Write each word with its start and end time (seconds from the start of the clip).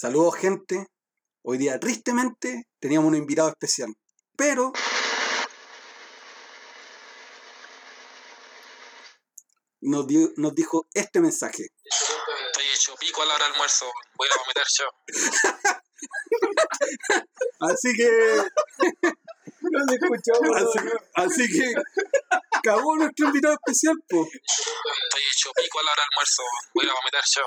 Saludos, 0.00 0.34
gente. 0.36 0.88
Hoy 1.42 1.56
día, 1.56 1.80
tristemente, 1.80 2.64
teníamos 2.78 3.08
un 3.08 3.16
invitado 3.16 3.48
especial. 3.48 3.94
Pero. 4.36 4.74
Nos, 9.80 10.06
dio- 10.06 10.32
nos 10.36 10.54
dijo 10.54 10.86
este 10.92 11.20
mensaje. 11.20 11.68
Estoy 11.82 12.64
hecho 12.74 12.94
pico 13.00 13.22
a 13.22 13.24
la 13.24 13.34
hora 13.36 13.44
del 13.44 13.52
almuerzo. 13.54 13.86
Voy 14.18 14.28
a 14.30 14.36
vomitar 14.38 14.66
yo. 14.78 14.86
Así 17.60 17.94
que. 17.96 18.10
No 19.68 19.80
se 19.88 19.94
escuchó, 19.96 20.32
Así, 20.54 20.78
así 21.14 21.48
que. 21.58 21.74
Cagó 22.62 22.94
nuestro 22.96 23.26
invitado 23.26 23.54
especial, 23.54 23.96
po. 24.08 24.24
Estoy 24.24 25.22
hecho 25.32 25.50
pico 25.56 25.80
a 25.80 25.82
la 25.82 25.90
hora 25.92 26.02
del 26.02 26.10
almuerzo. 26.12 26.42
Voy 26.74 26.86
a 26.86 26.94
vomitar 26.94 27.24
yo. 27.34 27.42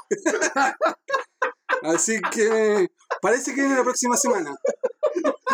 Así 1.83 2.20
que. 2.31 2.89
Parece 3.21 3.54
que 3.54 3.61
viene 3.61 3.75
la 3.75 3.83
próxima 3.83 4.15
semana. 4.18 4.55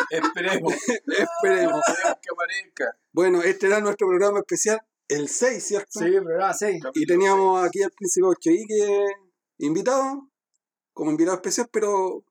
Esperemos. 0.10 0.74
Esperemos. 1.08 1.82
Esperemos 1.88 2.20
que 2.22 2.30
aparezca. 2.32 2.98
Bueno, 3.12 3.42
este 3.42 3.68
era 3.68 3.80
nuestro 3.80 4.08
programa 4.08 4.40
especial, 4.40 4.80
el 5.08 5.30
6, 5.30 5.64
¿cierto? 5.64 6.00
Sí, 6.00 6.12
programa 6.12 6.54
6. 6.54 6.84
Y 6.94 7.06
teníamos 7.06 7.66
aquí 7.66 7.82
al 7.82 7.92
príncipe 7.92 8.28
Ochoique 8.28 9.06
invitado, 9.60 10.30
como 10.94 11.12
invitado 11.12 11.38
especial, 11.38 11.70
pero 11.72 12.24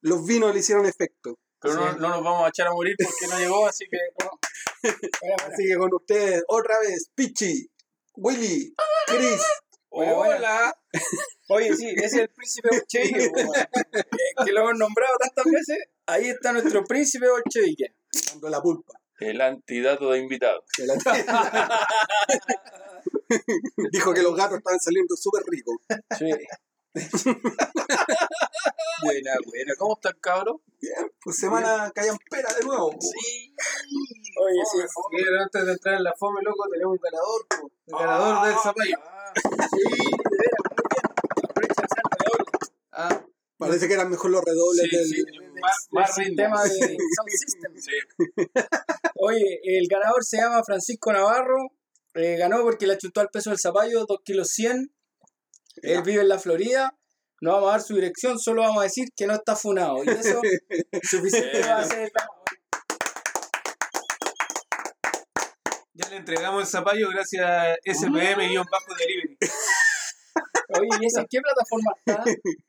los 0.00 0.26
vinos 0.26 0.52
le 0.52 0.60
hicieron 0.60 0.86
efecto. 0.86 1.38
Pero 1.60 1.74
no, 1.74 1.92
no 1.92 2.08
nos 2.08 2.24
vamos 2.24 2.46
a 2.46 2.48
echar 2.48 2.66
a 2.66 2.72
morir 2.72 2.96
porque 2.98 3.32
no 3.32 3.38
llegó, 3.38 3.66
así 3.66 3.86
que. 3.88 3.98
Así 5.46 5.68
que 5.68 5.76
con 5.76 5.94
ustedes, 5.94 6.42
otra 6.48 6.80
vez, 6.80 7.10
Pichi, 7.14 7.70
Willy, 8.16 8.74
Chris. 9.06 9.40
Bueno, 9.92 10.16
bueno. 10.16 10.36
¡Hola! 10.36 10.74
Oye, 11.48 11.76
sí, 11.76 11.88
ese 11.88 12.04
es 12.06 12.14
el 12.14 12.28
príncipe 12.30 12.68
Bolchevique, 12.70 13.30
que 14.46 14.52
lo 14.52 14.60
hemos 14.62 14.78
nombrado 14.78 15.14
tantas 15.18 15.44
veces. 15.44 15.78
Ahí 16.06 16.28
está 16.28 16.52
nuestro 16.52 16.82
príncipe 16.84 17.28
Bolchevique. 17.28 17.94
dando 18.30 18.48
la 18.48 18.60
pulpa. 18.62 18.94
El 19.20 19.40
antidato 19.40 20.10
de 20.10 20.18
invitado. 20.20 20.64
Que 20.74 20.84
la- 20.86 20.94
Dijo 23.92 24.12
que 24.14 24.22
los 24.22 24.34
gatos 24.36 24.58
estaban 24.58 24.80
saliendo 24.80 25.14
súper 25.16 25.42
ricos. 25.46 25.76
Sí. 26.18 26.30
Buena, 29.02 29.32
buena. 29.46 29.72
¿Cómo 29.78 29.94
está 29.94 30.10
el 30.10 30.20
cabro? 30.20 30.60
Bien, 30.80 31.12
pues 31.22 31.36
semana 31.36 31.90
callampera 31.94 32.52
de 32.54 32.64
nuevo. 32.64 32.90
Sí. 33.00 33.54
Oye, 34.40 34.60
sí. 34.72 34.78
Pero 35.16 35.40
antes 35.42 35.66
de 35.66 35.72
entrar 35.72 35.94
en 35.96 36.04
la 36.04 36.12
fome, 36.18 36.40
loco, 36.42 36.64
tenemos 36.70 36.92
un 36.94 37.00
ganador. 37.02 37.46
po. 37.48 37.70
El 37.86 37.94
ganador 37.98 38.46
del 38.46 38.56
zapallo. 38.56 38.96
Sí, 39.34 39.80
de 39.80 40.38
veras, 40.38 40.62
muy 40.70 40.86
bien. 40.90 41.04
Aprovecha 41.44 41.74
de 41.82 41.86
hacer 41.86 42.04
redoble. 42.18 42.44
Ah, 42.92 43.24
Parece 43.58 43.86
que 43.88 43.94
eran 43.94 44.10
mejor 44.10 44.30
los 44.32 44.44
redobles 44.44 44.86
sí, 44.90 44.96
del. 44.96 45.06
sí. 45.06 45.22
del- 45.24 45.52
Más, 45.60 45.88
del 45.90 46.00
más 46.00 46.14
sistema 46.14 46.64
ritmo. 46.64 46.86
de 46.86 46.96
Sound 47.16 47.30
System. 47.30 47.76
Sí. 47.76 47.92
Oye, 49.20 49.60
el 49.64 49.86
ganador 49.88 50.24
se 50.24 50.38
llama 50.38 50.62
Francisco 50.64 51.12
Navarro. 51.12 51.68
Eh, 52.14 52.36
ganó 52.36 52.62
porque 52.62 52.86
le 52.86 52.94
achutó 52.94 53.20
al 53.20 53.28
peso 53.28 53.50
del 53.50 53.58
zapallo, 53.60 54.04
2 54.06 54.18
kilos 54.24 54.48
100. 54.48 54.92
Él 55.82 56.02
vive 56.02 56.22
en 56.22 56.28
la 56.28 56.38
Florida. 56.38 56.98
No 57.42 57.52
vamos 57.54 57.68
a 57.70 57.72
dar 57.72 57.82
su 57.82 57.96
dirección, 57.96 58.38
solo 58.38 58.62
vamos 58.62 58.78
a 58.78 58.84
decir 58.84 59.08
que 59.16 59.26
no 59.26 59.34
está 59.34 59.56
funado. 59.56 60.04
Y 60.04 60.08
eso 60.10 60.40
suficiente 61.02 61.60
va 61.62 61.78
a 61.78 61.84
ser. 61.84 62.12
Ya 65.94 66.08
le 66.08 66.16
entregamos 66.18 66.60
el 66.60 66.68
zapallo 66.68 67.08
gracias 67.10 67.44
a 67.44 67.74
SPM-Delivery. 67.84 69.38
Oye, 70.78 70.88
¿y 71.00 71.06
ese 71.06 71.20
en 71.20 71.26
qué 71.28 71.40
plataforma 71.40 71.90
está? 72.06 72.24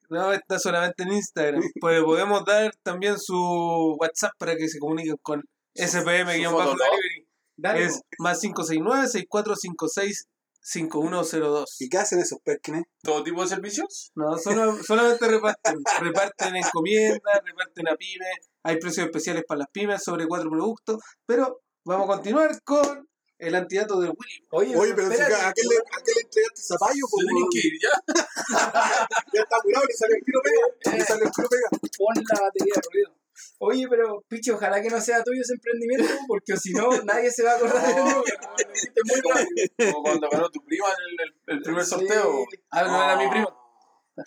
No, 0.10 0.34
está 0.34 0.58
solamente 0.58 1.04
en 1.04 1.14
Instagram. 1.14 1.62
Pues 1.80 2.02
podemos 2.02 2.44
dar 2.44 2.74
también 2.82 3.20
su 3.20 3.96
WhatsApp 4.00 4.32
para 4.40 4.56
que 4.56 4.68
se 4.68 4.80
comuniquen 4.80 5.18
con 5.22 5.44
SPM-Delivery. 5.76 7.28
Es 7.76 8.02
más 8.18 8.44
569-6456-5102. 10.64 11.66
¿Y 11.80 11.90
qué 11.90 11.98
hacen 11.98 12.20
esos 12.20 12.40
perkines? 12.44 12.84
¿Todo 13.02 13.24
tipo 13.24 13.42
de 13.42 13.48
servicios? 13.48 14.12
No, 14.16 14.38
solo- 14.38 14.78
solamente 14.84 15.28
reparten. 15.28 15.78
reparten 16.02 16.56
encomiendas, 16.56 17.42
reparten 17.46 17.88
a 17.88 17.96
pymes. 17.96 18.50
Hay 18.64 18.78
precios 18.78 19.06
especiales 19.06 19.44
para 19.48 19.60
las 19.60 19.68
pymes 19.72 20.02
sobre 20.04 20.28
cuatro 20.28 20.50
productos. 20.50 21.00
Pero 21.26 21.62
vamos 21.86 22.10
a 22.10 22.14
continuar 22.16 22.62
con 22.64 23.08
el 23.40 23.56
antidato 23.56 24.00
de 24.00 24.08
Willy. 24.10 24.48
Oye, 24.52 24.78
Oye, 24.78 24.94
pero 24.94 25.08
si 25.08 25.14
espérate. 25.14 25.36
a, 25.36 25.50
a 25.50 25.54
qué 25.54 25.62
le, 25.64 25.76
a 25.78 26.02
qué 26.04 26.12
le 26.16 26.22
entregaste 26.22 26.62
zapallo? 26.62 27.06
Se 27.10 27.26
tienen 27.26 27.46
que 27.52 27.60
ir 27.68 27.74
ya. 27.82 27.90
Ya 29.34 29.42
está 29.42 29.58
curado, 29.62 29.86
le 29.86 29.94
salió 29.94 30.16
el 30.16 30.24
tiro 30.24 30.40
pega. 30.44 30.98
Le 30.98 31.04
salió 31.04 31.26
el 31.26 31.32
tiro 31.32 31.50
pega. 31.50 31.68
pon 31.98 32.16
la 32.16 32.42
batería 32.42 32.74
de 32.76 32.82
ruido. 32.94 33.16
Oye, 33.60 33.86
pero 33.90 34.22
Pichi, 34.28 34.52
ojalá 34.52 34.82
que 34.82 34.90
no 34.90 35.00
sea 35.00 35.24
tuyo 35.24 35.42
ese 35.42 35.54
emprendimiento, 35.54 36.06
porque 36.28 36.58
si 36.58 36.74
no, 36.74 36.90
nadie 37.06 37.32
se 37.32 37.44
va 37.44 37.52
a 37.52 37.56
acordar 37.56 37.82
de 37.86 37.94
hiciste 38.74 39.02
muy. 39.06 39.22
Como 39.92 40.04
cuando 40.04 40.30
ganó 40.30 40.50
tu 40.50 40.60
prima 40.66 40.88
en 41.48 41.56
el, 41.56 41.62
primer 41.62 41.84
Sí. 41.84 41.90
sorteo. 41.92 42.46
Ah, 42.72 42.84
no 42.84 43.04
era 43.04 43.16
mi 43.18 43.30
prima. 43.30 43.48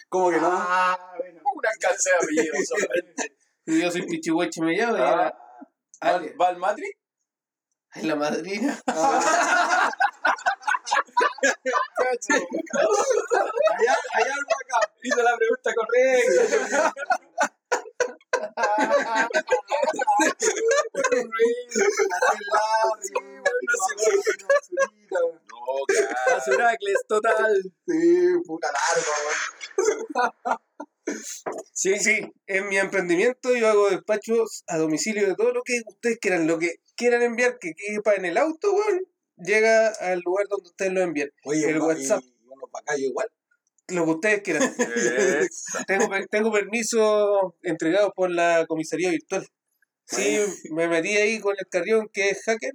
¿Cómo 0.08 0.30
que 0.30 0.38
no? 0.38 0.48
Ah, 0.50 1.14
bueno. 1.18 1.40
Un 1.54 1.66
alcance 1.66 2.10
de 2.10 2.16
apellido, 2.16 2.54
sorprende. 2.64 3.14
Y 3.66 3.80
yo 3.82 3.90
soy 3.90 4.02
Pichihueche 4.06 4.62
me 4.62 4.72
llamo. 4.76 4.96
y 4.96 5.00
era- 5.00 5.34
¿Va, 6.40 6.48
al 6.48 6.56
Matri? 6.58 6.90
Ay, 7.90 8.02
la 8.04 8.16
madrina. 8.16 8.78
Allá, 8.86 9.90
allá 14.14 14.34
algo 14.34 14.54
acá. 14.60 14.80
Hizo 15.02 15.22
la 15.22 15.36
pregunta 15.36 15.70
correcta. 15.74 16.92
Basuracles, 26.26 26.98
total. 27.08 27.62
Sí, 27.86 28.26
puta 28.46 28.68
larga, 28.72 30.60
Sí, 31.72 31.98
sí, 32.00 32.32
en 32.46 32.68
mi 32.68 32.78
emprendimiento 32.78 33.54
yo 33.54 33.68
hago 33.68 33.90
despachos 33.90 34.64
a 34.66 34.76
domicilio 34.76 35.28
de 35.28 35.34
todo 35.36 35.52
lo 35.52 35.62
que 35.62 35.80
ustedes 35.86 36.18
quieran, 36.18 36.46
lo 36.46 36.58
que 36.58 36.76
quieran 36.96 37.22
enviar, 37.22 37.58
que 37.58 37.74
quepa 37.74 38.14
en 38.14 38.24
el 38.24 38.38
auto, 38.38 38.72
weón, 38.72 39.06
llega 39.36 39.88
al 39.88 40.20
lugar 40.20 40.46
donde 40.48 40.68
ustedes 40.68 40.92
lo 40.92 41.02
envían. 41.02 41.30
Oye, 41.44 41.70
El 41.70 41.80
WhatsApp. 41.80 42.24
Y 42.24 42.48
unos 42.48 42.70
bacallos 42.72 43.10
igual. 43.10 43.28
Lo 43.88 44.04
que 44.04 44.10
ustedes 44.10 44.42
quieran. 44.42 44.74
tengo, 45.86 46.08
tengo 46.30 46.52
permiso 46.52 47.56
entregado 47.62 48.12
por 48.12 48.30
la 48.30 48.66
comisaría 48.66 49.10
virtual. 49.10 49.46
Sí, 50.04 50.38
me 50.70 50.88
metí 50.88 51.16
ahí 51.16 51.40
con 51.40 51.54
el 51.58 51.66
carrión 51.68 52.08
que 52.12 52.30
es 52.30 52.42
hacker 52.44 52.74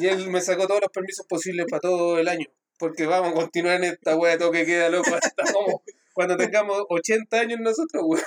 y 0.00 0.06
él 0.06 0.28
me 0.28 0.40
sacó 0.40 0.66
todos 0.66 0.80
los 0.80 0.90
permisos 0.90 1.26
posibles 1.26 1.66
para 1.70 1.80
todo 1.80 2.18
el 2.18 2.28
año. 2.28 2.46
Porque 2.78 3.06
vamos 3.06 3.32
a 3.32 3.34
continuar 3.34 3.76
en 3.76 3.84
esta 3.84 4.16
wea 4.16 4.32
de 4.32 4.38
toque 4.38 4.64
queda 4.64 4.88
loco 4.88 5.14
hasta 5.14 5.52
como 5.52 5.82
cuando 6.12 6.36
tengamos 6.36 6.84
80 6.88 7.40
años 7.40 7.60
nosotros, 7.60 8.02
weón. 8.06 8.24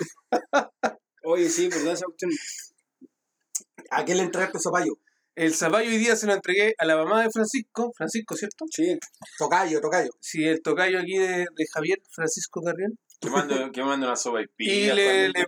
Oye, 1.24 1.50
sí, 1.50 1.70
perdón 1.70 1.94
esa 1.94 2.06
cuestión. 2.06 2.32
¿A 3.92 4.06
qué 4.06 4.16
le 4.16 4.24
entregaste 4.24 4.60
zapallo? 4.60 4.94
El 5.42 5.56
zapallo 5.56 5.90
hoy 5.90 5.98
día 5.98 6.16
se 6.16 6.28
lo 6.28 6.34
entregué 6.34 6.76
a 6.78 6.86
la 6.86 6.96
mamá 6.96 7.24
de 7.24 7.32
Francisco, 7.32 7.92
Francisco, 7.98 8.36
¿cierto? 8.36 8.66
Sí. 8.70 8.96
Tocayo, 9.40 9.82
tocayo. 9.82 10.12
Sí, 10.20 10.46
el 10.48 10.62
tocayo 10.62 11.00
aquí 11.00 11.18
de, 11.18 11.48
de 11.56 11.66
Javier, 11.74 11.98
Francisco 12.12 12.62
Carrión. 12.62 12.96
Que 13.20 13.28
mando, 13.32 13.72
que 13.72 13.84
mando 13.84 14.06
una 14.06 14.16
sopa 14.16 14.42
y 14.42 14.44
Y 14.46 14.48
pilla. 14.56 14.94
le, 14.94 15.30
le- 15.30 15.46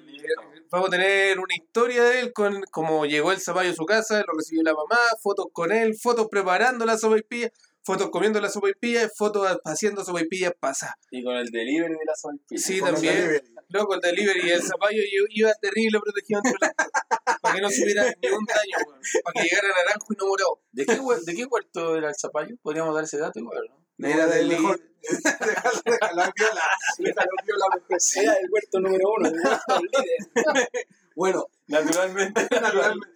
vamos 0.71 0.87
a 0.87 0.91
tener 0.91 1.37
una 1.37 1.53
historia 1.55 2.03
de 2.05 2.21
él, 2.21 2.33
con 2.33 2.63
cómo 2.71 3.05
llegó 3.05 3.31
el 3.31 3.39
zapallo 3.39 3.69
a 3.69 3.75
su 3.75 3.85
casa, 3.85 4.17
lo 4.25 4.33
recibió 4.35 4.63
la 4.63 4.73
mamá, 4.73 4.97
fotos 5.21 5.45
con 5.53 5.71
él, 5.71 5.95
fotos 6.01 6.27
preparando 6.27 6.87
la 6.87 6.97
sopaipilla, 6.97 7.51
fotos 7.83 8.09
comiendo 8.09 8.41
la 8.41 8.49
sopaipilla, 8.49 9.07
fotos 9.15 9.47
haciendo 9.63 10.03
sopaipilla 10.03 10.49
pasa. 10.59 10.95
Y 11.11 11.23
con 11.23 11.35
el 11.35 11.51
delivery 11.51 11.93
de 11.93 12.05
la 12.07 12.15
sopa 12.15 12.33
y 12.33 12.39
pilla. 12.47 12.61
Sí, 12.63 12.81
también. 12.81 13.43
Loco, 13.69 13.93
el 13.93 14.01
delivery 14.01 14.47
y 14.47 14.51
el 14.53 14.63
zapallo 14.63 15.01
iba- 15.11 15.27
iba 15.29 15.53
terrible 15.61 15.99
protegido 15.99 16.41
entre 16.43 16.57
las 16.61 16.73
para 17.53 17.55
que 17.55 17.61
no 17.61 17.69
subiera 17.69 18.03
ni 18.03 18.29
un 18.29 18.45
daño, 18.45 18.77
weón, 18.87 19.01
para 19.23 19.33
que 19.33 19.49
llegara 19.49 19.67
naranjo 19.69 20.13
y 20.13 20.15
no 20.17 20.27
morado. 20.27 20.61
¿De 20.71 20.85
qué, 20.85 20.99
¿De 21.25 21.35
qué 21.35 21.45
huerto 21.45 21.95
era 21.95 22.09
el 22.09 22.15
zapallo? 22.15 22.55
Podríamos 22.61 22.95
dar 22.95 23.03
ese 23.03 23.17
dato 23.17 23.39
igual, 23.39 23.59
¿no? 23.69 24.07
Era 24.07 24.27
del 24.27 24.47
mejor. 24.47 24.79
Déjalo, 25.03 25.81
déjalo 25.85 26.33
viola. 26.35 26.61
Déjalo 26.97 27.31
viola, 27.45 27.65
porque 27.73 27.99
sí. 27.99 28.19
Era 28.21 28.33
el 28.33 28.49
huerto 28.51 28.79
número 28.79 29.03
uno, 29.17 29.27
el 29.29 29.35
huerto 29.39 29.81
líder. 29.81 30.69
Bueno, 31.15 31.45
Naturalmente. 31.67 32.47
naturalmente. 32.61 33.13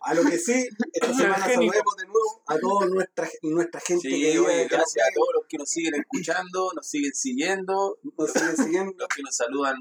A 0.00 0.14
lo 0.14 0.22
que 0.22 0.38
sí, 0.38 0.66
esta 0.94 1.12
semana 1.12 1.46
saludemos 1.46 1.96
de 1.98 2.06
nuevo 2.06 2.42
a 2.46 2.58
toda 2.58 2.86
nuestra, 2.86 3.28
nuestra 3.42 3.78
gente 3.80 4.08
Sí, 4.08 4.22
que 4.22 4.30
vive, 4.30 4.38
oye, 4.38 4.56
que 4.56 4.62
nos 4.62 4.70
gracias 4.70 5.06
a 5.06 5.12
todos 5.14 5.28
los 5.34 5.44
que 5.46 5.58
nos 5.58 5.68
siguen 5.68 5.94
escuchando, 5.96 6.70
nos 6.74 6.88
siguen 6.88 7.14
siguiendo, 7.14 7.98
nos 8.16 8.32
siguen 8.32 8.56
siguiendo. 8.56 8.94
los 8.96 9.08
que 9.08 9.22
nos 9.22 9.36
saludan 9.36 9.76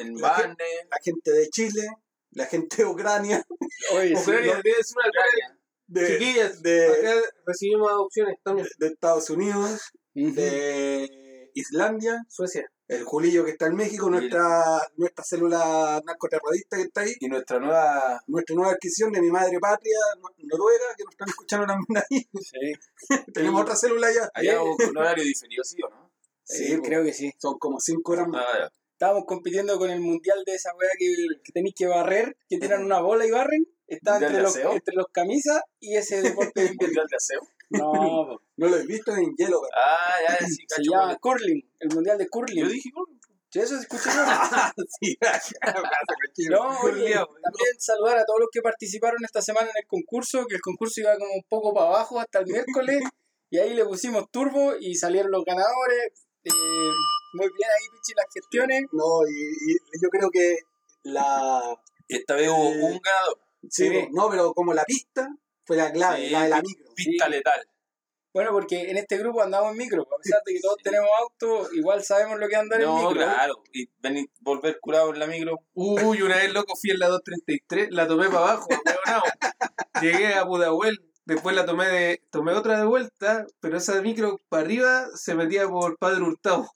en 0.00 0.20
la, 0.20 0.34
gente, 0.34 0.64
la 0.90 0.98
gente 1.04 1.30
de 1.30 1.48
Chile, 1.50 1.88
la 2.32 2.46
gente 2.46 2.76
de 2.78 2.84
Ucrania, 2.86 3.44
Oye, 3.94 4.16
sí. 4.16 4.22
Ucrania, 4.30 4.60
debe 4.62 4.82
ser 4.82 4.96
una 4.98 5.08
Ucrania. 5.08 5.58
de, 5.86 6.06
Chiquillas, 6.06 6.62
de, 6.62 6.86
acá 6.88 7.20
recibimos 7.46 7.90
adopciones 7.90 8.36
también. 8.42 8.68
de 8.78 8.86
Estados 8.88 9.30
Unidos, 9.30 9.80
de 10.14 11.50
Islandia, 11.54 12.24
Suecia. 12.28 12.64
El 12.88 13.04
Julillo 13.04 13.42
que 13.44 13.52
está 13.52 13.66
en 13.68 13.76
México, 13.76 14.10
nuestra, 14.10 14.62
nuestra 14.96 15.24
célula 15.24 16.02
narcoterrorista 16.04 16.76
que 16.76 16.82
está 16.82 17.00
ahí, 17.02 17.14
Y 17.20 17.28
nuestra 17.28 17.58
nueva. 17.58 18.20
nuestra 18.26 18.54
nueva 18.54 18.72
adquisición 18.72 19.10
de 19.12 19.22
mi 19.22 19.30
madre 19.30 19.58
patria, 19.60 19.96
no- 20.20 20.28
Noruega, 20.44 20.84
que 20.96 21.04
nos 21.04 21.12
están 21.14 21.28
escuchando 21.30 21.66
también 21.66 22.04
ahí. 22.10 22.28
Sí, 22.42 22.72
Tenemos 23.34 23.62
otra 23.62 23.76
célula 23.76 24.08
allá. 24.08 24.30
Allá 24.34 24.58
con 24.58 24.96
horario 24.98 25.24
diferido, 25.24 25.64
¿sí 25.64 25.76
o 25.82 25.88
no? 25.88 26.12
Sí, 26.44 26.66
sí, 26.66 26.76
po. 26.76 26.82
creo 26.82 27.02
que 27.04 27.14
sí. 27.14 27.32
Son 27.38 27.56
como 27.58 27.80
5 27.80 28.12
horas 28.12 28.28
más. 28.28 28.44
Ah, 28.46 28.58
ya. 28.58 28.70
Estábamos 29.02 29.24
compitiendo 29.26 29.78
con 29.78 29.90
el 29.90 29.98
mundial 29.98 30.44
de 30.46 30.54
esa 30.54 30.70
weá 30.76 30.90
que, 30.96 31.12
que 31.42 31.50
tenéis 31.52 31.74
que 31.76 31.88
barrer, 31.88 32.36
que 32.48 32.58
tiran 32.58 32.84
una 32.84 33.00
bola 33.00 33.26
y 33.26 33.32
barren. 33.32 33.66
Está 33.88 34.12
¿Mundial 34.12 34.30
entre 34.30 34.42
los, 34.44 34.56
entre 34.76 34.94
los 34.94 35.06
camisas 35.10 35.60
y 35.80 35.96
ese 35.96 36.22
deporte 36.22 36.60
de 36.60 36.66
invierno. 36.70 36.86
¿Mundial 36.86 37.06
de 37.10 37.16
aseo? 37.16 37.40
No. 37.70 38.40
No 38.56 38.68
lo 38.68 38.76
he 38.76 38.86
visto 38.86 39.12
en 39.16 39.34
hielo, 39.36 39.60
Ah, 39.74 40.14
ya, 40.28 40.46
sí, 40.46 40.54
se 40.54 40.66
cacho. 40.76 40.92
llama 40.92 41.18
curling, 41.18 41.68
el 41.80 41.88
mundial 41.92 42.16
de 42.16 42.28
curling. 42.28 42.64
Yo 42.64 42.68
dije, 42.68 42.90
¿no? 42.94 43.02
Sí, 43.50 43.58
eso 43.58 43.74
se 43.74 43.80
escucha. 43.82 44.12
sí, 45.00 45.18
No, 46.48 46.68
oye, 46.82 47.14
también 47.14 47.80
saludar 47.80 48.18
a 48.18 48.24
todos 48.24 48.38
los 48.38 48.50
que 48.52 48.62
participaron 48.62 49.18
esta 49.24 49.42
semana 49.42 49.68
en 49.68 49.82
el 49.82 49.86
concurso, 49.88 50.46
que 50.46 50.54
el 50.54 50.60
concurso 50.60 51.00
iba 51.00 51.16
como 51.18 51.34
un 51.34 51.44
poco 51.48 51.74
para 51.74 51.86
abajo 51.86 52.20
hasta 52.20 52.38
el 52.38 52.46
miércoles, 52.46 53.02
y 53.50 53.58
ahí 53.58 53.74
le 53.74 53.84
pusimos 53.84 54.30
turbo 54.30 54.76
y 54.78 54.94
salieron 54.94 55.32
los 55.32 55.44
ganadores. 55.44 56.24
Eh, 56.44 56.50
muy 57.32 57.48
bien 57.56 57.68
ahí, 57.70 57.88
Pichi, 57.92 58.12
las 58.14 58.26
gestiones. 58.32 58.82
No, 58.92 59.26
y, 59.28 59.72
y 59.72 60.02
yo 60.02 60.08
creo 60.10 60.30
que 60.30 60.56
la. 61.04 61.62
Esta 62.08 62.34
vez 62.34 62.48
hubo 62.48 62.68
Eh, 62.72 62.80
un 62.82 63.00
ganador. 63.00 63.38
Sí, 63.70 63.88
Sí. 63.88 64.08
no, 64.12 64.28
pero 64.30 64.52
como 64.54 64.74
la 64.74 64.84
pista 64.84 65.28
fue 65.64 65.76
la 65.76 65.92
clave, 65.92 66.24
Sí, 66.26 66.30
la 66.30 66.42
de 66.44 66.48
la 66.48 66.60
micro. 66.62 66.92
Pista 66.94 67.28
letal. 67.28 67.66
Bueno, 68.34 68.50
porque 68.52 68.90
en 68.90 68.96
este 68.96 69.18
grupo 69.18 69.42
andamos 69.42 69.72
en 69.72 69.76
micro, 69.78 70.02
a 70.02 70.16
pesar 70.22 70.40
de 70.46 70.54
que 70.54 70.60
todos 70.60 70.78
tenemos 70.82 71.08
auto, 71.20 71.68
igual 71.74 72.02
sabemos 72.02 72.38
lo 72.40 72.48
que 72.48 72.54
es 72.54 72.60
andar 72.60 72.80
en 72.80 72.86
No, 72.86 72.96
micro. 72.96 73.10
claro. 73.24 73.54
Y 73.74 73.86
venir, 74.00 74.26
volver 74.40 74.80
curado 74.80 75.12
en 75.12 75.18
la 75.18 75.26
micro. 75.26 75.58
Uy, 75.74 76.22
una 76.22 76.36
vez 76.36 76.50
loco 76.52 76.74
fui 76.74 76.90
en 76.92 76.98
la 76.98 77.08
233, 77.08 77.88
la 77.90 78.06
tomé 78.08 78.26
para 78.28 78.38
abajo, 78.38 78.68
ahueonao. 79.06 79.22
Llegué 80.00 80.32
a 80.34 80.46
Pudahuel, 80.46 80.98
después 81.26 81.54
la 81.54 81.66
tomé 81.66 81.86
de, 81.88 82.22
tomé 82.30 82.52
otra 82.54 82.78
de 82.78 82.86
vuelta, 82.86 83.46
pero 83.60 83.76
esa 83.76 84.00
micro 84.00 84.40
para 84.48 84.62
arriba 84.62 85.06
se 85.14 85.34
metía 85.34 85.68
por 85.68 85.98
Padre 85.98 86.22
Hurtado. 86.22 86.70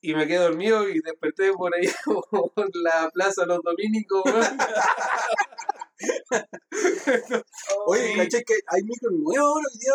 Y 0.00 0.14
me 0.14 0.26
quedé 0.26 0.38
dormido 0.38 0.88
y 0.88 1.00
desperté 1.00 1.52
por 1.52 1.74
ahí 1.74 1.86
por 2.04 2.70
la 2.76 3.10
plaza 3.12 3.44
Los 3.46 3.60
Dominicos. 3.62 4.22
Oye, 7.86 8.14
¿caché 8.16 8.44
que 8.44 8.54
hay 8.66 8.82
micros 8.82 9.12
nuevos 9.12 9.38
ahora 9.38 9.64
hoy 9.72 9.78
día 9.78 9.92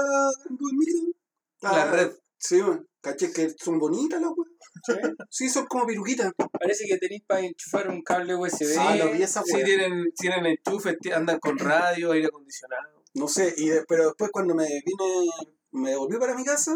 en 0.50 0.58
el 0.60 0.78
micro? 0.78 1.00
La 1.62 1.84
Ah, 1.84 1.92
red. 1.92 2.12
Sí, 2.38 2.62
weón. 2.62 2.88
¿caché 3.02 3.32
que 3.32 3.50
son 3.58 3.80
bonitas 3.80 4.22
las 4.22 4.32
weas? 4.36 4.52
Sí, 5.30 5.50
son 5.50 5.66
como 5.68 5.86
piruquitas. 5.86 6.34
Parece 6.60 6.86
que 6.86 6.98
tenéis 6.98 7.24
para 7.26 7.40
enchufar 7.42 7.90
un 7.90 8.02
cable 8.02 8.36
USB. 8.36 8.76
Ah, 8.80 8.96
lo 8.98 9.12
vi 9.12 9.24
esa 9.24 9.44
Sí, 9.44 9.64
tienen, 9.64 10.12
tienen 10.18 10.46
enchufes, 10.46 10.98
andan 11.14 11.40
con 11.40 11.58
radio, 11.58 12.12
aire 12.12 12.28
acondicionado. 12.28 13.02
No 13.14 13.28
sé, 13.28 13.54
y 13.58 13.70
de- 13.70 13.86
pero 13.88 14.06
después 14.08 14.32
cuando 14.32 14.56
me 14.56 14.66
vine, 14.66 15.30
me 15.72 15.96
volví 15.96 16.18
para 16.18 16.36
mi 16.36 16.44
casa, 16.44 16.76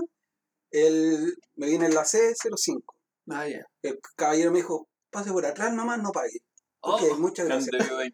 el, 0.71 1.35
me 1.55 1.67
vine 1.67 1.87
en 1.87 1.95
la 1.95 2.03
C05. 2.05 2.81
Ah, 3.29 3.47
ya. 3.47 3.65
El 3.81 3.99
caballero 4.15 4.51
me 4.51 4.57
dijo, 4.57 4.87
pase 5.09 5.31
por 5.31 5.45
atrás 5.45 5.73
nomás, 5.73 6.01
no 6.01 6.11
pague. 6.11 6.39
Ok, 6.79 7.01
Oh, 7.11 7.17
muchas 7.17 7.47
gracias. 7.47 7.71
Te 7.71 7.77
vio 7.83 7.97
con 7.97 8.13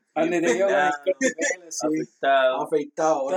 afectado. 1.94 2.62
Afeitado, 2.63 3.27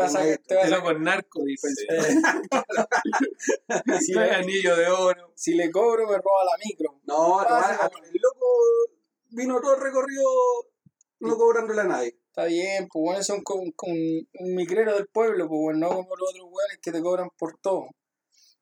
Te 0.47 0.81
con 0.83 1.03
narco, 1.03 1.43
dice. 1.45 1.69
si, 4.01 4.13
le, 4.15 4.31
anillo 4.31 4.77
de 4.77 4.89
oro. 4.89 5.33
si 5.35 5.55
le 5.55 5.71
cobro, 5.71 6.07
me 6.07 6.17
roba 6.17 6.45
la 6.45 6.57
micro. 6.65 7.01
No, 7.05 7.41
no, 7.43 7.49
Pase, 7.49 7.73
a- 7.73 7.87
el 7.87 8.21
loco 8.21 8.47
vino 9.31 9.61
todo 9.61 9.75
el 9.75 9.81
recorrido 9.83 10.23
no 11.21 11.37
cobrándole 11.37 11.81
a 11.81 11.85
nadie. 11.85 12.17
Está 12.29 12.45
bien, 12.45 12.89
pues 12.91 13.03
bueno, 13.03 13.23
son 13.23 13.43
con, 13.43 13.71
con 13.73 13.91
un 13.91 14.55
micrero 14.55 14.95
del 14.95 15.07
pueblo, 15.07 15.49
pues 15.49 15.61
bueno, 15.61 15.79
no 15.81 15.89
como 15.97 16.17
los 16.17 16.31
otros 16.31 16.49
weones 16.51 16.79
que 16.83 16.93
te 16.93 17.03
cobran 17.03 17.31
por 17.37 17.59
todo. 17.59 17.89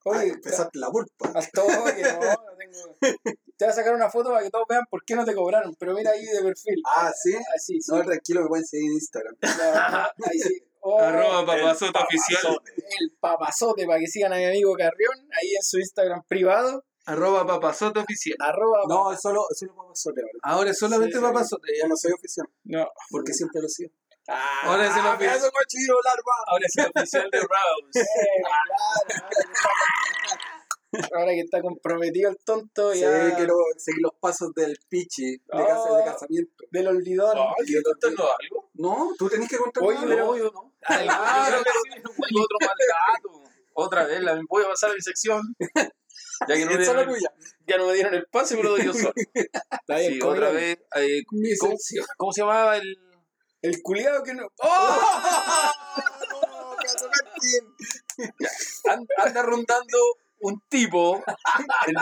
Oye, 0.05 0.29
empezaste 0.29 0.79
la 0.79 0.89
pulpa. 0.91 1.33
al 1.35 1.51
toque, 1.51 2.03
no, 2.03 2.21
no 2.21 2.57
tengo. 2.59 2.97
Te 3.57 3.65
voy 3.67 3.71
a 3.73 3.75
sacar 3.75 3.95
una 3.95 4.11
foto 4.11 4.31
para 4.31 4.43
que 4.43 4.51
todos 4.51 4.67
vean 4.69 4.83
por 4.91 5.05
qué 5.05 5.15
no 5.15 5.25
te 5.25 5.33
cobraron, 5.35 5.75
pero 5.79 5.95
mira 5.95 6.11
ahí 6.11 6.25
de 6.25 6.43
perfil. 6.43 6.83
Ah, 6.87 7.13
¿sí? 7.15 7.35
Así, 7.55 7.81
sí. 7.81 7.93
No, 7.93 8.03
tranquilo, 8.03 8.43
me 8.43 8.49
pueden 8.49 8.67
seguir 8.67 8.91
en 8.91 8.95
Instagram. 8.95 9.37
No, 9.43 10.27
ahí 10.27 10.39
sí. 10.41 10.61
Oh, 10.81 10.99
Arroba 11.01 11.47
papazote 11.47 11.99
oficial. 11.99 12.59
el 13.01 13.13
papazote 13.19 13.87
para 13.87 14.01
que 14.01 14.07
sigan 14.07 14.33
a 14.33 14.37
mi 14.37 14.45
amigo 14.45 14.75
Carrión 14.77 15.15
ahí 15.41 15.55
en 15.55 15.63
su 15.63 15.79
Instagram 15.79 16.23
privado. 16.29 16.85
Arroba 17.07 17.47
papazote 17.47 18.01
oficial. 18.01 18.37
Arroba 18.41 18.81
No, 18.89 19.13
es 19.13 19.21
solo, 19.21 19.47
es 19.51 19.59
solo 19.59 19.75
papazote 19.77 20.21
ahora. 20.21 20.39
Ahora 20.43 20.71
es 20.73 20.79
solamente 20.79 21.13
Sí, 21.13 21.19
sí. 21.19 21.25
papazote. 21.25 21.69
Ya 21.81 21.89
no 21.89 21.97
soy 21.97 22.13
oficial, 22.13 22.47
No. 22.65 22.89
porque 23.11 23.33
siempre 23.33 23.63
lo 23.63 23.69
sigo. 23.69 23.93
Ah, 24.29 24.61
Ahora 24.65 24.87
es 24.87 24.97
el 24.97 25.07
oficial. 25.07 25.51
Ahora 26.47 26.67
es 26.67 26.77
el 26.79 26.87
oficial 26.95 27.29
de 27.31 27.39
Rouse. 27.41 28.01
eh, 28.01 28.43
claro, 30.91 31.09
Ahora 31.17 31.33
que 31.33 31.41
está 31.41 31.61
comprometido 31.61 32.31
el 32.31 32.39
tonto, 32.45 32.93
Sí, 32.93 33.01
ya. 33.01 33.35
quiero 33.35 33.55
seguir 33.77 34.01
los 34.03 34.13
pasos 34.21 34.53
del 34.55 34.79
pichi 34.89 35.33
de, 35.33 35.41
Oh. 35.53 35.67
casa, 35.67 35.97
de 35.99 36.05
casamiento. 36.05 36.65
Del 36.71 36.87
olvidón. 36.89 37.37
Ay, 37.37 37.67
¿quieres 37.67 37.83
contarnos 37.85 38.21
algo? 38.41 38.71
No, 38.75 39.11
tú 39.19 39.29
tenés 39.29 39.49
que 39.49 39.57
contar 39.57 39.83
Oye, 39.83 39.99
algo. 39.99 40.37
yo 40.37 40.51
no. 40.53 40.73
Ah, 40.89 41.49
yo 41.51 41.63
creo 41.63 41.75
que 41.85 42.01
sí, 42.01 42.37
otro 42.39 42.59
mal. 42.61 42.77
Otra 43.77 44.07
vez, 44.07 44.21
la, 44.21 44.41
voy 44.49 44.65
a 44.65 44.69
pasar 44.69 44.91
a 44.91 44.95
mi 44.95 45.01
sección. 45.01 45.43
Ya 46.49 46.55
que 46.57 46.65
no, 46.65 46.73
me 46.73 46.79
dieron, 46.79 47.09
tuya. 47.09 47.29
ya 47.67 47.77
no 47.79 47.87
me 47.87 47.95
dieron 47.95 48.15
el 48.15 48.27
pase, 48.27 48.57
pero 48.57 48.71
lo 48.71 48.77
doy 48.77 48.87
yo 48.87 48.93
solo. 48.93 49.13
Está 49.35 49.99
bien, 49.99 50.15
Sí, 50.15 50.19
¿cómo 50.19 50.33
otra 50.33 50.51
vez. 50.51 50.79
eh, 50.97 51.23
¿cómo, 51.27 51.77
cómo 52.17 52.33
se 52.33 52.41
llamaba 52.41 52.77
el...? 52.77 52.99
El 53.65 53.81
culiado 53.83 54.23
que 54.23 54.35
no. 54.35 54.43
No, 54.43 54.49
pedazo 56.81 57.09
Martín. 57.09 57.75
Anda, 59.25 59.43
rondando 59.43 59.99
un 60.41 60.61
tipo 60.69 61.23
en, 61.87 61.95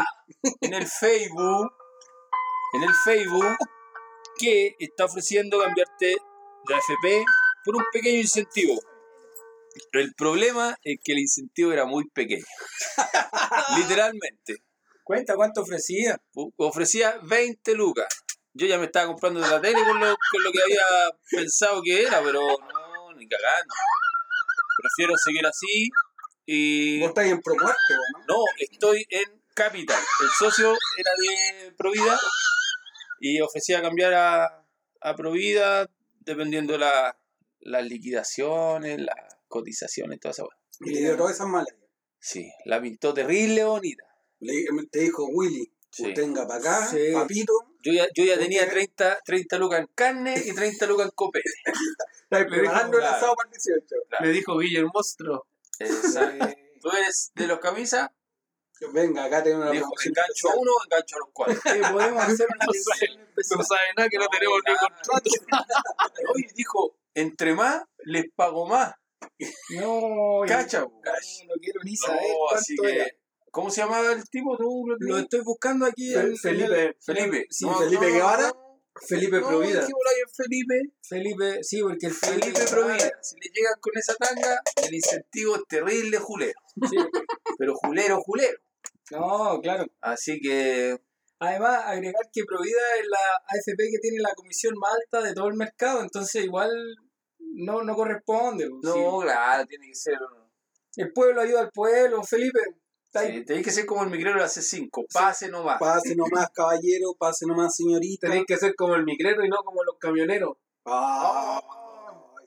en 0.60 0.74
el 0.74 0.86
Facebook, 0.88 1.72
en 2.74 2.82
el 2.82 2.90
Facebook, 3.04 3.56
que 4.38 4.74
está 4.80 5.04
ofreciendo 5.04 5.60
cambiarte 5.60 6.16
de 6.66 6.74
AFP 6.74 7.24
por 7.64 7.76
un 7.76 7.84
pequeño 7.92 8.18
incentivo. 8.20 8.80
El 9.92 10.14
problema 10.14 10.76
es 10.82 10.98
que 11.02 11.12
el 11.12 11.20
incentivo 11.20 11.72
era 11.72 11.86
muy 11.86 12.08
pequeño. 12.10 12.44
Literalmente. 13.78 14.56
Cuenta 15.04 15.36
cuánto 15.36 15.62
ofrecía. 15.62 16.18
U- 16.34 16.52
Ofrecía 16.56 17.18
20 17.22 17.74
lucas. 17.74 18.08
Yo 18.54 18.66
ya 18.66 18.78
me 18.78 18.84
estaba 18.86 19.06
comprando 19.06 19.40
de 19.40 19.48
la 19.48 19.60
tele 19.60 19.82
con 19.84 19.98
lo, 19.98 20.14
con 20.30 20.42
lo 20.42 20.52
que 20.52 20.62
había 20.62 20.84
pensado 21.30 21.80
que 21.82 22.02
era, 22.02 22.22
pero 22.22 22.40
no, 22.40 23.12
ni 23.16 23.26
cagando. 23.28 23.74
Prefiero 24.76 25.14
seguir 25.16 25.46
así 25.46 25.88
y... 26.46 27.00
Vos 27.00 27.10
estás 27.10 27.26
en 27.26 27.40
Promuerte, 27.40 27.76
¿no? 28.28 28.36
No, 28.36 28.44
estoy 28.58 29.06
en 29.10 29.42
Capital. 29.54 30.00
El 30.22 30.28
socio 30.30 30.76
era 30.96 31.10
de 31.18 31.72
Provida 31.72 32.18
y 33.20 33.40
ofrecía 33.40 33.80
cambiar 33.82 34.14
a, 34.14 34.64
a 35.00 35.16
Provida 35.16 35.88
dependiendo 36.20 36.76
la, 36.78 37.16
las 37.60 37.84
liquidaciones, 37.84 39.00
las 39.00 39.16
cotizaciones, 39.48 40.20
toda 40.20 40.32
esa 40.32 40.42
cosa. 40.42 40.56
Y 40.80 40.92
te 40.94 40.98
dio 41.00 41.16
todas 41.16 41.34
esas 41.36 41.46
malas. 41.46 41.74
Sí, 42.18 42.50
la 42.66 42.80
pintó 42.80 43.12
terrible 43.14 43.64
bonita. 43.64 44.04
Le- 44.40 44.64
te 44.90 45.00
dijo 45.00 45.26
Willy, 45.26 45.72
Sí. 45.90 46.08
usted 46.08 46.22
venga 46.22 46.46
para 46.46 46.58
acá, 46.60 46.86
Sí. 46.88 47.12
papito. 47.12 47.52
Yo 47.82 47.92
ya, 47.92 48.06
yo 48.14 48.24
ya 48.24 48.34
¿Por 48.34 48.42
tenía 48.44 48.64
qué? 48.64 48.70
30, 48.70 49.18
30 49.24 49.58
lucas 49.58 49.80
en 49.80 49.86
carne 49.94 50.34
y 50.44 50.54
30 50.54 50.86
lucas 50.86 51.06
en 51.06 51.12
copete. 51.14 51.50
Preparando 52.28 52.96
el 52.98 53.02
claro. 53.02 53.16
asado 53.16 53.34
para 53.34 53.48
el 53.48 53.52
18. 53.52 53.96
Le 54.20 54.28
dijo 54.30 54.58
Guille 54.58 54.78
el 54.78 54.86
monstruo. 54.92 55.46
Exacto. 55.78 56.46
¿Tú 56.80 56.90
eres 56.90 57.30
de 57.34 57.46
los 57.46 57.58
camisas? 57.60 58.10
Venga, 58.92 59.24
acá 59.24 59.44
tengo 59.44 59.58
una 59.58 59.70
Dijo, 59.70 59.90
engancho 60.04 60.50
a 60.50 60.54
uno, 60.56 60.72
engancho 60.84 61.16
a 61.16 61.18
los 61.20 61.28
cuatro. 61.32 61.54
Eh, 61.76 61.80
podemos 61.92 62.22
hacer 62.22 62.46
una 62.48 62.66
No 62.66 62.72
especial. 62.72 63.28
No 63.56 63.62
sabe 63.64 63.80
nada 63.96 64.08
que 64.08 64.18
no, 64.18 64.26
tenemos 64.28 64.58
ni 64.66 64.74
claro. 64.74 64.94
contrato. 64.96 65.30
Hoy 66.34 66.46
dijo, 66.56 66.96
entre 67.14 67.54
más, 67.54 67.82
les 68.04 68.24
pago 68.34 68.66
más. 68.66 68.94
No, 69.70 70.40
Cacha, 70.46 70.80
no, 70.80 70.88
no 70.88 71.54
quiero 71.60 71.80
ni 71.84 71.92
No, 71.92 71.96
saber 71.96 72.30
así 72.54 72.76
cuánto 72.76 72.82
que. 72.82 73.00
era. 73.02 73.06
¿Cómo 73.52 73.70
se 73.70 73.82
llamaba 73.82 74.12
el 74.12 74.28
tipo? 74.28 74.56
¿Tú 74.56 74.84
lo 74.98 75.18
estoy 75.18 75.40
buscando 75.44 75.86
aquí. 75.86 76.12
Fe- 76.12 76.34
Felipe. 76.36 76.82
el- 76.86 76.96
Felipe. 77.00 77.46
Sí, 77.50 77.66
No, 77.66 77.78
Felipe 77.78 78.06
no, 78.08 78.12
Guevara. 78.14 78.48
no, 78.48 78.80
Felipe 79.08 79.40
Provida. 79.40 79.86
Felipe. 80.34 80.80
Felipe, 81.06 81.62
sí, 81.62 81.80
porque 81.82 82.06
el 82.06 82.12
Felipe 82.14 82.60
Provida. 82.70 83.10
Si 83.22 83.36
le 83.36 83.50
llegan 83.54 83.74
con 83.80 83.92
esa 83.96 84.14
tanga, 84.16 84.58
el 84.88 84.94
incentivo 84.94 85.56
es 85.56 85.62
terrible 85.68 86.16
julero. 86.18 86.58
Sí. 86.90 86.96
Pero 87.58 87.74
julero, 87.76 88.20
julero. 88.22 88.58
No, 89.10 89.60
claro. 89.60 89.86
Así 90.00 90.40
que. 90.40 90.98
Además, 91.38 91.82
agregar 91.86 92.30
que 92.32 92.44
Provida 92.44 92.80
es 93.00 93.06
la 93.06 93.18
AFP 93.48 93.90
que 93.90 93.98
tiene 94.00 94.18
la 94.20 94.32
comisión 94.34 94.74
más 94.78 94.92
alta 94.94 95.28
de 95.28 95.34
todo 95.34 95.48
el 95.48 95.54
mercado, 95.56 96.00
entonces 96.00 96.44
igual 96.44 96.70
no, 97.38 97.82
no 97.82 97.94
corresponde. 97.96 98.70
pues, 98.70 98.80
No, 98.84 99.20
sí. 99.20 99.26
claro, 99.26 99.66
tiene 99.66 99.88
que 99.88 99.94
ser. 99.94 100.18
El 100.96 101.12
pueblo 101.12 101.40
ayuda 101.42 101.60
al 101.62 101.70
pueblo, 101.72 102.22
Felipe. 102.22 102.60
Sí, 103.14 103.44
tenéis 103.44 103.66
que 103.66 103.70
ser 103.70 103.84
como 103.84 104.02
el 104.02 104.10
migrero 104.10 104.36
de 104.36 104.42
la 104.42 104.48
C5. 104.48 105.06
Pase 105.12 105.48
nomás. 105.48 105.78
Pase 105.78 106.16
nomás, 106.16 106.48
caballero, 106.54 107.14
pase 107.18 107.44
nomás, 107.46 107.76
señorita. 107.76 108.28
Tenéis 108.28 108.46
que 108.46 108.56
ser 108.56 108.74
como 108.74 108.94
el 108.94 109.04
migrero 109.04 109.44
y 109.44 109.50
no 109.50 109.58
como 109.58 109.84
los 109.84 109.98
camioneros. 109.98 110.56
Ah, 110.86 111.60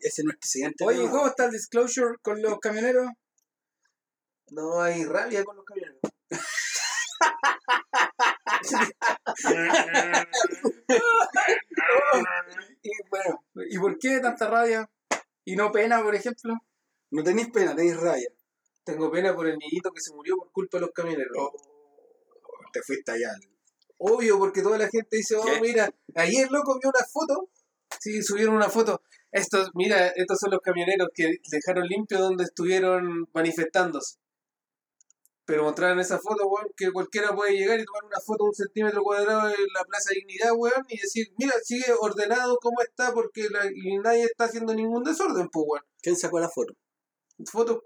ese 0.01 0.23
no 0.23 0.31
es 0.31 0.37
presidente. 0.37 0.83
Oye, 0.83 1.05
no. 1.05 1.11
¿cómo 1.11 1.27
está 1.27 1.45
el 1.45 1.51
disclosure 1.51 2.17
con 2.23 2.41
los 2.41 2.57
camioneros? 2.59 3.11
No 4.49 4.81
hay 4.81 5.05
rabia 5.05 5.43
con 5.43 5.55
los 5.55 5.65
camioneros. 5.65 5.99
Y 12.81 12.91
bueno, 13.09 13.43
¿y 13.67 13.79
por 13.79 13.97
qué 13.97 14.19
tanta 14.19 14.47
rabia? 14.47 14.87
¿Y 15.43 15.55
no 15.55 15.71
pena, 15.71 16.03
por 16.03 16.13
ejemplo? 16.13 16.53
No 17.11 17.23
tenéis 17.23 17.49
pena, 17.51 17.75
tenéis 17.75 17.97
raya. 17.97 18.27
Tengo 18.85 19.11
pena 19.11 19.35
por 19.35 19.47
el 19.47 19.57
niñito 19.57 19.91
que 19.91 19.99
se 19.99 20.13
murió 20.13 20.37
por 20.37 20.51
culpa 20.51 20.77
de 20.77 20.81
los 20.81 20.91
camioneros. 20.91 21.49
Te 22.71 22.81
fuiste 22.83 23.11
allá. 23.11 23.31
Obvio, 23.97 24.37
porque 24.37 24.61
toda 24.61 24.77
la 24.77 24.87
gente 24.89 25.17
dice, 25.17 25.35
oh, 25.35 25.43
¿Qué? 25.43 25.59
mira, 25.61 25.89
ayer 26.15 26.51
loco 26.51 26.77
vio 26.79 26.89
una 26.89 27.05
foto. 27.11 27.49
Sí, 27.99 28.21
subieron 28.21 28.55
una 28.55 28.69
foto. 28.69 29.01
Estos, 29.31 29.71
mira, 29.73 30.09
estos 30.09 30.37
son 30.39 30.51
los 30.51 30.59
camioneros 30.61 31.09
que 31.13 31.37
dejaron 31.49 31.87
limpio 31.87 32.19
donde 32.19 32.43
estuvieron 32.43 33.27
manifestándose. 33.33 34.17
Pero 35.45 35.63
mostraron 35.63 35.99
esa 35.99 36.19
foto, 36.19 36.47
weón, 36.47 36.67
que 36.75 36.91
cualquiera 36.91 37.33
puede 37.35 37.53
llegar 37.53 37.79
y 37.79 37.85
tomar 37.85 38.03
una 38.05 38.19
foto 38.19 38.45
de 38.45 38.49
un 38.49 38.55
centímetro 38.55 39.01
cuadrado 39.03 39.47
en 39.47 39.65
la 39.75 39.83
Plaza 39.83 40.09
Dignidad, 40.13 40.51
weón, 40.55 40.83
y 40.89 40.97
decir, 40.99 41.27
mira, 41.37 41.53
sigue 41.63 41.85
ordenado 41.99 42.57
como 42.57 42.81
está 42.81 43.13
porque 43.13 43.47
la- 43.49 43.65
y 43.71 43.97
nadie 43.99 44.23
está 44.23 44.45
haciendo 44.45 44.73
ningún 44.73 45.03
desorden, 45.03 45.47
pues, 45.51 45.65
weón. 45.67 45.83
¿Quién 46.01 46.15
sacó 46.15 46.39
la 46.39 46.49
foto? 46.49 46.73
Fotos 47.51 47.79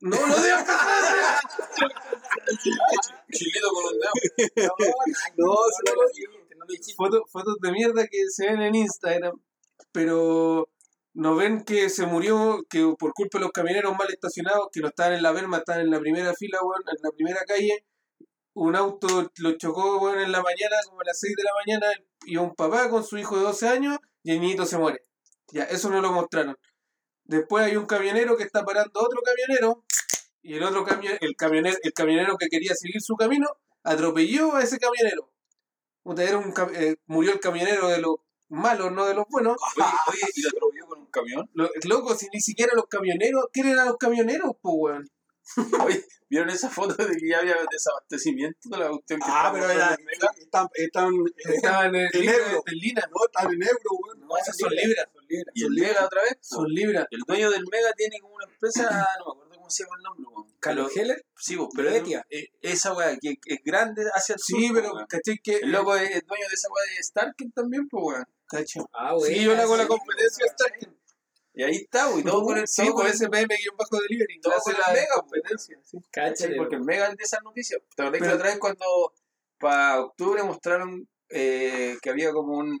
No, 0.00 0.26
no 0.26 0.36
digas 0.36 0.66
Chilito 3.32 3.68
con 3.70 3.84
un 3.84 3.98
dedo. 4.00 4.12
No, 5.36 5.54
se 5.70 5.82
no 5.86 5.94
lo 5.94 6.02
lo 6.02 6.08
no 6.56 6.64
lo 6.66 6.94
fotos, 6.96 7.22
fotos 7.30 7.56
de 7.60 7.72
mierda 7.72 8.06
que 8.06 8.28
se 8.28 8.46
ven 8.46 8.62
en 8.62 8.74
Instagram, 8.74 9.40
pero 9.92 10.68
no 11.14 11.36
ven 11.36 11.64
que 11.64 11.88
se 11.90 12.06
murió 12.06 12.64
que 12.68 12.94
por 12.98 13.12
culpa 13.12 13.38
de 13.38 13.44
los 13.44 13.52
camioneros 13.52 13.96
mal 13.96 14.10
estacionados, 14.10 14.68
que 14.72 14.80
no 14.80 14.88
estaban 14.88 15.14
en 15.14 15.22
la 15.22 15.32
verma, 15.32 15.58
estaban 15.58 15.82
en 15.82 15.90
la 15.90 16.00
primera 16.00 16.34
fila, 16.34 16.58
weón, 16.62 16.82
en 16.86 17.02
la 17.02 17.10
primera 17.10 17.44
calle. 17.46 17.84
Un 18.54 18.76
auto 18.76 19.30
lo 19.38 19.52
chocó, 19.52 19.98
weón, 19.98 20.20
en 20.20 20.32
la 20.32 20.42
mañana, 20.42 20.76
como 20.86 21.00
a 21.00 21.04
las 21.04 21.18
6 21.20 21.34
de 21.36 21.42
la 21.42 21.50
mañana, 21.64 21.86
y 22.26 22.36
un 22.36 22.54
papá 22.54 22.90
con 22.90 23.04
su 23.04 23.18
hijo 23.18 23.36
de 23.36 23.44
12 23.44 23.68
años, 23.68 23.98
y 24.22 24.32
el 24.32 24.40
niñito 24.40 24.66
se 24.66 24.78
muere. 24.78 25.04
Ya, 25.52 25.64
eso 25.64 25.90
no 25.90 26.00
lo 26.00 26.12
mostraron. 26.12 26.56
Después 27.24 27.64
hay 27.64 27.76
un 27.76 27.86
camionero 27.86 28.36
que 28.36 28.44
está 28.44 28.64
parando 28.64 29.00
a 29.00 29.04
otro 29.04 29.20
camionero, 29.22 29.84
y 30.42 30.54
el 30.54 30.62
otro 30.62 30.84
camionero, 30.84 31.18
el 31.20 31.36
camionero, 31.36 31.76
el 31.82 31.92
camionero 31.92 32.36
que 32.36 32.48
quería 32.48 32.74
seguir 32.74 33.00
su 33.00 33.14
camino, 33.16 33.46
atropelló 33.84 34.54
a 34.56 34.62
ese 34.62 34.78
camionero. 34.78 35.30
Era 36.18 36.38
un 36.38 36.52
cam- 36.52 36.72
eh, 36.74 36.96
murió 37.06 37.32
el 37.32 37.40
camionero 37.40 37.88
de 37.88 37.98
los 37.98 38.16
malos, 38.48 38.90
no 38.92 39.06
de 39.06 39.14
los 39.14 39.24
buenos. 39.30 39.56
Oye, 39.76 39.86
oye, 40.08 40.32
¿y 40.34 40.42
lo 40.42 40.48
atropelló 40.48 40.86
con 40.86 40.98
un 41.00 41.06
camión? 41.10 41.50
Lo- 41.54 41.70
loco, 41.84 42.14
si 42.16 42.26
ni 42.32 42.40
siquiera 42.40 42.72
los 42.74 42.86
camioneros, 42.86 43.44
¿quién 43.52 43.68
eran 43.68 43.86
los 43.86 43.96
camioneros, 43.98 44.52
po, 44.60 44.72
weón? 44.72 45.08
Oye, 45.86 46.04
¿vieron 46.28 46.50
esa 46.50 46.70
foto 46.70 46.94
de 47.04 47.16
que 47.16 47.28
ya 47.28 47.38
había 47.38 47.56
desabastecimiento 47.70 48.68
de 48.68 48.78
la 48.78 48.88
cuestión 48.90 49.20
que 49.20 49.26
Ah, 49.28 49.50
pero 49.52 49.68
era, 49.70 49.96
están, 50.40 50.68
están, 50.74 51.10
Estaban 51.36 51.94
en, 51.94 52.08
En 52.12 52.20
libras 52.20 52.38
euro. 52.48 52.62
de 52.66 52.72
Lina. 52.72 53.02
no, 53.10 53.24
están 53.26 53.52
en 53.54 53.62
euro, 53.62 53.90
weón. 54.04 54.20
No, 54.20 54.36
esas 54.38 54.56
son 54.56 54.70
libras. 54.70 55.06
¿Y 55.54 55.64
el 55.64 55.70
Mega 55.70 56.04
otra 56.04 56.22
vez? 56.22 56.38
Son 56.40 56.66
libras. 56.68 57.06
El 57.10 57.20
dueño 57.26 57.50
del 57.50 57.64
Mega 57.70 57.92
tiene 57.96 58.18
como 58.20 58.34
una 58.34 58.44
empresa, 58.46 58.82
no 59.18 59.24
me 59.26 59.30
acuerdo 59.32 59.54
cómo 59.56 59.70
se 59.70 59.84
llama 59.84 59.96
el 59.98 60.02
nombre, 60.02 60.26
weón. 60.34 60.52
¿Carlos 60.60 60.90
Pero- 60.94 61.02
Heller? 61.04 61.26
Sí, 61.36 61.56
vos, 61.56 61.68
pero 61.74 61.88
es, 61.88 61.94
Betia. 61.94 62.26
eh, 62.30 62.48
esa 62.60 62.92
weá 62.94 63.16
que 63.20 63.34
es 63.46 63.58
grande 63.64 64.04
hacia 64.14 64.34
el 64.34 64.40
sur. 64.40 64.60
Sí, 64.60 64.70
pero, 64.72 64.92
weón. 64.94 65.06
¿cachai? 65.08 65.38
Que, 65.42 65.56
El 65.56 65.72
loco 65.72 65.96
es, 65.96 66.10
es 66.10 66.26
dueño 66.26 66.46
de 66.48 66.54
esa 66.54 66.68
weá 66.68 66.96
de 66.96 67.02
Starkin 67.02 67.52
también, 67.52 67.88
pues 67.88 68.04
weón. 68.04 68.24
Cacho. 68.46 68.88
Ah, 68.92 69.14
Sí, 69.26 69.42
yo 69.42 69.54
le 69.54 69.62
hago 69.62 69.76
la 69.76 69.86
competencia 69.86 70.44
a 70.46 70.52
Starkin. 70.52 70.96
Y 71.54 71.62
ahí 71.64 71.76
está, 71.76 72.08
weón. 72.08 72.20
y 72.20 72.24
Todo 72.24 72.42
con 72.44 72.58
el, 72.58 72.68
Sí, 72.68 72.82
todo 72.82 72.94
con 72.94 73.02
por 73.04 73.10
el- 73.10 73.12
SPM-bajo 73.16 74.00
delivery. 74.00 74.40
todo 74.40 74.54
con 74.62 74.74
el 74.74 74.80
la 74.80 74.92
Mega, 74.92 75.14
competencia. 75.16 75.78
sí. 75.84 75.98
Porque 76.56 76.76
el 76.76 76.82
Mega 76.84 77.08
es 77.08 77.16
de 77.16 77.24
esas 77.24 77.42
noticias. 77.42 77.80
¿Te 77.96 78.02
acordás 78.02 78.22
que 78.22 78.34
otra 78.34 78.48
vez 78.48 78.58
cuando 78.58 78.84
para 79.58 80.00
octubre 80.00 80.42
mostraron 80.42 81.08
eh, 81.34 81.96
que 82.02 82.10
había 82.10 82.30
como 82.32 82.58
un 82.58 82.78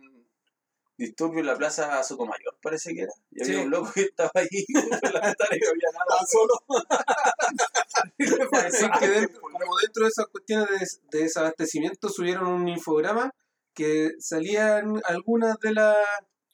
disturbio 1.02 1.40
en 1.40 1.46
la 1.46 1.56
plaza 1.56 2.02
Sotomayor, 2.02 2.56
parece 2.62 2.94
que 2.94 3.02
era? 3.02 3.12
Y 3.30 3.42
había 3.42 3.54
Sí. 3.58 3.64
un 3.64 3.70
loco 3.70 3.90
que 3.94 4.02
estaba 4.02 4.30
ahí 4.34 4.64
a 5.02 5.10
la 5.10 5.20
ventana 5.20 5.56
y 5.56 5.60
no 5.60 5.68
había 5.70 5.90
nada. 5.92 6.18
Tan 6.18 6.26
solo. 6.26 6.54
Así 8.66 8.86
que 9.00 9.08
dentro, 9.08 9.40
como 9.40 9.76
dentro 9.82 10.04
de 10.04 10.08
esas 10.08 10.26
cuestiones 10.26 10.68
de, 11.10 11.18
de 11.18 11.24
desabastecimiento 11.24 12.08
subieron 12.08 12.46
un 12.48 12.68
infograma 12.68 13.30
que 13.74 14.12
salían 14.18 15.00
algunas 15.04 15.58
de 15.60 15.72
las 15.72 15.96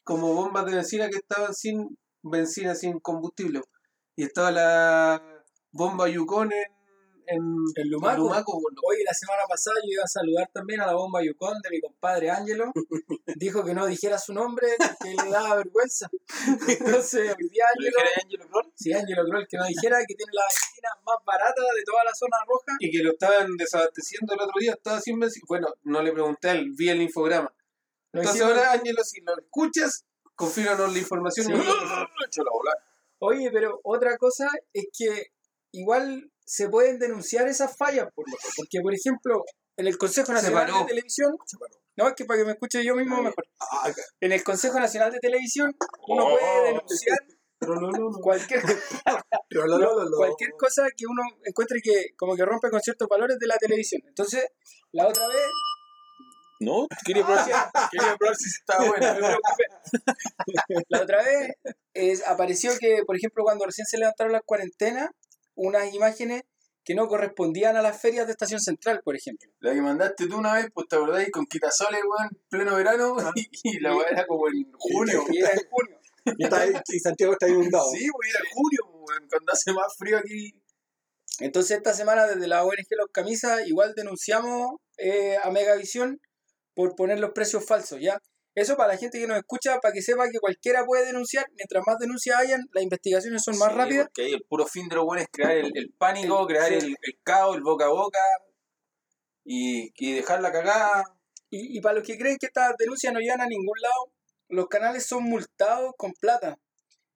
como 0.04 0.32
bombas 0.34 0.64
de 0.66 0.74
benzina 0.76 1.08
que 1.10 1.18
estaban 1.18 1.54
sin 1.54 1.98
benzina, 2.22 2.74
sin 2.74 2.98
combustible. 3.00 3.60
Y 4.16 4.24
estaba 4.24 4.50
la 4.50 5.22
bomba 5.70 6.08
Yukon 6.08 6.52
en, 6.52 6.72
en, 7.28 7.42
En 7.76 7.90
Lumaco. 7.90 8.28
por 8.60 8.72
lo- 8.74 8.80
Oye, 8.88 9.02
la 9.04 9.12
semana 9.14 9.42
pasada 9.48 9.76
yo 9.84 9.92
iba 9.92 10.04
a 10.04 10.08
saludar 10.08 10.48
también 10.52 10.80
a 10.80 10.86
la 10.86 10.94
bomba 10.94 11.22
Yukon 11.22 11.60
de 11.62 11.70
mi 11.70 11.80
compadre 11.80 12.30
Ángelo. 12.30 12.72
Dijo 13.36 13.64
que 13.64 13.74
no 13.74 13.86
dijera 13.86 14.18
su 14.18 14.32
nombre 14.32 14.68
porque 14.78 15.14
le 15.14 15.30
daba 15.30 15.56
vergüenza. 15.56 16.08
Entonces, 16.68 17.34
hoy 17.38 17.48
día 17.48 17.64
¿Le 17.78 17.88
Ángelo, 17.88 18.70
sí, 18.74 18.92
Ángelo 18.92 19.24
Kroll 19.24 19.46
que 19.48 19.56
no 19.56 19.66
dijera 19.66 19.98
que 20.06 20.14
tiene 20.14 20.32
la 20.32 20.42
benzina 20.42 20.88
más 21.04 21.16
barata 21.24 21.62
de 21.76 21.84
toda 21.84 22.04
la 22.04 22.14
zona 22.14 22.36
roja. 22.46 22.76
Y 22.80 22.90
que 22.90 23.02
lo 23.02 23.12
estaban 23.12 23.56
desabasteciendo 23.56 24.34
el 24.34 24.40
otro 24.40 24.54
día, 24.60 24.72
estaba 24.72 25.00
sin 25.00 25.18
benzina. 25.18 25.44
Bueno, 25.48 25.68
no 25.84 26.02
le 26.02 26.12
pregunté 26.12 26.50
él, 26.50 26.72
vi 26.76 26.88
el 26.88 27.02
infograma. 27.02 27.52
Entonces 28.12 28.42
ahora, 28.42 28.72
Ángelo, 28.72 29.04
si 29.04 29.20
lo 29.20 29.38
escuchas, 29.38 30.06
confírmanos 30.34 30.92
la 30.92 30.98
información. 30.98 31.46
Sí. 31.46 31.52
y-. 32.40 32.40
Oye, 33.20 33.50
pero 33.52 33.80
otra 33.82 34.16
cosa 34.16 34.48
es 34.72 34.86
que 34.96 35.32
igual 35.72 36.30
se 36.48 36.68
pueden 36.70 36.98
denunciar 36.98 37.46
esas 37.46 37.76
fallas, 37.76 38.08
por 38.14 38.26
loco. 38.28 38.42
Porque, 38.56 38.80
por 38.80 38.94
ejemplo, 38.94 39.44
en 39.76 39.86
el 39.86 39.98
Consejo 39.98 40.32
Nacional 40.32 40.66
de 40.66 40.86
Televisión, 40.86 41.36
no, 41.96 42.08
es 42.08 42.14
que 42.14 42.24
para 42.24 42.38
que 42.38 42.44
me 42.46 42.52
escuche 42.52 42.82
yo 42.84 42.94
mismo 42.94 43.22
mejor. 43.22 43.44
Ah, 43.60 43.92
En 44.20 44.32
el 44.32 44.42
Consejo 44.42 44.80
Nacional 44.80 45.12
de 45.12 45.18
Televisión, 45.20 45.76
uno 46.08 46.26
Oh. 46.26 46.30
puede 46.38 46.64
denunciar 46.72 47.18
cualquier, 48.22 48.62
cualquier 50.16 50.50
cosa 50.58 50.86
que 50.96 51.04
uno 51.06 51.22
encuentre 51.44 51.80
que 51.82 52.14
como 52.16 52.34
que 52.36 52.44
rompe 52.44 52.70
con 52.70 52.80
ciertos 52.80 53.08
valores 53.08 53.36
de 53.38 53.46
la 53.46 53.56
televisión. 53.58 54.00
Entonces, 54.06 54.46
la 54.92 55.06
otra 55.08 55.26
vez, 55.28 55.46
No, 56.60 56.86
quería 57.04 57.24
probar 57.24 57.44
si, 57.44 57.50
quería 57.96 58.16
probar 58.16 58.36
si 58.36 58.48
estaba 58.48 58.80
no 58.84 58.90
buena. 58.90 59.12
me 59.12 59.18
preocupé. 59.18 60.84
la 60.88 61.02
otra 61.02 61.22
vez 61.22 61.52
es- 61.94 62.26
apareció 62.26 62.72
que, 62.80 63.02
por 63.06 63.16
ejemplo, 63.16 63.44
cuando 63.44 63.64
recién 63.66 63.86
se 63.86 63.98
levantaron 63.98 64.32
las 64.32 64.42
cuarentenas, 64.44 65.10
unas 65.58 65.92
imágenes 65.92 66.42
que 66.84 66.94
no 66.94 67.06
correspondían 67.06 67.76
a 67.76 67.82
las 67.82 68.00
ferias 68.00 68.26
de 68.26 68.32
Estación 68.32 68.60
Central, 68.60 69.00
por 69.04 69.14
ejemplo. 69.14 69.50
La 69.60 69.74
que 69.74 69.82
mandaste 69.82 70.26
tú 70.26 70.38
una 70.38 70.54
vez, 70.54 70.68
pues 70.72 70.88
te 70.88 70.96
acordáis, 70.96 71.30
con 71.30 71.44
quitasoles, 71.46 72.00
weón, 72.02 72.30
pleno 72.48 72.74
verano, 72.76 73.16
y, 73.34 73.46
y 73.76 73.80
la 73.80 73.94
weá 73.94 74.08
era 74.08 74.26
como 74.26 74.48
en 74.48 74.72
junio. 74.72 75.24
Y 75.30 75.38
era 75.38 75.50
en 75.52 75.68
junio. 75.68 76.00
Y, 76.38 76.44
está 76.44 76.60
ahí- 76.62 76.72
y 76.88 76.98
Santiago 77.00 77.32
está 77.34 77.48
inundado. 77.48 77.90
Sí, 77.92 78.06
pues 78.10 78.30
era 78.34 78.44
junio, 78.54 78.80
weón, 79.06 79.28
cuando 79.28 79.52
hace 79.52 79.72
más 79.72 79.94
frío 79.98 80.16
aquí. 80.18 80.54
Entonces 81.40 81.76
esta 81.76 81.92
semana 81.94 82.26
desde 82.26 82.46
la 82.48 82.64
ONG 82.64 82.86
Los 82.96 83.10
Camisas 83.12 83.66
igual 83.68 83.92
denunciamos 83.94 84.76
eh, 84.96 85.36
a 85.42 85.50
Megavisión 85.50 86.20
por 86.74 86.96
poner 86.96 87.20
los 87.20 87.30
precios 87.32 87.64
falsos, 87.66 88.00
¿ya? 88.00 88.18
Eso 88.54 88.76
para 88.76 88.94
la 88.94 88.98
gente 88.98 89.20
que 89.20 89.26
nos 89.26 89.38
escucha, 89.38 89.78
para 89.78 89.92
que 89.94 90.02
sepa 90.02 90.28
que 90.30 90.38
cualquiera 90.40 90.84
puede 90.84 91.06
denunciar, 91.06 91.46
mientras 91.54 91.84
más 91.86 91.98
denuncias 91.98 92.38
hayan, 92.38 92.60
las 92.72 92.82
investigaciones 92.82 93.42
son 93.44 93.56
más 93.58 93.70
Sí, 93.70 93.76
rápidas. 93.76 94.06
Porque 94.06 94.22
ahí 94.22 94.32
el 94.32 94.42
puro 94.48 94.66
fin 94.66 94.88
de 94.88 94.96
lo 94.96 95.04
bueno 95.04 95.22
es 95.22 95.28
crear 95.30 95.52
el, 95.52 95.70
el 95.74 95.92
pánico, 95.96 96.46
crear 96.46 96.68
sí. 96.68 96.74
el, 96.74 96.86
el 97.00 97.18
caos, 97.22 97.56
el 97.56 97.62
boca 97.62 97.86
a 97.86 97.88
boca 97.90 98.18
y, 99.44 99.90
y 99.96 100.12
dejar 100.14 100.40
la 100.42 100.52
cagada. 100.52 101.04
Y, 101.50 101.78
y 101.78 101.80
para 101.80 101.96
los 101.96 102.04
que 102.06 102.18
creen 102.18 102.36
que 102.38 102.46
estas 102.46 102.74
denuncias 102.78 103.12
no 103.12 103.20
llegan 103.20 103.40
a 103.40 103.46
ningún 103.46 103.76
lado, 103.80 104.12
los 104.48 104.66
canales 104.68 105.06
son 105.06 105.24
multados 105.24 105.92
con 105.96 106.12
plata. 106.20 106.58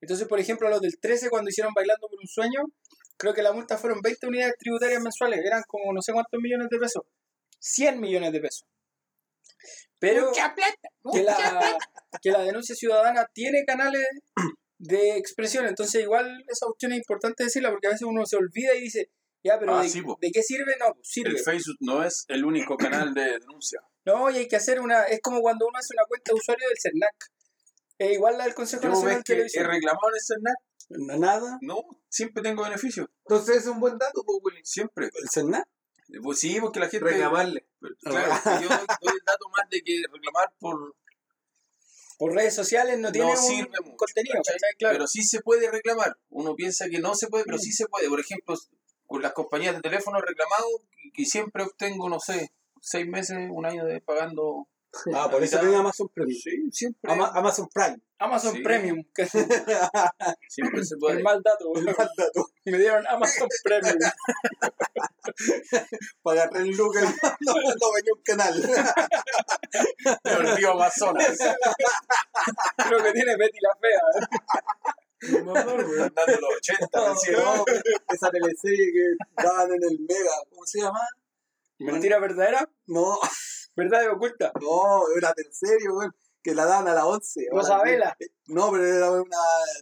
Entonces, 0.00 0.26
por 0.26 0.40
ejemplo, 0.40 0.68
los 0.68 0.80
del 0.80 0.98
13 0.98 1.28
cuando 1.30 1.50
hicieron 1.50 1.72
Bailando 1.74 2.08
por 2.08 2.18
un 2.20 2.26
Sueño, 2.26 2.60
creo 3.16 3.34
que 3.34 3.42
la 3.42 3.52
multa 3.52 3.78
fueron 3.78 4.00
20 4.00 4.26
unidades 4.26 4.54
tributarias 4.58 5.00
mensuales, 5.02 5.40
eran 5.44 5.62
como 5.68 5.92
no 5.92 6.02
sé 6.02 6.12
cuántos 6.12 6.40
millones 6.40 6.68
de 6.70 6.78
pesos. 6.78 7.02
100 7.60 8.00
millones 8.00 8.32
de 8.32 8.40
pesos. 8.40 8.64
Pero 10.02 10.32
que 11.12 11.22
la, 11.22 11.78
que 12.20 12.30
la 12.32 12.42
denuncia 12.42 12.74
ciudadana 12.74 13.24
tiene 13.32 13.64
canales 13.64 14.02
de 14.78 15.16
expresión, 15.16 15.64
entonces 15.66 16.02
igual 16.02 16.44
esa 16.48 16.66
opción 16.66 16.90
es 16.92 16.98
importante 16.98 17.44
decirla 17.44 17.70
porque 17.70 17.86
a 17.86 17.90
veces 17.90 18.02
uno 18.06 18.26
se 18.26 18.34
olvida 18.36 18.74
y 18.74 18.80
dice, 18.80 19.10
ya, 19.44 19.58
pero 19.60 19.76
Ah, 19.76 19.82
de, 19.82 19.88
sí, 19.88 20.02
po. 20.02 20.18
¿de 20.20 20.30
qué 20.32 20.42
sirve? 20.42 20.74
No, 20.80 20.92
pues 20.94 21.08
sirve. 21.08 21.30
El 21.30 21.38
Facebook 21.38 21.76
no 21.80 22.02
es 22.04 22.24
el 22.26 22.44
único 22.44 22.76
canal 22.76 23.14
de 23.14 23.38
denuncia. 23.38 23.80
No, 24.04 24.28
y 24.28 24.38
hay 24.38 24.48
que 24.48 24.56
hacer 24.56 24.80
una. 24.80 25.04
Es 25.04 25.20
como 25.20 25.40
cuando 25.40 25.66
uno 25.68 25.78
hace 25.78 25.94
una 25.94 26.04
cuenta 26.08 26.32
de 26.32 26.34
usuario 26.38 26.66
del 26.68 26.78
CERNAC. 26.82 27.14
Es 27.98 28.12
igual 28.14 28.38
la 28.38 28.44
del 28.44 28.54
Consejo 28.54 28.88
Nacional 28.88 29.06
ves 29.08 29.18
de 29.18 29.22
que 29.22 29.32
he 29.32 29.36
Televisión. 29.36 29.66
reclamado 29.66 30.08
en 30.08 30.14
el 30.16 30.20
CERNAC. 30.26 31.20
Nada. 31.20 31.58
No, 31.60 31.84
siempre 32.08 32.42
tengo 32.42 32.64
beneficio. 32.64 33.08
Entonces 33.24 33.58
es 33.58 33.66
un 33.66 33.78
buen 33.78 33.96
dato, 33.98 34.22
pues, 34.26 34.38
Willy. 34.42 34.60
Siempre. 34.64 35.06
El 35.06 35.28
CERNAC. 35.32 35.64
Pues 36.20 36.38
sí, 36.38 36.58
porque 36.60 36.80
la 36.80 36.88
gente. 36.88 37.06
Reclamarle. 37.06 37.66
Claro, 38.00 38.32
yo 38.60 38.68
doy 38.68 39.14
el 39.14 39.24
dato 39.24 39.48
más 39.56 39.68
de 39.70 39.82
que 39.82 40.02
reclamar 40.12 40.52
por. 40.58 40.94
Por 42.18 42.34
redes 42.34 42.54
sociales 42.54 42.98
no 43.00 43.10
tiene 43.10 43.30
un 43.30 43.36
sirve 43.36 43.80
mucho, 43.82 43.96
contenido, 43.96 44.36
¿cachai? 44.36 44.54
¿cachai? 44.54 44.76
Claro. 44.78 44.94
Pero 44.94 45.06
sí 45.08 45.24
se 45.24 45.40
puede 45.40 45.68
reclamar. 45.70 46.16
Uno 46.30 46.54
piensa 46.54 46.88
que 46.88 47.00
no 47.00 47.16
se 47.16 47.26
puede, 47.26 47.44
pero 47.44 47.58
sí 47.58 47.72
se 47.72 47.86
puede. 47.86 48.08
Por 48.08 48.20
ejemplo, 48.20 48.54
con 49.06 49.22
las 49.22 49.32
compañías 49.32 49.74
de 49.74 49.80
teléfono 49.80 50.20
reclamado, 50.20 50.66
que 51.14 51.24
siempre 51.24 51.64
obtengo, 51.64 52.08
no 52.08 52.20
sé, 52.20 52.52
seis 52.80 53.08
meses, 53.08 53.38
un 53.50 53.66
año 53.66 53.84
de 53.84 54.00
pagando. 54.00 54.68
Ah, 55.14 55.28
por 55.30 55.42
eso 55.42 55.58
tenía 55.58 55.78
Amazon 55.78 56.08
Premium. 56.12 56.38
Sí, 56.40 56.50
siempre. 56.70 57.10
Ama- 57.12 57.30
Amazon 57.34 57.66
Prime. 57.72 57.98
Amazon 58.18 58.52
Sí. 58.54 58.62
Premium, 58.62 59.02
que 59.14 59.26
Siempre 60.48 60.84
se 60.84 60.96
puede. 60.96 61.18
el 61.18 61.22
mal 61.24 61.40
dato. 61.42 61.72
El 61.74 61.84
mal 61.84 62.10
dato. 62.16 62.46
Me 62.66 62.78
dieron 62.78 63.06
Amazon 63.06 63.48
Premium. 63.64 63.98
Pagar 66.22 66.50
tres 66.50 66.76
lucas. 66.76 67.04
No, 67.40 67.54
no 67.54 67.92
venía 67.94 68.12
un 68.14 68.22
canal. 68.22 68.54
El 70.24 70.56
río 70.56 70.72
Amazonas. 70.72 71.38
Creo 72.76 73.02
que 73.02 73.12
tiene 73.12 73.36
Betty 73.36 73.58
la 73.60 73.74
Fea. 73.80 74.00
Están 75.20 75.44
dando 75.54 75.76
los 76.40 76.56
80 76.56 77.12
recién. 77.12 77.36
No, 77.38 77.64
esa 78.12 78.30
teleserie 78.30 78.92
que 78.92 79.04
daban 79.42 79.68
en 79.72 79.82
el 79.82 79.98
Mega. 80.08 80.32
¿Cómo 80.50 80.64
se 80.66 80.80
llama? 80.80 81.00
Mentira 81.84 82.18
verdadera, 82.18 82.68
No, 82.86 83.18
verdad 83.76 84.10
oculta. 84.12 84.52
no, 84.60 85.02
era 85.16 85.32
teleserie, 85.34 85.88
weón. 85.90 86.14
Que 86.42 86.54
la 86.56 86.64
daban 86.64 86.88
a 86.88 86.94
las 86.94 87.04
11. 87.04 87.46
Rosa 87.52 87.76
Ahora, 87.76 87.90
Vela. 87.90 88.16
No, 88.46 88.70
pero 88.72 88.84
era 88.84 89.10
una 89.12 89.36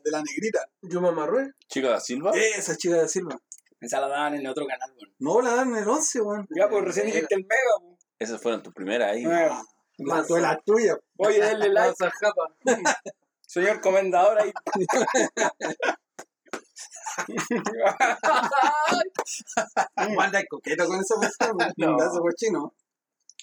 de 0.04 0.10
la 0.10 0.22
negrita. 0.22 0.68
Yo 0.82 1.00
me 1.00 1.08
amarré. 1.08 1.52
Chica 1.68 1.88
da 1.88 2.00
Silva. 2.00 2.32
Esa 2.34 2.76
chica 2.76 2.96
de 2.96 3.08
Silva. 3.08 3.38
Esa 3.80 3.98
la 3.98 4.08
daban 4.08 4.34
en 4.34 4.40
el 4.40 4.46
otro 4.48 4.66
canal, 4.66 4.90
weón. 4.94 5.14
No, 5.20 5.40
la 5.40 5.54
dan 5.56 5.70
en 5.70 5.78
el 5.82 5.88
11, 5.88 6.20
weón. 6.20 6.46
Ya, 6.54 6.68
pues 6.68 6.84
recién 6.84 7.06
dijiste 7.06 7.34
el 7.34 7.42
Mega, 7.46 7.76
weón. 7.80 7.96
Esas 8.18 8.42
fueron 8.42 8.62
tus 8.62 8.74
primeras 8.74 9.12
ahí. 9.12 9.24
Bueno, 9.24 9.62
Más 10.00 10.26
tú 10.26 10.36
la 10.36 10.60
tuya. 10.64 10.98
Oye, 11.16 11.40
denle 11.40 11.68
like, 11.72 11.96
señor 13.46 13.80
comendador 13.80 14.38
ahí. 14.42 14.52
Manda 20.16 20.42
coqueto 20.48 20.86
con 20.86 21.00
esa 21.00 21.14
cuestión. 21.16 21.56
No. 21.76 21.96
Cochino. 22.20 22.74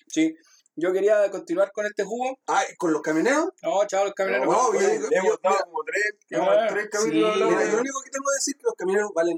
Sí, 0.07 0.35
yo 0.75 0.91
quería 0.93 1.29
continuar 1.31 1.71
con 1.71 1.85
este 1.85 2.03
jugo. 2.03 2.37
Ah, 2.47 2.61
con 2.77 2.93
los 2.93 3.01
camioneros. 3.01 3.49
No, 3.63 3.85
chaval, 3.87 4.07
los 4.07 4.15
camioneros. 4.15 4.47
No, 4.47 4.73
yo- 4.73 4.79
yo- 4.79 5.37
como 5.41 5.83
tres, 5.85 6.13
Ah, 6.39 6.67
tres 6.69 6.89
capítulos 6.91 7.33
sí, 7.35 7.43
Mira, 7.43 7.65
lo 7.65 7.79
único 7.79 8.01
que 8.03 8.09
tengo 8.11 8.25
que 8.25 8.35
decir 8.37 8.55
es 8.55 8.59
que 8.59 8.63
los 8.63 8.75
camioneros 8.77 9.11
valen 9.13 9.37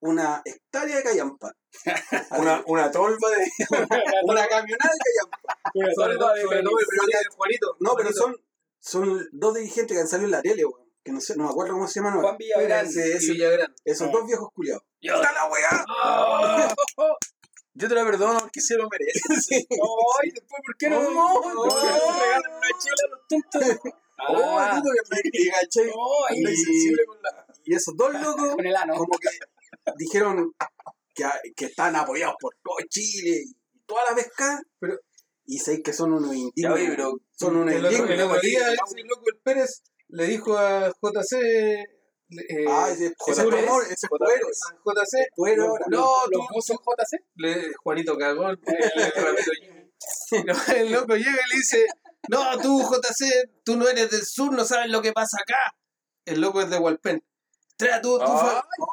una 0.00 0.42
hectárea 0.44 0.96
de 0.96 1.02
callampa. 1.02 1.52
una, 2.38 2.62
una 2.66 2.90
tolva 2.90 3.30
de. 3.30 3.50
Una 4.24 4.46
camionada 4.46 4.92
de 4.92 4.98
callampa. 5.04 5.58
Una 5.74 5.94
todo, 5.94 6.34
de. 6.34 7.24
Juanito. 7.36 7.76
No, 7.80 7.94
pero 7.96 8.12
son, 8.12 8.36
son 8.78 9.28
dos 9.32 9.54
dirigentes 9.54 9.96
que 9.96 10.00
han 10.00 10.08
salido 10.08 10.26
en 10.26 10.32
la 10.32 10.42
tele, 10.42 10.64
weón. 10.64 10.84
Que 11.04 11.12
no 11.12 11.20
sé, 11.20 11.36
no 11.36 11.44
me 11.44 11.50
acuerdo 11.50 11.74
cómo 11.74 11.86
se 11.86 12.00
llaman. 12.00 12.20
Juan 12.20 12.36
Villagrán. 12.38 12.90
Sí, 12.90 12.98
Y 12.98 13.12
ese- 13.12 13.32
Villagrán. 13.32 13.74
esos 13.84 14.08
Ah. 14.08 14.10
dos 14.12 14.26
viejos 14.26 14.48
culiados. 14.54 14.82
Yo- 15.02 15.14
¡Está 15.16 15.32
la 15.32 15.44
weá! 15.50 15.84
Yo 17.76 17.88
te 17.88 17.94
la 17.96 18.04
perdono 18.04 18.38
porque 18.38 18.60
se 18.60 18.76
lo 18.76 18.88
merece. 18.88 19.66
No, 19.70 19.86
y 20.22 20.30
después, 20.30 20.62
¿por 20.64 20.76
qué 20.78 20.88
no? 20.90 21.02
No, 21.02 21.10
no, 21.10 21.54
no. 21.54 21.66
le 21.66 21.90
regalan 21.90 22.52
una 22.52 22.68
chela 22.78 23.02
a 23.04 23.10
los 23.10 23.20
tontos. 23.28 23.80
Oh, 24.26 24.58
Ah, 24.58 24.80
tú 24.82 24.88
que 24.90 25.16
me- 25.16 25.86
no, 25.86 25.92
ahí 26.28 26.36
Y- 26.38 26.40
Insensible 26.48 27.04
con 27.04 27.18
la- 27.20 27.46
Y 27.64 27.74
esos 27.74 27.94
dos 27.96 28.12
locos, 28.14 28.54
con 28.54 28.64
el 28.64 28.76
ano. 28.76 28.94
como 28.94 29.18
que 29.18 29.28
dijeron 29.98 30.54
que, 31.12 31.24
que 31.56 31.64
están 31.66 31.96
apoyados 31.96 32.36
por 32.40 32.54
todo 32.62 32.76
Chile 32.88 33.42
y 33.44 33.54
toda 33.84 34.02
la 34.08 34.14
pesca, 34.16 34.62
pero 34.78 34.98
y 35.46 35.58
sé 35.58 35.82
que 35.82 35.92
son 35.92 36.12
unos 36.12 36.30
Ya, 36.30 36.36
indignos. 36.38 36.74
oye, 36.74 36.86
pero 36.90 37.12
son 37.32 37.56
unos 37.56 37.74
El 37.74 37.84
indignos. 37.84 38.10
el 38.10 38.20
otro 38.22 38.40
día, 38.40 38.60
ese 38.72 39.02
loco 39.04 39.22
el 39.26 39.40
Pérez 39.42 39.82
le 40.08 40.26
dijo 40.26 40.56
a 40.58 40.90
JC. 40.90 41.32
eh, 41.34 41.84
Ah, 42.68 42.88
ese, 42.90 43.06
es 43.06 43.12
Pérez, 43.26 43.68
amor, 43.68 43.82
ese 43.84 43.94
es 43.94 44.00
JC, 44.10 45.28
a 45.36 45.56
No, 45.56 45.64
ahora. 45.64 45.84
no, 45.88 46.06
¿Lo 46.30 46.38
tú- 46.38 46.46
puso 46.52 46.74
JC? 46.74 47.22
le- 47.36 47.72
Juanito 47.82 48.16
Cagón. 48.18 48.60
el. 48.66 48.66
No, 50.46 50.54
el 50.74 50.92
loco 50.92 51.14
llega 51.16 51.30
y 51.30 51.50
le 51.50 51.56
dice: 51.56 51.86
No, 52.28 52.58
tú, 52.60 52.82
JC, 52.82 53.48
tú 53.64 53.76
no 53.76 53.88
eres 53.88 54.10
del 54.10 54.24
sur, 54.24 54.52
no 54.52 54.64
sabes 54.64 54.90
lo 54.90 55.00
que 55.00 55.12
pasa 55.12 55.38
acá. 55.40 55.74
El 56.26 56.40
loco 56.40 56.60
es 56.60 56.68
de 56.70 56.78
Hualpén. 56.78 57.22
Trae 57.76 58.00
tú, 58.02 58.18
fa- 58.18 58.64
No, 58.78 58.86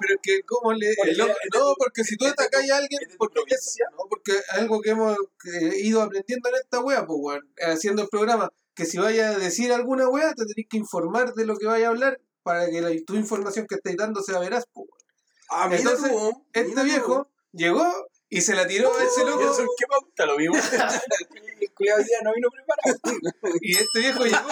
pero 0.00 0.14
es 0.14 0.20
que, 0.22 0.42
¿cómo 0.42 0.72
le.? 0.72 0.88
el 1.04 1.16
loco- 1.18 1.34
no, 1.54 1.74
porque 1.78 2.02
si 2.04 2.16
tú 2.16 2.26
atacas 2.26 2.68
a 2.70 2.76
alguien, 2.78 3.00
tu 3.08 3.16
porque 3.16 3.40
eso- 3.54 3.84
no, 3.92 4.04
porque 4.08 4.32
algo 4.50 4.80
que 4.80 4.90
hemos 4.90 5.16
eh, 5.16 5.76
ido 5.82 6.02
aprendiendo 6.02 6.48
en 6.48 6.54
esta 6.56 6.80
wea, 6.80 7.06
pues, 7.06 7.18
weón, 7.20 7.52
haciendo 7.58 8.02
el 8.02 8.08
programa, 8.08 8.50
que 8.74 8.84
si 8.86 8.98
vaya 8.98 9.30
a 9.30 9.38
decir 9.38 9.72
alguna 9.72 10.08
wea, 10.08 10.34
te 10.34 10.44
tenés 10.46 10.66
que 10.68 10.76
informar 10.76 11.34
de 11.34 11.46
lo 11.46 11.56
que 11.56 11.66
vaya 11.66 11.86
a 11.86 11.90
hablar 11.90 12.20
para 12.42 12.68
que 12.70 12.80
la, 12.80 12.90
tu 13.06 13.14
información 13.14 13.66
que 13.68 13.76
estáis 13.76 13.96
dando 13.96 14.22
sea 14.22 14.38
veraz, 14.38 14.64
pues, 14.72 14.86
weón. 14.88 15.00
Ah, 15.50 15.68
mira 15.68 15.80
Entonces, 15.80 16.10
tú, 16.10 16.46
Este 16.52 16.68
mira 16.70 16.82
tú. 16.82 16.86
viejo 16.88 17.28
llegó 17.52 17.86
y 18.28 18.40
se 18.40 18.54
la 18.54 18.66
tiró 18.66 18.92
a 18.96 19.04
ese 19.04 19.22
¿Y 19.22 19.26
loco. 19.26 19.42
eso 19.42 19.64
qué 19.78 19.86
pauta 19.88 20.26
lo 20.26 20.36
vimos? 20.36 20.58
El 20.58 21.72
culiao 21.74 21.98
hoy 21.98 22.04
día 22.04 22.18
no 22.24 22.32
vino 22.34 22.48
preparado. 22.50 23.58
Y 23.60 23.72
este 23.76 23.98
viejo 24.00 24.24
llegó. 24.24 24.48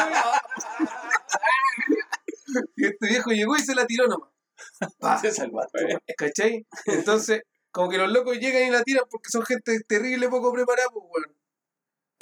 y 2.76 2.86
este 2.86 3.06
viejo 3.08 3.30
llegó 3.30 3.56
y 3.56 3.60
se 3.60 3.74
la 3.74 3.86
tiró 3.86 4.06
nomás. 4.06 5.20
Se 5.20 5.30
salvaste. 5.32 5.98
¿Cachai? 6.16 6.66
Entonces, 6.86 7.42
como 7.70 7.88
que 7.88 7.98
los 7.98 8.10
locos 8.12 8.38
llegan 8.38 8.62
y 8.68 8.70
la 8.70 8.82
tiran 8.84 9.04
porque 9.10 9.30
son 9.30 9.44
gente 9.44 9.80
terrible 9.88 10.28
poco 10.28 10.52
preparada, 10.52 10.88
pues, 10.92 11.04
weón. 11.10 11.36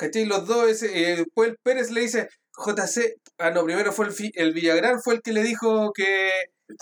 ¿Cachai? 0.01 0.25
Los 0.25 0.47
dos, 0.47 0.69
ese, 0.69 0.87
eh, 1.13 1.17
después 1.17 1.51
el 1.51 1.57
Pérez 1.63 1.91
le 1.91 2.01
dice, 2.01 2.29
JC, 2.57 3.17
ah, 3.39 3.51
no, 3.51 3.65
primero 3.65 3.93
fue 3.93 4.07
el, 4.09 4.15
el 4.35 4.53
Villagrán, 4.55 5.01
fue 5.03 5.15
el 5.15 5.21
que 5.23 5.33
le 5.33 5.43
dijo 5.43 5.93
que, 5.93 6.31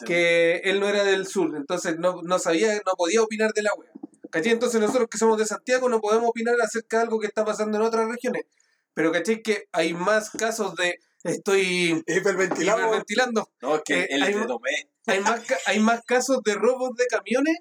que 0.07 0.59
él 0.65 0.79
no 0.81 0.89
era 0.89 1.03
del 1.05 1.27
sur, 1.27 1.55
entonces 1.57 1.97
no, 1.99 2.23
no 2.23 2.39
sabía, 2.39 2.75
no 2.87 2.93
podía 2.97 3.23
opinar 3.23 3.53
de 3.53 3.63
la 3.63 3.71
wea. 3.77 3.91
¿Cachai? 4.31 4.53
Entonces 4.53 4.81
nosotros 4.81 5.09
que 5.11 5.19
somos 5.19 5.39
de 5.39 5.47
Santiago 5.47 5.89
no 5.89 6.01
podemos 6.01 6.29
opinar 6.31 6.55
acerca 6.63 6.99
de 6.99 7.03
algo 7.05 7.19
que 7.19 7.27
está 7.27 7.45
pasando 7.45 7.79
en 7.79 7.83
otras 7.85 8.07
regiones. 8.09 8.43
Pero 8.95 9.11
¿cachai? 9.11 9.43
Que 9.43 9.65
hay 9.73 9.95
más 9.95 10.31
casos 10.31 10.75
de 10.77 10.97
estoy 11.25 12.03
Hiperventilado. 12.07 12.79
hiperventilando. 12.81 13.49
No, 13.63 13.77
es 13.77 13.83
que 13.85 14.01
Eh, 14.01 14.07
él 14.11 14.23
hay 14.23 14.33
te 14.35 14.39
ma- 14.41 14.47
tomé. 14.47 14.71
Hay 15.07 15.21
más, 15.21 15.41
hay 15.67 15.81
más 15.81 16.03
casos 16.05 16.41
de 16.45 16.55
robos 16.55 16.91
de 16.97 17.07
camiones 17.07 17.57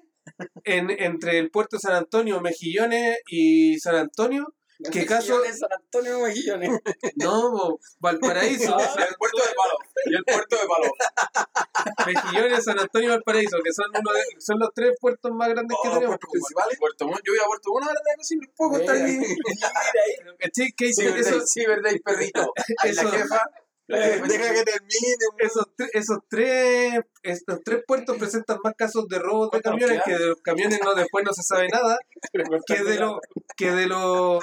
en, 0.64 0.90
entre 0.90 1.38
el 1.38 1.50
puerto 1.50 1.76
de 1.76 1.80
San 1.80 1.94
Antonio, 1.94 2.40
Mejillones 2.42 3.18
y 3.28 3.78
San 3.80 3.94
Antonio. 3.96 4.54
¿Qué 4.92 5.04
caso? 5.06 5.42
San 5.44 5.72
Antonio 5.72 6.20
Mejillones. 6.20 6.70
No, 7.16 7.50
bo, 7.50 7.80
Valparaíso. 7.98 8.76
Ah, 8.78 8.94
Y 8.96 9.02
el 9.02 9.14
puerto 9.16 9.38
de 9.38 9.54
palo. 9.54 9.78
Y 10.06 10.14
el 10.14 10.24
puerto 10.24 10.56
de 10.56 10.62
palo. 10.68 10.92
Mejillones, 12.06 12.64
San 12.64 12.78
Antonio 12.78 13.08
y 13.08 13.10
Valparaíso, 13.10 13.56
que 13.64 13.72
son 13.72 13.86
uno 13.90 14.12
de, 14.12 14.20
son 14.38 14.58
los 14.60 14.70
tres 14.74 14.92
puertos 15.00 15.32
más 15.32 15.48
grandes 15.48 15.76
que 15.82 15.88
Oh, 15.88 15.92
tenemos. 15.92 16.08
puertos 16.16 16.30
principales. 16.30 16.78
Puerto 16.78 17.06
Montt. 17.06 17.20
Yo 17.24 17.32
voy 17.32 17.40
a 17.40 17.46
Puerto 17.46 17.70
Montt 17.72 17.88
ahora 17.88 18.00
cocina 18.16 18.46
un 18.46 18.54
poco. 18.56 18.76
Está 18.78 18.92
ahí. 18.92 19.18
¿Cachai? 20.38 20.72
Que 20.76 20.92
Sí, 20.92 21.02
eso- 21.02 21.14
verdad, 21.14 21.32
eso- 21.34 21.46
sí, 21.46 21.66
verdad, 21.66 21.90
y 21.92 21.98
perrito. 22.00 22.52
La 22.84 22.90
Eso- 22.90 23.10
jefa. 23.10 23.40
La 23.90 24.06
Eh, 24.06 24.12
jefa 24.14 24.26
Deja 24.26 24.52
que 24.54 24.62
termine. 24.64 25.16
esos, 25.38 25.64
tre- 25.74 25.88
esos 25.94 26.18
tres 26.28 27.00
estos 27.22 27.60
tres 27.64 27.82
puertos 27.86 28.18
presentan 28.18 28.58
más 28.62 28.74
casos 28.76 29.08
de 29.08 29.18
robos 29.18 29.50
de 29.50 29.62
¿Cuántos 29.62 29.72
nos 29.72 29.80
camiones 29.80 30.02
que 30.04 30.12
de 30.12 30.26
los 30.28 30.40
camiones 30.42 30.80
no 30.84 30.94
después 30.94 31.24
no 31.24 31.32
se 31.32 31.42
sabe 31.42 31.68
nada 31.68 31.98
que 32.66 32.82
de 32.84 32.96
los 32.98 33.20
que 33.56 33.70
de 33.72 33.86
los 33.86 34.38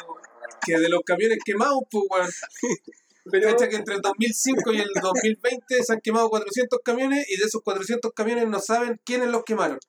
que 0.65 0.77
de 0.77 0.89
los 0.89 1.01
camiones 1.05 1.39
quemados 1.43 1.83
pues 1.89 2.05
weón. 2.09 2.29
Pero, 3.31 3.49
Fecha 3.49 3.69
que 3.69 3.77
entre 3.77 3.95
el 3.95 4.01
2005 4.01 4.73
y 4.73 4.77
el 4.77 4.89
2020 5.01 5.83
se 5.83 5.93
han 5.93 5.99
quemado 5.99 6.29
400 6.29 6.79
camiones 6.85 7.25
y 7.27 7.37
de 7.37 7.45
esos 7.45 7.61
400 7.63 8.11
camiones 8.13 8.47
no 8.47 8.59
saben 8.59 9.01
quiénes 9.03 9.29
los 9.29 9.43
quemaron. 9.43 9.79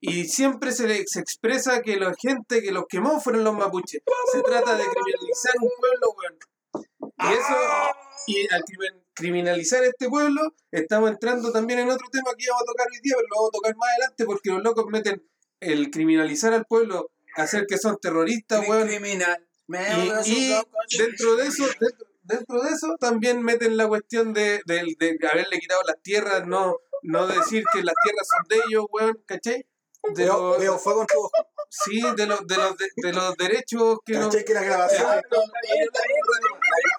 Y 0.00 0.24
siempre 0.24 0.72
se, 0.72 0.88
le, 0.88 1.04
se 1.06 1.20
expresa 1.20 1.82
que 1.82 1.96
la 1.96 2.12
gente 2.20 2.62
que 2.62 2.72
los 2.72 2.86
quemó 2.88 3.20
fueron 3.20 3.44
los 3.44 3.54
mapuches. 3.54 4.02
Se 4.32 4.42
trata 4.42 4.76
de 4.76 4.84
criminalizar 4.84 5.54
un 5.60 5.70
pueblo, 5.78 6.14
weón. 6.16 6.38
Y 7.18 7.34
eso, 7.34 7.54
y 8.26 8.52
al 8.52 8.64
criminalizar 9.14 9.84
este 9.84 10.08
pueblo, 10.08 10.40
estamos 10.72 11.10
entrando 11.10 11.52
también 11.52 11.80
en 11.80 11.90
otro 11.90 12.08
tema 12.10 12.30
que 12.36 12.44
íbamos 12.44 12.62
a 12.62 12.72
tocar 12.72 12.86
hoy 12.90 13.00
día, 13.02 13.14
pero 13.16 13.28
lo 13.28 13.36
vamos 13.36 13.50
a 13.50 13.56
tocar 13.56 13.76
más 13.76 13.88
adelante 13.90 14.24
porque 14.24 14.50
los 14.50 14.62
locos 14.62 14.86
meten 14.88 15.22
el 15.60 15.90
criminalizar 15.90 16.54
al 16.54 16.64
pueblo, 16.64 17.10
hacer 17.36 17.66
que 17.66 17.76
son 17.76 17.98
terroristas, 18.00 18.66
weón. 18.66 18.88
Criminal. 18.88 19.46
Y, 19.72 20.30
y 20.32 20.62
dentro 20.98 21.36
de 21.36 21.46
eso, 21.46 21.64
dentro, 21.78 22.06
dentro 22.22 22.62
de 22.62 22.70
eso 22.70 22.96
también 22.98 23.42
meten 23.42 23.76
la 23.76 23.86
cuestión 23.88 24.32
de, 24.32 24.60
de- 24.66 24.96
de 24.98 25.28
haberle 25.30 25.58
quitado 25.58 25.82
las 25.86 26.00
tierras, 26.02 26.46
no, 26.46 26.76
no 27.02 27.26
decir 27.26 27.64
que 27.72 27.82
las 27.82 27.94
tierras 28.02 28.26
son 28.28 28.48
de 28.48 28.56
ellos, 28.68 28.84
weón, 28.92 29.22
¿cachai? 29.26 29.66
de 30.14 30.24
Veo, 30.24 30.38
los, 30.52 30.58
veo 30.58 30.78
fuego 30.78 31.02
en 31.02 31.06
tu 31.08 31.18
ojo. 31.18 31.30
sí, 31.68 32.00
de 32.16 32.26
los, 32.26 32.46
de 32.46 32.56
los, 32.56 32.76
de, 32.78 32.86
de 32.96 33.12
los 33.12 33.36
derechos 33.36 33.98
que 34.04 34.14
no, 34.14 34.26
¿Cachai 34.30 34.44
que 34.46 34.54
la 34.54 34.62
grabación, 34.62 35.06
la, 35.06 35.22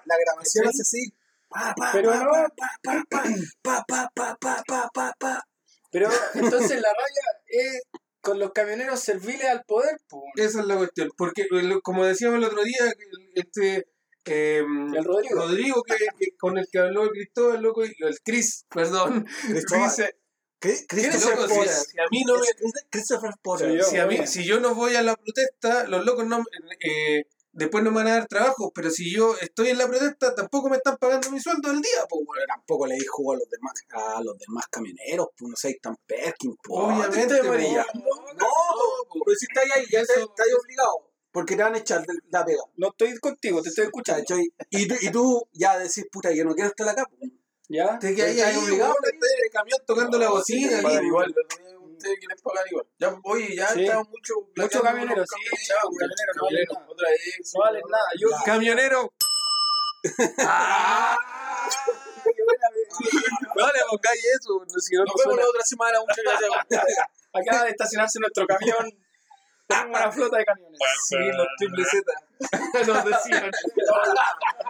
la 0.05 0.15
grabación 0.23 0.67
hace 0.67 0.81
así? 0.83 1.13
Pa, 1.49 1.73
pa, 1.75 1.89
Pero 1.91 2.09
pa, 2.11 2.23
no. 2.23 2.31
pa, 2.31 2.49
pa, 2.83 3.03
pa, 3.09 3.23
pa, 3.61 3.83
pa, 3.87 4.11
pa, 4.15 4.37
pa, 4.39 4.63
pa, 4.67 4.89
pa, 4.93 5.15
pa. 5.19 5.47
Pero 5.91 6.09
entonces 6.35 6.79
la 6.81 6.89
raya 6.93 7.41
es 7.47 7.81
con 8.21 8.39
los 8.39 8.51
camioneros 8.51 8.99
serviles 8.99 9.45
al 9.45 9.63
poder, 9.65 9.99
po. 10.07 10.23
Esa 10.35 10.61
es 10.61 10.65
la 10.65 10.77
cuestión. 10.77 11.09
Porque, 11.17 11.45
el- 11.51 11.81
como 11.81 12.05
decíamos 12.05 12.37
el 12.37 12.45
otro 12.45 12.63
día, 12.63 12.93
este. 13.35 13.87
eh, 14.25 14.59
El 14.59 15.03
Rodrigo. 15.03 15.81
que, 15.83 15.95
que- 16.19 16.37
con 16.37 16.57
el 16.57 16.67
que 16.71 16.79
habló 16.79 17.03
el 17.03 17.09
Cristóbal, 17.09 17.61
loco, 17.61 17.83
y 17.85 17.93
el 17.99 18.19
Chris, 18.23 18.65
perdón. 18.69 19.25
Cri- 19.47 20.13
¿qué 20.61 20.85
Christopher 20.87 21.39
loco? 21.39 21.63
Si, 21.65 21.99
a 21.99 22.05
mí 22.11 22.23
no 22.23 22.35
me, 22.35 22.45
Christopher 22.91 23.31
yo. 23.75 23.83
si, 23.83 23.97
a 23.97 24.05
mí, 24.05 24.15
bueno. 24.17 24.31
si 24.31 24.45
yo 24.45 24.59
no 24.59 24.75
voy 24.75 24.95
a 24.95 25.01
la 25.01 25.15
protesta, 25.15 25.87
los 25.87 26.05
locos 26.05 26.27
no, 26.27 26.43
eh, 26.81 27.25
después 27.53 27.83
no 27.83 27.91
me 27.91 27.97
van 27.97 28.07
a 28.07 28.11
dar 28.17 28.27
trabajo. 28.27 28.71
Pero 28.73 28.89
si 28.89 29.13
yo 29.13 29.35
estoy 29.39 29.69
en 29.69 29.77
la 29.77 29.87
protesta, 29.87 30.33
tampoco 30.35 30.69
me 30.69 30.77
están 30.77 30.97
pagando 30.97 31.29
mi 31.31 31.39
sueldo 31.39 31.69
al 31.69 31.81
día, 31.81 32.05
pues, 32.09 32.25
tampoco 32.47 32.87
le 32.87 32.95
di 32.95 33.05
jugo 33.05 33.33
a 33.33 33.35
los 33.37 33.49
demás, 33.49 33.73
a 33.91 34.21
los 34.23 34.37
demás 34.37 34.65
camioneros, 34.69 35.27
pues 35.37 35.49
no 35.49 35.55
sé, 35.55 35.77
tan 35.81 35.95
Perkin, 36.05 36.55
pues. 36.63 36.79
Obviamente, 36.83 37.17
te 37.17 37.21
estoy 37.35 37.39
po. 37.41 37.47
amarillando. 37.47 37.93
No, 38.39 38.47
po, 39.09 39.19
pero 39.25 39.37
si 39.37 39.45
estás 39.49 39.63
ahí, 39.77 39.85
ya 39.91 39.99
te- 40.03 40.21
estás 40.21 40.47
obligado. 40.63 41.07
Porque 41.33 41.55
te 41.55 41.63
van 41.63 41.75
a 41.75 41.77
echar 41.77 42.05
de 42.05 42.13
la 42.29 42.43
pega. 42.43 42.61
No 42.75 42.89
estoy 42.89 43.17
contigo, 43.19 43.61
te 43.61 43.69
estoy 43.69 43.85
escuchando. 43.85 44.23
Y, 44.69 44.87
tú- 44.87 44.95
y 44.99 45.11
tú 45.11 45.47
ya 45.53 45.79
decís, 45.79 46.05
puta, 46.11 46.29
yo 46.33 46.43
no 46.43 46.53
quiero 46.53 46.69
estar 46.69 46.89
acá. 46.89 47.05
pues. 47.17 47.31
¿Ya? 47.69 47.97
Te 47.99 48.13
quedas 48.13 48.37
ahí 48.47 48.57
obligado, 48.57 48.93
estás 49.01 49.29
en 49.37 49.45
el 49.45 49.51
camión 49.53 49.79
tocando 49.87 50.19
la 50.19 50.29
bocina. 50.29 50.81
Igual, 51.01 51.33
ustedes 52.01 52.71
igual. 52.71 52.87
Ya, 52.99 53.19
oye, 53.23 53.55
ya 53.55 53.67
Sí. 53.67 53.83
estamos 53.83 54.09
mucho. 54.09 54.33
Muchos 54.55 54.81
camioneros, 54.81 55.27
sí, 55.29 55.71
camioneros, 55.79 56.77
no. 56.77 56.91
Otra 56.91 57.09
vez. 57.09 57.51
No 57.53 57.59
valen 57.61 57.83
nada. 57.89 58.07
Yo, 58.19 58.27
Camionero. 58.45 59.13
No 63.55 63.67
le 63.67 63.79
pongáis 63.89 64.25
eso, 64.25 64.79
si 64.79 64.95
no 64.95 65.03
Nos 65.03 65.15
vemos 65.15 65.37
la 65.37 65.47
otra 65.47 65.63
semana, 65.63 65.99
muchas 65.99 66.23
gracias. 66.23 66.97
acaba 67.33 67.63
de 67.65 67.71
estacionarse 67.71 68.19
nuestro 68.19 68.45
camión. 68.47 68.89
Tenemos 69.71 69.99
una 69.99 70.11
flota 70.11 70.37
de 70.37 70.45
camiones. 70.45 70.79
Sí, 71.07 71.15
los 71.17 71.47
triple 71.57 71.85
Z. 71.85 72.11
Nos 72.87 73.05
decían. 73.05 73.51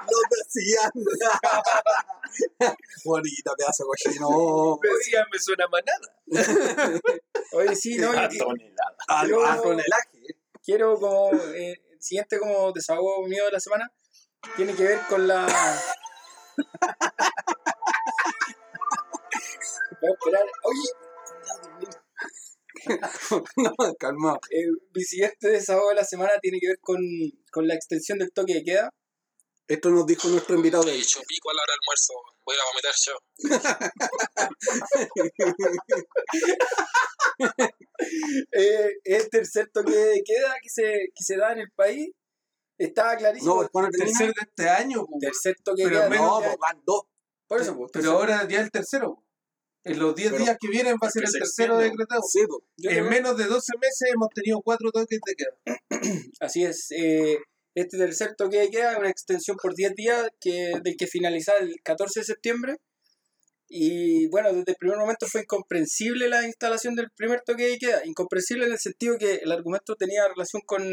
Los 0.09 0.23
decían. 0.29 0.91
Bonita, 3.05 3.51
pedazo 3.57 3.85
cochino. 3.85 4.79
Decía, 4.81 5.25
me 5.31 5.39
suena 5.39 5.67
manada. 5.67 6.99
Oye, 7.53 7.75
sí, 7.75 7.97
no, 7.97 8.13
yo 8.13 8.45
tonelada. 8.45 8.95
Al 9.07 9.61
tonelaje. 9.61 10.09
quiero 10.63 10.99
como. 10.99 11.31
eh, 11.53 11.81
el 11.91 12.01
siguiente 12.01 12.39
como 12.39 12.71
desahogo 12.71 13.27
mío 13.27 13.45
de 13.45 13.51
la 13.51 13.59
semana 13.59 13.91
tiene 14.55 14.73
que 14.73 14.83
ver 14.83 14.99
con 15.07 15.27
la. 15.27 15.45
Voy 20.01 20.09
a 20.09 20.13
esperar. 20.13 20.43
Oye, 20.63 20.89
No, 23.57 23.95
calma. 23.99 24.37
eh, 24.51 24.65
mi 24.93 25.03
siguiente 25.03 25.49
desahogo 25.49 25.89
de 25.89 25.95
la 25.95 26.03
semana 26.03 26.31
tiene 26.41 26.59
que 26.59 26.67
ver 26.69 26.79
con, 26.81 26.97
con 27.51 27.67
la 27.67 27.75
extensión 27.75 28.17
del 28.19 28.31
toque 28.31 28.55
de 28.55 28.63
queda. 28.63 28.89
Esto 29.67 29.89
nos 29.89 30.05
dijo 30.05 30.27
nuestro 30.27 30.55
invitado 30.55 30.83
de 30.83 30.93
He 30.93 30.97
hecho 30.99 31.21
pico 31.27 31.49
a 31.49 31.53
la 31.53 31.61
hora 31.63 31.73
del 31.73 31.79
almuerzo. 31.81 32.13
Voy 32.45 32.55
a 32.57 32.65
vomitar 32.71 32.93
yo. 33.05 33.13
Eh, 38.51 38.89
el 39.03 39.29
tercer 39.29 39.69
toque 39.71 39.91
de 39.93 40.23
queda 40.25 40.55
que 40.61 40.69
se, 40.69 40.83
que 41.15 41.23
se 41.23 41.37
da 41.37 41.51
en 41.53 41.59
el 41.59 41.71
país 41.71 42.09
estaba 42.77 43.15
clarísimo. 43.15 43.51
No, 43.53 43.57
pues, 43.59 43.69
¿cuándo 43.71 43.91
termina? 43.91 44.17
Tercer 44.17 44.33
de 44.33 44.41
este 44.49 44.69
año, 44.69 45.05
tercer 45.19 45.55
toque 45.63 45.83
de 45.83 45.89
Pero 45.89 45.99
queda. 46.01 46.09
menos 46.09 46.41
No, 46.43 46.57
van 46.57 46.81
dos. 46.85 47.03
por 47.47 47.61
eso, 47.61 47.77
pues, 47.77 47.91
Pero 47.93 48.11
ahora 48.13 48.47
ya 48.47 48.61
el 48.61 48.71
tercero. 48.71 49.23
En 49.83 49.97
los 49.99 50.13
10 50.15 50.31
Pero- 50.31 50.43
días 50.43 50.57
que 50.59 50.67
vienen 50.69 50.95
va 51.01 51.07
a 51.07 51.11
ser 51.11 51.23
el 51.25 51.31
tercero 51.31 51.77
decretado. 51.77 52.21
Sí, 52.21 52.39
En 52.83 53.09
menos 53.09 53.35
de 53.37 53.45
12 53.45 53.71
meses 53.81 54.09
hemos 54.13 54.29
tenido 54.29 54.61
cuatro 54.61 54.91
toques 54.91 55.19
de 55.25 55.35
queda. 55.35 55.79
Así 56.39 56.63
es. 56.63 56.91
eh, 56.91 57.37
este 57.73 57.97
tercer 57.97 58.35
toque 58.35 58.57
de 58.59 58.69
queda 58.69 58.91
es 58.91 58.97
una 58.99 59.09
extensión 59.09 59.55
por 59.61 59.73
10 59.73 59.95
días 59.95 60.27
que, 60.41 60.73
del 60.83 60.95
que 60.97 61.07
finaliza 61.07 61.53
el 61.59 61.75
14 61.83 62.19
de 62.19 62.25
septiembre. 62.25 62.75
Y 63.69 64.27
bueno, 64.27 64.49
desde 64.51 64.71
el 64.71 64.75
primer 64.77 64.97
momento 64.97 65.25
fue 65.27 65.41
incomprensible 65.43 66.27
la 66.27 66.43
instalación 66.45 66.93
del 66.95 67.09
primer 67.15 67.41
toque 67.41 67.63
de 67.69 67.77
queda. 67.77 68.01
Incomprensible 68.05 68.65
en 68.65 68.73
el 68.73 68.79
sentido 68.79 69.17
que 69.17 69.35
el 69.35 69.51
argumento 69.51 69.95
tenía 69.95 70.27
relación 70.27 70.61
con, 70.65 70.83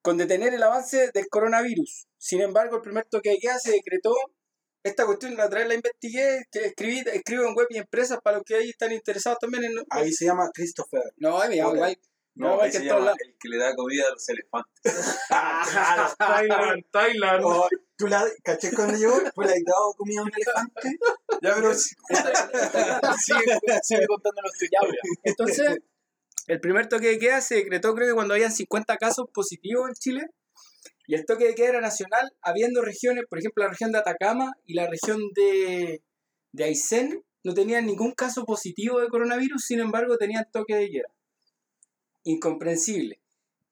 con 0.00 0.16
detener 0.16 0.54
el 0.54 0.62
avance 0.62 1.10
del 1.12 1.28
coronavirus. 1.28 2.06
Sin 2.18 2.40
embargo, 2.40 2.76
el 2.76 2.82
primer 2.82 3.04
toque 3.10 3.30
de 3.30 3.38
queda 3.38 3.58
se 3.58 3.72
decretó. 3.72 4.14
Esta 4.84 5.06
cuestión 5.06 5.34
la 5.34 5.46
otra 5.46 5.60
vez 5.60 5.68
la 5.68 5.74
investigué, 5.74 6.44
que 6.52 6.66
escribí, 6.66 7.02
escribo 7.06 7.44
en 7.48 7.54
web 7.54 7.66
y 7.70 7.78
empresas 7.78 8.18
para 8.22 8.36
los 8.36 8.44
que 8.44 8.54
ahí 8.54 8.68
están 8.68 8.92
interesados 8.92 9.38
también 9.38 9.64
en... 9.64 9.72
Ahí 9.88 10.12
se 10.12 10.26
llama 10.26 10.50
Christopher. 10.52 11.02
No, 11.16 11.38
me 11.48 11.56
llamo 11.56 11.74
igual. 11.74 11.98
No, 12.34 12.56
No, 12.56 12.60
ahí 12.60 12.68
es 12.68 12.74
que 12.74 12.78
se 12.78 12.82
en 12.84 12.88
todos 12.90 13.00
llama 13.00 13.06
lados. 13.06 13.18
el 13.24 13.36
que 13.40 13.48
le 13.48 13.56
da 13.58 13.74
comida 13.74 14.04
a 14.06 14.10
los 14.10 14.28
elefantes. 14.28 14.94
Thailand, 16.18 16.84
Thailand. 16.90 17.42
Oh, 17.44 17.68
¿Tú 17.96 18.08
la 18.08 18.24
caché 18.42 18.72
cuando 18.74 18.98
llegó? 18.98 19.18
¿Pues 19.34 19.48
le 19.48 19.54
has 19.54 19.64
dado 19.64 19.94
comida 19.94 20.20
a 20.20 20.24
un 20.24 20.30
elefante? 20.34 20.98
Ya, 21.40 21.54
pero 21.54 21.74
sí. 21.74 21.94
sigue, 23.24 23.58
sigue 23.82 24.06
contándonos 24.06 24.52
tu 24.58 24.64
historia. 24.64 25.00
Entonces, 25.22 25.78
el 26.46 26.60
primer 26.60 26.88
toque 26.88 27.06
de 27.08 27.18
queda 27.18 27.40
se 27.40 27.54
decretó 27.54 27.94
creo 27.94 28.08
que 28.08 28.14
cuando 28.14 28.34
habían 28.34 28.52
50 28.52 28.96
casos 28.98 29.26
positivos 29.32 29.88
en 29.88 29.94
Chile. 29.94 30.26
Y 31.06 31.14
el 31.14 31.26
toque 31.26 31.46
de 31.46 31.54
queda 31.54 31.68
era 31.70 31.80
nacional, 31.80 32.32
habiendo 32.40 32.82
regiones, 32.82 33.24
por 33.28 33.38
ejemplo, 33.38 33.64
la 33.64 33.70
región 33.70 33.92
de 33.92 33.98
Atacama 33.98 34.52
y 34.64 34.74
la 34.74 34.88
región 34.88 35.20
de, 35.34 36.02
de 36.52 36.64
Aysén, 36.64 37.22
no 37.42 37.52
tenían 37.52 37.84
ningún 37.86 38.12
caso 38.12 38.44
positivo 38.44 39.00
de 39.00 39.08
coronavirus, 39.08 39.62
sin 39.62 39.80
embargo, 39.80 40.16
tenían 40.16 40.46
toque 40.50 40.74
de 40.76 40.90
queda. 40.90 41.08
Incomprensible. 42.24 43.20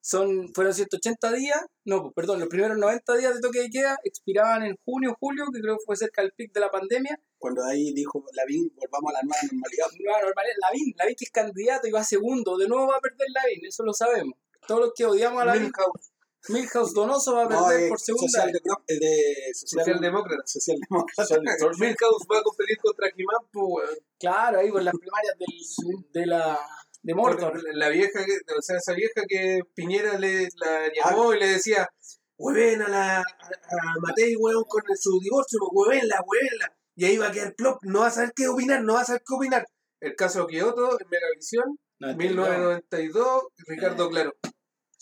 Son, 0.05 0.53
fueron 0.53 0.75
180 0.75 1.33
días, 1.33 1.59
no, 1.85 2.03
pues, 2.03 2.13
perdón, 2.15 2.41
los 2.41 2.49
primeros 2.49 2.77
90 2.77 3.15
días 3.15 3.35
de 3.35 3.41
toque 3.41 3.61
de 3.61 3.71
queda 3.71 3.97
expiraban 4.05 4.65
en 4.65 4.77
junio, 4.85 5.17
julio, 5.19 5.45
que 5.55 5.61
creo 5.61 5.79
que 5.79 5.85
fue 5.87 5.97
cerca 5.97 6.23
del 6.23 6.33
pic 6.33 6.53
de 6.53 6.61
la 6.61 6.71
pandemia, 6.71 7.19
Cuando 7.39 7.65
ahí 7.65 7.95
dijo 7.95 8.23
Lavín, 8.35 8.73
volvamos 8.75 9.11
a 9.11 9.15
la 9.15 9.23
nueva 9.23 9.43
normalidad. 9.43 9.87
nueva 10.01 10.23
normalidad. 10.23 10.57
Lavín, 10.61 10.95
Lavín 10.99 11.15
que 11.17 11.25
es 11.25 11.31
candidato 11.31 11.87
y 11.87 11.93
va 11.93 12.05
segundo, 12.05 12.59
de 12.59 12.69
nuevo 12.69 12.89
va 12.89 12.97
a 12.97 13.01
perder 13.01 13.29
Lavín, 13.33 13.65
eso 13.65 13.85
lo 13.85 13.95
sabemos. 13.95 14.35
Todos 14.67 14.81
los 14.81 14.93
que 14.95 15.07
odiamos 15.07 15.41
a 15.41 15.45
Lavín, 15.45 15.71
Milhouse, 15.71 16.12
Milhouse 16.49 16.93
Donoso 16.95 17.35
va 17.35 17.43
a 17.43 17.49
No, 17.49 17.67
perder 17.67 17.85
eh, 17.85 17.89
por 17.89 18.01
segunda 18.01 18.29
social 18.29 18.53
vez. 18.53 18.63
de, 18.89 18.97
de 19.07 19.55
social, 19.55 19.85
socialdemócrata. 19.85 20.43
socialdemócrata. 20.47 21.39
Milhouse 21.79 22.27
va 22.31 22.39
a 22.39 22.43
competir 22.43 22.79
contra 22.79 23.11
Jimán, 23.11 23.41
pues, 23.53 23.67
weón. 23.69 23.99
Claro, 24.19 24.59
ahí 24.59 24.71
con 24.71 24.85
las 24.85 24.95
primarias 24.95 25.35
del, 25.39 26.13
de 26.13 26.27
la 26.27 26.59
de. 27.03 27.15
Porque 27.15 27.47
La 27.75 27.89
vieja, 27.89 28.25
que, 28.25 28.33
o 28.59 28.63
sea, 28.63 28.77
esa 28.79 28.93
vieja 28.95 29.23
que 29.29 29.61
Piñera 29.75 30.19
le 30.19 30.49
la 30.57 30.91
llamó 30.95 31.33
y 31.35 31.39
le 31.41 31.47
decía, 31.49 31.89
hueven 32.37 32.83
a 32.83 32.89
la 32.89 33.19
a, 33.19 33.23
a 33.23 33.95
Matei, 34.01 34.35
weón, 34.37 34.65
con 34.69 34.83
su 34.99 35.19
divorcio, 35.21 35.59
pues, 35.61 35.71
huevenla, 35.73 36.23
huevenla. 36.27 36.73
Y 36.95 37.05
ahí 37.07 37.17
va 37.17 37.29
a 37.29 37.33
quedar 37.33 37.55
plop, 37.55 37.79
no 37.85 38.01
va 38.01 38.09
a 38.09 38.11
saber 38.11 38.33
qué 38.37 38.49
opinar, 38.49 38.83
no 38.83 38.95
va 38.95 39.01
a 39.01 39.05
saber 39.05 39.23
qué 39.27 39.35
opinar. 39.35 39.67
El 40.01 40.15
caso 40.17 40.47
Kioto, 40.47 40.99
en 41.01 41.09
Megavisión, 41.09 41.79
1992, 42.01 43.43
Ricardo 43.67 44.11
Claro. 44.11 44.33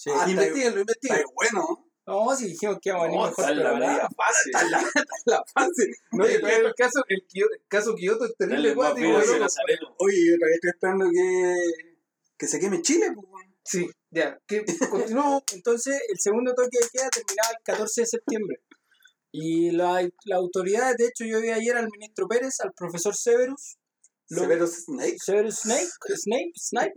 Sí. 0.02 0.08
Ah, 0.14 0.24
Está 0.26 0.30
investíguenlo. 0.30 0.84
bueno. 1.34 1.86
No, 2.06 2.34
si 2.34 2.46
dijimos 2.46 2.78
que 2.80 2.88
íbamos 2.88 3.04
a 3.04 3.08
venir 3.10 3.26
mejor 3.26 3.56
la 3.56 3.72
medida 3.74 4.08
fácil. 4.16 4.52
Está 4.54 4.68
la, 4.70 4.92
la 5.26 5.44
fase. 5.54 5.90
No, 6.12 6.24
el 6.24 6.74
caso, 6.74 7.04
el, 7.08 7.24
caso 7.68 7.94
Kioto 7.94 8.24
es 8.24 8.34
terrible, 8.36 8.74
cuático, 8.74 9.08
Nazareno. 9.10 9.94
Oye, 9.98 10.16
yo 10.30 10.36
todavía 10.38 10.54
estoy 10.56 10.70
esperando 10.70 11.10
que, 11.12 11.54
que 12.38 12.46
se 12.48 12.58
queme 12.58 12.80
Chile. 12.82 13.12
Pues. 13.14 13.46
Sí, 13.62 13.86
ya, 14.10 14.38
que 14.46 14.64
continuamos. 14.90 15.42
Entonces, 15.52 16.00
el 16.08 16.18
segundo 16.18 16.54
toque 16.54 16.78
de 16.80 16.88
queda 16.90 17.10
terminaba 17.10 17.50
el 17.50 17.62
14 17.62 18.00
de 18.00 18.06
septiembre. 18.06 18.56
Y 19.32 19.70
la, 19.72 20.08
la 20.24 20.36
autoridad, 20.36 20.94
de 20.96 21.04
hecho, 21.04 21.24
yo 21.24 21.40
vi 21.42 21.50
ayer 21.50 21.76
al 21.76 21.88
ministro 21.90 22.26
Pérez, 22.26 22.58
al 22.60 22.72
profesor 22.72 23.14
Severus, 23.14 23.76
lo- 24.30 24.40
Severus 24.40 24.84
Snake. 24.86 25.16
Severus 25.22 25.58
Snape, 25.60 25.86
Snape, 26.16 26.52
Snape, 26.56 26.94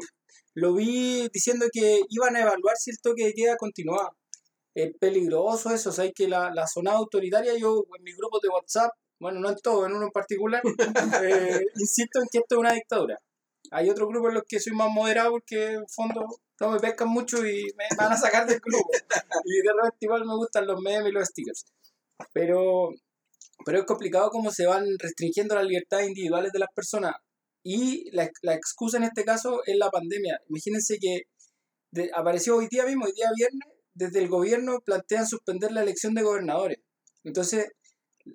lo 0.56 0.74
vi 0.74 1.28
diciendo 1.34 1.66
que 1.72 2.02
iban 2.10 2.36
a 2.36 2.42
evaluar 2.42 2.76
si 2.78 2.92
el 2.92 3.00
toque 3.02 3.26
de 3.26 3.34
queda 3.34 3.58
continuaba. 3.58 4.12
Es 4.76 4.92
peligroso 5.00 5.72
eso, 5.74 5.89
o 5.89 5.94
sea, 5.94 6.12
que 6.12 6.28
la, 6.28 6.52
la 6.54 6.68
zona 6.68 6.94
autoritaria, 6.94 7.56
yo 7.58 7.86
en 7.98 8.04
mi 8.04 8.13
grupo 8.13 8.39
de 8.39 8.50
WhatsApp, 8.50 8.92
bueno, 9.20 9.39
no 9.39 9.50
en 9.50 9.58
todo, 9.58 9.86
en 9.86 9.94
uno 9.94 10.06
en 10.06 10.12
particular, 10.12 10.62
eh, 11.24 11.62
insisto 11.76 12.20
en 12.20 12.28
que 12.32 12.39
esto 12.39 12.56
es 12.56 12.60
una 12.60 12.74
dictadura. 12.74 13.18
Hay 13.72 13.89
otro 13.89 14.08
grupo 14.08 14.30
en 14.30 14.36
los 14.36 14.44
que 14.48 14.60
soy 14.60 14.74
más 14.74 14.89
moderado 14.92 15.32
porque 15.32 15.74
en 15.74 15.88
fondo 15.88 16.26
no 16.60 16.72
me 16.72 16.80
pescan 16.80 17.10
mucho 17.10 17.46
y 17.46 17.63
me 17.78 17.86
van 17.98 18.12
a 18.12 18.18
sacar 18.18 18.46
del 18.48 18.60
grupo. 18.60 18.89
Y 19.46 19.62
de 19.62 19.74
repente 19.74 19.98
igual 20.02 20.26
me 20.26 20.36
gustan 20.36 20.68
los 20.68 20.80
memes 20.82 21.10
y 21.10 21.12
los 21.12 21.28
stickers. 21.28 21.66
Pero, 22.34 22.89
pero 23.66 23.80
es 23.80 23.86
complicado 23.86 24.30
cómo 24.30 24.52
se 24.52 24.66
van 24.66 24.86
restringiendo 25.00 25.56
las 25.56 25.66
libertades 25.66 26.08
individuales 26.08 26.52
de 26.52 26.60
las 26.60 26.70
personas. 26.74 27.13
Y 27.63 28.10
la, 28.12 28.30
la 28.41 28.54
excusa 28.56 28.97
en 28.97 29.04
este 29.04 29.23
caso 29.26 29.62
es 29.65 29.78
la 29.78 29.89
pandemia. 29.89 30.39
Imagínense 30.49 30.97
que 30.99 31.23
de- 31.91 32.12
apareció 32.15 32.58
hoy 32.58 32.67
día 32.69 32.86
mismo, 32.86 33.06
hoy 33.06 33.13
día 33.15 33.30
viernes, 33.36 33.67
desde 33.93 34.19
el 34.19 34.28
gobierno 34.30 34.80
plantean 34.86 35.28
suspender 35.28 35.71
la 35.71 35.84
elección 35.84 36.13
de 36.15 36.23
gobernadores. 36.23 36.80
Entonces, 37.23 37.69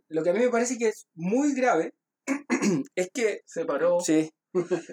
lo 0.09 0.23
que 0.23 0.31
a 0.31 0.33
mí 0.35 0.41
me 0.41 0.51
parece 0.51 0.79
que 0.79 0.89
es 0.89 1.07
muy 1.15 1.55
grave 1.55 1.93
es 2.95 3.09
que 3.13 3.41
Se 3.47 3.65
paró. 3.65 4.01
Sí. 4.01 4.31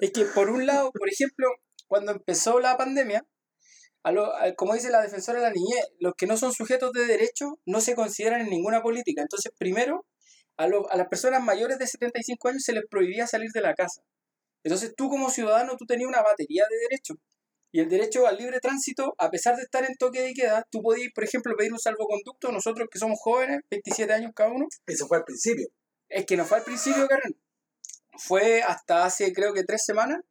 Es 0.01 0.11
que 0.11 0.25
por 0.25 0.49
un 0.49 0.65
lado, 0.67 0.91
por 0.91 1.09
ejemplo, 1.09 1.47
cuando 1.87 2.11
empezó 2.11 2.59
la 2.59 2.77
pandemia, 2.77 3.23
a 4.03 4.11
lo- 4.11 4.35
a- 4.35 4.53
como 4.55 4.73
dice 4.73 4.89
la 4.91 5.01
defensora 5.01 5.39
de 5.39 5.45
la 5.47 5.51
niñez, 5.53 5.85
los 5.99 6.13
que 6.17 6.27
no 6.27 6.37
son 6.37 6.53
sujetos 6.53 6.91
de 6.93 7.05
derecho 7.05 7.59
no 7.65 7.81
se 7.81 7.95
consideran 7.95 8.41
en 8.41 8.49
ninguna 8.49 8.81
política. 8.81 9.21
Entonces, 9.21 9.51
primero, 9.57 10.05
a, 10.57 10.67
lo- 10.67 10.89
a 10.91 10.97
las 10.97 11.07
personas 11.07 11.43
mayores 11.43 11.79
de 11.79 11.87
75 11.87 12.49
años 12.49 12.63
se 12.63 12.73
les 12.73 12.83
prohibía 12.89 13.27
salir 13.27 13.49
de 13.53 13.61
la 13.61 13.73
casa. 13.75 14.01
Entonces, 14.65 14.95
tú 14.97 15.09
como 15.09 15.29
ciudadano, 15.29 15.77
tú 15.77 15.85
tenías 15.85 16.09
una 16.09 16.23
batería 16.23 16.63
de 16.67 16.77
derechos. 16.89 17.17
Y 17.71 17.81
el 17.81 17.87
derecho 17.87 18.25
al 18.25 18.37
libre 18.37 18.59
tránsito, 18.59 19.13
a 19.19 19.29
pesar 19.29 19.55
de 19.55 19.61
estar 19.61 19.85
en 19.85 19.95
toque 19.95 20.21
de 20.21 20.33
queda, 20.33 20.65
tú 20.71 20.81
podías, 20.81 21.11
por 21.13 21.23
ejemplo, 21.23 21.55
pedir 21.55 21.71
un 21.71 21.77
salvoconducto, 21.77 22.51
nosotros 22.51 22.87
que 22.91 22.97
somos 22.97 23.19
jóvenes, 23.21 23.59
27 23.69 24.11
años 24.11 24.31
cada 24.35 24.49
uno, 24.51 24.65
Eso 24.87 25.07
fue 25.07 25.17
al 25.17 25.23
principio. 25.23 25.67
es 26.09 26.25
que 26.25 26.35
no 26.35 26.45
fue 26.45 26.57
al 26.57 26.63
principio, 26.63 27.07
Karen. 27.07 27.37
Fue 28.17 28.63
hasta 28.63 29.05
hace 29.05 29.31
creo 29.33 29.53
que 29.53 29.63
tres 29.63 29.83
semanas 29.85 30.21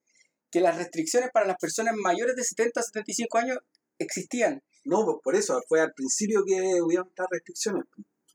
que 0.51 0.61
las 0.61 0.77
restricciones 0.79 1.31
para 1.33 1.47
las 1.47 1.57
personas 1.57 1.95
mayores 1.95 2.35
de 2.35 2.43
70 2.43 2.81
a 2.81 2.83
75 2.83 3.39
años 3.39 3.59
existían. 3.99 4.63
No, 4.85 5.05
pues 5.05 5.19
por 5.23 5.37
eso, 5.37 5.63
fue 5.69 5.81
al 5.81 5.93
principio 5.93 6.43
que 6.45 6.83
hubieron 6.83 7.07
estas 7.09 7.27
restricciones. 7.31 7.85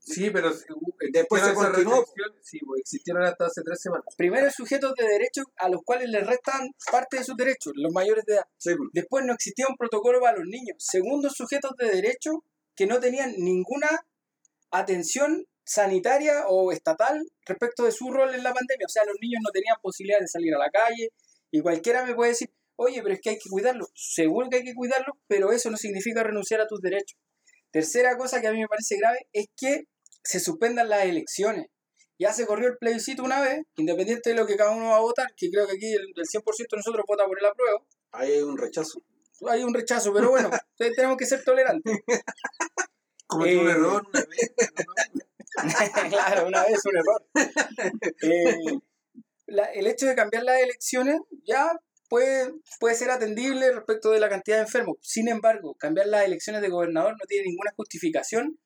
Sí, 0.00 0.30
pero 0.30 0.50
Después 1.12 1.42
se 1.42 1.54
continuó. 1.54 2.04
Sí, 2.40 2.58
pues, 2.60 2.80
existieron 2.80 3.22
hasta 3.24 3.46
hace 3.46 3.62
tres 3.62 3.80
semanas. 3.80 4.04
Primero, 4.16 4.50
sujetos 4.50 4.94
de 4.94 5.06
derechos 5.06 5.44
a 5.56 5.68
los 5.68 5.82
cuales 5.84 6.08
les 6.08 6.26
restan 6.26 6.70
parte 6.90 7.18
de 7.18 7.24
sus 7.24 7.36
derechos, 7.36 7.72
los 7.76 7.92
mayores 7.92 8.24
de 8.24 8.34
edad. 8.34 8.44
Sí, 8.56 8.74
pues. 8.76 8.90
Después 8.92 9.24
no 9.24 9.34
existía 9.34 9.66
un 9.68 9.76
protocolo 9.76 10.20
para 10.20 10.38
los 10.38 10.46
niños. 10.46 10.76
Segundo, 10.78 11.30
sujetos 11.30 11.72
de 11.76 11.90
derecho 11.90 12.44
que 12.74 12.86
no 12.86 13.00
tenían 13.00 13.34
ninguna 13.38 13.88
atención 14.70 15.46
sanitaria 15.64 16.46
o 16.48 16.72
estatal 16.72 17.24
respecto 17.46 17.84
de 17.84 17.92
su 17.92 18.10
rol 18.10 18.34
en 18.34 18.42
la 18.42 18.54
pandemia. 18.54 18.86
O 18.86 18.90
sea, 18.90 19.04
los 19.04 19.16
niños 19.20 19.40
no 19.44 19.50
tenían 19.50 19.76
posibilidad 19.82 20.20
de 20.20 20.28
salir 20.28 20.54
a 20.54 20.58
la 20.58 20.70
calle 20.70 21.12
y 21.50 21.60
cualquiera 21.60 22.04
me 22.04 22.14
puede 22.14 22.30
decir, 22.30 22.50
oye, 22.76 23.02
pero 23.02 23.14
es 23.14 23.20
que 23.20 23.30
hay 23.30 23.38
que 23.38 23.50
cuidarlos. 23.50 23.88
Seguro 23.94 24.48
que 24.48 24.56
hay 24.56 24.64
que 24.64 24.74
cuidarlos, 24.74 25.16
pero 25.26 25.52
eso 25.52 25.70
no 25.70 25.76
significa 25.76 26.22
renunciar 26.22 26.60
a 26.60 26.66
tus 26.66 26.80
derechos. 26.80 27.18
Tercera 27.72 28.16
cosa 28.16 28.40
que 28.40 28.48
a 28.48 28.52
mí 28.52 28.58
me 28.60 28.68
parece 28.68 28.96
grave 28.98 29.18
es 29.32 29.46
que 29.56 29.84
se 30.24 30.40
suspendan 30.40 30.88
las 30.88 31.04
elecciones. 31.04 31.66
Ya 32.18 32.32
se 32.32 32.46
corrió 32.46 32.68
el 32.68 32.76
plebiscito 32.78 33.22
una 33.22 33.40
vez, 33.40 33.62
independiente 33.76 34.30
de 34.30 34.36
lo 34.36 34.46
que 34.46 34.56
cada 34.56 34.72
uno 34.72 34.90
va 34.90 34.96
a 34.96 35.00
votar, 35.00 35.28
que 35.36 35.50
creo 35.50 35.66
que 35.66 35.76
aquí 35.76 35.92
el, 35.92 36.02
el 36.14 36.24
100% 36.26 36.76
de 36.76 36.76
nosotros 36.76 37.04
vota 37.08 37.24
por 37.26 37.38
el 37.38 37.46
apruebo 37.46 37.86
Ahí 38.12 38.32
hay 38.32 38.42
un 38.42 38.58
rechazo. 38.58 39.00
hay 39.48 39.62
un 39.64 39.72
rechazo, 39.72 40.12
pero 40.12 40.30
bueno, 40.30 40.50
entonces 40.78 40.96
tenemos 40.96 41.16
que 41.16 41.24
ser 41.26 41.42
tolerantes. 41.44 41.96
Un 43.30 43.46
Eh, 43.46 43.70
error 43.70 44.04
una 44.12 44.20
vez. 44.20 44.52
claro, 46.10 46.46
una 46.48 46.64
vez 46.64 46.78
un 46.84 46.96
error. 46.96 47.24
Eh, 48.22 48.78
la- 49.46 49.72
el 49.72 49.86
hecho 49.86 50.06
de 50.06 50.14
cambiar 50.14 50.42
las 50.44 50.60
elecciones 50.60 51.20
ya 51.44 51.72
puede, 52.10 52.52
puede 52.78 52.94
ser 52.96 53.10
atendible 53.10 53.72
respecto 53.72 54.10
de 54.10 54.20
la 54.20 54.28
cantidad 54.28 54.56
de 54.56 54.64
enfermos. 54.64 54.98
Sin 55.00 55.28
embargo, 55.28 55.74
cambiar 55.76 56.08
las 56.08 56.26
elecciones 56.26 56.60
de 56.60 56.68
gobernador 56.68 57.12
no 57.12 57.26
tiene 57.26 57.46
ninguna 57.46 57.72
justificación 57.74 58.58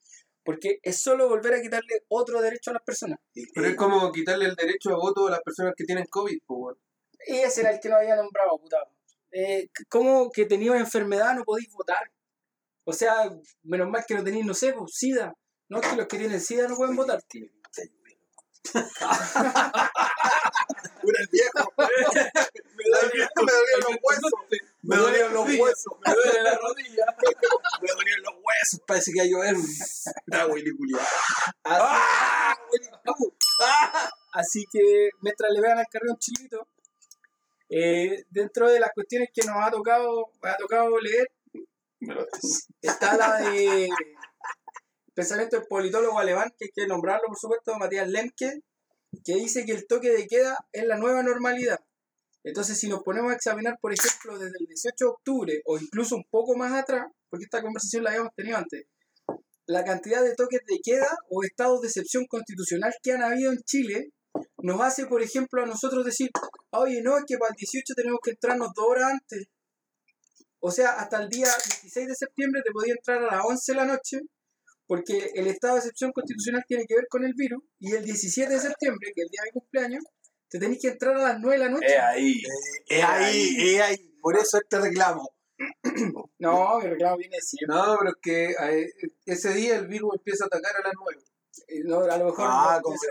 porque 0.43 0.81
es 0.83 1.01
solo 1.01 1.29
volver 1.29 1.55
a 1.55 1.63
quitarle 1.63 2.03
otro 2.09 2.41
derecho 2.41 2.71
a 2.71 2.75
las 2.75 2.83
personas. 2.83 3.19
Pero 3.55 3.69
es 3.69 3.77
como 3.77 4.11
quitarle 4.13 4.47
el 4.47 4.57
derecho 4.57 4.91
a 4.91 4.97
voto 4.97 5.29
a 5.29 5.31
las 5.31 5.43
personas 5.43 5.75
que 5.77 5.85
tienen 5.85 6.07
COVID, 6.11 6.39
weón. 6.49 6.77
Y 7.27 7.37
ese 7.37 7.61
era 7.63 7.71
el 7.71 7.81
que 7.81 7.89
no 7.89 7.97
había 7.97 8.17
nombrado, 8.17 8.59
puta. 8.59 8.77
Eh, 9.31 9.69
¿Cómo 9.89 10.31
que 10.31 10.45
tenía 10.45 10.73
una 10.73 10.81
enfermedad 10.81 11.35
no 11.35 11.45
podéis 11.45 11.71
votar? 11.71 12.11
O 12.85 12.93
sea, 12.93 13.31
menos 13.63 13.89
mal 13.89 14.05
que 14.07 14.15
no 14.15 14.25
tenéis, 14.25 14.45
no 14.45 14.53
sé, 14.55 14.75
SIDA. 14.89 15.33
No 15.69 15.81
es 15.81 15.87
que 15.87 15.97
los 15.97 16.07
que 16.07 16.19
tienen 16.19 16.41
SIDA 16.41 16.69
no 16.69 16.77
pueden 16.77 16.97
votar. 16.97 17.21
Pura 21.01 21.21
el 21.21 21.29
viejo. 21.31 21.73
me 21.79 22.85
dolían 23.01 23.29
me 23.37 23.53
dolían 23.53 23.81
los 23.89 23.97
huesos. 24.03 24.33
Me 24.83 24.97
dolían 24.97 25.35
los 25.35 25.47
huesos. 25.47 25.93
Me 26.05 26.15
duele 26.15 26.43
la 26.43 26.59
rodilla. 26.59 27.07
Me 27.83 27.89
dolían 27.89 28.23
los 28.23 28.35
huesos. 28.35 28.81
Parece 28.87 29.13
que 29.13 29.21
va 29.21 29.25
a 29.25 29.29
llover. 29.29 29.57
La 30.27 30.47
Willy 30.47 30.77
culiao. 30.77 31.01
Así, 34.33 34.65
que 34.71 35.11
mientras 35.21 35.51
le 35.53 35.61
vean 35.61 35.79
al 35.79 35.87
carrón 35.91 36.17
chilito, 36.19 36.69
eh, 37.69 38.25
dentro 38.31 38.69
de 38.69 38.81
las 38.81 38.91
cuestiones 38.93 39.29
que 39.33 39.47
nos 39.47 39.57
ha 39.59 39.71
tocado, 39.71 40.33
ha 40.43 40.57
tocado 40.57 40.99
leer, 40.99 41.31
está 42.83 43.17
la 43.17 43.37
de 43.39 43.89
pensamiento 45.15 45.57
del 45.57 45.67
politólogo 45.67 46.19
alemán, 46.19 46.53
que 46.59 46.67
hay 46.67 46.71
que 46.75 46.87
nombrarlo 46.87 47.29
por 47.29 47.39
supuesto, 47.39 47.79
Matías 47.79 48.09
Lemke, 48.09 48.61
que 49.23 49.35
dice 49.35 49.65
que 49.65 49.73
el 49.73 49.87
toque 49.87 50.11
de 50.11 50.27
queda 50.27 50.57
es 50.73 50.85
la 50.87 50.97
nueva 50.97 51.23
normalidad. 51.23 51.79
Entonces, 52.43 52.79
si 52.79 52.89
nos 52.89 53.03
ponemos 53.03 53.33
a 53.33 53.37
examinar, 53.37 53.79
por 53.81 53.93
ejemplo, 53.93 54.39
desde 54.39 54.59
el 54.61 54.67
18 54.67 54.95
de 54.99 55.11
octubre 55.11 55.63
o 55.65 55.79
incluso 55.79 56.17
un 56.17 56.25
poco 56.31 56.57
más 56.57 56.73
atrás, 56.73 57.07
porque 57.31 57.45
esta 57.45 57.63
conversación 57.63 58.05
la 58.05 58.11
habíamos 58.11 58.35
tenido 58.35 58.59
antes, 58.59 58.85
la 59.67 59.83
cantidad 59.83 60.23
de 60.23 60.35
toques 60.35 60.61
de 60.67 60.79
queda 60.83 61.09
o 61.31 61.43
estados 61.43 61.81
de 61.81 61.89
excepción 61.89 62.27
constitucional 62.27 62.93
que 63.03 63.13
han 63.13 63.23
habido 63.23 63.51
en 63.53 63.63
Chile 63.63 64.11
nos 64.59 64.81
hace, 64.81 65.07
por 65.07 65.23
ejemplo, 65.23 65.63
a 65.63 65.67
nosotros 65.67 66.05
decir, 66.05 66.31
oye, 66.71 67.03
no, 67.03 67.17
es 67.17 67.25
que 67.27 67.39
para 67.39 67.51
el 67.51 67.57
18 67.57 67.95
tenemos 67.95 68.21
que 68.23 68.33
entrarnos 68.33 68.73
dos 68.75 68.87
horas 68.89 69.13
antes. 69.13 69.47
O 70.61 70.71
sea, 70.71 70.93
hasta 70.93 71.23
el 71.23 71.29
día 71.29 71.47
16 71.47 72.09
de 72.09 72.15
septiembre 72.15 72.63
te 72.65 72.73
podía 72.73 72.95
entrar 72.95 73.23
a 73.23 73.37
las 73.37 73.45
11 73.45 73.73
de 73.73 73.77
la 73.77 73.85
noche, 73.85 74.21
porque 74.87 75.31
el 75.35 75.47
estado 75.47 75.75
de 75.75 75.81
excepción 75.81 76.13
constitucional 76.13 76.65
tiene 76.67 76.87
que 76.87 76.95
ver 76.95 77.07
con 77.09 77.25
el 77.25 77.35
virus, 77.35 77.63
y 77.79 77.93
el 77.93 78.05
17 78.05 78.53
de 78.53 78.61
septiembre, 78.61 79.13
que 79.15 79.23
es 79.23 79.27
el 79.27 79.31
día 79.31 79.41
de 79.43 79.49
mi 79.49 79.61
cumpleaños, 79.61 80.05
te 80.49 80.59
tenéis 80.59 80.81
que 80.83 80.89
entrar 80.89 81.17
a 81.17 81.23
las 81.23 81.41
9 81.41 81.59
de 81.59 81.65
la 81.65 81.71
noche. 81.71 81.87
Es 81.87 82.01
ahí. 82.01 82.43
Es 82.87 83.05
ahí, 83.05 83.57
es 83.59 83.81
ahí. 83.81 84.19
Por 84.21 84.37
eso 84.37 84.59
este 84.59 84.81
reclamo. 84.81 85.29
No, 86.39 86.79
mi 86.79 86.89
reclamo 86.89 87.17
viene 87.17 87.37
de 87.37 87.43
siempre. 87.43 87.75
No, 87.75 87.97
pero 87.99 88.11
es 88.11 88.17
que 88.21 88.51
eh, 88.51 88.91
ese 89.25 89.55
día 89.55 89.77
el 89.77 89.87
virus 89.87 90.17
empieza 90.17 90.45
a 90.45 90.47
atacar 90.47 90.77
a 90.77 90.87
las 90.87 90.93
nueve. 90.97 91.23
Eh, 91.69 91.81
no, 91.85 92.01
a 92.01 92.19
lo 92.19 92.27
mejor 92.27 92.47
Ah, 92.49 92.77
no, 92.77 92.83
como 92.83 92.97
se 92.99 93.07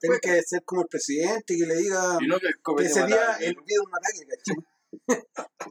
que 0.00 0.20
que 0.20 0.42
ser 0.42 0.62
como 0.64 0.82
el 0.82 0.88
presidente 0.88 1.54
y 1.54 1.58
que 1.58 1.66
le 1.66 1.76
diga 1.76 2.18
Y 2.20 2.26
no 2.26 2.38
que 2.38 2.48
ese 2.84 3.06
día 3.06 3.16
mataba, 3.16 3.38
el 3.38 3.54
día 3.54 3.76
de 3.76 3.80
un 3.80 3.92
ataque, 3.94 4.26
¿cachai? 4.30 5.70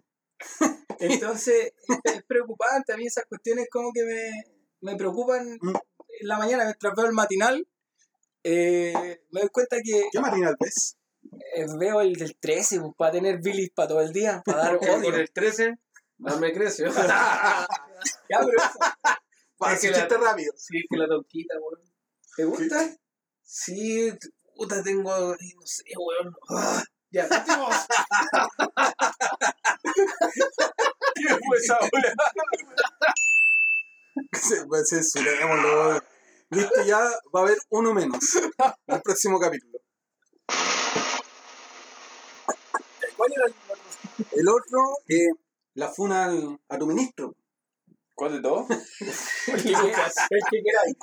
Entonces, 1.00 1.74
es 2.04 2.24
preocupante. 2.24 2.94
A 2.94 2.98
mí 2.98 3.06
esas 3.06 3.26
cuestiones 3.26 3.68
como 3.72 3.92
que 3.94 4.04
me, 4.04 4.32
me 4.86 4.96
preocupan 4.96 5.58
Mm. 5.62 5.70
en 6.22 6.28
la 6.28 6.38
mañana 6.38 6.64
mientras 6.66 6.94
veo 6.96 7.06
el 7.08 7.14
matinal. 7.14 7.68
eh, 8.48 8.94
me 9.32 9.40
doy 9.42 9.50
cuenta 9.50 9.78
que 9.84 10.08
¿Qué 10.12 10.20
matinal 10.20 10.56
ves? 10.60 10.98
eh, 11.56 11.66
veo 11.80 12.02
el 12.02 12.14
del 12.14 12.38
13 12.38 12.80
pues, 12.80 12.94
para 12.96 13.14
tener 13.14 13.40
bilis 13.42 13.72
para 13.72 13.88
todo 13.88 14.02
el 14.02 14.14
día, 14.14 14.44
para 14.46 14.60
dar 14.60 14.78
Con 14.80 14.90
odio. 15.04 15.16
el 15.16 15.32
13, 15.32 15.80
más 16.20 16.40
me 16.40 16.54
crece. 16.54 16.86
Ya, 18.30 18.40
pero 18.40 18.52
eso, 18.58 18.80
Para 19.58 19.74
Es 19.74 19.82
que 19.82 19.90
la- 19.92 20.08
rápido. 20.08 20.54
sí, 20.58 20.80
que 20.90 20.98
la 20.98 21.08
tonquita, 21.08 21.56
weón. 21.60 21.82
¿te 22.36 22.44
gusta? 22.46 22.96
Sí, 23.44 24.12
puta, 24.56 24.84
tengo, 24.84 25.12
no 25.30 25.36
sé, 25.66 25.84
weón. 25.98 26.36
Ah, 26.50 26.84
ya, 27.10 27.28
continuamos. 27.28 27.76
¿Qué 31.16 31.28
fue 31.48 31.58
esa 31.58 31.78
Censurémoslo. 34.86 36.02
Listo, 36.52 36.84
ya 36.86 37.00
va 37.34 37.40
a 37.40 37.44
haber 37.44 37.58
uno 37.70 37.94
menos. 37.94 38.20
En 38.88 38.96
el 38.96 39.02
próximo 39.02 39.40
capítulo. 39.40 39.80
¿Cuál 43.18 43.32
era 43.36 43.46
el 43.46 43.54
El 44.40 44.48
otro, 44.50 44.80
eh, 45.08 45.28
la 45.76 45.90
funa 45.90 46.26
al- 46.26 46.60
a 46.70 46.78
tu 46.78 46.86
ministro. 46.88 47.36
¿Cuál 48.14 48.34
de 48.34 48.42
todos? 48.42 48.66
El 49.48 49.62
que, 49.64 49.70
el 49.70 50.64
queráis. 50.64 50.96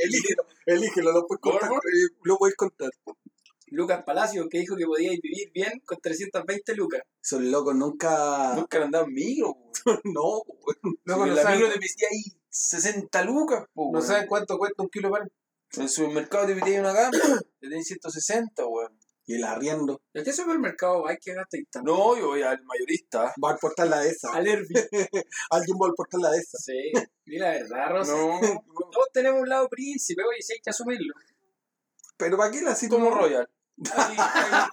Elígelo, 0.00 0.42
elígelo, 0.66 1.12
lo 1.12 1.26
puedes 1.26 1.40
contar. 1.40 1.70
Eh, 1.70 2.08
Lo 2.24 2.36
puedes 2.38 2.56
contar. 2.56 2.90
Lucas 3.68 4.02
Palacio, 4.04 4.48
que 4.48 4.58
dijo 4.60 4.76
que 4.76 4.84
podíais 4.86 5.20
vivir 5.20 5.50
bien 5.52 5.80
con 5.84 5.98
320 6.00 6.74
lucas. 6.74 7.02
Esos 7.22 7.40
locos 7.42 7.74
nunca. 7.76 8.54
Nunca 8.56 8.78
han 8.78 8.84
andado 8.84 9.04
en 9.06 9.12
micro. 9.12 9.56
No, 10.04 10.42
no 11.04 11.36
saben- 11.36 11.58
micro 11.60 11.72
te 11.72 11.78
metía 11.78 12.08
ahí 12.10 12.22
60 12.56 13.22
lucas, 13.22 13.66
po. 13.74 13.90
No 13.92 14.00
saben 14.00 14.26
cuánto 14.26 14.56
cuesta 14.58 14.82
un 14.82 14.88
kilo 14.88 15.08
de 15.08 15.18
pan. 15.18 15.28
En 15.72 15.82
el 15.82 15.88
supermercado 15.88 16.46
te 16.46 16.54
metía 16.54 16.80
una 16.80 16.92
gama, 16.92 17.10
te 17.60 17.68
tenés 17.68 17.86
160, 17.86 18.66
weón. 18.66 18.98
Y 19.28 19.34
el 19.34 19.44
arriendo. 19.44 20.00
¿En 20.14 20.24
qué 20.24 20.32
supermercado 20.32 21.06
hay 21.08 21.16
que 21.16 21.34
gastar 21.34 21.60
tanto? 21.68 21.92
No, 21.92 22.16
yo 22.16 22.28
voy 22.28 22.42
al 22.42 22.62
mayorista. 22.62 23.34
Va 23.42 23.50
al 23.50 23.58
portal 23.58 23.90
la 23.90 23.98
de 23.98 24.10
esa. 24.10 24.32
Al 24.32 24.46
Herbie. 24.46 24.88
Al 25.50 25.66
Jumbo 25.66 25.86
al 25.86 25.94
portal 25.94 26.20
la 26.22 26.30
de 26.30 26.38
esa. 26.38 26.58
Sí, 26.58 26.92
di 27.24 27.36
la 27.36 27.50
verdad, 27.50 27.90
Rosa. 27.90 28.12
No, 28.12 28.40
Todos 28.92 29.08
tenemos 29.12 29.40
un 29.40 29.48
lado 29.48 29.68
príncipe, 29.68 30.22
oye, 30.22 30.40
sí 30.40 30.52
hay 30.52 30.60
que 30.60 30.70
asumirlo. 30.70 31.12
Pero 32.16 32.36
¿para 32.36 32.52
qué 32.52 32.58
la 32.58 32.66
como 32.66 32.76
situación? 32.76 33.18
Royal. 33.18 33.50
Ahí, 33.92 34.16
ahí. 34.16 34.68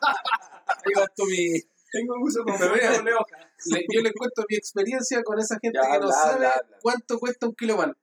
Va 0.96 1.08
mi. 1.28 1.73
Tengo 1.94 2.16
uso 2.22 2.44
con 2.44 2.54
mira, 2.74 2.92
doble 2.98 3.14
hoja. 3.14 3.38
Le- 3.66 3.86
yo 3.94 4.02
les 4.02 4.14
cuento 4.14 4.44
mi 4.50 4.56
experiencia 4.58 5.24
con 5.24 5.40
esa 5.40 5.58
gente 5.62 5.80
Ya, 5.82 5.92
que 5.94 6.00
no 6.00 6.12
sabe 6.12 6.48
cuánto 6.82 7.20
cuesta 7.20 7.46
un 7.48 7.56
kilo 7.56 7.78
pan. 7.78 7.96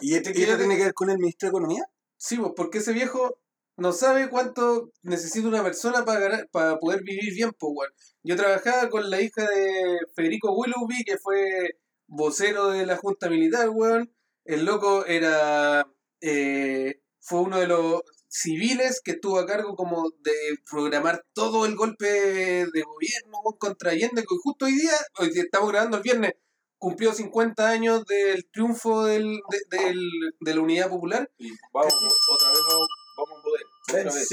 ¿Y 0.00 0.14
este, 0.16 0.32
que 0.32 0.44
tiene 0.44 0.76
que 0.76 0.84
ver 0.84 0.94
con 0.94 1.08
el 1.10 1.18
ministro 1.18 1.46
de 1.46 1.50
Economía? 1.50 1.84
Sí, 2.16 2.36
pues, 2.36 2.52
porque 2.56 2.78
ese 2.78 2.92
viejo 2.92 3.38
no 3.76 3.92
sabe 3.92 4.28
cuánto 4.28 4.90
necesita 5.02 5.46
una 5.48 5.62
persona 5.62 6.04
para 6.04 6.20
ganar, 6.20 6.48
para 6.50 6.78
poder 6.78 7.02
vivir 7.04 7.32
bien, 7.32 7.52
pues. 7.58 7.90
Yo 8.24 8.36
trabajaba 8.36 8.90
con 8.90 9.08
la 9.08 9.20
hija 9.22 9.42
de 9.42 9.98
Federico 10.14 10.52
Willoughby, 10.52 11.04
que 11.04 11.16
fue 11.18 11.78
vocero 12.08 12.70
de 12.70 12.86
la 12.86 12.96
Junta 12.96 13.28
Militar, 13.30 13.68
weón. 13.70 14.12
El 14.44 14.64
loco 14.64 15.06
era. 15.06 15.86
eh, 16.20 17.00
fue 17.20 17.40
uno 17.40 17.58
de 17.60 17.66
los 17.68 18.02
civiles 18.42 19.00
que 19.02 19.12
estuvo 19.12 19.38
a 19.38 19.46
cargo 19.46 19.74
como 19.74 20.10
de 20.20 20.32
programar 20.70 21.24
todo 21.34 21.66
el 21.66 21.74
golpe 21.76 22.06
de 22.06 22.82
gobierno 22.82 23.38
contra 23.58 23.90
Allende, 23.92 24.22
que 24.22 24.36
justo 24.42 24.66
hoy 24.66 24.72
día, 24.74 24.92
hoy 25.18 25.30
día 25.30 25.42
estamos 25.42 25.70
grabando 25.70 25.96
el 25.96 26.02
viernes, 26.02 26.32
cumplió 26.78 27.12
50 27.12 27.68
años 27.68 28.04
del 28.06 28.48
triunfo 28.50 29.04
del, 29.04 29.40
de, 29.50 29.76
del- 29.78 30.34
de 30.40 30.54
la 30.54 30.60
Unidad 30.60 30.88
Popular. 30.90 31.30
Y 31.38 31.50
vamos, 31.72 31.92
otra 32.32 32.48
vez 32.50 32.60
vamos, 32.68 32.88
vamos 33.16 33.38
a 33.38 33.42
poder. 33.42 33.62
Otra 33.88 34.14
vez. 34.14 34.28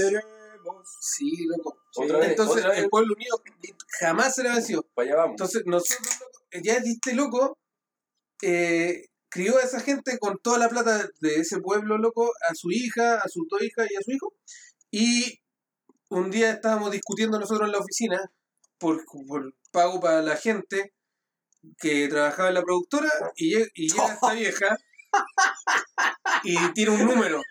Sí, 1.00 1.46
loco. 1.48 1.78
Otra 1.96 2.18
vez, 2.20 2.30
Entonces, 2.30 2.58
otra 2.58 2.70
vez. 2.72 2.80
el 2.80 2.90
pueblo 2.90 3.14
unido 3.16 3.42
jamás 4.00 4.36
se 4.36 4.44
le 4.44 4.50
venció. 4.50 4.84
Para 4.94 5.08
allá 5.08 5.16
vamos. 5.18 5.32
Entonces, 5.32 5.64
nosotros, 5.66 6.20
loco, 6.20 6.42
ya 6.64 6.74
este 6.78 7.14
loco 7.14 7.58
eh, 8.42 9.06
crió 9.36 9.58
a 9.58 9.62
esa 9.64 9.82
gente 9.82 10.18
con 10.18 10.38
toda 10.40 10.58
la 10.58 10.70
plata 10.70 11.10
de 11.20 11.36
ese 11.36 11.60
pueblo, 11.60 11.98
loco, 11.98 12.32
a 12.50 12.56
su 12.56 12.72
hija, 12.72 13.16
a 13.18 13.28
sus 13.28 13.46
dos 13.50 13.62
hijas 13.62 13.88
y 13.92 13.96
a 13.98 14.02
su 14.02 14.12
hijo. 14.12 14.34
Y 14.92 15.42
un 16.10 16.32
día 16.32 16.52
estábamos 16.52 16.92
discutiendo 16.92 17.38
nosotros 17.38 17.68
en 17.68 17.74
la 17.74 17.80
oficina 17.80 18.32
por, 18.80 19.04
por 19.28 19.54
pago 19.74 20.00
para 20.00 20.22
la 20.22 20.38
gente 20.38 20.94
que 21.78 22.08
trabajaba 22.08 22.48
en 22.50 22.56
la 22.56 22.64
productora 22.64 23.10
y, 23.36 23.56
lle- 23.56 23.72
y 23.74 23.90
llega 23.90 24.06
esta 24.14 24.34
vieja 24.34 24.78
y 26.44 26.56
tira 26.74 26.92
un 26.94 27.06
número. 27.06 27.42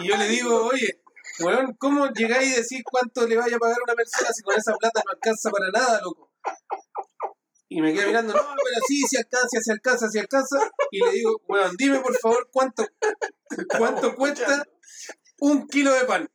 Y 0.00 0.08
yo 0.08 0.16
le 0.16 0.28
digo, 0.28 0.64
oye, 0.66 1.00
weón, 1.40 1.76
¿cómo 1.78 2.08
llegáis 2.12 2.48
y 2.52 2.62
decís 2.62 2.82
cuánto 2.84 3.26
le 3.28 3.36
vaya 3.36 3.56
a 3.56 3.60
pagar 3.60 3.76
a 3.78 3.84
una 3.84 3.94
persona 3.94 4.30
si 4.32 4.42
con 4.42 4.56
esa 4.56 4.74
plata 4.76 5.02
no 5.06 5.12
alcanza 5.12 5.50
para 5.50 5.70
nada, 5.70 6.00
loco? 6.02 6.31
Y 7.74 7.80
me 7.80 7.94
queda 7.94 8.06
mirando, 8.06 8.34
no, 8.34 8.38
pero 8.38 8.80
sí, 8.86 9.00
si 9.08 9.16
alcanza, 9.16 9.58
si 9.62 9.70
alcanza, 9.70 10.08
si 10.10 10.18
alcanza. 10.18 10.70
Y 10.90 11.02
le 11.02 11.10
digo, 11.12 11.40
weón, 11.48 11.74
dime 11.78 12.00
por 12.00 12.14
favor 12.18 12.46
cuánto, 12.52 12.86
cuánto 13.78 14.14
cuesta 14.16 14.62
un 15.40 15.66
kilo 15.68 15.90
de 15.94 16.04
pan. 16.04 16.30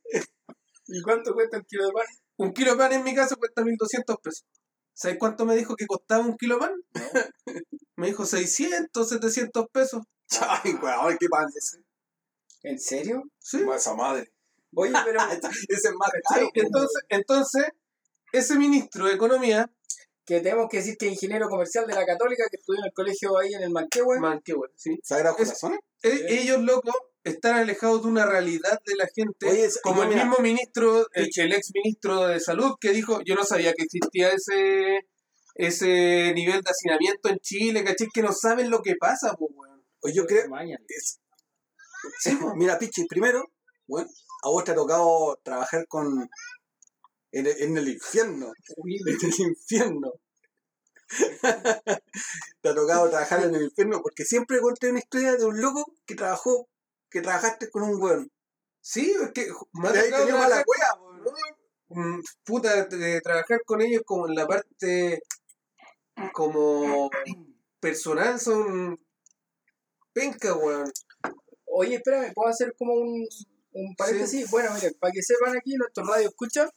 ¿Y 0.88 1.00
cuánto 1.00 1.34
cuesta 1.34 1.58
un 1.58 1.62
kilo 1.62 1.86
de 1.86 1.92
pan? 1.92 2.06
Un 2.38 2.52
kilo 2.52 2.72
de 2.72 2.76
pan 2.76 2.92
en 2.92 3.04
mi 3.04 3.14
caso 3.14 3.36
cuesta 3.36 3.62
1200 3.62 4.16
pesos. 4.20 4.46
¿Sabes 4.94 5.16
cuánto 5.16 5.46
me 5.46 5.54
dijo 5.54 5.76
que 5.76 5.86
costaba 5.86 6.24
un 6.24 6.36
kilo 6.36 6.56
de 6.56 6.60
pan? 6.60 6.74
Me 7.94 8.08
dijo 8.08 8.26
600, 8.26 9.08
700 9.08 9.66
pesos. 9.72 10.02
Ay, 10.40 10.72
weón, 10.74 11.16
qué 11.18 11.28
pan 11.28 11.46
ese. 11.56 11.78
¿En 12.62 12.80
serio? 12.80 13.22
¿Sí? 13.38 13.64
Esa 13.74 13.94
madre. 13.94 14.32
Oye, 14.74 14.92
pero. 15.04 15.20
Ese 15.68 15.88
es 15.88 15.94
más 15.96 16.10
caro. 16.28 16.50
Entonces, 16.54 17.02
entonces, 17.08 17.66
ese 18.32 18.56
ministro 18.56 19.06
de 19.06 19.14
Economía, 19.14 19.70
que 20.28 20.40
tenemos 20.40 20.68
que 20.70 20.76
decir 20.76 20.96
que 20.98 21.06
es 21.06 21.12
ingeniero 21.14 21.48
comercial 21.48 21.86
de 21.86 21.94
la 21.94 22.04
Católica, 22.06 22.44
que 22.50 22.58
estudió 22.58 22.80
en 22.80 22.86
el 22.86 22.92
colegio 22.92 23.38
ahí 23.38 23.54
en 23.54 23.62
el 23.62 23.70
Manquehue. 23.70 24.20
man, 24.20 24.40
qué 24.44 24.52
bueno, 24.52 24.72
¿sí? 24.76 24.98
¿Sagrados 25.02 25.40
Es- 25.40 25.46
Corazones? 25.48 25.80
E- 26.02 26.26
ellos, 26.40 26.60
locos, 26.60 26.94
están 27.24 27.56
alejados 27.56 28.02
de 28.02 28.08
una 28.08 28.26
realidad 28.26 28.78
de 28.86 28.94
la 28.96 29.06
gente, 29.14 29.48
Oye, 29.48 29.64
es- 29.64 29.80
como 29.82 30.02
el 30.02 30.10
mira, 30.10 30.24
mismo 30.24 30.38
ministro, 30.42 31.06
el, 31.14 31.28
el 31.34 31.52
ex 31.54 31.70
ministro 31.74 32.26
de 32.28 32.38
Salud, 32.40 32.74
que 32.80 32.90
dijo, 32.90 33.20
yo 33.24 33.34
no 33.34 33.42
sabía 33.44 33.72
que 33.72 33.84
existía 33.84 34.28
ese 34.30 35.00
ese 35.54 36.32
nivel 36.34 36.60
de 36.62 36.70
hacinamiento 36.70 37.28
en 37.30 37.38
Chile, 37.38 37.82
¿cachai? 37.82 38.06
Que 38.14 38.22
no 38.22 38.32
saben 38.32 38.70
lo 38.70 38.80
que 38.80 38.94
pasa, 38.94 39.34
pues, 39.36 39.50
weón. 39.56 39.82
Oye, 40.02 40.14
yo 40.14 40.24
creo... 40.24 40.44
Es- 40.86 41.18
Mira, 42.54 42.78
Pichi, 42.78 43.06
primero, 43.06 43.44
bueno, 43.88 44.08
a 44.44 44.48
vos 44.50 44.62
te 44.62 44.70
ha 44.70 44.74
tocado 44.76 45.38
trabajar 45.42 45.86
con... 45.88 46.28
En 47.32 47.46
el, 47.46 47.62
en 47.62 47.76
el 47.78 47.88
infierno. 47.88 48.52
En 48.76 49.08
el 49.08 49.40
infierno. 49.48 50.12
te 52.60 52.68
ha 52.68 52.74
tocado 52.74 53.08
trabajar 53.08 53.44
en 53.44 53.54
el 53.54 53.62
infierno 53.64 54.00
porque 54.02 54.24
siempre 54.24 54.60
conté 54.60 54.90
una 54.90 54.98
historia 54.98 55.36
de 55.36 55.44
un 55.44 55.60
loco 55.60 55.92
que 56.06 56.14
trabajó, 56.14 56.68
que 57.10 57.20
trabajaste 57.22 57.70
con 57.70 57.82
un 57.82 58.00
weón. 58.02 58.30
Sí, 58.80 59.14
es 59.22 59.32
que 59.32 59.48
me 59.72 59.88
ha 59.88 59.92
De 59.92 60.00
ahí 60.00 60.04
tocado 60.06 60.26
teníamos 60.26 60.48
la 60.50 60.64
trabajar- 60.64 60.98
wea, 61.88 62.04
mm, 62.04 62.20
puta, 62.44 62.84
de 62.86 63.20
trabajar 63.20 63.60
con 63.64 63.80
ellos 63.82 64.02
como 64.04 64.28
en 64.28 64.34
la 64.34 64.46
parte 64.46 65.22
como 66.32 67.10
personal 67.80 68.38
son 68.40 68.98
penca, 70.12 70.54
weón. 70.54 70.90
Oye, 71.66 71.96
espérame, 71.96 72.32
¿puedo 72.34 72.48
hacer 72.50 72.74
como 72.78 72.94
un, 72.94 73.26
un 73.72 73.94
paréntesis? 73.96 74.50
Bueno, 74.50 74.74
miren, 74.74 74.94
para 74.98 75.12
que 75.12 75.22
sepan 75.22 75.56
aquí, 75.56 75.74
nuestro 75.76 76.04
radio 76.04 76.28
escucha, 76.28 76.68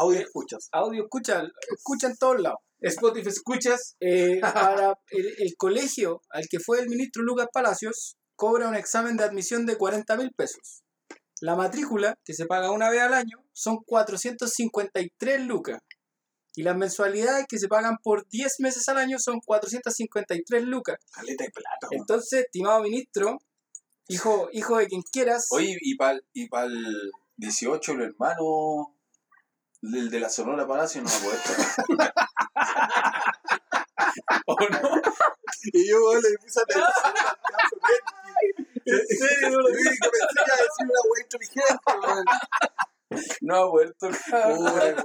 Audio 0.00 0.20
escuchas. 0.20 0.68
audio 0.70 1.02
escucha, 1.02 1.42
escucha 1.76 2.06
en 2.06 2.16
todos 2.16 2.40
lados. 2.40 2.60
Spotify 2.80 3.28
escuchas, 3.28 3.96
Eh, 4.00 4.40
para 4.40 4.98
el, 5.10 5.26
el 5.38 5.56
colegio 5.56 6.22
al 6.30 6.48
que 6.48 6.60
fue 6.60 6.80
el 6.80 6.88
ministro 6.88 7.22
Lucas 7.24 7.48
Palacios, 7.52 8.16
cobra 8.36 8.68
un 8.68 8.76
examen 8.76 9.16
de 9.16 9.24
admisión 9.24 9.66
de 9.66 9.76
40 9.76 10.16
mil 10.16 10.32
pesos. 10.32 10.84
La 11.40 11.56
matrícula, 11.56 12.16
que 12.24 12.34
se 12.34 12.46
paga 12.46 12.70
una 12.70 12.90
vez 12.90 13.00
al 13.00 13.14
año, 13.14 13.38
son 13.52 13.78
453 13.84 15.40
lucas. 15.40 15.80
Y 16.54 16.62
las 16.62 16.76
mensualidades 16.76 17.46
que 17.48 17.58
se 17.58 17.68
pagan 17.68 17.96
por 18.02 18.28
10 18.28 18.60
meses 18.60 18.88
al 18.88 18.98
año 18.98 19.18
son 19.18 19.40
453 19.44 20.64
lucas. 20.64 20.98
Caleta 21.12 21.44
de 21.44 21.50
plata. 21.50 21.88
Entonces, 21.90 22.44
estimado 22.44 22.82
ministro, 22.82 23.38
hijo, 24.08 24.48
hijo 24.52 24.78
de 24.78 24.86
quien 24.86 25.02
quieras, 25.02 25.46
Oye, 25.50 25.76
y 25.80 25.96
para 25.96 26.18
y 26.32 26.48
el 26.52 27.12
18, 27.36 27.92
el 27.92 28.02
hermano 28.02 28.97
del 29.80 30.10
de 30.10 30.20
la 30.20 30.28
Sonora 30.28 30.66
Palacio 30.66 31.00
no 31.02 31.08
va 31.08 31.16
a 31.16 31.20
poder 31.20 31.40
tocar. 31.42 32.12
¿O 34.46 34.54
no? 34.54 35.02
Y 35.72 35.88
yo 35.88 35.96
le 36.14 36.36
puse. 36.38 36.60
¿En 38.84 39.06
serio? 39.06 39.50
Yo 39.50 39.58
pensé 39.68 39.98
que 39.98 40.08
iba 40.46 40.54
a 40.54 40.62
decir 40.62 40.84
una 40.84 41.00
wea 41.10 41.22
inteligente. 41.22 41.78
No 43.42 43.54
va 43.54 43.60
a 43.60 43.70
poder 43.70 43.94
tocar. 43.98 44.52
Uy, 44.52 44.58
weón. 44.58 44.96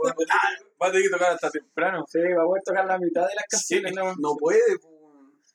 Va 0.81 0.87
a 0.87 0.91
tener 0.91 1.03
que 1.03 1.09
tocar 1.09 1.31
hasta 1.33 1.49
temprano. 1.49 2.05
sí, 2.07 2.19
va 2.19 2.43
a 2.43 2.45
poder 2.45 2.63
tocar 2.63 2.85
la 2.85 2.97
mitad 2.97 3.27
de 3.27 3.35
las 3.35 3.45
canciones. 3.49 3.93
¿no? 3.93 4.13
No 4.17 4.35
puede, 4.37 4.61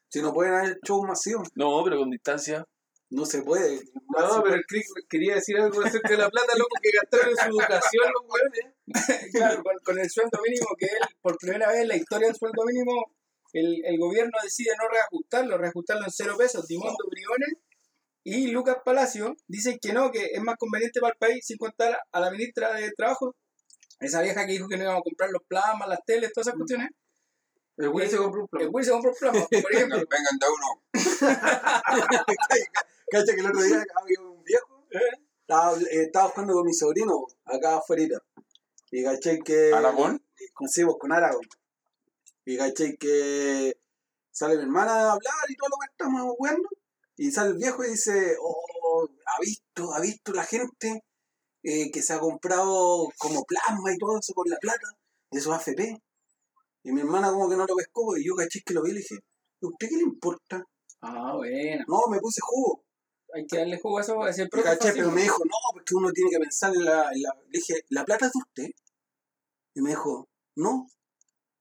si 0.09 0.21
no 0.23 0.33
pueden 0.33 0.55
hacer 0.55 0.79
show 0.85 1.05
masivo. 1.07 1.43
No, 1.55 1.83
pero 1.85 1.99
con 1.99 2.11
distancia. 2.11 2.65
No 3.11 3.25
se 3.25 3.43
puede. 3.43 3.77
no, 3.77 4.43
pero 4.43 4.57
el 4.57 4.65
Crick 4.67 4.85
quería 5.09 5.37
decir 5.37 5.57
algo 5.59 5.81
acerca 5.83 6.11
de 6.11 6.19
la 6.19 6.29
plata, 6.29 6.53
loco, 6.57 6.77
que 6.83 6.91
gastaron 6.91 7.31
en 7.31 7.37
su 7.37 7.59
educación 7.59 8.07
los 8.13 8.23
weones. 8.29 8.75
Claro, 9.33 9.63
con, 9.63 9.75
con 9.85 9.99
el 9.99 10.11
sueldo 10.11 10.39
mínimo 10.43 10.67
que 10.79 10.87
él, 10.87 10.99
por 11.21 11.37
primera 11.39 11.69
vez 11.69 11.83
en 11.83 11.89
la 11.89 11.97
historia 11.97 12.29
del 12.29 12.37
sueldo 12.37 12.65
mínimo, 12.65 13.13
el, 13.53 13.85
el 13.85 13.99
gobierno 13.99 14.33
decide 14.43 14.73
no 14.81 14.89
reajustarlo, 14.89 15.59
reajustarlo 15.59 16.05
en 16.05 16.11
cero 16.11 16.35
pesos. 16.39 16.67
Dimondo 16.67 17.05
Briones 17.11 17.55
y 18.25 18.49
Lucas 18.49 18.77
Palacio 18.85 19.37
dicen 19.47 19.79
que 19.81 19.93
no, 19.93 20.11
que 20.11 20.27
es 20.33 20.43
más 20.43 20.57
conveniente 20.59 21.01
para 21.01 21.13
el 21.13 21.19
país 21.19 21.47
sin 21.47 21.57
contar 21.57 21.99
a 22.13 22.21
la 22.21 22.31
ministra 22.31 22.75
de 22.75 22.91
Trabajo, 22.93 23.35
esa 24.01 24.23
vieja 24.23 24.47
que 24.47 24.53
dijo 24.53 24.69
que 24.69 24.77
no 24.77 24.85
íbamos 24.85 25.01
a 25.01 25.05
comprar 25.05 25.31
los 25.31 25.43
plasmas, 25.49 25.89
las 25.89 26.05
teles, 26.05 26.33
todas 26.33 26.49
esas 26.49 26.59
cuestiones. 26.59 26.91
El 27.79 27.91
güey 27.91 28.09
se 28.11 28.17
compró 28.17 28.41
un 28.41 28.49
El 28.53 28.59
plan. 28.59 28.73
güey 28.73 28.85
se 28.85 28.91
compró 28.91 29.13
por 29.21 29.73
ejemplo. 29.73 29.99
Vengan 30.11 30.39
de 30.39 30.47
uno. 30.51 30.83
Cacha 33.11 33.35
que 33.35 33.41
el 33.41 33.47
otro 33.47 33.63
día 33.63 33.87
había 33.95 34.21
un 34.21 34.43
viejo. 34.43 34.85
Estaba, 35.41 35.77
eh, 35.79 36.03
estaba 36.03 36.29
jugando 36.31 36.55
con 36.55 36.67
mi 36.67 36.75
sobrino 36.75 37.27
acá 37.45 37.77
afuera. 37.77 38.21
Y 38.91 39.05
caché 39.05 39.39
que. 39.39 39.73
¿Aragón? 39.73 40.21
Conseguimos 40.53 40.97
con 40.99 41.13
Aragón. 41.13 41.47
Y 42.45 42.59
caché 42.59 42.97
que 42.97 43.79
sale 44.33 44.57
mi 44.57 44.63
hermana 44.63 44.93
a 44.93 45.13
hablar 45.13 45.45
y 45.49 45.57
todo 45.57 45.69
lo 45.71 45.79
que 45.79 45.91
estamos 45.91 46.35
jugando. 46.37 46.69
Y 47.17 47.31
sale 47.31 47.51
el 47.51 47.57
viejo 47.59 47.85
y 47.85 47.91
dice: 47.91 48.37
Oh, 48.43 49.09
ha 49.25 49.41
visto, 49.41 49.95
ha 49.95 50.01
visto 50.01 50.33
la 50.33 50.45
gente 50.45 51.05
eh, 51.63 51.91
que 51.93 52.03
se 52.03 52.13
ha 52.13 52.19
comprado 52.19 53.09
como 53.19 53.45
plasma 53.45 53.93
y 53.93 53.99
todo 53.99 54.19
eso 54.19 54.35
con 54.35 54.51
la 54.51 54.57
plata 54.57 54.89
de 55.31 55.39
esos 55.39 55.55
AFP. 55.55 56.03
Y 56.83 56.93
mi 56.93 57.01
hermana 57.01 57.31
como 57.31 57.49
que 57.49 57.57
no 57.57 57.67
lo 57.67 57.77
pescó 57.77 58.17
y 58.17 58.27
yo 58.27 58.35
caché 58.35 58.63
que 58.65 58.75
lo 58.75 58.83
vi 58.83 58.91
y 58.91 58.95
le 58.95 59.01
dije, 59.01 59.17
¿a 59.17 59.67
usted 59.67 59.89
qué 59.89 59.97
le 59.97 60.03
importa? 60.03 60.65
Ah, 61.01 61.35
bueno. 61.37 61.85
No, 61.87 62.11
me 62.11 62.19
puse 62.21 62.41
jugo. 62.43 62.85
Hay 63.35 63.47
que 63.47 63.59
darle 63.59 63.79
jugo 63.79 63.99
a 63.99 64.01
eso, 64.03 64.23
a 64.23 64.31
ese 64.31 64.47
propio 64.47 64.71
caché, 64.71 64.93
pero 64.93 65.11
me 65.11 65.23
dijo, 65.23 65.43
no, 65.45 65.57
porque 65.73 65.95
uno 65.95 66.11
tiene 66.13 66.31
que 66.31 66.39
pensar 66.39 66.75
en 66.75 66.85
la, 66.85 67.11
en 67.13 67.23
la... 67.23 67.35
Le 67.51 67.59
dije, 67.59 67.75
¿la 67.91 68.05
plata 68.05 68.27
es 68.27 68.33
de 68.33 68.39
usted? 68.39 68.71
Y 69.75 69.83
me 69.83 69.91
dijo, 69.91 70.29
no, 70.57 70.87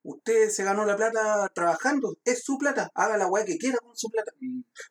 usted 0.03 0.49
se 0.49 0.63
ganó 0.63 0.85
la 0.85 0.95
plata 0.95 1.49
trabajando, 1.53 2.17
es 2.23 2.43
su 2.43 2.57
plata, 2.57 2.89
haga 2.95 3.17
la 3.17 3.27
weá 3.27 3.45
que 3.45 3.57
quiera 3.57 3.77
con 3.79 3.95
su 3.95 4.09
plata. 4.09 4.31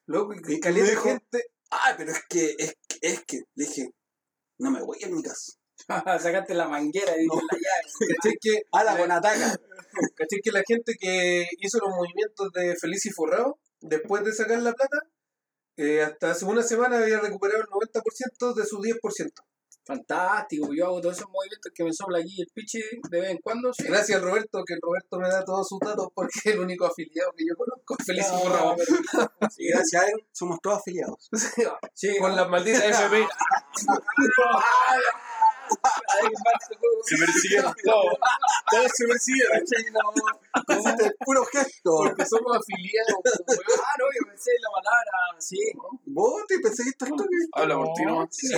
Loco, 0.06 0.34
Y 0.34 0.40
dijo, 0.58 1.02
gente. 1.02 1.46
ah, 1.70 1.94
pero 1.96 2.12
es 2.12 2.22
que, 2.28 2.54
es 2.58 2.76
que, 2.86 2.98
es 3.00 3.24
que, 3.24 3.38
le 3.54 3.64
dije, 3.64 3.90
no 4.58 4.70
me 4.70 4.82
voy 4.82 5.02
a 5.02 5.08
mi 5.08 5.22
casa. 5.22 5.54
Sacaste 5.88 6.54
la 6.54 6.68
manguera 6.68 7.12
y 7.16 7.20
diste 7.22 7.36
la 7.52 7.58
llave. 7.58 8.14
¿Cachai 8.16 8.36
que, 8.40 8.62
Ala 8.72 8.96
con 8.96 9.10
ataca. 9.12 9.56
¿Cachai 10.16 10.40
que 10.42 10.50
la 10.52 10.62
gente 10.66 10.94
que 10.98 11.46
hizo 11.60 11.78
los 11.78 11.90
movimientos 11.90 12.50
de 12.52 12.74
Feliz 12.80 13.06
y 13.06 13.10
Forrado, 13.10 13.58
después 13.80 14.24
de 14.24 14.32
sacar 14.32 14.60
la 14.62 14.72
plata, 14.72 14.98
eh, 15.76 16.02
hasta 16.02 16.30
hace 16.32 16.44
una 16.44 16.62
semana 16.62 16.98
había 16.98 17.20
recuperado 17.20 17.60
el 17.62 17.68
90% 17.68 18.54
de 18.54 18.64
su 18.66 18.80
10%. 18.80 19.30
Fantástico, 19.84 20.70
yo 20.74 20.86
hago 20.86 21.00
todos 21.00 21.16
esos 21.16 21.30
movimientos 21.30 21.70
que 21.72 21.84
me 21.84 21.92
sopla 21.92 22.18
aquí 22.18 22.40
el 22.42 22.48
piche 22.52 22.80
de 23.08 23.20
vez 23.20 23.30
en 23.30 23.38
cuando. 23.38 23.72
Sí. 23.72 23.84
Gracias 23.84 24.20
Roberto, 24.20 24.64
que 24.66 24.74
Roberto 24.82 25.18
me 25.20 25.28
da 25.28 25.44
todos 25.44 25.68
sus 25.68 25.78
datos 25.78 26.08
porque 26.12 26.32
es 26.44 26.46
el 26.54 26.58
único 26.58 26.86
afiliado 26.86 27.30
que 27.36 27.44
yo 27.48 27.54
conozco. 27.56 27.94
Feliz 28.04 28.26
y 28.26 28.34
Ah, 28.34 28.38
Forrado. 28.38 28.74
pero- 28.76 29.50
Y 29.58 29.68
gracias 29.70 30.02
a 30.02 30.06
él 30.06 30.26
somos 30.32 30.58
todos 30.60 30.78
afiliados. 30.80 31.28
Sí, 31.94 32.16
Con 32.18 32.34
las 32.34 32.48
malditas 32.48 32.82
FP. 32.82 33.28
Se 37.04 37.16
persiguieron 37.16 37.74
todos. 37.84 38.14
Todos 38.70 38.90
se 38.94 39.06
persiguieron. 39.06 39.62
Hiciste 39.62 41.12
puro 41.24 41.44
gesto. 41.44 41.90
Porque 41.98 42.26
somos 42.26 42.56
afiliados. 42.56 43.20
pues. 43.46 43.58
Ah, 43.82 43.94
no, 43.98 44.04
yo 44.06 44.26
pensé 44.28 44.50
en 44.52 44.62
la 44.62 44.70
palabra, 44.74 45.40
sí. 45.40 45.58
¿Vos 46.06 46.42
te 46.48 46.54
esto? 46.56 47.06
que- 47.06 47.26
Habla 47.52 47.76
por 47.76 47.92
ti, 47.94 48.04
¿no? 48.04 48.28
Sí. 48.30 48.48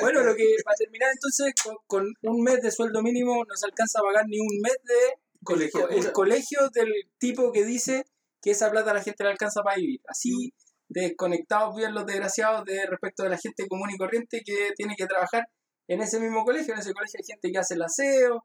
Bueno, 0.00 0.22
lo 0.22 0.34
que 0.34 0.56
para 0.64 0.76
terminar 0.76 1.10
entonces, 1.12 1.52
con, 1.62 1.76
con 1.86 2.14
un 2.22 2.42
mes 2.42 2.60
de 2.62 2.70
sueldo 2.70 3.02
mínimo 3.02 3.44
no 3.44 3.56
se 3.56 3.66
alcanza 3.66 4.00
a 4.00 4.02
pagar 4.02 4.26
ni 4.28 4.38
un 4.38 4.60
mes 4.60 4.76
de 4.84 5.18
Colegiatura. 5.44 5.94
el 5.94 6.12
colegio 6.12 6.68
del 6.72 6.92
tipo 7.18 7.52
que 7.52 7.64
dice 7.64 8.04
que 8.42 8.50
esa 8.50 8.70
plata 8.70 8.90
a 8.90 8.94
la 8.94 9.02
gente 9.02 9.24
le 9.24 9.30
alcanza 9.30 9.62
para 9.62 9.76
vivir. 9.76 10.00
Así 10.08 10.52
desconectados 10.90 11.76
bien 11.76 11.94
los 11.94 12.06
desgraciados 12.06 12.64
de 12.64 12.86
respecto 12.86 13.22
de 13.22 13.28
la 13.30 13.36
gente 13.38 13.66
común 13.68 13.90
y 13.90 13.98
corriente 13.98 14.42
que 14.44 14.72
tiene 14.74 14.94
que 14.96 15.06
trabajar 15.06 15.46
en 15.88 16.00
ese 16.02 16.20
mismo 16.20 16.44
colegio. 16.44 16.72
En 16.74 16.80
ese 16.80 16.92
colegio 16.94 17.18
hay 17.20 17.26
gente 17.26 17.50
que 17.50 17.58
hace 17.58 17.74
el 17.74 17.82
aseo, 17.82 18.44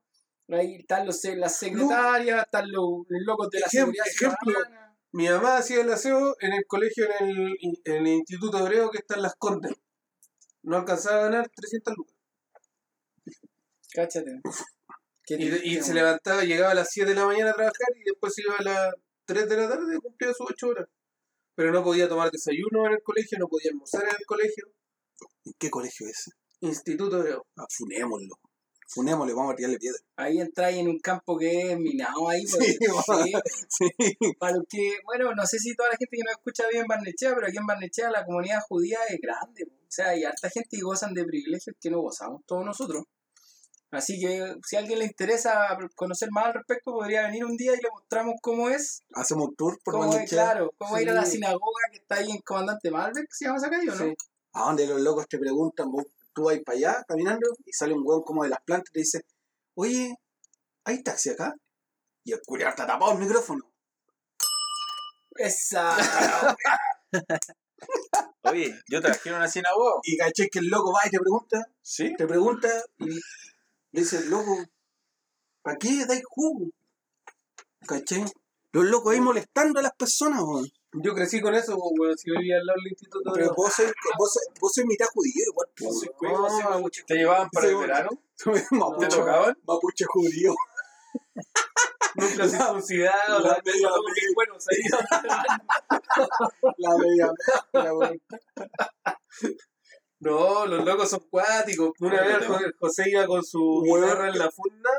ahí 0.50 0.76
están 0.80 1.06
los, 1.06 1.24
las 1.24 1.58
secretarias, 1.58 2.44
están 2.46 2.72
los, 2.72 3.06
los 3.08 3.22
locos 3.26 3.50
de 3.50 3.60
la 3.60 3.68
Ejem- 3.68 3.70
seguridad 3.70 4.06
ejemplo, 4.08 4.38
ciudadana. 4.54 4.98
Mi 5.12 5.30
mamá 5.30 5.58
hacía 5.58 5.82
el 5.82 5.92
aseo 5.92 6.36
en 6.40 6.54
el 6.54 6.66
colegio, 6.66 7.06
en 7.20 7.28
el, 7.30 7.56
en 7.86 7.94
el 7.96 8.08
Instituto 8.08 8.58
Hebreo 8.58 8.90
que 8.90 8.98
está 8.98 9.16
en 9.16 9.22
Las 9.22 9.36
Condes. 9.36 9.74
No 10.64 10.78
alcanzaba 10.78 11.20
a 11.20 11.24
ganar 11.26 11.50
300 11.56 11.94
lucas. 11.96 12.16
Cáchate. 13.94 14.42
Qué 15.26 15.36
Y, 15.36 15.82
se 15.82 15.94
levantaba, 15.94 16.44
llegaba 16.44 16.72
a 16.72 16.76
las 16.76 16.90
7 16.90 17.10
de 17.12 17.16
la 17.16 17.26
mañana 17.26 17.52
a 17.52 17.54
trabajar 17.54 17.90
y 17.96 18.04
después 18.04 18.34
se 18.34 18.42
iba 18.42 18.56
a 18.58 18.64
las 18.64 18.94
3 19.26 19.48
de 19.50 19.58
la 19.58 19.70
tarde 19.70 19.96
y 19.96 20.00
cumplía 20.00 20.34
sus 20.34 20.48
8 20.50 20.68
horas. 20.68 20.88
Pero 21.56 21.72
no 21.72 21.84
podía 21.84 22.10
tomar 22.10 22.32
desayuno 22.32 22.88
en 22.88 22.94
el 22.94 23.04
colegio, 23.04 23.38
no 23.40 23.48
podía 23.48 23.70
almorzar 23.72 24.04
en 24.04 24.16
el 24.20 24.26
colegio. 24.26 24.66
¿En 25.46 25.54
qué 25.60 25.70
colegio 25.70 26.08
es 26.08 26.20
ese? 26.20 26.32
Instituto 26.64 27.18
Hebreo. 27.18 27.46
Ah, 27.58 27.66
funémoslo. 27.70 28.36
Funémoslo, 28.88 29.36
vamos 29.36 29.54
a 29.54 29.56
tirarle 29.56 29.80
piedra. 29.80 30.00
Ahí 30.16 30.40
entráis 30.40 30.78
en 30.78 30.88
un 30.88 31.00
campo 31.00 31.38
que 31.38 31.72
es 31.72 31.80
minado 31.80 32.30
ahí. 32.30 32.46
Sí, 32.46 32.78
sí. 32.78 33.34
Sí. 33.70 34.34
Para 34.40 34.58
los 34.58 34.66
que, 34.70 34.98
bueno, 35.06 35.34
no 35.34 35.46
sé 35.46 35.58
si 35.58 35.76
toda 35.76 35.90
la 35.90 35.98
gente 35.98 36.16
que 36.16 36.24
nos 36.24 36.34
escucha 36.34 36.64
vive 36.70 36.82
en 36.82 36.88
Barnechea, 36.88 37.34
pero 37.34 37.48
aquí 37.48 37.58
en 37.58 37.66
Barnechea 37.66 38.12
la 38.12 38.26
comunidad 38.26 38.62
judía 38.68 39.00
es 39.10 39.20
grande. 39.20 39.64
O 39.66 39.90
sea, 39.90 40.10
hay 40.10 40.24
harta 40.24 40.50
gente 40.50 40.78
que 40.78 40.82
gozan 40.82 41.14
de 41.14 41.26
privilegios 41.26 41.76
que 41.80 41.90
no 41.90 42.02
gozamos 42.02 42.42
todos 42.46 42.66
nosotros. 42.66 43.04
Así 43.92 44.20
que 44.20 44.56
si 44.66 44.76
a 44.76 44.80
alguien 44.80 45.00
le 45.00 45.06
interesa 45.06 45.78
conocer 45.96 46.30
más 46.32 46.48
al 46.48 46.54
respecto, 46.54 46.94
podría 46.94 47.28
venir 47.28 47.46
un 47.46 47.56
día 47.56 47.74
y 47.74 47.82
le 47.82 47.90
mostramos 47.92 48.36
cómo 48.42 48.70
es, 48.70 49.04
Hacemos 49.14 49.50
un 49.50 49.56
tour 49.56 49.80
por 49.84 49.94
cómo 49.94 50.16
es, 50.16 50.30
claro, 50.30 50.74
cómo 50.78 50.98
ir 51.00 51.10
a 51.10 51.14
la 51.14 51.26
sinagoga 51.26 51.90
que 51.92 52.00
está 52.00 52.16
ahí 52.16 52.32
en 52.32 52.42
Comandante 52.42 52.90
Malbec, 52.90 53.28
si 53.32 53.46
vamos 53.46 53.64
a 53.64 53.70
calle 53.70 53.90
o 53.92 53.96
no. 53.96 54.06
Sí. 54.06 54.16
A 54.54 54.66
donde 54.66 54.88
los 54.88 55.02
locos 55.02 55.28
te 55.28 55.38
preguntan, 55.38 55.92
vos, 55.92 56.06
tú 56.34 56.44
vas 56.46 56.58
para 56.66 56.78
allá 56.78 57.04
caminando 57.08 57.48
y 57.66 57.74
sale 57.74 57.94
un 57.94 58.04
hueón 58.06 58.24
como 58.24 58.44
de 58.44 58.50
las 58.50 58.62
plantas 58.66 58.90
y 58.92 58.94
te 58.94 59.00
dice, 59.00 59.22
oye, 59.76 60.16
¿hay 60.86 61.04
taxi 61.04 61.30
acá? 61.32 61.54
Y 62.24 62.34
el 62.34 62.42
culiar 62.46 62.70
está 62.70 62.86
tapado 62.88 63.14
el 63.14 63.20
micrófono. 63.20 63.62
Esa. 65.36 65.96
Oye, 68.44 68.78
yo 68.90 69.02
trabajé 69.02 69.30
en 69.30 69.36
una 69.36 69.48
sinagoga. 69.48 70.00
Y 70.04 70.18
caché 70.18 70.48
que 70.50 70.60
el 70.60 70.68
loco 70.68 70.92
va 70.94 71.08
y 71.08 71.10
te 71.10 71.18
pregunta, 71.20 71.66
Sí. 71.82 72.14
te 72.18 72.28
pregunta 72.28 72.68
y 73.00 73.06
le 73.10 73.22
dice, 74.02 74.26
loco, 74.26 74.58
¿para 75.62 75.78
qué 75.78 76.06
dais 76.06 76.24
jugo? 76.28 76.70
¿Cachai? 77.88 78.26
Los 78.72 78.86
locos 78.86 79.14
ahí 79.14 79.22
molestando 79.22 79.80
a 79.80 79.84
las 79.84 79.94
personas, 79.96 80.42
weón. 80.42 80.66
Yo 80.96 81.14
crecí 81.16 81.42
con 81.42 81.56
eso, 81.56 81.76
pues, 81.78 81.92
bueno, 81.98 82.14
si 82.16 82.30
yo 82.30 82.36
vivía 82.40 82.58
al 82.58 82.66
lado 82.66 82.78
del 82.84 82.92
Instituto 82.92 83.32
Pero 83.34 83.54
vos 83.56 83.74
sois, 83.74 83.92
vos 84.18 84.38
vos 84.60 84.72
sois 84.74 84.86
mitad 84.88 85.06
judío 85.14 85.44
igual. 85.52 85.68
pues. 85.76 86.10
No, 86.22 86.90
¿Te 87.08 87.16
llevaban 87.16 87.50
para 87.50 87.68
el 87.68 87.76
verano? 87.78 88.10
¿Te 89.00 89.08
tocaban? 89.08 89.58
mapuche 89.66 90.06
judío. 90.06 90.54
nunca 92.16 92.48
circuncidado. 92.48 93.40
La 93.40 93.50
la- 93.50 93.62
media 93.66 93.90
bueno, 94.36 94.56
La 96.78 96.98
media 96.98 97.94
weón. 97.94 98.22
No, 100.20 100.66
los 100.68 100.86
locos 100.86 101.10
son 101.10 101.20
cuáticos. 101.30 101.92
Una 102.00 102.22
vez 102.22 102.48
José 102.80 103.10
iba 103.10 103.26
con 103.28 103.44
su 103.44 103.82
guitarra 103.84 104.30
en 104.30 104.38
la 104.40 104.52
funda 104.52 104.90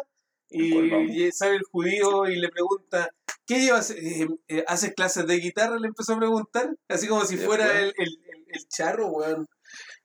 ¿Cuál 0.72 0.90
vamos? 0.90 1.10
y 1.10 1.32
sale 1.32 1.56
el 1.56 1.62
judío 1.64 2.26
y 2.26 2.36
le 2.36 2.48
pregunta, 2.48 3.10
¿qué 3.46 3.60
llevas? 3.60 3.90
Eh, 3.90 4.28
eh, 4.48 4.64
¿Haces 4.66 4.94
clases 4.94 5.26
de 5.26 5.36
guitarra? 5.38 5.76
Le 5.78 5.88
empezó 5.88 6.14
a 6.14 6.18
preguntar, 6.18 6.74
así 6.88 7.08
como 7.08 7.24
si 7.24 7.36
Después. 7.36 7.58
fuera 7.58 7.80
el, 7.80 7.92
el, 7.96 8.08
el- 8.28 8.44
el 8.54 8.68
charro, 8.68 9.08
weón. 9.08 9.46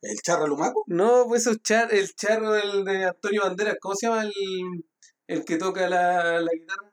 ¿El 0.01 0.17
charro 0.21 0.47
lumaco? 0.47 0.83
No, 0.87 1.25
pues 1.27 1.41
esos 1.41 1.61
char, 1.61 1.93
el 1.93 2.13
charro 2.15 2.55
el 2.55 2.83
de 2.85 3.05
Antonio 3.05 3.43
Banderas, 3.43 3.75
¿cómo 3.79 3.93
se 3.95 4.07
llama 4.07 4.23
el, 4.23 4.31
el 5.27 5.45
que 5.45 5.57
toca 5.57 5.87
la, 5.87 6.39
la 6.41 6.51
guitarra? 6.51 6.91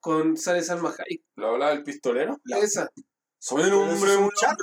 Con 0.00 0.36
Sale 0.36 0.62
Salma 0.62 0.90
Hayek. 0.90 1.22
¿Lo 1.36 1.48
hablaba 1.52 1.72
el 1.72 1.82
pistolero? 1.84 2.38
La- 2.44 2.58
Esa. 2.58 2.90
Soy 3.38 3.62
Pero 3.62 3.86
eso 3.92 4.06
es 4.06 4.16
un 4.16 4.30
charro. 4.32 4.56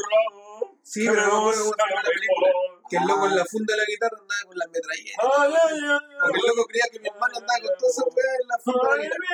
Sí, 0.83 1.05
pero 1.07 1.25
no 1.27 1.37
acuerdo 1.37 1.63
cómo 1.63 1.73
se 1.73 1.81
llama 1.89 2.01
la 2.03 2.09
película. 2.09 2.49
Que 2.89 2.97
el 2.97 3.03
loco 3.07 3.25
en 3.25 3.35
la 3.35 3.43
funda 3.45 3.73
de 3.73 3.77
la 3.79 3.85
guitarra 3.85 4.17
andaba 4.21 4.41
con 4.47 4.57
las 4.57 4.69
metralletas. 4.69 5.25
Porque 6.21 6.39
el 6.39 6.45
loco 6.47 6.65
creía 6.67 6.85
que 6.91 6.99
mi 6.99 7.07
hermano 7.09 7.37
andaba 7.37 7.59
con 7.59 7.71
todas 7.79 7.97
esas 7.97 8.05
weas 8.05 8.39
en 8.41 8.47
la 8.47 8.57
funda 8.63 8.89
de 8.91 8.97
la 8.97 9.03
guitarra. 9.03 9.25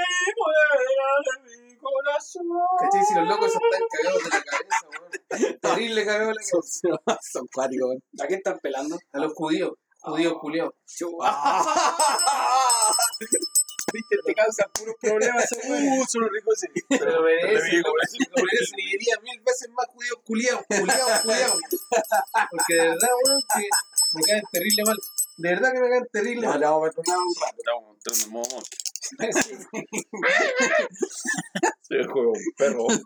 ¿Cachai? 2.80 3.04
Si 3.06 3.14
los 3.16 3.28
locos 3.28 3.48
están 3.52 3.82
cagados 3.92 4.24
de 4.24 4.30
la 4.30 4.42
cabeza, 4.44 4.88
weón. 4.90 5.12
Terrible 5.62 6.06
cagados 6.06 6.28
de 6.28 6.34
la 6.34 6.42
cabeza. 6.48 7.20
Son 7.34 7.46
cuáticos, 7.54 7.88
weón. 7.90 8.02
¿A 8.22 8.28
qué 8.28 8.36
están 8.36 8.58
pelando? 8.60 8.98
A 9.12 9.18
los 9.20 9.34
judíos. 9.34 9.72
Judíos 10.00 10.34
culiados. 10.40 10.74
Viste, 13.94 14.16
te 14.26 14.34
causa 14.34 14.68
puros 14.74 14.96
problemas. 15.00 15.46
Uh, 15.52 16.06
son 16.08 16.30
ricos 16.30 16.64
ese. 16.64 16.86
Pero 16.90 17.22
merecen, 17.24 17.82
Pero 17.84 17.88
loco, 17.88 17.96
lo 18.36 18.44
merecen 18.44 18.80
y 18.80 18.92
diría 18.92 19.16
mil 19.22 19.40
veces 19.42 19.70
más 19.70 19.88
judíos 19.88 20.20
culiados, 20.26 20.64
culiados, 20.68 21.22
culiados. 21.22 21.60
Porque 22.52 22.74
de 22.74 22.88
verdad, 22.90 23.10
weón, 23.24 23.42
que 23.56 23.68
me 24.14 24.24
caen 24.24 24.44
terrible 24.52 24.84
mal. 24.86 24.98
De 25.38 25.50
verdad 25.50 25.72
que 25.74 25.80
me 25.80 25.90
caen 25.90 26.08
terrible 26.12 26.48
mal. 26.48 26.60
vamos 26.60 26.90
a 26.90 26.92
perdonar 26.92 27.18
un 27.18 27.36
rato. 27.42 27.58
Estamos 27.58 27.98
entrando 27.98 28.26
en 28.26 28.32
modo 28.32 28.64
monkey. 29.20 30.04
Soy 31.82 31.98
el 31.98 32.08
juego, 32.08 32.32
un 32.32 32.54
perro. 32.58 32.84
Un 32.86 32.98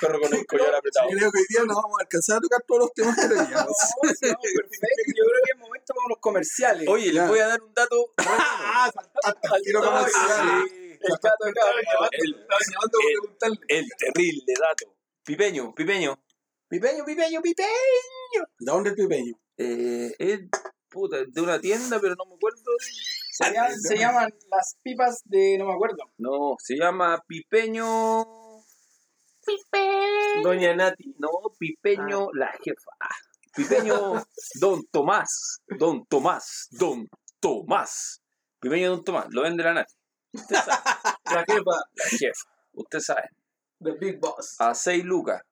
perro 0.00 0.20
con 0.20 0.34
el 0.34 0.46
collar 0.46 0.74
apretado. 0.74 1.08
Creo 1.10 1.30
que 1.32 1.38
hoy 1.38 1.46
día 1.48 1.60
no 1.66 1.74
vamos 1.74 1.98
a 1.98 2.02
alcanzar 2.02 2.36
a 2.36 2.40
tocar 2.40 2.60
todos 2.66 2.80
los 2.80 2.92
temas 2.92 3.16
que 3.16 3.28
teníamos. 3.28 3.54
No, 4.02 4.10
sí, 4.10 4.26
no, 4.28 4.38
perfecto. 4.38 5.12
Yo 5.16 5.24
creo 5.24 5.42
que 5.44 5.50
es 5.52 5.58
momento 5.58 5.94
para 5.94 6.06
unos 6.06 6.18
comerciales. 6.20 6.88
Oye, 6.88 7.12
les 7.12 7.28
voy 7.28 7.38
a 7.40 7.48
dar 7.48 7.62
un 7.62 7.72
dato. 7.74 8.12
Ah, 8.18 8.90
tiro 9.62 9.80
comercial. 9.82 10.64
sí. 10.68 10.98
el 11.02 11.12
acá. 11.12 11.30
El, 12.12 13.58
el- 13.68 13.88
terrible 13.98 14.54
dato. 14.60 14.94
Pipeño, 15.24 15.74
Pipeño. 15.74 16.18
Pipeño, 16.68 17.04
pipeño, 17.04 17.40
pipeño. 17.42 17.68
¿De 18.58 18.72
dónde 18.72 18.90
el 18.90 18.96
pipeño? 18.96 19.34
Eh, 19.56 20.12
es 20.18 20.40
puta, 20.94 21.18
de 21.26 21.40
una 21.40 21.60
tienda, 21.60 21.98
pero 22.00 22.14
no 22.14 22.24
me 22.26 22.36
acuerdo. 22.36 22.70
Se 23.32 23.52
llaman, 23.52 23.80
se 23.80 23.98
llaman 23.98 24.30
las 24.48 24.76
pipas 24.82 25.22
de. 25.24 25.58
No 25.58 25.66
me 25.66 25.74
acuerdo. 25.74 26.04
No, 26.18 26.54
se 26.58 26.76
llama 26.76 27.20
Pipeño. 27.26 28.24
Doña 30.42 30.74
Nati. 30.74 31.14
No, 31.18 31.28
Pipeño, 31.58 32.28
la 32.32 32.52
jefa. 32.62 32.92
Ah, 33.00 33.16
Pipeño, 33.54 34.24
Don 34.60 34.86
Tomás. 34.90 35.58
Don 35.78 36.06
Tomás. 36.06 36.68
Don 36.70 37.08
Tomás. 37.40 38.22
Pipeño 38.60 38.90
Don 38.90 39.04
Tomás. 39.04 39.26
Lo 39.30 39.42
vende 39.42 39.64
la 39.64 39.74
Nati. 39.74 39.94
Usted 40.32 40.56
sabe. 40.56 40.82
La 41.24 41.44
jefa. 41.44 41.76
La 41.94 42.04
jefa. 42.18 42.44
Usted 42.72 43.00
sabe. 43.00 43.28
The 43.80 43.92
Big 44.00 44.20
Boss. 44.20 44.56
A 44.60 44.74
6 44.74 45.04
lucas. 45.04 45.42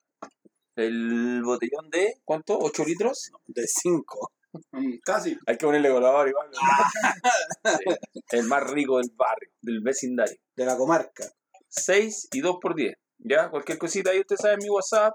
El 0.74 1.42
botellón 1.44 1.90
de, 1.90 2.14
¿cuánto? 2.24 2.58
¿8 2.58 2.86
litros? 2.86 3.30
De 3.46 3.66
5. 3.66 4.32
Mm, 4.72 4.98
Casi. 5.04 5.36
Hay 5.46 5.56
que 5.56 5.66
ponerle 5.66 5.90
colador 5.90 6.28
igual. 6.28 6.48
Sí. 7.64 7.84
El 8.30 8.44
más 8.46 8.68
rico 8.70 8.98
del 8.98 9.10
barrio, 9.14 9.50
del 9.60 9.80
vecindario. 9.80 10.36
De 10.56 10.66
la 10.66 10.76
comarca. 10.76 11.24
6 11.68 12.28
y 12.32 12.40
2 12.40 12.56
por 12.60 12.74
10. 12.74 12.94
Ya, 13.18 13.50
cualquier 13.50 13.78
cosita 13.78 14.10
ahí 14.10 14.20
usted 14.20 14.36
sabe 14.36 14.54
en 14.54 14.60
mi 14.62 14.68
WhatsApp. 14.68 15.14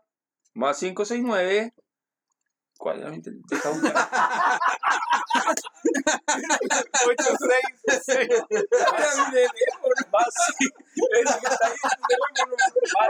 Más 0.53 0.79
569. 0.79 1.73
¿Cuál 2.77 2.99
Era 3.01 3.09
mi 3.11 3.21
teléfono. 3.21 3.89
Más 12.93 13.08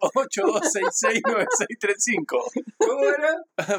569-8266-9635. 0.00 2.50
¿Cómo 2.78 3.04
era? 3.04 3.36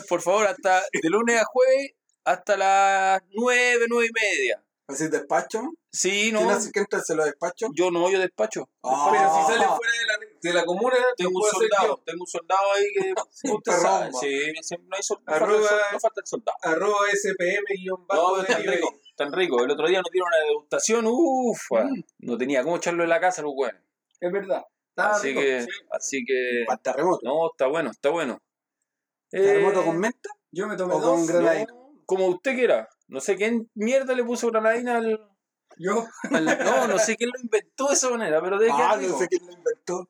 Por 0.08 0.22
favor, 0.22 0.46
hasta 0.48 0.84
de 0.92 1.10
lunes 1.10 1.42
a 1.42 1.46
jueves 1.46 1.92
hasta 2.26 2.58
las 2.58 3.22
9, 3.34 3.86
9 3.90 4.08
y 4.08 4.12
media. 4.14 4.64
¿Así 4.90 5.08
despacho? 5.08 5.62
Sí, 5.92 6.32
no. 6.32 6.40
¿Quién 6.40 6.52
hace 6.52 6.72
que 6.72 6.80
entra 6.80 7.00
se 7.00 7.14
lo 7.16 7.24
despacho? 7.24 7.68
Yo 7.76 7.92
no, 7.92 8.10
yo 8.10 8.20
despacho. 8.20 8.68
Ah, 8.84 9.10
Pero 9.12 9.24
si 9.36 9.54
sale 9.54 9.66
fuera 9.76 9.92
de 9.94 10.06
la, 10.08 10.18
de 10.42 10.54
la 10.54 10.66
comuna, 10.66 10.96
Tengo 11.16 11.32
un 11.40 11.50
soldado, 11.52 12.02
tengo 12.06 12.22
un 12.24 12.28
soldado 12.28 12.62
ahí 12.76 12.86
que 12.96 13.14
usted 13.54 13.72
sabe. 13.72 14.12
Sí, 14.20 14.40
siempre 14.64 14.88
no 14.90 14.96
hay 14.98 15.04
sol- 15.04 15.22
no 15.26 15.32
falta 15.32 15.46
el 15.46 15.52
Arroba- 15.52 15.68
sol- 15.70 15.80
no 15.94 16.00
falta 16.00 16.22
el 16.22 16.28
soldado. 16.28 16.58
Arroba 16.64 16.98
SPM 17.14 17.64
guion 17.78 18.00
No, 18.00 18.06
bajo 18.08 18.36
pero 18.48 18.48
tan 18.58 18.64
rico, 18.74 19.00
tan 19.16 19.34
rico. 19.34 19.64
El 19.64 19.72
otro 19.72 19.88
día 19.88 20.02
nos 20.02 20.12
dieron 20.12 20.28
una 20.28 20.46
degustación, 20.48 21.06
uff, 21.08 21.62
no 22.20 22.38
tenía 22.38 22.64
cómo 22.64 22.78
echarlo 22.78 23.04
en 23.04 23.10
la 23.10 23.20
casa 23.20 23.42
los 23.44 23.54
buenos. 23.54 23.82
Es 24.20 24.32
verdad. 24.32 24.64
Estaba 24.90 25.16
Así 25.16 25.28
rico, 25.30 25.42
que, 25.42 25.62
sí. 25.62 25.68
así 25.92 26.26
que, 26.26 26.64
Para 26.68 26.82
terremoto. 26.82 27.20
no, 27.24 27.52
está 27.52 27.68
bueno, 27.68 27.92
está 27.92 28.10
bueno. 28.10 28.40
¿Terremoto 29.30 29.82
Eh, 29.82 29.86
con 29.86 30.00
menta? 30.00 30.30
Yo 30.52 30.68
me 30.68 30.76
tomé 30.76 30.96
o 30.96 31.00
dos. 31.00 31.12
con 31.12 31.26
granadina. 31.28 31.68
no, 31.72 31.92
como 32.06 32.26
usted 32.28 32.56
quiera. 32.56 32.90
No 33.10 33.20
sé 33.20 33.36
quién 33.36 33.70
mierda 33.74 34.14
le 34.14 34.24
puso 34.24 34.48
granadina 34.50 34.98
al, 34.98 35.20
Yo. 35.78 36.06
al- 36.32 36.46
No, 36.46 36.88
no 36.88 36.98
sé 37.00 37.16
quién 37.18 37.30
lo 37.34 37.40
inventó 37.42 37.88
de 37.88 37.94
esa 37.96 38.10
manera, 38.10 38.42
pero 38.42 38.58
de 38.58 38.70
Ah, 38.72 38.96
qué 39.00 39.08
no 39.08 39.18
sé 39.18 39.28
quién 39.28 39.46
lo 39.46 39.52
inventó. 39.54 40.10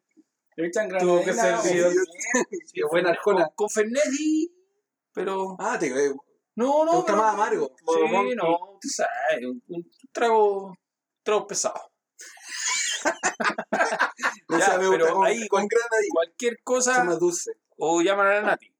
Le 0.55 0.67
echan 0.67 0.89
Tuvo 0.89 1.19
que 1.23 1.31
granadina. 1.31 1.61
ser 1.61 1.91
Dios. 1.91 2.05
Qué 2.73 2.81
buena 2.89 3.09
arjona. 3.11 3.45
Con, 3.45 3.53
con 3.55 3.69
Fernet 3.69 4.03
y- 4.19 4.51
Pero. 5.13 5.55
Ah, 5.59 5.77
te. 5.79 5.89
No, 6.55 6.83
no. 6.85 6.91
¿Te 6.91 6.97
gusta 6.97 7.13
pero- 7.13 7.17
más 7.23 7.33
amargo? 7.33 7.75
Sí, 7.77 8.35
no, 8.35 8.77
tú 8.81 8.89
sabes, 8.89 9.45
un, 9.45 9.63
un 9.69 9.91
trago, 10.11 10.77
trago 11.23 11.47
pesado. 11.47 11.81
No 14.49 14.57
Ya, 14.59 14.65
sé, 14.65 14.77
me 14.79 14.87
gusta 14.87 15.03
pero 15.03 15.13
con, 15.15 15.27
ahí- 15.27 15.47
con 15.47 15.65
granadina. 15.67 16.11
Cualquier 16.11 16.57
cosa, 16.63 17.03
más 17.03 17.19
dulce. 17.19 17.51
o 17.77 18.01
llaman 18.01 18.27
a 18.27 18.33
la 18.33 18.41
Nati. 18.41 18.73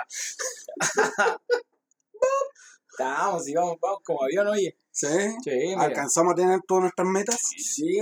Vamos, 2.98 3.48
y 3.48 3.54
vamos, 3.54 3.76
vamos 3.80 3.98
como 4.04 4.24
avión, 4.24 4.48
oye. 4.48 4.76
¿Sí? 4.90 5.06
Sí, 5.44 5.50
mira. 5.50 5.82
¿Alcanzamos 5.82 6.32
a 6.32 6.36
tener 6.36 6.60
todas 6.66 6.82
nuestras 6.82 7.06
metas? 7.08 7.36
Sí. 7.56 8.00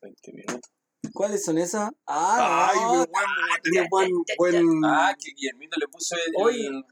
20 0.00 0.32
minutos. 0.32 0.70
¿Cuáles 1.12 1.44
son 1.44 1.58
esas? 1.58 1.90
Ah, 2.06 2.70
Ay, 2.72 2.80
no. 2.80 3.06
bueno, 3.06 3.28
tenía 3.62 3.86
buen, 3.90 4.10
buen 4.38 4.84
Ah, 4.84 5.14
que 5.18 5.32
Guillermito 5.32 5.76
le 5.78 5.88
puso 5.88 6.16
el, 6.16 6.32
Oye. 6.42 6.66
el, 6.66 6.84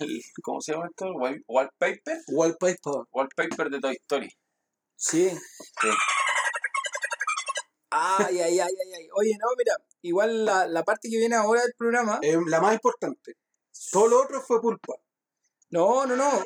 el- 0.00 0.22
¿Cómo 0.42 0.60
se 0.60 0.72
llama 0.72 0.86
esto? 0.88 1.06
Wall- 1.12 1.44
Wallpaper. 1.46 2.18
wallpaper. 2.28 3.04
Wallpaper 3.12 3.70
de 3.70 3.80
Toy 3.80 3.94
Story. 4.02 4.30
Sí. 4.96 5.30
Sí. 5.30 5.88
Ay, 7.90 8.38
ay, 8.40 8.58
ay, 8.58 8.58
ay, 8.60 8.92
ay. 8.98 9.08
Oye, 9.16 9.32
no, 9.40 9.46
mira, 9.56 9.74
igual 10.04 10.44
la, 10.44 10.66
la 10.66 10.84
parte 10.84 11.08
que 11.10 11.16
viene 11.16 11.34
ahora 11.34 11.62
del 11.62 11.74
programa. 11.76 12.18
Es 12.22 12.36
la 12.46 12.60
más 12.60 12.74
importante. 12.74 13.34
Todo 13.90 14.08
lo 14.08 14.22
otro 14.22 14.40
fue 14.40 14.60
pulpa. 14.60 14.94
No, 15.70 16.06
no, 16.06 16.14
no. 16.14 16.44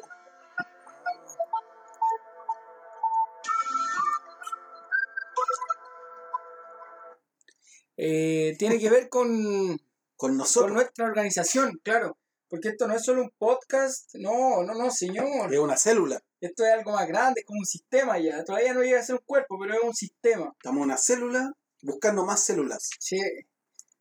Eh, 7.96 8.54
tiene 8.58 8.78
que 8.78 8.90
ver 8.90 9.08
con, 9.08 9.28
Con 9.36 9.78
con 10.16 10.36
nosotros. 10.36 10.72
nuestra 10.72 11.06
organización, 11.06 11.80
claro. 11.82 12.16
Porque 12.48 12.68
esto 12.68 12.86
no 12.86 12.94
es 12.94 13.04
solo 13.04 13.22
un 13.22 13.30
podcast, 13.36 14.14
no, 14.14 14.62
no, 14.62 14.72
no, 14.74 14.90
señor. 14.90 15.52
Es 15.52 15.58
una 15.58 15.76
célula. 15.76 16.18
Esto 16.40 16.64
es 16.64 16.72
algo 16.72 16.92
más 16.92 17.06
grande, 17.06 17.40
es 17.40 17.46
como 17.46 17.58
un 17.58 17.66
sistema 17.66 18.18
ya. 18.18 18.42
Todavía 18.44 18.72
no 18.72 18.82
llega 18.82 19.00
a 19.00 19.02
ser 19.02 19.16
un 19.16 19.22
cuerpo, 19.26 19.58
pero 19.60 19.74
es 19.74 19.80
un 19.82 19.94
sistema. 19.94 20.52
Estamos 20.56 20.78
en 20.78 20.84
una 20.84 20.96
célula 20.96 21.52
buscando 21.82 22.24
más 22.24 22.42
células. 22.44 22.88
Sí. 22.98 23.18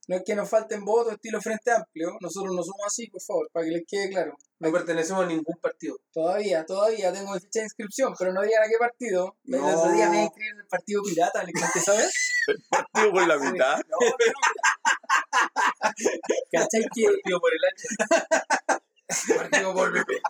No 0.10 0.16
es 0.16 0.24
que 0.26 0.36
nos 0.36 0.50
falten 0.50 0.86
votos 0.86 1.12
estilo 1.16 1.42
Frente 1.42 1.70
Amplio. 1.70 2.16
Nosotros 2.22 2.56
no 2.56 2.64
somos 2.64 2.86
así, 2.86 3.08
por 3.10 3.22
favor, 3.22 3.50
para 3.52 3.66
que 3.66 3.72
les 3.74 3.84
quede 3.86 4.10
claro. 4.10 4.38
No 4.60 4.72
pertenecemos 4.72 5.26
a 5.26 5.28
ningún 5.28 5.58
partido. 5.62 5.98
Todavía, 6.14 6.66
todavía 6.66 7.12
tengo 7.12 7.34
mi 7.34 7.40
ficha 7.42 7.60
de 7.60 7.66
inscripción, 7.66 8.16
pero 8.18 8.32
no 8.32 8.42
digan 8.42 8.64
a 8.64 8.68
qué 8.70 8.78
partido. 8.80 9.36
El 9.44 9.60
No. 9.60 9.68
otro 9.68 9.92
día 9.92 10.10
me 10.10 10.24
inscribí 10.24 10.48
en 10.48 10.60
el 10.60 10.68
Partido 10.68 11.02
Pirata, 11.04 11.44
¿le 11.44 11.52
conté, 11.52 11.82
sabes? 11.82 12.10
Partido 12.70 13.12
por 13.12 13.28
la 13.28 13.38
mitad. 13.52 13.80
No, 13.80 13.98
no, 14.00 14.08
no. 14.08 14.14
¿Cachai 16.54 16.84
que 16.96 17.04
Partido 17.06 17.40
por 17.42 17.52
el 17.54 17.60
hacha. 17.68 17.88
partido 19.36 19.74
por 19.74 19.92
PP? 19.94 20.22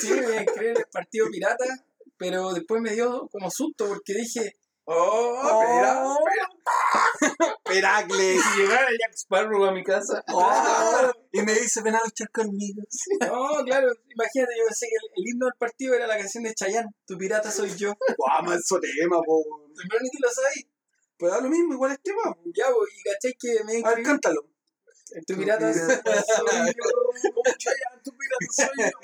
Sí, 0.00 0.10
me 0.12 0.42
inscribí 0.42 0.70
en 0.70 0.76
el 0.76 0.86
Partido 0.92 1.26
Pirata, 1.30 1.64
pero 2.18 2.52
después 2.52 2.80
me 2.80 2.92
dio 2.94 3.28
como 3.30 3.50
susto 3.50 3.86
porque 3.88 4.14
dije, 4.14 4.56
Oh, 4.88 5.34
Oh. 5.42 6.16
Peracles. 7.64 8.40
Si 8.40 8.60
llegara 8.60 8.86
Jack 8.90 9.14
Sparrow 9.16 9.64
a 9.64 9.72
mi 9.72 9.82
casa. 9.82 10.22
Oh, 10.28 11.10
y 11.32 11.42
me 11.42 11.54
dice, 11.54 11.82
ven 11.82 11.96
a 11.96 12.00
luchar 12.04 12.30
conmigo. 12.30 12.82
no, 13.20 13.64
claro, 13.64 13.88
imagínate, 14.08 14.52
yo 14.56 14.64
pensé 14.66 14.86
que 14.86 14.94
el, 14.94 15.22
el 15.24 15.28
himno 15.28 15.46
del 15.46 15.54
partido 15.58 15.94
era 15.94 16.06
la 16.06 16.16
canción 16.16 16.44
de 16.44 16.54
Chayanne, 16.54 16.88
Tu 17.04 17.18
pirata 17.18 17.50
soy 17.50 17.74
yo. 17.76 17.94
Guau, 18.16 18.44
manso 18.44 18.78
tema, 18.80 19.20
po. 19.22 19.42
Pero 19.88 20.00
ni 20.02 20.08
te 20.10 20.18
lo 20.20 20.30
sabes. 20.30 20.66
Pero 21.18 21.32
da 21.32 21.40
lo 21.40 21.48
mismo, 21.48 21.74
igual 21.74 21.90
es 21.92 22.00
tema. 22.02 22.22
po. 22.22 22.42
Ya, 22.54 22.66
pues, 22.72 22.90
y 22.96 23.02
cachai 23.02 23.34
que 23.38 23.64
me 23.64 23.82
A 23.84 23.94
ver, 23.94 24.04
cántalo. 24.04 24.42
Tu 25.26 25.36
pirata 25.36 25.72
soy 25.72 25.82
yo. 25.82 27.32
Como 27.34 27.56
Chayanne, 27.58 28.02
tu 28.04 28.12
pirata 28.12 28.46
soy 28.52 28.84
yo. 28.84 28.98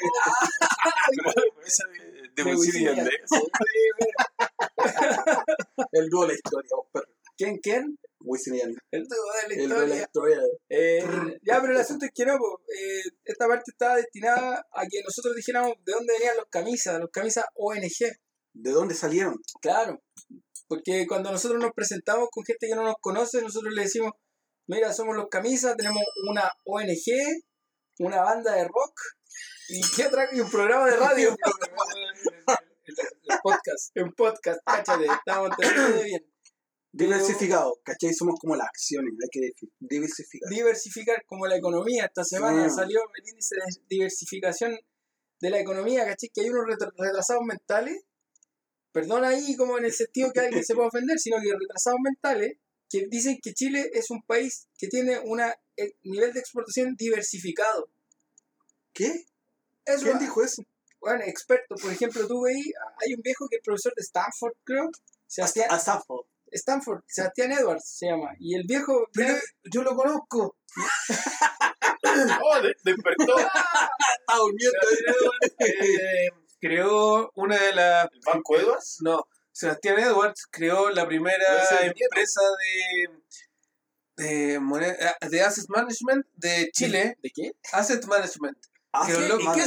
Esa 1.67 1.85
de, 1.89 2.12
de 2.35 2.45
Wisin. 2.45 2.89
El 5.93 6.09
dúo 6.09 6.23
de 6.23 6.29
la 6.29 6.35
historia, 6.35 6.71
vos, 6.77 6.87
perro. 6.93 7.07
¿Quién, 7.37 7.59
quién? 7.59 7.99
Wisin 8.21 8.55
y. 8.55 8.61
El 8.61 8.77
dúo 9.09 9.31
de 9.49 9.57
la 9.57 9.63
El 9.63 9.69
dúo 9.69 9.81
de 9.81 9.89
la 9.89 9.97
historia. 9.97 10.41
Eh, 10.69 11.05
ya, 11.43 11.61
pero 11.61 11.73
el 11.73 11.81
asunto 11.81 12.07
es 12.07 12.13
que 12.15 12.25
no, 12.25 12.39
po, 12.39 12.61
eh, 12.69 13.03
esta 13.25 13.47
parte 13.47 13.71
estaba 13.71 13.97
destinada 13.97 14.65
a 14.73 14.87
que 14.89 15.03
nosotros 15.03 15.35
dijéramos 15.35 15.75
de 15.85 15.93
dónde 15.93 16.13
venían 16.15 16.37
los 16.37 16.47
camisas, 16.51 17.01
los 17.01 17.11
camisas 17.11 17.45
ONG. 17.55 18.13
¿De 18.55 18.71
dónde 18.71 18.95
salieron? 18.95 19.41
Claro, 19.61 20.03
porque 20.69 21.07
cuando 21.07 21.33
nosotros 21.33 21.61
nos 21.61 21.73
presentamos 21.73 22.29
con 22.31 22.45
gente 22.45 22.69
que 22.69 22.75
no 22.75 22.83
nos 22.83 22.97
conoce, 23.01 23.43
nosotros 23.43 23.73
le 23.75 23.83
decimos, 23.83 24.13
mira, 24.67 24.93
somos 24.93 25.17
los 25.17 25.29
camisas, 25.29 25.77
tenemos 25.77 26.03
una 26.29 26.51
ONG, 26.65 27.43
una 27.99 28.23
banda 28.23 28.55
de 28.55 28.65
rock 28.65 28.95
y, 29.69 29.81
¿qué 29.97 30.07
otra? 30.07 30.29
y 30.33 30.41
un 30.41 30.51
programa 30.51 30.87
de 30.87 30.97
radio. 30.97 31.37
Podcast. 33.43 33.97
un 33.97 34.13
podcast, 34.13 34.61
cáchate, 34.65 35.07
estamos 35.07 35.51
entendiendo 35.51 36.03
bien. 36.03 36.27
Diversificado, 36.95 37.81
¿cachai? 37.83 38.13
Somos 38.13 38.39
como 38.39 38.55
las 38.55 38.67
acciones, 38.67 39.15
hay 39.23 39.29
que 39.31 39.51
diversificar. 39.81 40.51
diversificar 40.51 41.25
como 41.27 41.47
la 41.47 41.57
economía. 41.57 42.05
Esta 42.05 42.23
semana 42.23 42.69
salió 42.69 43.01
el 43.01 43.29
índice 43.29 43.57
de 43.57 43.63
diversificación 43.89 44.79
de 45.41 45.51
la 45.51 45.59
economía, 45.59 46.05
¿cachai? 46.05 46.29
Que 46.35 46.43
hay 46.43 46.51
unos 46.51 46.67
retrasados 46.67 47.43
mentales, 47.45 48.03
perdón 48.93 49.25
ahí 49.25 49.57
como 49.57 49.79
en 49.79 49.87
el 49.87 49.93
sentido 49.93 50.33
que 50.33 50.41
alguien 50.41 50.65
se 50.65 50.75
pueda 50.75 50.89
ofender, 50.89 51.19
sino 51.19 51.41
que 51.41 51.53
retrasados 51.59 51.99
mentales 52.03 52.59
que 52.91 53.07
dicen 53.09 53.39
que 53.43 53.55
Chile 53.55 53.91
es 53.95 54.11
un 54.11 54.23
país 54.23 54.69
que 54.77 54.87
tiene 54.87 55.19
un 55.19 55.41
nivel 56.03 56.33
de 56.35 56.41
exportación 56.41 56.95
diversificado. 56.95 57.89
¿Qué? 58.93 59.25
Eso, 59.87 60.05
¿Quién 60.05 60.19
dijo 60.19 60.45
eso? 60.45 60.63
Bueno, 61.03 61.25
expertos, 61.27 61.83
por 61.83 61.93
ejemplo, 61.93 62.27
tú 62.27 62.43
veis, 62.43 62.65
hay 63.05 63.13
un 63.15 63.21
viejo 63.23 63.47
que 63.51 63.57
es 63.57 63.63
profesor 63.63 63.93
de 63.95 64.03
Stanford, 64.03 64.53
creo, 64.65 64.89
Sebastián, 65.27 65.67
A 65.71 65.79
Zafo. 65.79 66.27
Stanford, 66.51 67.01
Sebastián 67.09 67.51
Edwards 67.53 67.85
se 67.99 68.07
llama, 68.07 68.31
y 68.39 68.55
el 68.55 68.65
viejo... 68.67 69.07
Pero 69.13 69.35
yo 69.65 69.83
lo 69.83 69.95
conozco. 69.97 70.57
Oh, 72.45 72.61
de- 72.61 72.75
despertó. 72.85 73.39
Está 73.39 74.37
durmiendo. 74.37 74.79
Eh, 75.61 76.29
creó 76.61 77.31
una 77.37 77.57
de 77.57 77.73
las. 77.73 78.05
¿El 78.13 78.21
Banco 78.27 78.59
Edwards? 78.59 78.99
No, 79.01 79.25
Sebastián 79.51 79.99
Edwards 79.99 80.47
creó 80.51 80.91
la 80.91 81.07
primera 81.07 81.47
empresa 81.81 82.41
de. 84.17 84.25
de, 84.27 84.61
moneda- 84.61 85.17
de 85.31 85.41
Asset 85.43 85.65
Management 85.69 86.27
de 86.35 86.71
Chile. 86.73 87.17
¿De 87.23 87.31
qué? 87.35 87.53
Asset 87.73 88.05
Management. 88.05 88.59
Ah, 88.93 89.07
Que 89.07 89.13
los 89.15 89.23
locos- 89.29 89.45
madre. 89.45 89.63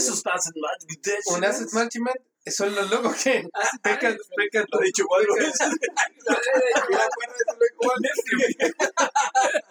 Un 1.28 1.44
Asset 1.46 1.74
Management 1.74 2.18
son 2.48 2.76
los 2.76 2.92
locos 2.92 3.16
que 3.24 3.42
Lo 3.42 4.82
he 4.82 4.86
dicho 4.86 5.04
cuatro 5.08 5.34
veces. 5.36 5.70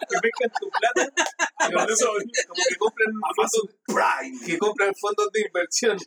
que 0.09 0.17
pescan 0.21 0.51
tu 0.59 0.69
plata 0.69 1.13
y 1.67 1.71
los 1.71 1.83
locos 1.83 1.99
como 2.47 2.63
que 2.69 2.75
compran 2.77 3.13
fondos, 3.35 3.69
Prime. 3.85 4.45
que 4.45 4.57
compran 4.57 4.93
fondos 4.95 5.31
de 5.31 5.41
inversión. 5.41 5.97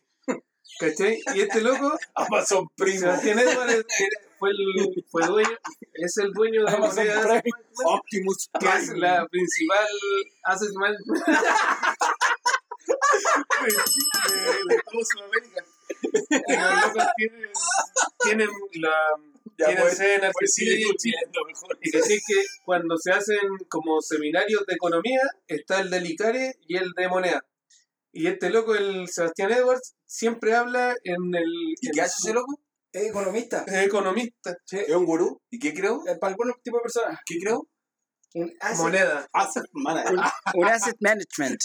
¿Cachai? 0.78 1.20
Y 1.34 1.40
este 1.40 1.60
loco, 1.60 1.98
Amazon 2.14 2.68
Primo. 2.76 3.00
Sebastián 3.00 3.38
Edwards, 3.40 3.72
era- 3.72 4.20
fue 4.38 4.50
el 4.50 5.04
fue 5.10 5.26
dueño, 5.26 5.58
es 5.94 6.16
el 6.18 6.32
dueño 6.32 6.64
de 6.64 6.70
Amazon 6.72 7.04
Prime. 7.04 7.42
Optimus 7.84 8.48
que 8.60 8.66
es 8.68 8.84
Prime. 8.90 8.98
la 9.00 9.26
principal 9.26 9.86
asset 10.44 10.72
management 10.74 11.24
de, 12.88 14.74
de 14.74 14.82
todo 14.90 15.00
Sudamérica. 15.04 15.64
Los 16.48 16.86
locos 16.86 17.04
tienen, 17.16 17.50
tienen 18.22 18.48
la 18.74 18.94
tienen 19.56 19.82
pues, 19.82 19.98
pues, 20.32 20.58
y 20.58 21.90
que 21.90 22.02
sí 22.02 22.18
que 22.26 22.44
cuando 22.64 22.96
se 22.96 23.12
hacen 23.12 23.40
como 23.68 24.00
seminarios 24.00 24.64
de 24.66 24.74
economía 24.74 25.20
está 25.48 25.80
el 25.80 25.90
de 25.90 26.00
Licare 26.00 26.54
y 26.66 26.76
el 26.76 26.92
de 26.96 27.08
moneda. 27.08 27.40
Y 28.12 28.26
este 28.28 28.50
loco, 28.50 28.74
el 28.74 29.08
Sebastián 29.08 29.52
Edwards, 29.52 29.94
siempre 30.06 30.54
habla 30.54 30.94
en 31.04 31.34
el... 31.34 31.44
¿Y 31.80 31.88
en 31.88 31.92
qué 31.92 32.00
hace 32.00 32.16
ese 32.22 32.32
loco? 32.34 32.60
Es 32.92 33.08
economista. 33.08 33.64
Es 33.66 33.86
economista. 33.86 34.56
¿Es 34.70 34.94
un 34.94 35.04
gurú? 35.04 35.40
¿Y 35.50 35.58
qué 35.58 35.74
creo? 35.74 36.02
Eh, 36.06 36.16
Para 36.18 36.32
algunos 36.32 36.56
tipos 36.62 36.78
de 36.78 36.82
personas. 36.82 37.18
¿Qué 37.26 37.36
creo? 37.38 37.68
Un 38.34 38.52
asset, 38.60 38.78
Moneda. 38.78 39.28
Asset 39.32 39.64
Manager. 39.72 40.12
un, 40.14 40.20
un 40.54 40.64
asset 40.68 40.96
management. 41.00 41.60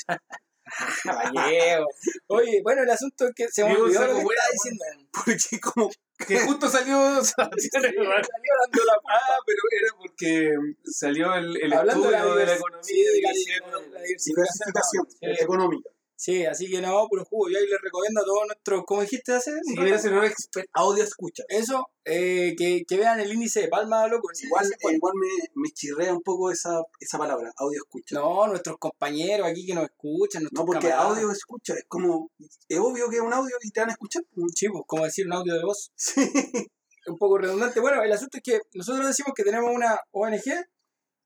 Caballero. 1.03 1.86
Oye, 2.28 2.61
bueno, 2.63 2.84
el 2.84 2.89
asunto 2.89 3.26
es 3.28 3.34
que 3.36 3.47
se 3.49 3.63
me 3.63 3.76
olvidó 3.76 4.01
lo 4.07 4.13
que 4.15 4.21
estaba 4.21 4.49
diciendo. 4.51 4.84
Porque 5.11 5.59
como 5.59 5.89
Que 6.28 6.39
justo 6.39 6.69
salió. 6.69 7.24
Salió 7.24 8.03
dando 8.03 8.84
la 8.86 8.93
Ah, 9.09 9.38
pero 9.45 9.59
era 9.71 9.88
porque 9.97 10.51
salió 10.86 11.34
el, 11.36 11.57
el 11.61 11.69
de 11.69 11.76
estudio 11.78 12.11
la 12.11 12.36
de 12.36 12.45
la 12.45 12.53
economía. 12.55 12.84
sí, 12.84 12.95
y 12.95 13.21
la, 13.21 13.30
la 13.30 14.01
diversificación. 14.01 14.24
diversificación 14.34 15.05
Sí. 15.09 15.43
económica. 15.43 15.89
Sí, 16.16 16.45
así 16.45 16.70
que 16.70 16.80
no, 16.80 17.07
puro 17.09 17.26
jugo. 17.26 17.49
Yo 17.49 17.57
ahí 17.57 17.66
les 17.68 17.82
recomiendo 17.82 18.22
a 18.22 18.24
todos 18.24 18.45
nuestros, 18.47 18.84
¿cómo 18.86 19.01
dijiste 19.01 19.34
hace? 19.34 19.51
Si 19.64 19.76
quieres 19.76 20.01
ser 20.01 20.14
un 20.14 20.24
experto. 20.24 20.70
Audio 20.74 21.03
escucha. 21.03 21.43
Eso, 21.49 21.86
eh, 22.05 22.55
que, 22.57 22.86
que 22.88 22.97
vean 22.97 23.20
el 23.20 23.34
índice 23.34 23.61
de 23.61 23.68
palma, 23.68 24.07
loco. 24.07 24.30
Igual, 24.41 24.68
igual 24.93 25.14
me, 25.16 25.28
me 25.55 25.70
chirrea 25.72 26.14
un 26.14 26.22
poco 26.22 26.51
esa, 26.51 26.82
esa 26.99 27.18
palabra, 27.18 27.51
audio 27.57 27.82
escucha. 27.84 28.16
No, 28.16 28.47
nuestros 28.47 28.78
compañeros 28.78 29.47
aquí 29.47 29.66
que 29.66 29.74
nos 29.74 29.86
escuchan, 29.86 30.43
nuestros 30.43 30.61
No, 30.61 30.66
porque 30.66 30.88
camaradas. 30.88 31.18
audio 31.18 31.32
escucha 31.32 31.74
es 31.74 31.86
como. 31.88 32.32
Es 32.70 32.80
obvio 32.80 33.09
que 33.09 33.18
es 33.18 33.22
un 33.22 33.34
audio 33.34 33.55
y 33.61 33.72
te 33.72 33.82
van 33.82 33.89
a 33.89 33.93
escuchar. 33.93 34.24
Sí, 34.55 34.70
pues, 34.70 34.84
como 34.88 35.03
decir 35.05 35.26
un 35.26 35.34
audio 35.34 35.53
de 35.55 35.64
voz. 35.64 35.91
Un 37.05 37.18
poco 37.18 37.38
redundante. 37.38 37.82
Bueno, 37.82 38.01
el 38.01 38.11
asunto 38.14 38.38
es 38.38 38.43
que 38.43 38.61
nosotros 38.76 39.05
decimos 39.05 39.34
que 39.36 39.43
tenemos 39.43 39.70
una 39.76 39.99
ONG, 40.11 40.39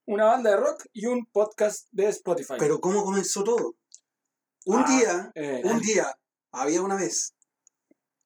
una 0.07 0.25
banda 0.25 0.49
de 0.49 0.57
rock 0.57 0.85
y 0.91 1.05
un 1.05 1.27
podcast 1.27 1.87
de 1.91 2.07
Spotify. 2.07 2.55
Pero 2.57 2.79
¿cómo 2.81 3.03
comenzó 3.03 3.43
todo? 3.43 3.75
Un 4.69 4.83
Ah, 4.83 4.85
día, 4.87 5.31
eh, 5.35 5.61
un 5.63 5.79
día, 5.79 6.05
había 6.51 6.81
una 6.81 6.95
vez, 6.95 7.33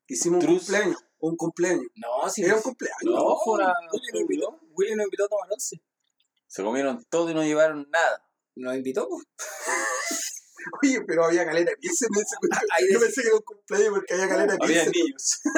hicimos 0.08 0.40
un 0.44 0.48
Trus. 0.48 0.58
cumpleaños, 0.64 0.98
un 1.20 1.36
cumpleaños. 1.38 1.86
no, 1.96 2.30
si 2.30 2.44
Era 2.44 2.56
un 2.56 2.62
cumpleaños. 2.64 3.00
No, 3.04 3.38
fue 3.44 3.54
una- 3.56 3.74
Willy 3.94 4.12
nos 4.12 4.22
invitó, 4.22 4.60
Willy 4.76 4.96
nos 4.96 5.06
invitó 5.06 5.26
a 5.26 5.28
tomar 5.30 5.48
once. 5.52 5.82
Se 6.48 6.64
comieron 6.64 7.06
todo 7.10 7.30
y 7.30 7.34
no 7.36 7.44
llevaron 7.44 7.88
nada. 7.92 8.28
Nos 8.56 8.76
invitó, 8.76 9.08
pues. 9.08 9.24
Oye, 10.84 11.02
pero 11.08 11.26
había 11.26 11.46
caleta 11.46 11.72
de 11.72 11.78
piensa 11.78 12.06
en 12.08 12.22
ese 12.22 12.36
Yo 12.94 13.00
pensé 13.00 13.22
que 13.22 13.28
era 13.28 13.36
un 13.38 13.42
cumpleaños 13.44 13.90
porque 13.96 14.14
había 14.14 14.28
caleta 14.30 14.54
de 14.54 14.60
Había 14.64 14.86
niños. 14.86 15.40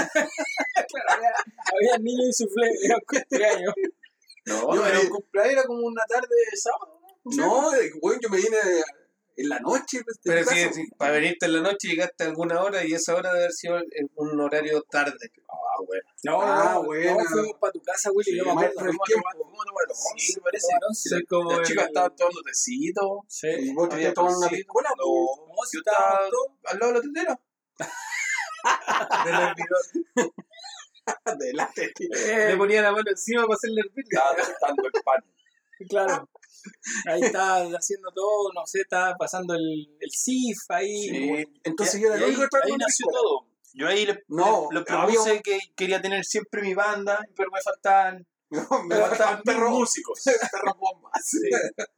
Claro, 0.76 1.10
había, 1.10 1.30
había 1.74 1.98
niños 2.00 2.28
y 2.30 2.34
suflé, 2.34 2.68
era 2.84 2.96
un 2.98 3.02
cumpleaños. 3.08 3.74
No, 4.46 4.76
Yo 4.76 4.86
era 4.86 5.00
un 5.00 5.10
cumpleaños, 5.10 5.54
era 5.54 5.64
como 5.64 5.86
una 5.88 6.04
tarde 6.08 6.28
de 6.52 6.58
sábado. 6.58 7.00
No, 7.26 7.74
eh, 7.76 7.92
güey, 8.02 8.20
yo 8.22 8.30
me 8.30 8.38
vine 8.38 8.58
en 9.36 9.50
la 9.50 9.60
noche. 9.60 10.02
pues, 10.04 10.20
de 10.24 10.32
Pero 10.32 10.74
si, 10.74 10.88
para 10.98 11.12
venirte 11.14 11.46
en 11.46 11.54
la 11.54 11.62
noche 11.62 11.88
llegaste 11.90 12.24
a 12.24 12.28
alguna 12.28 12.62
hora 12.62 12.84
y 12.86 12.94
esa 12.94 13.16
hora 13.16 13.30
debe 13.30 13.46
haber 13.46 13.52
sido 13.54 13.78
en 13.78 14.10
un 14.16 14.40
horario 14.40 14.82
tarde. 14.84 15.18
Ah, 15.50 15.82
bueno. 15.88 16.04
No, 16.24 16.42
Ah, 16.42 16.72
no, 16.76 16.84
buena. 16.84 17.14
no, 17.16 17.26
fuimos 17.30 17.58
para 17.60 17.72
tu 17.74 17.82
casa, 17.82 18.12
Willy, 18.12 18.32
Sí, 18.32 18.38
yo 18.38 18.46
me 18.46 18.52
acuerdo. 18.52 18.74
¿Cómo 18.76 19.04
tiempo. 19.06 19.24
tomar- 19.34 19.88
once, 19.90 20.26
Sí, 20.34 20.40
parece? 20.40 20.68
Soy 20.94 21.26
como 21.26 21.52
Las 21.58 21.68
chicas 21.68 21.88
estaban 21.88 22.16
tomando 22.16 22.42
tecito. 22.44 23.24
Sí. 23.28 23.48
Y 23.50 23.74
vos 23.74 23.90
te 23.90 23.98
estás 24.00 24.14
tomando 24.14 24.38
una 24.40 24.50
piscola. 24.50 24.90
No, 24.98 25.06
yo 25.72 25.80
estaba 25.80 26.20
al 26.66 26.80
lado 26.80 26.94
de 26.94 27.00
la 27.00 27.02
tetera. 27.02 27.40
del 29.26 29.34
hervidor. 29.36 29.84
De 31.38 31.54
la 31.54 31.72
Le 32.50 32.58
ponía 32.58 32.82
la 32.82 32.92
mano 32.92 33.04
encima 33.10 33.42
para 33.44 33.56
hacerle 33.56 33.82
hervir. 33.82 34.06
Estaba 34.10 34.36
tostando 34.36 34.84
el 34.86 34.92
pan. 35.04 35.24
Claro. 35.90 36.30
Ahí 37.07 37.22
está 37.22 37.64
haciendo 37.64 38.09
todo, 38.14 38.51
no 38.53 38.66
sé, 38.66 38.82
está 38.82 39.16
pasando 39.18 39.53
el, 39.55 39.95
el 39.99 40.09
CIF 40.11 40.57
ahí. 40.70 41.09
Sí. 41.09 41.43
Entonces 41.64 41.95
Y- 41.99 42.03
yo 42.03 42.07
era 42.07 42.18
el 42.18 42.24
ahí, 42.24 42.36
único 42.36 42.57
ahí 42.64 42.72
nació 42.78 43.05
todo. 43.11 43.47
Yo 43.76 43.88
ahí 43.88 44.05
le, 44.05 44.24
No, 44.28 44.68
le, 44.72 44.82
le 44.82 44.86
había 44.89 45.16
propuse 45.16 45.34
un- 45.34 45.41
que 45.41 45.59
quería 45.76 46.01
tener 46.01 46.24
siempre 46.26 46.61
mi 46.61 46.74
banda, 46.74 47.20
pero 47.36 47.49
me 47.51 47.59
faltaban, 47.61 48.28
Me 48.49 48.59
me 48.88 48.95
faltaban 49.01 49.41
perros. 49.43 49.72
músicos. 49.72 50.20
Perros 50.51 50.76
bombas. 50.78 51.11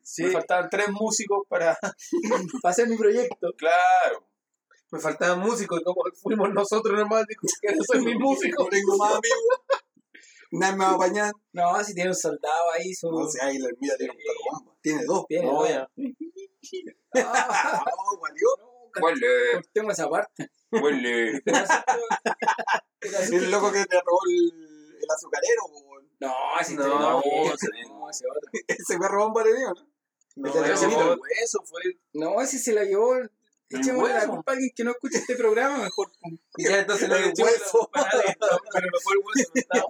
Sí, 0.02 0.24
Me 0.24 0.32
faltaban 0.32 0.70
tres 0.70 0.88
músicos 0.90 1.40
para. 1.50 1.78
para 2.62 2.72
hacer 2.72 2.88
mi 2.88 2.96
proyecto. 2.98 3.52
Claro. 3.58 4.26
Me 4.92 5.00
faltaban 5.02 5.40
músicos 5.40 5.82
como 5.84 6.02
fuimos 6.22 6.50
nosotros 6.54 6.98
nomás, 6.98 7.26
dijo 7.28 7.42
que 7.62 7.76
no 7.76 7.84
soy 7.84 8.06
mi 8.06 8.16
músico. 8.16 8.64
No 8.64 8.70
tengo 8.70 8.96
más 8.98 9.10
amigos. 9.16 9.85
Nadie 10.60 10.76
me 10.78 10.86
va 10.86 10.92
a 10.92 10.96
apañar. 10.96 11.34
No, 11.54 11.84
si 11.84 11.94
tiene 11.94 12.10
un 12.10 12.16
soldado 12.16 12.72
ahí, 12.74 12.94
su... 12.94 13.10
No 13.12 13.28
sé, 13.28 13.40
ahí 13.44 13.58
la 13.58 13.70
hermida 13.70 13.96
tiene 13.98 14.12
un 14.14 14.18
perro 14.18 14.40
bomba. 14.52 14.78
Tiene 14.82 15.04
dos. 15.06 15.26
Tiene, 15.28 15.48
ya. 15.70 15.90
Ah, 17.16 17.84
No, 17.86 18.20
valió. 18.20 18.48
cortemos 19.54 19.94
esa 19.94 20.10
parte. 20.10 20.50
huele. 20.72 21.42
El 23.32 23.52
loco 23.52 23.72
que 23.72 23.86
te 23.86 23.96
robó 23.98 24.20
el, 24.30 24.98
el 25.02 25.12
azucarero. 25.14 25.62
No, 26.20 26.34
ese 26.60 26.76
No, 26.76 26.88
no, 27.00 27.22
ese 27.22 27.68
no, 27.90 28.10
ese 28.10 28.26
otro. 28.30 28.50
Ese 28.68 28.98
perro 28.98 29.26
bomba 29.26 29.44
le 29.44 29.56
dio, 29.56 29.68
¿no? 29.74 29.88
No, 30.38 30.52
pero- 30.54 30.78
cenita. 30.78 31.02
el 31.14 31.20
hueso 31.20 31.60
fue. 31.66 31.82
No, 32.14 32.42
ese 32.42 32.58
se 32.60 32.74
la 32.74 32.84
llevó. 32.84 33.14
Echémosle 33.70 34.14
la 34.14 34.28
culpa 34.28 34.52
a 34.52 34.54
alguien 34.56 34.72
que 34.76 34.84
no 34.84 34.92
escuche 34.92 35.18
este 35.18 35.36
programa, 35.36 35.78
mejor. 35.80 36.12
Ya 36.58 36.80
entonces 36.80 37.10
no 37.10 37.16
El 37.16 37.22
le 37.24 37.30
echamos 37.30 37.52
hueso. 37.54 37.64
la 37.64 37.80
culpa 37.80 38.00
a 38.00 38.04
nadie, 38.16 38.38
no, 38.40 38.48
pero 38.74 38.88
no 38.92 39.00
fue 39.02 39.14
el 39.14 39.20
hueso, 39.26 39.52
no 39.54 39.62
estaba. 39.62 39.84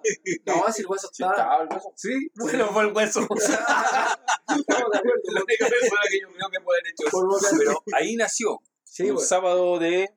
No, 0.68 0.74
si 0.74 0.82
el 0.82 0.88
hueso 0.88 1.10
estaba 1.12 1.62
el 1.64 1.68
hueso. 1.70 1.94
Sí, 1.96 2.28
bueno, 2.36 2.68
fue 2.74 2.84
el 2.84 2.94
hueso. 2.94 3.20
Estamos 3.22 4.92
de 4.92 4.98
acuerdo. 4.98 5.22
La 5.34 5.42
única 5.44 5.68
persona 5.68 6.02
que 6.10 6.20
yo 6.22 6.28
creo 6.34 6.50
que 6.50 6.60
puede 6.62 6.80
haber 6.80 6.92
hecho 6.92 7.08
eso. 7.08 7.58
Pero 7.58 7.84
ahí 7.94 8.16
nació. 8.16 8.60
Sí, 8.84 9.10
un 9.10 9.16
pues. 9.16 9.28
sábado 9.28 9.78
de 9.80 10.10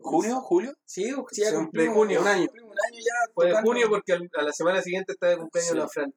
junio, 0.00 0.40
julio. 0.40 0.74
Sí, 0.84 1.12
pues, 1.14 1.26
sí, 1.32 1.42
ya 1.42 1.50
Sí, 1.50 1.56
cumplimos 1.56 1.94
junio, 1.96 2.20
un 2.20 2.26
año. 2.26 2.48
un 2.52 2.58
año 2.60 2.98
ya. 2.98 3.32
Fue 3.34 3.46
de 3.48 3.62
junio 3.62 3.88
porque 3.88 4.12
a 4.12 4.42
la 4.42 4.52
semana 4.52 4.82
siguiente 4.82 5.12
está 5.12 5.28
de 5.28 5.38
cumpleaños 5.38 5.72
Sí. 5.72 5.78
la 5.78 5.88
Fran. 5.88 6.14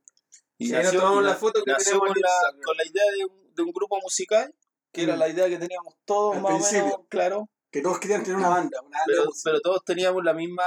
Y 0.57 0.67
Sí, 0.67 0.73
nos 0.73 0.91
tomamos 0.91 1.23
la 1.23 1.35
foto 1.35 1.63
que 1.63 1.71
nació 1.71 1.91
tenemos 1.99 2.13
con 2.13 2.21
la, 2.21 2.63
con 2.65 2.77
la 2.77 2.85
idea 2.85 3.03
de 3.15 3.25
un, 3.25 3.53
de 3.53 3.61
un 3.61 3.71
grupo 3.71 3.99
musical, 4.01 4.53
que 4.97 5.03
era 5.03 5.15
la 5.15 5.29
idea 5.29 5.47
que 5.47 5.57
teníamos 5.57 5.95
todos 6.05 6.35
Al 6.35 6.41
más 6.41 6.53
o 6.53 6.73
menos, 6.73 6.95
claro. 7.09 7.49
Que 7.71 7.81
todos 7.81 7.99
querían 7.99 8.23
tener 8.23 8.37
una 8.37 8.49
banda. 8.49 8.81
Una 8.81 8.97
banda 8.99 9.23
Pero, 9.43 9.55
de 9.55 9.61
todos 9.61 9.83
teníamos 9.85 10.23
la 10.23 10.33
misma 10.33 10.63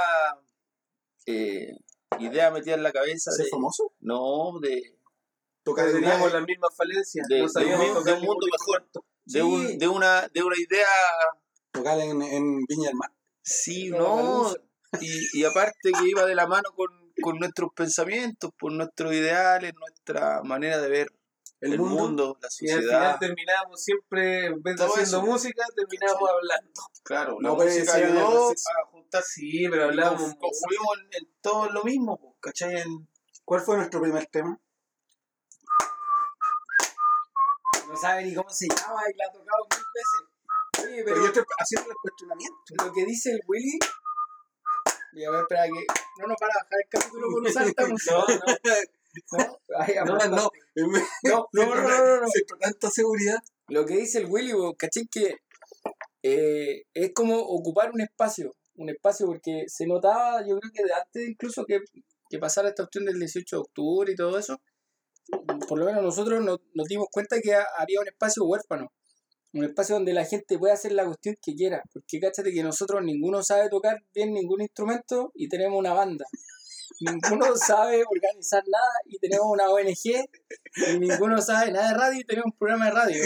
eh, 1.25 1.75
idea 2.19 2.51
metida 2.51 2.75
en 2.75 2.83
la 2.83 2.91
cabeza 2.91 3.31
¿Ser 3.31 3.45
de, 3.45 3.51
famoso? 3.51 3.93
no, 3.99 4.59
de, 4.61 4.97
Tocar 5.63 5.87
en 5.89 5.95
Teníamos 5.95 6.31
la... 6.31 6.39
las 6.39 6.47
mismas 6.47 6.75
falencias. 6.75 7.27
de, 7.27 7.37
no 7.39 7.43
de 7.43 7.49
sabíamos 7.49 7.87
un, 7.87 7.93
tocar 7.93 8.13
de 8.15 8.19
un 8.19 8.25
mundo 8.25 8.47
mejor, 8.51 8.89
de, 8.91 9.01
Sí. 9.27 9.41
un, 9.41 9.77
de, 9.77 9.87
una, 9.87 10.27
de 10.33 10.43
una 10.43 10.55
idea, 10.57 10.87
Tocar 11.71 11.99
en, 11.99 12.21
en 12.21 12.65
Viña 12.65 12.87
del 12.87 12.95
Mar. 12.95 13.11
sí, 13.43 13.89
No, 13.89 14.43
no, 14.49 14.55
y, 14.99 15.39
y 15.39 15.43
aparte 15.45 15.91
que 15.91 16.09
iba 16.09 16.25
de 16.25 16.35
la 16.35 16.47
mano 16.47 16.69
con, 16.75 16.87
con 17.21 17.37
nuestros 17.37 17.71
pensamientos, 17.75 18.51
por 18.59 18.71
nuestros 18.71 19.13
ideales, 19.13 19.73
nuestra 19.75 20.41
manera 20.43 20.79
de 20.79 20.89
ver 20.89 21.07
El, 21.61 21.73
el, 21.73 21.79
mundo. 21.79 21.95
mundo, 22.03 22.37
la 22.41 22.47
Y 22.59 22.69
al 22.71 22.79
final 22.79 22.83
sociedad. 22.83 23.19
terminábamos 23.19 23.83
siempre, 23.83 24.45
en 24.47 24.61
vez 24.63 24.75
de 24.75 24.83
Todo 24.83 24.93
haciendo 24.95 25.17
eso. 25.17 25.25
música, 25.25 25.63
terminábamos 25.75 26.29
hablando. 26.29 26.81
Claro, 27.03 27.37
la 27.39 27.49
No, 27.49 27.55
música 27.55 27.93
ayudó 27.93 28.51
ese- 28.51 28.63
a 28.71 28.85
juntar 28.87 29.23
Sí, 29.23 29.67
pero 29.69 29.91
conf- 29.91 30.37
confluimos 30.39 30.97
en, 31.11 31.27
todo 31.41 31.69
lo 31.69 31.83
mismo, 31.83 32.35
¿cachai? 32.39 32.81
En- 32.81 33.07
¿Cuál 33.45 33.61
fue 33.61 33.77
nuestro 33.77 34.01
primer 34.01 34.25
tema? 34.27 34.59
No 37.87 37.97
sabe 37.97 38.23
ni 38.23 38.33
cómo 38.33 38.49
se 38.49 38.67
llama 38.67 39.01
y 39.13 39.17
la 39.17 39.25
ha 39.25 39.31
tocado 39.31 39.67
mil 39.69 39.85
veces. 39.93 40.85
Oye, 40.85 41.03
Pero 41.03 41.05
pero 41.05 41.17
yo 41.21 41.27
estoy 41.27 41.43
haciendo 41.59 41.89
el 41.91 41.97
cuestionamiento. 42.01 42.57
lo 42.85 42.93
que 42.93 43.05
dice 43.05 43.31
el 43.31 43.41
Willy. 43.47 43.79
Y 45.13 45.25
a 45.25 45.29
ver, 45.31 45.41
espera 45.41 45.63
que. 45.65 45.85
No 46.19 46.27
nos 46.27 46.37
para 46.39 46.53
bajar 46.55 46.79
el 46.81 46.89
capítulo 46.89 47.27
por 47.29 47.43
los 47.43 47.53
saltamos. 47.75 48.01
No, 48.09 48.19
no. 48.19 48.25
no. 49.31 49.59
No, 50.05 50.15
no. 50.29 50.49
No, 51.23 51.47
no, 51.53 51.65
no, 51.65 51.75
no, 51.75 52.05
no, 52.05 52.21
no. 52.21 52.27
Siento 52.27 52.55
tanta 52.59 52.89
seguridad. 52.89 53.37
Lo 53.67 53.85
que 53.85 53.97
dice 53.97 54.19
el 54.19 54.25
Willy, 54.27 54.53
¿cachai? 54.77 55.07
Que 55.11 55.35
eh, 56.23 56.83
es 56.93 57.11
como 57.13 57.37
ocupar 57.37 57.91
un 57.91 58.01
espacio. 58.01 58.53
Un 58.75 58.89
espacio 58.89 59.25
porque 59.27 59.65
se 59.67 59.85
notaba, 59.85 60.41
yo 60.47 60.57
creo 60.59 60.71
que 60.73 60.83
de 60.83 60.93
antes 60.93 61.29
incluso 61.29 61.65
que, 61.65 61.79
que 62.29 62.39
pasara 62.39 62.69
esta 62.69 62.83
opción 62.83 63.05
del 63.05 63.19
18 63.19 63.55
de 63.55 63.59
octubre 63.61 64.11
y 64.11 64.15
todo 64.15 64.37
eso, 64.39 64.59
por 65.67 65.77
lo 65.79 65.85
menos 65.85 66.03
nosotros 66.03 66.43
nos, 66.43 66.59
nos 66.73 66.87
dimos 66.87 67.07
cuenta 67.11 67.39
que 67.41 67.53
ha- 67.53 67.67
había 67.77 67.99
un 68.01 68.07
espacio 68.07 68.43
huérfano. 68.45 68.91
Un 69.53 69.65
espacio 69.65 69.95
donde 69.95 70.13
la 70.13 70.23
gente 70.25 70.57
puede 70.57 70.73
hacer 70.73 70.93
la 70.93 71.05
cuestión 71.05 71.35
que 71.41 71.53
quiera. 71.55 71.83
Porque 71.93 72.19
cáchate 72.21 72.53
que 72.53 72.63
nosotros 72.63 73.01
ninguno 73.03 73.43
sabe 73.43 73.69
tocar 73.69 73.97
bien 74.13 74.33
ningún 74.33 74.61
instrumento 74.61 75.31
y 75.35 75.49
tenemos 75.49 75.77
una 75.77 75.93
banda. 75.93 76.25
Ninguno 76.99 77.55
sabe 77.55 78.03
organizar 78.09 78.63
nada 78.67 78.91
y 79.05 79.17
tenemos 79.19 79.47
una 79.49 79.69
ONG 79.69 80.27
y 80.75 80.99
ninguno 80.99 81.41
sabe 81.41 81.71
nada 81.71 81.89
de 81.89 81.97
radio 81.97 82.19
y 82.19 82.25
tenemos 82.25 82.51
un 82.51 82.57
programa 82.57 82.85
de 82.85 82.91
radio. 82.91 83.23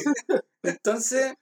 Entonces, 0.64 1.34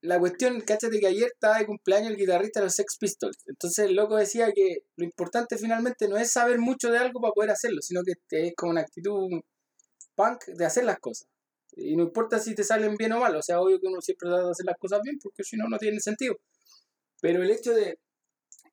la 0.00 0.18
cuestión, 0.18 0.60
cáchate 0.60 1.00
que 1.00 1.06
ayer 1.06 1.30
estaba 1.32 1.58
de 1.58 1.66
cumpleaños 1.66 2.10
el 2.10 2.16
guitarrista 2.16 2.60
de 2.60 2.66
los 2.66 2.74
Sex 2.74 2.96
Pistols. 2.98 3.38
Entonces 3.46 3.86
el 3.86 3.96
loco 3.96 4.16
decía 4.16 4.52
que 4.52 4.84
lo 4.96 5.04
importante 5.04 5.58
finalmente 5.58 6.08
no 6.08 6.16
es 6.16 6.30
saber 6.30 6.58
mucho 6.58 6.90
de 6.90 6.98
algo 6.98 7.20
para 7.20 7.32
poder 7.32 7.50
hacerlo, 7.50 7.82
sino 7.82 8.02
que 8.04 8.14
es 8.30 8.54
como 8.56 8.70
una 8.72 8.82
actitud 8.82 9.28
punk 10.14 10.46
de 10.46 10.64
hacer 10.64 10.84
las 10.84 10.98
cosas. 10.98 11.28
Y 11.72 11.96
no 11.96 12.04
importa 12.04 12.38
si 12.38 12.54
te 12.54 12.64
salen 12.64 12.96
bien 12.96 13.12
o 13.12 13.20
mal, 13.20 13.36
o 13.36 13.42
sea, 13.42 13.60
obvio 13.60 13.78
que 13.80 13.86
uno 13.86 14.00
siempre 14.00 14.28
trata 14.28 14.44
de 14.44 14.50
hacer 14.50 14.66
las 14.66 14.78
cosas 14.78 15.00
bien, 15.02 15.18
porque 15.22 15.44
si 15.44 15.56
no, 15.56 15.68
no 15.68 15.78
tiene 15.78 16.00
sentido. 16.00 16.36
Pero 17.20 17.42
el 17.42 17.50
hecho 17.50 17.72
de, 17.72 17.98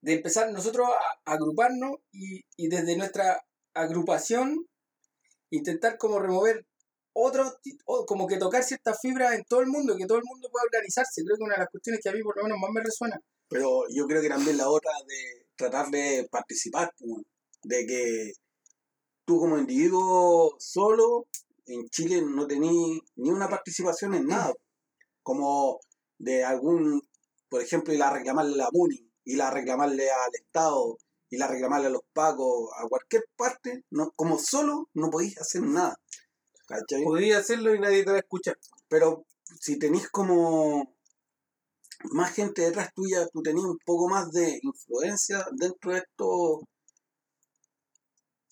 de 0.06 0.14
empezar 0.14 0.52
nosotros 0.52 0.88
a, 0.88 1.34
agruparnos 1.34 1.94
y, 2.12 2.42
y 2.58 2.68
desde 2.70 2.96
nuestra 2.98 3.42
agrupación 3.74 4.66
intentar 5.52 5.98
como 5.98 6.20
remover 6.20 6.66
otro, 7.14 7.44
ti- 7.64 7.78
o 7.86 8.06
como 8.06 8.28
que 8.28 8.38
tocar 8.38 8.64
ciertas 8.64 9.00
fibras 9.02 9.34
en 9.36 9.44
todo 9.46 9.62
el 9.62 9.68
mundo, 9.68 9.96
que 9.98 10.06
todo 10.08 10.18
el 10.20 10.26
mundo 10.26 10.50
pueda 10.52 10.66
organizarse. 10.66 11.24
Creo 11.24 11.38
que 11.38 11.44
una 11.44 11.56
de 11.56 11.62
las 11.62 11.70
cuestiones 11.72 12.02
que 12.04 12.10
a 12.10 12.14
mí 12.14 12.22
por 12.24 12.38
lo 12.38 12.44
menos 12.44 12.60
más 12.62 12.72
me 12.72 12.84
resuena. 12.84 13.20
Pero 13.50 13.84
yo 13.90 14.06
creo 14.08 14.22
que 14.22 14.30
también 14.30 14.58
la 14.58 14.70
otra 14.70 14.92
de 15.08 15.46
tratar 15.56 15.88
de 15.92 16.28
participar, 16.32 16.92
de 17.64 17.86
que 17.88 18.34
tú 19.26 19.40
como 19.40 19.58
individuo 19.58 20.56
solo 20.60 21.28
en 21.68 21.88
Chile 21.90 22.22
no 22.24 22.48
tenés 22.48 22.72
ni 23.16 23.30
una 23.32 23.50
participación 23.50 24.14
en 24.16 24.28
nada. 24.28 24.54
Como 25.24 25.80
de 26.20 26.44
algún, 26.46 27.02
por 27.50 27.62
ejemplo, 27.62 27.94
ir 27.94 28.04
a 28.04 28.14
reclamarle 28.14 28.56
a 28.56 28.58
la 28.66 28.70
MUNI, 28.74 29.05
ir 29.26 29.42
a 29.42 29.52
reclamarle 29.52 30.10
al 30.10 30.34
Estado, 30.34 30.98
ir 31.30 31.44
a 31.44 31.48
reclamarle 31.48 31.88
a 31.88 31.92
los 31.92 32.04
pacos, 32.14 32.70
a 32.78 32.88
cualquier 32.88 33.26
parte, 33.36 33.84
no, 33.92 34.12
como 34.16 34.40
solo 34.40 34.90
no 34.94 35.10
podéis 35.10 35.38
hacer 35.40 35.62
nada. 35.62 35.96
¿Cachai? 36.68 37.32
Hacerlo 37.32 37.76
y 37.76 37.80
nadie 37.80 38.04
te 38.04 38.12
va 38.12 38.18
a 38.18 38.20
escuchar. 38.20 38.58
Pero 38.88 39.26
si 39.60 39.78
tenéis 39.78 40.10
como 40.10 40.96
más 42.12 42.34
gente 42.34 42.64
detrás 42.64 42.94
tuya, 42.94 43.28
tú 43.32 43.42
tenés 43.42 43.64
un 43.64 43.78
poco 43.86 44.08
más 44.10 44.32
de 44.32 44.60
influencia 44.62 45.46
dentro 45.52 45.92
de 45.92 46.00
estos 46.00 46.62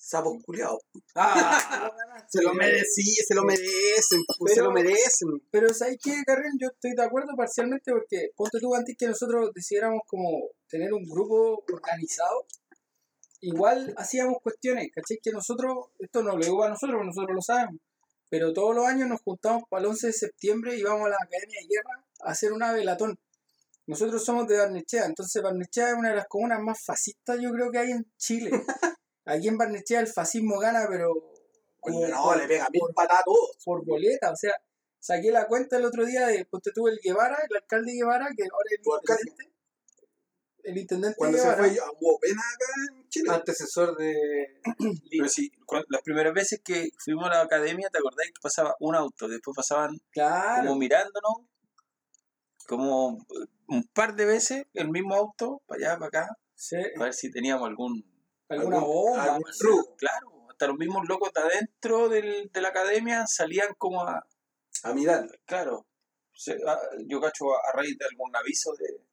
sapos 0.04 0.44
culiados. 0.44 0.80
Ah, 1.16 1.90
Se 2.30 2.42
lo 2.42 2.54
merecen, 2.54 3.06
se 3.28 3.36
lo 3.36 3.44
merecen, 3.44 4.22
pues, 4.38 4.54
se 4.54 4.62
lo 4.62 4.72
merecen. 4.72 5.30
Pero 5.52 5.74
¿sabes 5.74 5.98
qué, 6.02 6.22
Carrión? 6.26 6.54
Yo 6.60 6.68
estoy 6.68 6.94
de 6.96 7.04
acuerdo 7.04 7.36
parcialmente 7.38 7.92
porque 7.92 8.30
ponte 8.36 8.60
tú 8.60 8.74
antes 8.76 8.96
que 8.98 9.08
nosotros 9.08 9.52
decidiéramos 9.54 10.02
como 10.08 10.50
tener 10.68 10.94
un 10.94 11.04
grupo 11.04 11.64
organizado, 11.72 12.46
igual 13.42 13.94
hacíamos 13.98 14.38
cuestiones, 14.42 14.90
¿cachai? 14.94 15.20
Que 15.22 15.32
nosotros, 15.32 15.88
esto 16.00 16.24
no 16.24 16.36
lo 16.36 16.44
digo 16.44 16.64
a 16.64 16.70
nosotros, 16.70 17.06
nosotros 17.06 17.36
lo 17.36 17.42
sabemos, 17.42 17.80
pero 18.30 18.52
todos 18.52 18.76
los 18.76 18.86
años 18.86 19.08
nos 19.08 19.22
juntamos 19.22 19.64
para 19.70 19.82
el 19.82 19.90
11 19.90 20.08
de 20.08 20.14
septiembre 20.14 20.76
y 20.76 20.84
vamos 20.84 21.06
a 21.08 21.10
la 21.10 21.18
Academia 21.22 21.60
de 21.62 21.68
Guerra 21.68 22.06
a 22.22 22.32
hacer 22.32 22.52
una 22.52 22.74
velatón. 22.74 23.18
Nosotros 23.86 24.24
somos 24.24 24.48
de 24.48 24.58
Barnechea, 24.58 25.06
entonces 25.06 25.42
Barnechea 25.42 25.90
es 25.90 25.96
una 25.96 26.10
de 26.10 26.16
las 26.16 26.28
comunas 26.28 26.60
más 26.62 26.84
fascistas 26.84 27.38
yo 27.40 27.52
creo 27.52 27.70
que 27.70 27.80
hay 27.80 27.92
en 27.92 28.06
Chile. 28.18 28.52
Aquí 29.26 29.48
en 29.48 29.58
Barnechea 29.58 30.00
el 30.00 30.08
fascismo 30.08 30.60
gana, 30.60 30.86
pero... 30.90 31.12
Oye, 31.82 32.08
no, 32.08 32.24
por- 32.24 32.38
le 32.38 32.48
pega 32.48 32.68
mil 32.72 32.82
a 32.98 33.24
todos. 33.24 33.58
por 33.66 33.86
boleta, 33.86 34.32
o 34.32 34.36
sea, 34.36 34.54
saqué 35.00 35.32
la 35.32 35.48
cuenta 35.48 35.78
el 35.78 35.86
otro 35.86 36.06
día 36.06 36.28
de, 36.28 36.46
ponte 36.46 36.72
tú 36.74 36.88
el 36.88 36.98
Guevara, 37.04 37.38
el 37.50 37.56
alcalde 37.58 37.92
Guevara, 37.94 38.28
que 38.36 38.44
ahora 38.44 38.70
es 38.72 38.80
el 38.80 39.28
intendente, 39.28 39.54
el 40.64 40.78
intendente 40.78 41.16
Cuando 41.18 41.38
se 41.38 41.52
fue, 41.54 41.78
hubo 42.00 42.20
pena 42.20 42.42
acá 42.42 42.66
en 43.02 43.10
Chile. 43.10 43.30
antecesor 43.34 43.98
de. 43.98 44.62
Pero 45.12 45.28
sí, 45.28 45.52
las 45.90 46.02
primeras 46.04 46.34
veces 46.34 46.62
que 46.64 46.88
fuimos 47.04 47.26
a 47.26 47.34
la 47.34 47.42
academia, 47.42 47.90
¿te 47.92 47.98
acordás 47.98 48.28
que 48.28 48.42
pasaba 48.42 48.76
un 48.80 48.96
auto? 48.96 49.28
Después 49.28 49.54
pasaban 49.56 50.00
claro, 50.12 50.68
como 50.68 50.80
mirándonos, 50.80 51.34
como 52.66 53.26
un 53.68 53.84
par 53.94 54.16
de 54.16 54.26
veces 54.26 54.64
el 54.74 54.90
mismo 54.90 55.16
auto, 55.16 55.62
para 55.66 55.80
allá, 55.90 56.00
para 56.00 56.08
acá, 56.08 56.38
sí, 56.56 56.78
para 56.96 57.06
ver 57.08 57.14
si 57.14 57.30
teníamos 57.30 57.68
algún... 57.68 58.13
alguna 58.54 58.78
algún- 58.78 58.94
bomba, 58.94 59.24
algún 59.24 59.52
truco. 59.58 59.96
Claro, 59.98 60.48
hasta 60.50 60.68
los 60.68 60.78
mismos 60.78 61.08
locos 61.08 61.32
de 61.34 61.42
adentro 61.42 62.10
del, 62.10 62.50
de 62.52 62.62
la 62.62 62.70
academia 62.70 63.26
salían 63.28 63.74
como 63.78 64.02
a... 64.04 64.26
A 64.84 64.94
mirar. 64.94 65.26
Claro, 65.46 65.86
se- 66.34 66.60
a- 66.68 66.80
yo 67.08 67.20
cacho 67.22 67.46
a, 67.54 67.58
a 67.70 67.76
raíz 67.78 67.98
de 67.98 68.06
algún 68.06 68.36
aviso 68.36 68.72
de, 68.78 69.06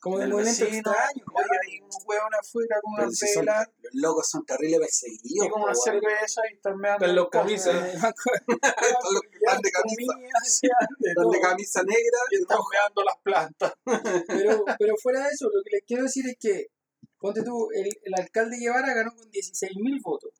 como 0.00 0.18
de 0.18 0.24
del 0.24 0.32
movimiento 0.32 0.64
vecino, 0.64 0.90
extraño, 0.92 1.24
oye, 1.34 1.58
hay 1.66 1.80
un 1.80 1.88
hueón 2.06 2.34
afuera 2.38 2.76
con 2.82 2.92
una 2.94 3.10
si 3.10 3.26
son, 3.28 3.44
vela 3.46 3.70
los 3.82 3.92
locos 3.94 4.28
son 4.30 4.44
terribles 4.44 4.80
perseguidos. 4.80 5.46
y 5.46 5.50
con 5.50 5.62
una 5.62 5.74
cerveza 5.74 6.40
y 6.50 6.54
están 6.56 6.76
meando 6.76 7.06
Con 7.06 7.14
los 7.16 7.28
camisas. 7.30 7.74
Eh, 7.74 7.98
de 9.62 9.70
camisa, 9.70 10.14
de 10.98 11.40
camisa 11.40 11.82
negra 11.82 12.18
y 12.30 12.36
están 12.42 12.58
meando 12.72 13.02
las 13.02 13.16
plantas. 13.22 13.72
pero, 14.26 14.64
pero 14.78 14.94
fuera 15.02 15.20
de 15.22 15.28
eso, 15.30 15.46
lo 15.46 15.62
que 15.62 15.70
les 15.76 15.82
quiero 15.86 16.02
decir 16.04 16.24
es 16.28 16.36
que, 16.38 16.66
ponte 17.24 17.42
tú, 17.42 17.70
el, 17.72 17.88
el 18.02 18.14
alcalde 18.20 18.58
Guevara 18.58 18.92
ganó 18.92 19.14
con 19.16 19.30
16.000 19.30 20.02
votos. 20.02 20.30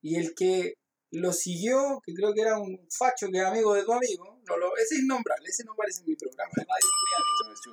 Y 0.00 0.14
el 0.14 0.36
que 0.36 0.74
lo 1.10 1.32
siguió, 1.32 2.00
que 2.06 2.14
creo 2.14 2.32
que 2.32 2.42
era 2.42 2.56
un 2.60 2.78
facho 2.96 3.26
que 3.28 3.38
es 3.38 3.44
amigo 3.44 3.74
de 3.74 3.82
tu 3.82 3.92
amigo, 3.92 4.38
no 4.48 4.56
lo, 4.56 4.76
ese 4.76 4.94
es 4.94 5.00
innombrable, 5.00 5.48
ese 5.48 5.64
no 5.64 5.72
aparece 5.72 6.02
en 6.02 6.10
mi 6.10 6.14
programa 6.14 6.52
radio 6.54 6.88
con 6.94 7.02
mi 7.02 7.12
amigo. 7.18 7.48
Sí 7.64 7.70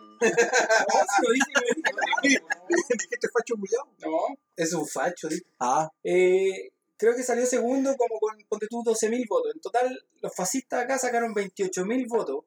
Dijiste 2.89 3.27
facho 3.31 3.53
culiao. 3.53 3.87
no. 3.99 4.35
Es 4.55 4.73
un 4.73 4.87
facho, 4.87 5.27
dice. 5.27 5.45
Ah, 5.59 5.87
Eh, 6.03 6.71
creo 6.97 7.15
que 7.15 7.21
salió 7.21 7.45
segundo 7.45 7.95
como 7.95 8.19
con, 8.19 8.35
ponte 8.49 8.65
tú, 8.67 8.81
12.000 8.83 9.27
votos. 9.29 9.53
En 9.53 9.61
total, 9.61 10.07
los 10.21 10.35
fascistas 10.35 10.83
acá 10.83 10.97
sacaron 10.97 11.35
28.000 11.35 12.07
votos. 12.09 12.45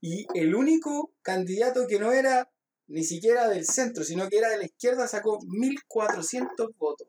Y 0.00 0.28
el 0.34 0.54
único 0.54 1.10
candidato 1.22 1.88
que 1.88 1.98
no 1.98 2.12
era 2.12 2.48
ni 2.88 3.02
siquiera 3.04 3.48
del 3.48 3.64
centro, 3.66 4.04
sino 4.04 4.28
que 4.28 4.38
era 4.38 4.48
de 4.48 4.58
la 4.58 4.64
izquierda, 4.66 5.06
sacó 5.08 5.38
1.400 5.40 6.74
votos. 6.78 7.08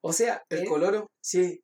O 0.00 0.12
sea, 0.12 0.44
El 0.48 0.60
en- 0.60 0.66
coloro. 0.66 1.10
sí. 1.20 1.62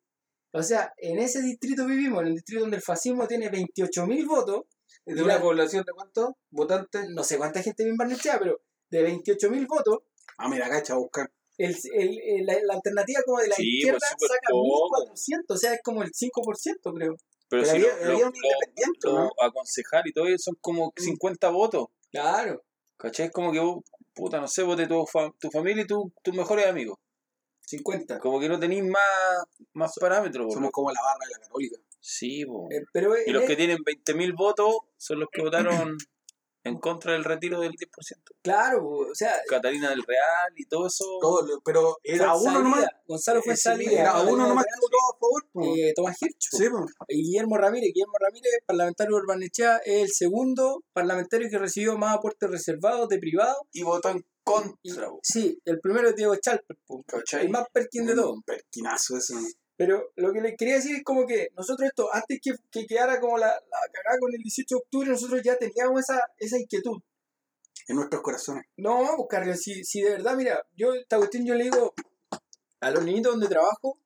O 0.53 0.63
sea, 0.63 0.93
en 0.97 1.19
ese 1.19 1.41
distrito 1.41 1.85
vivimos, 1.85 2.21
en 2.21 2.27
el 2.29 2.33
distrito 2.35 2.61
donde 2.61 2.77
el 2.77 2.81
fascismo 2.83 3.27
tiene 3.27 3.49
28.000 3.49 4.25
votos. 4.27 4.63
De 5.05 5.21
una 5.23 5.35
la- 5.35 5.41
población 5.41 5.83
de 5.85 5.93
cuántos 5.93 6.29
votantes. 6.49 7.07
No 7.09 7.23
sé 7.23 7.37
cuánta 7.37 7.61
gente 7.61 7.83
vive 7.83 7.91
en 7.91 7.97
Barnechea, 7.97 8.39
pero 8.39 8.59
de 8.89 9.03
28.000 9.03 9.65
votos, 9.67 9.99
ah, 10.37 10.49
mira, 10.49 10.69
cacha, 10.69 10.93
a 10.93 10.97
buscar. 10.97 11.31
el, 11.57 11.75
el- 11.93 12.19
el- 12.23 12.45
la, 12.45 12.53
la 12.63 12.73
alternativa 12.75 13.21
como 13.25 13.39
de 13.39 13.47
la 13.47 13.55
Sí, 13.55 13.77
izquierda 13.79 13.99
pues, 14.19 14.29
saca 14.31 14.47
poco. 14.51 14.89
1.400, 15.07 15.55
o 15.55 15.57
sea, 15.57 15.73
es 15.73 15.81
como 15.83 16.03
el 16.03 16.11
5%, 16.13 16.93
creo. 16.93 17.15
Pero, 17.49 17.63
Pero 17.63 17.65
si 17.65 17.69
había, 17.71 17.87
lo- 17.87 17.93
había 17.93 18.19
lo- 18.25 18.27
un 18.29 18.33
independiente, 18.35 19.07
lo- 19.07 19.13
¿no? 19.13 19.31
aconsejar 19.41 20.07
y 20.07 20.13
todo 20.13 20.27
eso 20.27 20.37
son 20.37 20.55
como 20.61 20.93
50 20.95 21.49
votos. 21.49 21.87
Claro. 22.11 22.63
¿Cachai? 22.97 23.27
Es 23.27 23.31
como 23.31 23.51
que 23.51 23.59
vos, 23.59 23.83
puta, 24.13 24.39
no 24.39 24.47
sé, 24.47 24.63
vote 24.63 24.87
tu, 24.87 25.05
fa- 25.05 25.31
tu 25.39 25.49
familia 25.51 25.83
y 25.83 25.87
tu- 25.87 26.11
tus 26.23 26.33
mejores 26.35 26.65
amigos. 26.67 26.97
50. 27.61 28.19
Como 28.19 28.39
que 28.39 28.47
no 28.49 28.59
tenéis 28.59 28.83
más, 28.83 29.43
más 29.73 29.93
parámetros. 29.99 30.53
Somos 30.53 30.71
como 30.71 30.89
la 30.91 31.01
barra 31.03 31.25
de 31.25 31.31
la 31.33 31.39
católica. 31.39 31.77
Sí, 31.99 32.45
po. 32.45 32.67
Eh, 32.71 32.83
pero 32.93 33.13
Y 33.25 33.31
los 33.31 33.43
que 33.43 33.55
tienen 33.57 33.79
20.000 33.83 34.33
votos 34.33 34.77
son 34.97 35.19
los 35.19 35.29
que 35.31 35.41
votaron 35.41 35.97
en 36.67 36.77
contra 36.79 37.13
del 37.13 37.23
retiro 37.23 37.59
del 37.59 37.71
10%. 37.73 38.31
claro, 38.41 38.85
o 38.87 39.15
sea, 39.15 39.33
Catalina 39.47 39.89
del 39.89 40.03
Real 40.03 40.53
y 40.55 40.65
todo 40.65 40.87
eso. 40.87 41.05
Todo, 41.21 41.41
lo- 41.45 41.61
pero 41.61 41.97
era 42.03 42.33
fue 42.33 42.41
uno 42.41 42.51
salida. 42.51 42.63
nomás. 42.63 42.85
Gonzalo 43.07 43.41
fue 43.41 43.53
Ese 43.53 43.61
salida. 43.63 44.01
Era 44.01 44.21
uno 44.21 44.47
nomás 44.47 44.65
que 44.65 44.79
votó 44.81 44.97
a 44.97 45.17
favor. 45.19 45.47
po. 45.53 45.75
eh, 45.75 45.93
Tomás 45.95 46.17
Hirsch. 46.21 46.47
Sí. 46.51 46.65
Y 47.09 47.23
Guillermo 47.23 47.57
Ramírez. 47.57 47.91
Guillermo 47.93 48.13
Ramírez, 48.19 48.51
parlamentario 48.65 49.15
de 49.15 49.21
Urbanechea, 49.21 49.77
es 49.85 50.01
el 50.03 50.09
segundo 50.09 50.83
parlamentario 50.93 51.49
que 51.49 51.57
recibió 51.57 51.97
más 51.97 52.15
aportes 52.17 52.49
reservados 52.49 53.07
de 53.09 53.17
privado. 53.19 53.55
Y 53.71 53.83
votó 53.83 54.09
en 54.09 54.17
Y- 54.17 54.25
contra, 54.43 55.09
po. 55.09 55.19
sí, 55.23 55.59
el 55.65 55.79
primero 55.81 56.09
es 56.09 56.15
Diego 56.15 56.35
Chalper, 56.37 56.77
el 57.41 57.49
más 57.49 57.65
perkin 57.73 58.05
de 58.05 58.15
todos. 58.15 58.33
Un 58.33 58.43
perquinazo 58.43 59.17
eso. 59.17 59.33
Pero 59.77 60.11
lo 60.15 60.33
que 60.33 60.41
les 60.41 60.57
quería 60.57 60.75
decir 60.75 60.95
es 60.95 61.03
como 61.03 61.27
que 61.27 61.49
nosotros 61.55 61.87
esto, 61.87 62.09
antes 62.11 62.39
que, 62.41 62.51
que 62.71 62.87
quedara 62.87 63.19
como 63.19 63.37
la, 63.37 63.47
la 63.47 63.79
cagada 63.93 64.19
con 64.19 64.33
el 64.33 64.41
18 64.41 64.65
de 64.67 64.81
octubre, 64.81 65.09
nosotros 65.11 65.41
ya 65.43 65.55
teníamos 65.55 66.01
esa, 66.01 66.19
esa 66.37 66.57
inquietud. 66.57 66.99
En 67.87 67.95
nuestros 67.95 68.21
corazones. 68.23 68.65
No, 68.75 69.13
pues 69.15 69.27
Carlos, 69.29 69.57
si, 69.61 69.83
si 69.83 70.01
de 70.01 70.11
verdad, 70.11 70.35
mira, 70.35 70.65
yo 70.75 70.93
esta 70.95 71.17
cuestión 71.17 71.45
yo 71.45 71.53
le 71.53 71.65
digo 71.65 71.93
a 72.81 72.91
los 72.91 73.03
niñitos 73.03 73.33
donde 73.33 73.47
trabajo 73.47 73.99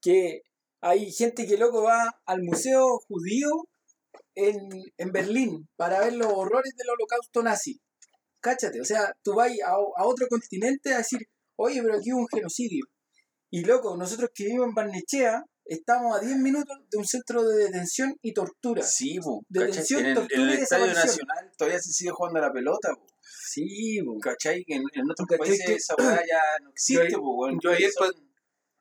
que 0.00 0.42
hay 0.80 1.12
gente 1.12 1.46
que 1.46 1.58
loco 1.58 1.82
va 1.82 2.18
al 2.24 2.42
museo 2.42 2.98
judío 3.06 3.48
en, 4.34 4.56
en 4.96 5.12
Berlín 5.12 5.68
para 5.76 6.00
ver 6.00 6.14
los 6.14 6.32
horrores 6.32 6.74
del 6.76 6.88
holocausto 6.88 7.42
nazi. 7.42 7.78
Cáchate, 8.40 8.80
o 8.80 8.84
sea, 8.86 9.14
tú 9.22 9.34
vas 9.34 9.52
a, 9.66 9.72
a 9.72 10.06
otro 10.06 10.26
continente 10.28 10.94
a 10.94 10.98
decir, 10.98 11.20
oye, 11.56 11.82
pero 11.82 11.98
aquí 11.98 12.10
hubo 12.10 12.22
un 12.22 12.28
genocidio. 12.28 12.86
Y 13.50 13.64
loco, 13.64 13.96
nosotros 13.96 14.30
que 14.34 14.44
vivimos 14.44 14.68
en 14.68 14.74
Barnechea, 14.74 15.44
estamos 15.64 16.16
a 16.16 16.20
10 16.20 16.36
minutos 16.38 16.76
de 16.90 16.98
un 16.98 17.04
centro 17.06 17.42
de 17.42 17.64
detención 17.64 18.16
y 18.22 18.32
tortura. 18.32 18.82
Sí, 18.82 19.18
po, 19.20 19.42
Detención, 19.48 20.00
¿cachai? 20.00 20.00
En 20.00 20.06
el, 20.06 20.14
tortura 20.14 20.42
en 20.42 20.48
el 20.50 20.58
y 20.58 20.62
Estadio. 20.62 20.86
Nacional 20.86 21.50
todavía 21.56 21.78
se 21.80 21.92
sigue 21.92 22.10
jugando 22.10 22.38
a 22.38 22.42
la 22.42 22.52
pelota, 22.52 22.88
po. 22.94 23.06
Sí, 23.20 24.00
bo. 24.02 24.18
¿cachai? 24.20 24.64
Que 24.64 24.74
en, 24.74 24.82
en 24.94 25.10
otros 25.10 25.26
¿Cachai 25.28 25.38
países 25.38 25.66
que- 25.66 25.74
esa 25.74 25.94
weá 25.98 26.16
ya 26.26 26.40
no 26.62 26.70
existe, 26.74 27.10
Yo- 27.10 27.58
yo 27.60 27.70
ayer 27.70 27.90
son, 27.92 28.10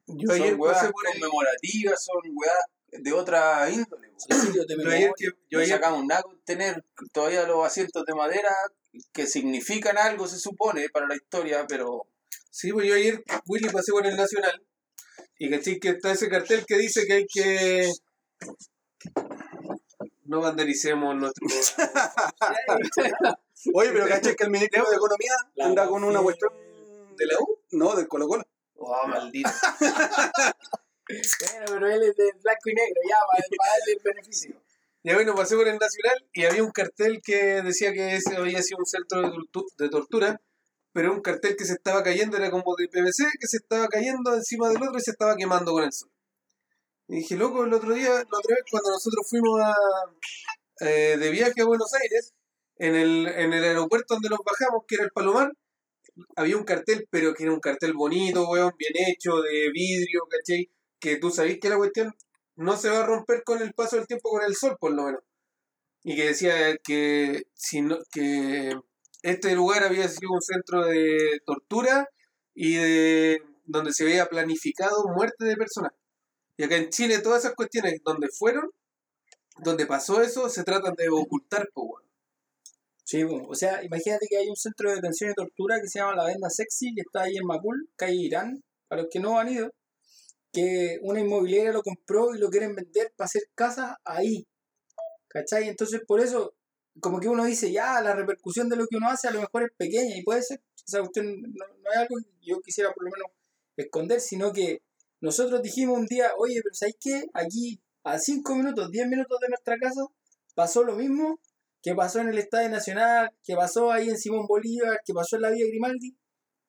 Yo 0.07 0.31
ayer 0.33 0.49
son 0.51 0.59
weas 0.61 0.77
pasé 0.77 0.91
por 0.91 1.07
el, 1.07 1.13
conmemorativas, 1.13 2.03
son 2.03 2.21
weas 2.35 3.03
de 3.03 3.13
otra 3.13 3.69
índole, 3.69 4.11
yo 4.55 4.77
memoria. 4.77 4.95
ayer 4.97 5.11
que 5.17 5.25
yo 5.49 5.59
ayer 5.59 5.69
sacamos 5.77 6.05
nada 6.05 6.21
con 6.23 6.39
tener 6.43 6.83
todavía 7.13 7.45
los 7.47 7.65
asientos 7.65 8.03
de 8.05 8.13
madera 8.15 8.49
que 9.13 9.27
significan 9.27 9.97
algo, 9.99 10.27
se 10.27 10.39
supone, 10.39 10.89
para 10.89 11.07
la 11.07 11.15
historia, 11.15 11.65
pero 11.67 12.07
Sí, 12.51 12.71
pues 12.71 12.87
yo 12.87 12.95
ayer, 12.95 13.23
Willy, 13.47 13.69
pasé 13.69 13.91
por 13.91 14.05
el 14.05 14.15
Nacional 14.17 14.61
y 15.37 15.49
caché 15.49 15.79
que 15.79 15.89
está 15.89 16.11
ese 16.11 16.29
cartel 16.29 16.65
que 16.65 16.77
dice 16.77 17.05
que 17.05 17.13
hay 17.13 17.25
que... 17.27 17.91
No 20.25 20.41
vandalicemos 20.41 21.15
nuestro... 21.15 21.47
Oye, 23.73 23.91
pero 23.91 24.07
caché 24.07 24.35
que 24.35 24.43
el 24.43 24.51
ministro 24.51 24.89
de 24.89 24.95
Economía 24.95 25.33
La 25.55 25.65
anda 25.65 25.87
con 25.87 26.03
una 26.03 26.21
cuestión. 26.21 26.51
¿De 27.17 27.25
la 27.25 27.39
U? 27.39 27.59
No, 27.71 27.95
del 27.95 28.07
Colo 28.07 28.27
Colo. 28.27 28.43
Oh, 28.75 29.07
maldito. 29.07 29.49
Bueno, 31.09 31.65
pero 31.65 31.87
él 31.91 32.03
es 32.03 32.15
de 32.15 32.31
blanco 32.43 32.69
y 32.69 32.73
negro, 32.75 33.01
ya, 33.09 33.15
para, 33.27 33.43
para 33.57 33.71
darle 33.71 33.93
el 33.93 33.99
beneficio. 34.03 34.61
Ya 35.01 35.15
bueno, 35.15 35.33
pasé 35.33 35.55
por 35.55 35.67
el 35.67 35.79
Nacional 35.79 36.29
y 36.33 36.45
había 36.45 36.63
un 36.63 36.69
cartel 36.69 37.19
que 37.23 37.63
decía 37.63 37.91
que 37.93 38.15
ese 38.17 38.35
había 38.37 38.61
sido 38.61 38.77
un 38.77 38.85
centro 38.85 39.21
de, 39.23 39.29
tortu- 39.29 39.65
de 39.79 39.89
tortura, 39.89 40.39
pero 40.91 41.13
un 41.13 41.21
cartel 41.21 41.55
que 41.55 41.65
se 41.65 41.73
estaba 41.73 42.03
cayendo, 42.03 42.37
era 42.37 42.51
como 42.51 42.75
de 42.75 42.87
PVC, 42.87 43.25
que 43.39 43.47
se 43.47 43.57
estaba 43.57 43.87
cayendo 43.87 44.33
encima 44.33 44.69
del 44.69 44.77
otro 44.77 44.97
y 44.97 45.01
se 45.01 45.11
estaba 45.11 45.35
quemando 45.35 45.71
con 45.73 45.83
el 45.83 45.93
sol. 45.93 46.09
Y 47.07 47.17
dije, 47.17 47.35
loco, 47.35 47.63
el 47.63 47.73
otro 47.73 47.93
día, 47.93 48.09
la 48.09 48.37
otra 48.37 48.55
vez 48.55 48.63
cuando 48.69 48.91
nosotros 48.91 49.27
fuimos 49.29 49.59
eh, 50.81 51.17
de 51.17 51.31
viaje 51.31 51.61
a 51.61 51.65
Buenos 51.65 51.91
Aires, 51.93 52.33
en 52.77 52.95
el, 52.95 53.27
en 53.27 53.53
el 53.53 53.63
aeropuerto 53.63 54.15
donde 54.15 54.29
nos 54.29 54.39
bajamos, 54.45 54.83
que 54.87 54.95
era 54.95 55.05
el 55.05 55.11
Palomar, 55.11 55.51
había 56.35 56.57
un 56.57 56.63
cartel, 56.63 57.07
pero 57.09 57.33
que 57.33 57.43
era 57.43 57.53
un 57.53 57.59
cartel 57.59 57.93
bonito, 57.93 58.49
weón, 58.49 58.73
bien 58.77 58.93
hecho, 59.09 59.41
de 59.41 59.69
vidrio, 59.71 60.21
¿cachai? 60.29 60.69
Que 60.99 61.17
tú 61.17 61.31
sabés 61.31 61.59
que 61.59 61.69
la 61.69 61.77
cuestión 61.77 62.13
no 62.55 62.77
se 62.77 62.89
va 62.89 62.99
a 62.99 63.05
romper 63.05 63.43
con 63.43 63.61
el 63.61 63.73
paso 63.73 63.95
del 63.95 64.07
tiempo 64.07 64.29
con 64.29 64.43
el 64.43 64.55
sol, 64.55 64.77
por 64.79 64.93
lo 64.93 65.03
menos. 65.03 65.21
Y 66.03 66.15
que 66.15 66.27
decía 66.27 66.77
que, 66.77 67.43
si 67.53 67.81
no, 67.81 67.99
que 68.11 68.73
este 69.21 69.55
lugar 69.55 69.83
había 69.83 70.07
sido 70.07 70.31
un 70.31 70.41
centro 70.41 70.85
de 70.85 71.41
tortura 71.45 72.09
y 72.53 72.75
de 72.75 73.43
donde 73.65 73.93
se 73.93 74.03
había 74.03 74.27
planificado 74.27 75.07
muerte 75.15 75.45
de 75.45 75.55
personas. 75.55 75.91
Y 76.57 76.63
acá 76.63 76.75
en 76.75 76.89
Chile 76.89 77.19
todas 77.19 77.43
esas 77.43 77.55
cuestiones 77.55 78.01
donde 78.03 78.27
fueron, 78.29 78.69
donde 79.59 79.85
pasó 79.85 80.21
eso, 80.21 80.49
se 80.49 80.63
tratan 80.63 80.93
de 80.95 81.09
ocultar, 81.09 81.69
pues, 81.73 81.87
weón. 81.89 82.09
Sí, 83.03 83.23
bo. 83.23 83.47
o 83.47 83.55
sea, 83.55 83.83
imagínate 83.83 84.27
que 84.29 84.37
hay 84.37 84.49
un 84.49 84.55
centro 84.55 84.89
de 84.89 84.97
detención 84.97 85.31
y 85.31 85.33
tortura 85.33 85.81
que 85.81 85.87
se 85.87 85.99
llama 85.99 86.15
La 86.15 86.25
Venda 86.25 86.49
Sexy, 86.49 86.93
que 86.93 87.01
está 87.01 87.23
ahí 87.23 87.37
en 87.37 87.45
Macul, 87.45 87.89
calle 87.95 88.15
Irán, 88.15 88.63
para 88.87 89.01
los 89.01 89.09
que 89.11 89.19
no 89.19 89.39
han 89.39 89.49
ido, 89.49 89.71
que 90.53 90.99
una 91.01 91.19
inmobiliaria 91.19 91.71
lo 91.71 91.81
compró 91.81 92.35
y 92.35 92.39
lo 92.39 92.49
quieren 92.49 92.75
vender 92.75 93.11
para 93.15 93.25
hacer 93.25 93.43
casas 93.55 93.95
ahí. 94.05 94.45
¿Cachai? 95.27 95.69
Entonces, 95.69 96.01
por 96.07 96.19
eso, 96.19 96.53
como 97.01 97.19
que 97.19 97.29
uno 97.29 97.45
dice, 97.45 97.71
ya, 97.71 98.01
la 98.01 98.15
repercusión 98.15 98.69
de 98.69 98.75
lo 98.75 98.87
que 98.87 98.97
uno 98.97 99.09
hace 99.09 99.27
a 99.27 99.31
lo 99.31 99.41
mejor 99.41 99.63
es 99.63 99.71
pequeña 99.77 100.17
y 100.17 100.23
puede 100.23 100.41
ser, 100.43 100.61
esa 100.85 100.99
cuestión 100.99 101.41
no, 101.41 101.65
no 101.67 101.91
es 101.91 101.97
algo 101.97 102.17
que 102.17 102.47
yo 102.47 102.59
quisiera 102.61 102.91
por 102.93 103.03
lo 103.03 103.11
menos 103.11 103.27
esconder, 103.77 104.19
sino 104.19 104.51
que 104.51 104.81
nosotros 105.21 105.61
dijimos 105.61 105.97
un 105.97 106.05
día, 106.05 106.31
oye, 106.37 106.61
pero 106.63 106.73
¿sabes 106.73 106.95
qué? 106.99 107.25
Aquí, 107.33 107.81
a 108.03 108.17
5 108.19 108.55
minutos, 108.55 108.89
10 108.91 109.07
minutos 109.07 109.39
de 109.39 109.49
nuestra 109.49 109.77
casa, 109.77 110.01
pasó 110.55 110.83
lo 110.83 110.95
mismo 110.95 111.39
que 111.81 111.95
pasó 111.95 112.19
en 112.19 112.29
el 112.29 112.37
Estadio 112.37 112.69
Nacional, 112.69 113.31
que 113.43 113.55
pasó 113.55 113.91
ahí 113.91 114.09
en 114.09 114.17
Simón 114.17 114.45
Bolívar, 114.47 114.99
que 115.05 115.13
pasó 115.13 115.35
en 115.35 115.43
la 115.43 115.51
Vía 115.51 115.65
Grimaldi. 115.67 116.17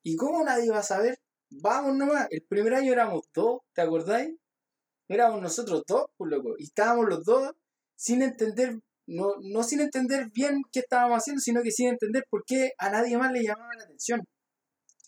¿Y 0.03 0.15
cómo 0.15 0.43
nadie 0.43 0.69
va 0.69 0.79
a 0.79 0.83
saber? 0.83 1.19
Vamos 1.49 1.95
nomás. 1.95 2.27
El 2.31 2.43
primer 2.43 2.73
año 2.73 2.93
éramos 2.93 3.21
dos, 3.33 3.61
¿te 3.73 3.81
acordáis? 3.81 4.35
Éramos 5.07 5.41
nosotros 5.41 5.83
dos, 5.87 6.05
pues 6.17 6.31
loco. 6.31 6.55
Y 6.57 6.63
estábamos 6.65 7.05
los 7.09 7.23
dos 7.25 7.51
sin 7.95 8.21
entender, 8.21 8.79
no, 9.11 9.35
no 9.41 9.63
sin 9.63 9.81
entender 9.81 10.29
bien 10.33 10.61
qué 10.71 10.79
estábamos 10.79 11.17
haciendo, 11.17 11.41
sino 11.41 11.61
que 11.61 11.71
sin 11.71 11.89
entender 11.89 12.25
por 12.29 12.43
qué 12.45 12.71
a 12.77 12.89
nadie 12.89 13.17
más 13.17 13.31
le 13.31 13.43
llamaba 13.43 13.75
la 13.77 13.83
atención. 13.83 14.21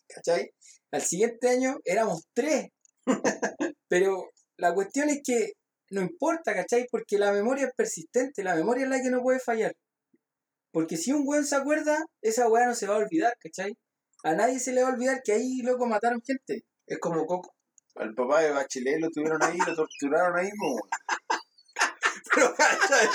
¿Cachai? 0.08 0.52
Al 0.92 1.02
siguiente 1.02 1.50
año 1.50 1.78
éramos 1.86 2.24
tres. 2.34 2.68
Pero 3.88 4.30
la 4.58 4.74
cuestión 4.74 5.10
es 5.10 5.22
que 5.24 5.54
no 5.92 6.02
importa, 6.02 6.54
¿cachai? 6.54 6.86
Porque 6.92 7.18
la 7.18 7.32
memoria 7.32 7.68
es 7.68 7.74
persistente, 7.76 8.44
la 8.44 8.56
memoria 8.56 8.84
es 8.84 8.90
la 8.90 9.02
que 9.02 9.10
no 9.10 9.22
puede 9.22 9.40
fallar. 9.40 9.74
Porque 10.72 10.98
si 10.98 11.12
un 11.14 11.24
weón 11.26 11.46
se 11.46 11.56
acuerda, 11.56 12.04
esa 12.22 12.48
weá 12.50 12.66
no 12.66 12.76
se 12.76 12.88
va 12.88 12.96
a 12.96 12.98
olvidar, 12.98 13.34
¿cachai? 13.40 13.78
A 14.24 14.34
nadie 14.34 14.60
se 14.60 14.74
le 14.74 14.84
va 14.84 14.90
a 14.90 14.94
olvidar 14.94 15.22
que 15.24 15.34
ahí, 15.34 15.62
loco, 15.62 15.86
mataron 15.86 16.22
gente. 16.22 16.66
Es 16.88 17.00
como 17.00 17.26
Coco. 17.26 17.54
al 17.96 18.14
papá 18.16 18.42
de 18.42 18.52
Bachelet 18.52 19.00
lo 19.00 19.10
tuvieron 19.12 19.42
ahí, 19.44 19.58
lo 19.58 19.76
torturaron 19.76 20.38
ahí, 20.38 20.50
weón. 20.60 20.82
Pero, 22.36 22.54
¿cachai? 22.56 23.08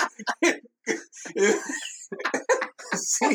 Sí, 1.35 1.65
No, 2.89 2.97
sí 3.05 3.25
es 3.25 3.31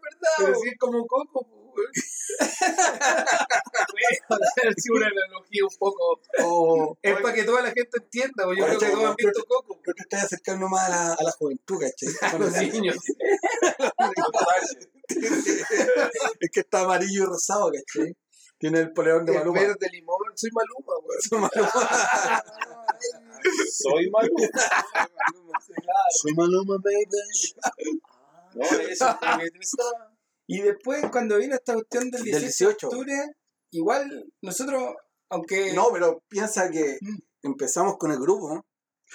verdad. 0.00 0.34
pero 0.38 0.54
sí 0.54 0.68
es 0.68 0.78
como 0.78 1.04
Coco, 1.06 1.42
po, 1.42 1.58
una 4.94 5.06
analogía 5.06 5.64
un 5.64 5.76
poco. 5.78 6.20
O, 6.42 6.98
Es 7.02 7.20
para 7.20 7.34
que 7.34 7.44
toda 7.44 7.62
la 7.62 7.70
gente 7.72 7.90
entienda, 8.00 8.44
yo 8.44 8.50
creo 8.64 8.78
que 8.78 8.86
todos 8.86 9.04
han 9.04 9.16
visto 9.16 9.44
Coco. 9.48 9.80
pero 9.84 9.94
te 9.94 10.02
estás 10.02 10.24
acercando 10.24 10.68
más 10.68 10.86
a 10.86 10.90
la, 10.90 11.12
a 11.14 11.22
la 11.22 11.30
juventud, 11.32 11.78
¿cachai? 11.80 12.08
A 12.34 12.38
los 12.38 12.52
niños. 12.52 12.96
es 16.40 16.50
que 16.52 16.60
está 16.60 16.80
amarillo 16.82 17.22
y 17.24 17.26
rosado, 17.26 17.70
¿cachai? 17.72 18.14
Tiene 18.58 18.80
el 18.80 18.92
poleón 18.92 19.24
de 19.24 19.32
Maluma. 19.32 19.60
verde 19.60 19.88
limón, 19.92 20.18
soy 20.34 20.50
Maluma, 20.52 20.94
weón. 21.04 21.22
Soy 21.22 21.38
malo. 21.38 21.70
Soy 26.20 26.32
Maluma, 26.34 26.76
baby. 26.82 27.06
No, 28.54 28.64
eso 28.64 29.08
está- 29.08 30.12
Y 30.46 30.62
después, 30.62 31.04
cuando 31.12 31.36
vino 31.38 31.54
esta 31.54 31.74
cuestión 31.74 32.10
del 32.10 32.22
18, 32.22 32.32
Del 32.32 32.42
18. 32.42 32.88
de 32.88 32.96
octubre, 32.96 33.14
igual 33.72 34.32
nosotros, 34.42 34.94
aunque. 35.30 35.72
No, 35.74 35.88
pero 35.92 36.22
piensa 36.28 36.70
que 36.70 36.98
Mm. 37.00 37.18
empezamos 37.42 37.96
con 37.98 38.10
el 38.12 38.18
grupo, 38.18 38.64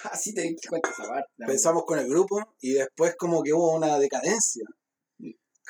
Así 0.06 0.34
te 0.34 0.42
diste 0.42 0.68
cuenta 0.70 0.90
esa 0.90 1.08
parte. 1.08 1.30
empezamos 1.40 1.84
con 1.86 2.00
el 2.00 2.08
grupo 2.10 2.40
y 2.62 2.74
después 2.74 3.16
como 3.18 3.44
que 3.44 3.54
hubo 3.54 3.76
una 3.76 3.98
decadencia. 4.00 4.66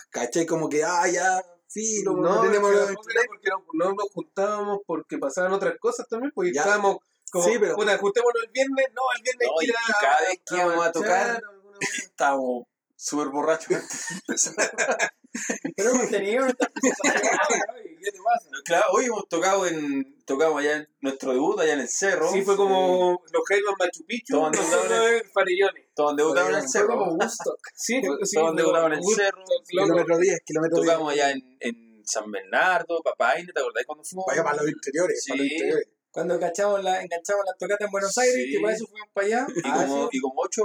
¿Cachai? 0.10 0.46
Como 0.46 0.70
que, 0.70 0.84
ah, 0.84 1.08
ya, 1.10 1.42
filo, 1.70 2.14
no, 2.14 2.36
No, 2.36 2.42
tenemos 2.42 2.72
los 2.72 2.92
porque 2.94 3.50
no, 3.50 3.66
no 3.74 3.94
nos 3.94 4.10
juntábamos 4.14 4.80
porque 4.86 5.18
pasaban 5.18 5.54
otras 5.54 5.76
cosas 5.80 6.08
también, 6.08 6.32
porque 6.36 6.54
Ya. 6.54 6.62
estábamos 6.62 6.98
como, 7.34 7.46
Sí, 7.46 7.58
pero- 7.60 7.76
puta, 7.76 7.98
juntémonos 7.98 8.44
el 8.44 8.52
viernes, 8.52 8.86
no, 8.94 9.02
el 9.18 9.22
viernes 9.24 9.48
No, 9.48 9.60
hay 9.60 9.66
que 9.66 9.66
y 9.66 9.70
ir 9.70 9.76
a- 9.76 10.00
cada 10.00 10.22
vez 10.22 10.40
que 10.46 10.56
íbamos 10.56 10.86
a 10.86 10.92
tocar, 10.92 11.42
estábamos 11.82 12.68
súper 12.96 13.28
borrachos. 13.30 13.68
Pero 15.76 15.90
hemos 15.90 16.10
tenido 16.12 16.44
nuestras 16.44 16.70
presentaciones, 16.72 17.32
¿no? 17.68 17.80
¿Y 17.80 17.98
¿Qué 18.04 18.12
te 18.12 18.18
pasa? 18.24 18.50
Claro, 18.66 18.86
hoy 18.92 19.06
hemos 19.06 19.28
tocado 19.28 19.66
en. 19.66 20.24
Tocamos 20.26 20.60
allá 20.62 20.78
en 20.78 20.88
nuestro 21.02 21.32
debut, 21.34 21.60
allá 21.60 21.74
en 21.74 21.80
el 21.80 21.90
cerro. 21.90 22.32
Sí, 22.32 22.44
fue 22.44 22.56
como 22.56 23.20
los 23.32 23.42
Jaivas 23.50 23.74
Machu 23.80 24.06
Picchu, 24.06 24.34
Todos 24.34 24.56
en 24.56 25.32
Farellones. 25.32 25.86
Todos 25.96 26.16
debutamos 26.16 26.50
en 26.52 26.56
el 26.58 26.62
Fue 26.62 26.70
cerro. 26.70 26.88
como 27.00 27.12
Woodstock. 27.14 27.60
Sí, 27.76 28.00
sí, 28.24 28.36
Todos 28.36 28.56
debutaban 28.56 28.94
en 28.94 29.00
el 29.00 29.06
cerro. 29.16 29.44
Kilómetro 29.68 30.18
10, 30.20 30.40
kilómetro 30.46 30.78
10. 30.82 30.88
Tocamos 30.92 31.14
allá 31.14 31.32
en, 31.32 31.58
en 31.60 32.04
San 32.06 32.30
Bernardo, 32.32 33.02
Papaine, 33.04 33.52
¿te 33.52 33.60
acordás 33.60 33.84
cuando 33.88 34.04
fuimos? 34.04 34.26
Vaya 34.28 34.44
para 34.44 34.58
los 34.58 34.70
interiores, 34.70 35.26
para 35.28 35.38
los 35.40 35.48
Sí. 35.48 35.54
interiores. 35.56 35.88
Cuando 36.14 36.40
cachamos 36.40 36.84
la, 36.84 37.02
enganchamos 37.02 37.44
las 37.46 37.58
tocatas 37.58 37.88
en 37.88 37.92
Buenos 37.92 38.18
Aires, 38.20 38.36
Sí. 38.46 38.52
que 38.54 38.60
para 38.62 38.74
eso 38.76 38.86
fuimos 38.88 39.10
para 39.14 39.28
allá. 39.28 39.48
Y, 39.56 39.62
Ah, 39.66 39.86
como, 39.88 40.04
sí. 40.04 40.18
y 40.18 40.22
como 40.22 40.34
ocho 40.38 40.62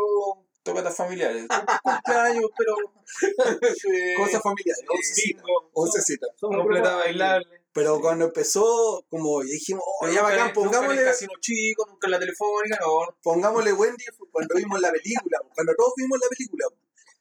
tocatas 0.63 0.95
familiares. 0.95 1.47
Cumpleaños, 1.83 2.51
pero. 2.57 2.75
Cosas 4.19 4.43
familiares, 4.43 4.85
Sí. 4.85 4.87
once 4.95 5.15
citas. 5.15 5.43
Bingo, 5.45 5.71
Once 5.73 6.01
citas. 6.03 6.31
Somos 6.37 6.57
completa 6.59 6.97
bailable. 6.97 7.61
Pero 7.73 8.01
cuando 8.01 8.27
empezó, 8.27 9.05
como 9.09 9.41
dijimos, 9.43 9.83
oh, 9.87 9.99
Pero 10.03 10.13
ya 10.13 10.21
nunca, 10.23 10.33
bacán, 10.37 10.47
nunca 10.47 10.61
en 10.61 10.65
el 10.67 10.71
pongámosle, 10.79 11.05
casino 11.05 11.33
chico, 11.41 11.87
nunca 11.89 12.07
en 12.09 12.11
la 12.11 12.19
telefónica, 12.19 12.79
no. 12.81 13.17
pongámosle 13.23 13.73
Wendy 13.73 14.05
cuando 14.33 14.55
vimos 14.57 14.81
la 14.81 14.91
película, 14.91 15.39
cuando 15.55 15.75
todos 15.77 15.93
vimos 15.97 16.19
la 16.21 16.29
película. 16.29 16.65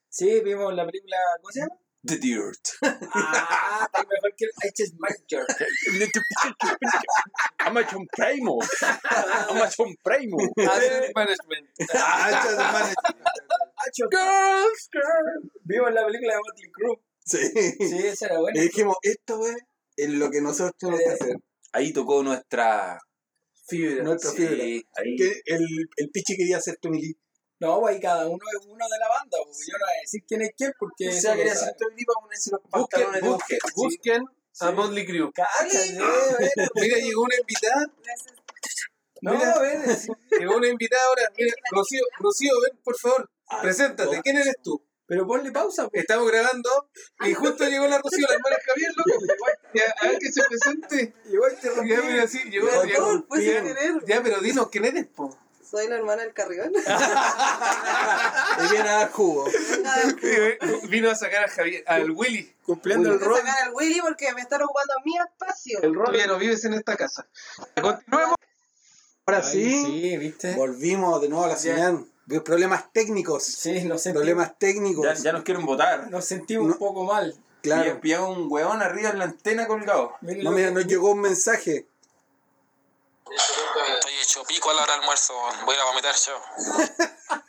Sí, 0.09 0.41
vimos 0.41 0.73
la 0.73 0.85
película, 0.85 1.17
¿cómo 1.41 1.51
se 1.51 1.59
llama? 1.59 1.75
The 2.07 2.17
Dirt. 2.17 2.65
Ah, 2.81 3.87
mejor 4.09 4.33
que 4.37 4.45
el 4.45 4.51
H. 4.63 4.83
Major. 4.97 5.45
Amazon 7.59 8.07
Primo. 8.15 8.57
Amazon 9.49 9.95
Primo. 10.03 10.37
Asset 10.57 11.11
Management. 11.13 11.69
Girls, 14.11 14.89
girls. 14.91 15.51
Vimos 15.63 15.93
la 15.93 16.05
película 16.05 16.33
de 16.33 16.39
Motley 16.39 16.71
Crue. 16.71 16.97
Sí. 17.25 17.37
Sí, 17.87 18.07
esa 18.07 18.25
era 18.27 18.39
buena. 18.39 18.59
Y 18.59 18.63
dijimos, 18.63 18.95
esto, 19.01 19.39
es 19.95 20.09
lo 20.09 20.29
que 20.31 20.41
nosotros 20.41 20.73
tenemos 20.79 21.01
que 21.01 21.09
hacer. 21.09 21.37
Ahí 21.73 21.91
tocó 21.93 22.23
nuestra. 22.23 22.99
Fibra. 23.67 24.03
Nuestra 24.03 24.31
Sí, 24.31 24.37
fibra. 24.47 24.63
ahí. 24.63 24.83
Que 25.17 25.41
el, 25.45 25.61
el 25.97 26.09
pichi 26.11 26.35
quería 26.37 26.57
hacer 26.57 26.77
Tommy 26.81 27.01
Lee. 27.01 27.17
No, 27.59 27.79
pues 27.81 27.95
ahí 27.95 28.01
cada 28.01 28.27
uno 28.27 28.43
es 28.59 28.65
uno 28.67 28.85
de 28.87 28.99
la 28.99 29.07
banda. 29.09 29.37
Pues 29.45 29.65
yo 29.67 29.77
no 29.77 29.85
voy 29.85 29.95
a 29.97 30.01
decir 30.01 30.21
quién 30.27 30.41
es 30.43 30.51
quién 30.55 30.73
porque. 30.77 31.09
O 31.09 31.11
sea, 31.11 31.35
quería 31.35 31.53
hacer 31.53 31.75
Tommy 31.77 31.95
Lee 31.95 32.05
para 32.05 32.21
ponerse 32.21 32.51
los 32.51 32.61
Busquen, 32.61 32.81
pantalones 33.03 33.21
de 33.21 33.29
busquen, 33.29 33.57
mujer. 33.63 33.73
busquen 33.75 34.23
a 34.59 34.67
Sí. 34.69 34.73
Motley 34.73 35.05
Crue. 35.05 35.31
Mira, 36.75 36.97
llegó 36.97 37.21
una 37.23 37.35
invitada. 37.35 37.85
No, 39.21 39.33
Mira. 39.33 39.51
a 39.51 39.59
ver. 39.59 39.95
sí. 39.95 40.11
Llegó 40.39 40.57
una 40.57 40.67
invitada 40.67 41.01
ahora. 41.07 41.23
Mira, 41.37 41.53
Rocío, 41.71 42.03
Rocío, 42.19 42.51
ven, 42.61 42.79
por 42.83 42.97
favor. 42.97 43.29
Preséntate. 43.61 44.21
¿Quién 44.21 44.37
eres 44.37 44.55
tú? 44.63 44.83
Pero 45.07 45.25
ponle 45.25 45.51
pausa. 45.51 45.87
Pues. 45.89 46.01
Estamos 46.01 46.29
grabando 46.29 46.69
y 47.25 47.33
justo 47.33 47.63
llegó 47.65 47.87
la 47.87 47.97
Rocío, 47.99 48.27
la 48.27 48.35
hermana 48.35 48.57
Javier, 48.65 48.91
loco. 48.95 49.19
Ya, 49.73 49.83
a 50.01 50.07
ver 50.09 50.19
que 50.19 50.31
se 50.31 50.43
presente. 50.43 51.13
Igual 51.31 51.57
te 51.59 51.69
rompí. 51.69 51.89
Ya, 51.89 52.01
mira, 52.01 52.27
sí, 52.27 52.39
llegó. 52.49 52.67
Llegó. 52.83 53.23
Ya, 54.05 54.21
pero 54.21 54.41
dinos, 54.41 54.69
¿quién 54.69 54.85
eres, 54.85 55.07
po? 55.07 55.35
Soy 55.69 55.87
la 55.87 55.95
hermana 55.95 56.23
del 56.23 56.33
Carrión. 56.33 56.71
Y 58.59 58.71
viene 58.71 58.89
a 58.89 58.93
dar 58.93 59.11
jugo. 59.11 59.45
Vino 60.89 61.09
a 61.11 61.15
sacar 61.15 61.43
a 61.45 61.47
Javier, 61.47 61.83
al 61.87 62.09
Willy. 62.11 62.51
Cumpliendo 62.65 63.09
el 63.11 63.19
Tengo 63.19 63.33
que 63.33 63.39
rol. 63.39 63.47
sacar 63.47 63.67
al 63.67 63.73
Willy 63.73 64.01
porque 64.01 64.33
me 64.33 64.41
están 64.41 64.61
ocupando 64.63 64.93
mi 65.05 65.13
espacio. 65.17 65.79
El 65.81 65.93
rol. 65.93 66.15
No 66.27 66.37
vives 66.37 66.63
en 66.65 66.73
esta 66.73 66.95
casa. 66.95 67.27
Continuemos. 67.81 68.35
Ahora 69.25 69.41
Ay, 69.43 69.51
sí. 69.51 69.83
Sí, 69.85 70.17
¿viste? 70.17 70.55
Volvimos 70.55 71.21
de 71.21 71.29
nuevo 71.29 71.45
a 71.45 71.49
la 71.49 71.55
señal. 71.57 72.05
Problemas 72.43 72.91
técnicos. 72.91 73.43
Sí, 73.43 73.83
nos 73.83 74.01
sentimos, 74.01 74.23
Problemas 74.23 74.57
técnicos. 74.57 75.05
Ya, 75.05 75.13
ya 75.13 75.31
nos 75.33 75.43
quieren 75.43 75.65
votar. 75.65 76.09
nos 76.09 76.25
sentimos 76.25 76.67
No. 76.67 76.73
un 76.73 76.79
poco 76.79 77.03
mal. 77.05 77.35
Claro. 77.61 77.99
Pilla 78.01 78.21
un 78.23 78.47
hueón 78.49 78.81
arriba 78.81 79.09
en 79.09 79.19
la 79.19 79.25
antena 79.25 79.67
colgado. 79.67 80.13
No, 80.21 80.51
mira, 80.51 80.71
nos 80.71 80.85
llegó 80.87 81.11
un 81.11 81.21
mensaje. 81.21 81.87
Estoy 83.35 84.13
hecho 84.21 84.43
pico 84.45 84.69
a 84.69 84.73
la 84.73 84.83
hora 84.83 84.93
del 84.93 85.01
almuerzo. 85.01 85.33
Voy 85.65 85.75
a 85.75 85.83
vomitar 85.85 86.15
yo. 86.15 86.41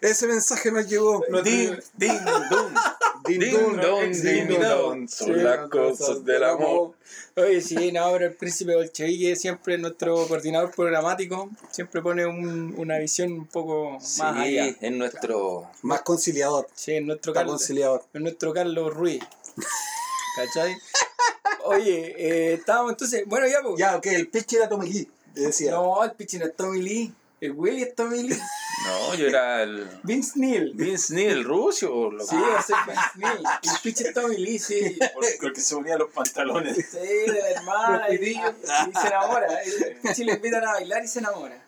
Ese 0.00 0.26
mensaje 0.26 0.70
nos 0.72 0.86
llegó. 0.88 1.22
Ding, 1.44 1.76
ding, 1.94 2.18
dong. 2.50 2.74
Din 3.24 3.38
Ding, 3.40 3.52
dun. 3.52 3.80
dong, 3.80 4.10
ding, 4.12 4.58
dong. 4.58 5.08
Son 5.08 5.44
las 5.44 5.68
cosas 5.68 6.24
del 6.24 6.42
amor. 6.42 6.94
Oye, 7.36 7.60
sí, 7.60 7.92
no, 7.92 8.10
pero 8.12 8.26
el 8.26 8.34
príncipe 8.34 8.74
bolchevique 8.74 9.36
siempre 9.36 9.78
nuestro 9.78 10.26
coordinador 10.26 10.72
programático 10.72 11.48
siempre 11.70 12.02
pone 12.02 12.26
un- 12.26 12.74
una 12.76 12.98
visión 12.98 13.32
un 13.32 13.46
poco 13.46 13.92
más 13.92 14.04
Sí, 14.16 14.22
allá. 14.22 14.76
es 14.80 14.92
nuestro. 14.92 15.70
Más 15.82 16.02
conciliador. 16.02 16.68
Sí, 16.74 16.96
es 16.96 17.02
nuestro 17.02 17.30
Está 17.32 17.40
Carlos, 17.42 17.60
conciliador. 17.60 18.04
es 18.12 18.20
nuestro 18.20 18.52
Carlos 18.52 18.92
Ruiz. 18.92 19.22
¿Cachai? 20.36 20.76
Oye, 21.64 22.14
eh, 22.18 22.54
estábamos 22.54 22.92
entonces, 22.92 23.24
bueno 23.26 23.46
ya 23.46 23.60
pues. 23.62 23.74
Ya, 23.78 23.96
ok, 23.96 24.06
el 24.06 24.28
pichi 24.28 24.56
era 24.56 24.68
Tommy 24.68 24.90
Lee. 24.90 25.08
Decía. 25.34 25.72
No, 25.72 26.02
el 26.04 26.12
pichín 26.12 26.42
es 26.42 26.54
Tommy 26.56 26.82
Lee. 26.82 27.14
El 27.40 27.52
Willy 27.52 27.82
es 27.82 27.94
Tommy 27.94 28.22
Lee. 28.24 28.38
No, 28.86 29.14
yo 29.14 29.28
era 29.28 29.62
el. 29.62 29.86
Vince 30.02 30.32
Neil. 30.36 30.72
Vince 30.74 31.14
Neil, 31.14 31.44
ruso. 31.44 31.94
o 31.94 32.10
lo- 32.10 32.26
Sí, 32.26 32.34
va 32.34 32.60
ser 32.60 32.74
Vince 32.84 33.00
Neil. 33.16 33.46
El 33.62 33.80
pichín 33.80 34.06
es 34.08 34.14
Tommy 34.14 34.36
Lee, 34.38 34.58
sí. 34.58 34.98
Porque 35.40 35.60
se 35.60 35.74
ponía 35.76 35.96
los 35.96 36.10
pantalones. 36.10 36.74
Sí, 36.90 36.98
de 36.98 37.28
la 37.40 37.50
hermana. 37.50 38.06
Y, 38.10 38.14
y 38.14 38.34
se 38.34 39.06
enamora. 39.06 39.46
El 39.62 39.96
pichín 40.02 40.26
le 40.26 40.32
invitan 40.32 40.64
a 40.66 40.72
bailar 40.72 41.04
y 41.04 41.06
se 41.08 41.20
enamora. 41.20 41.62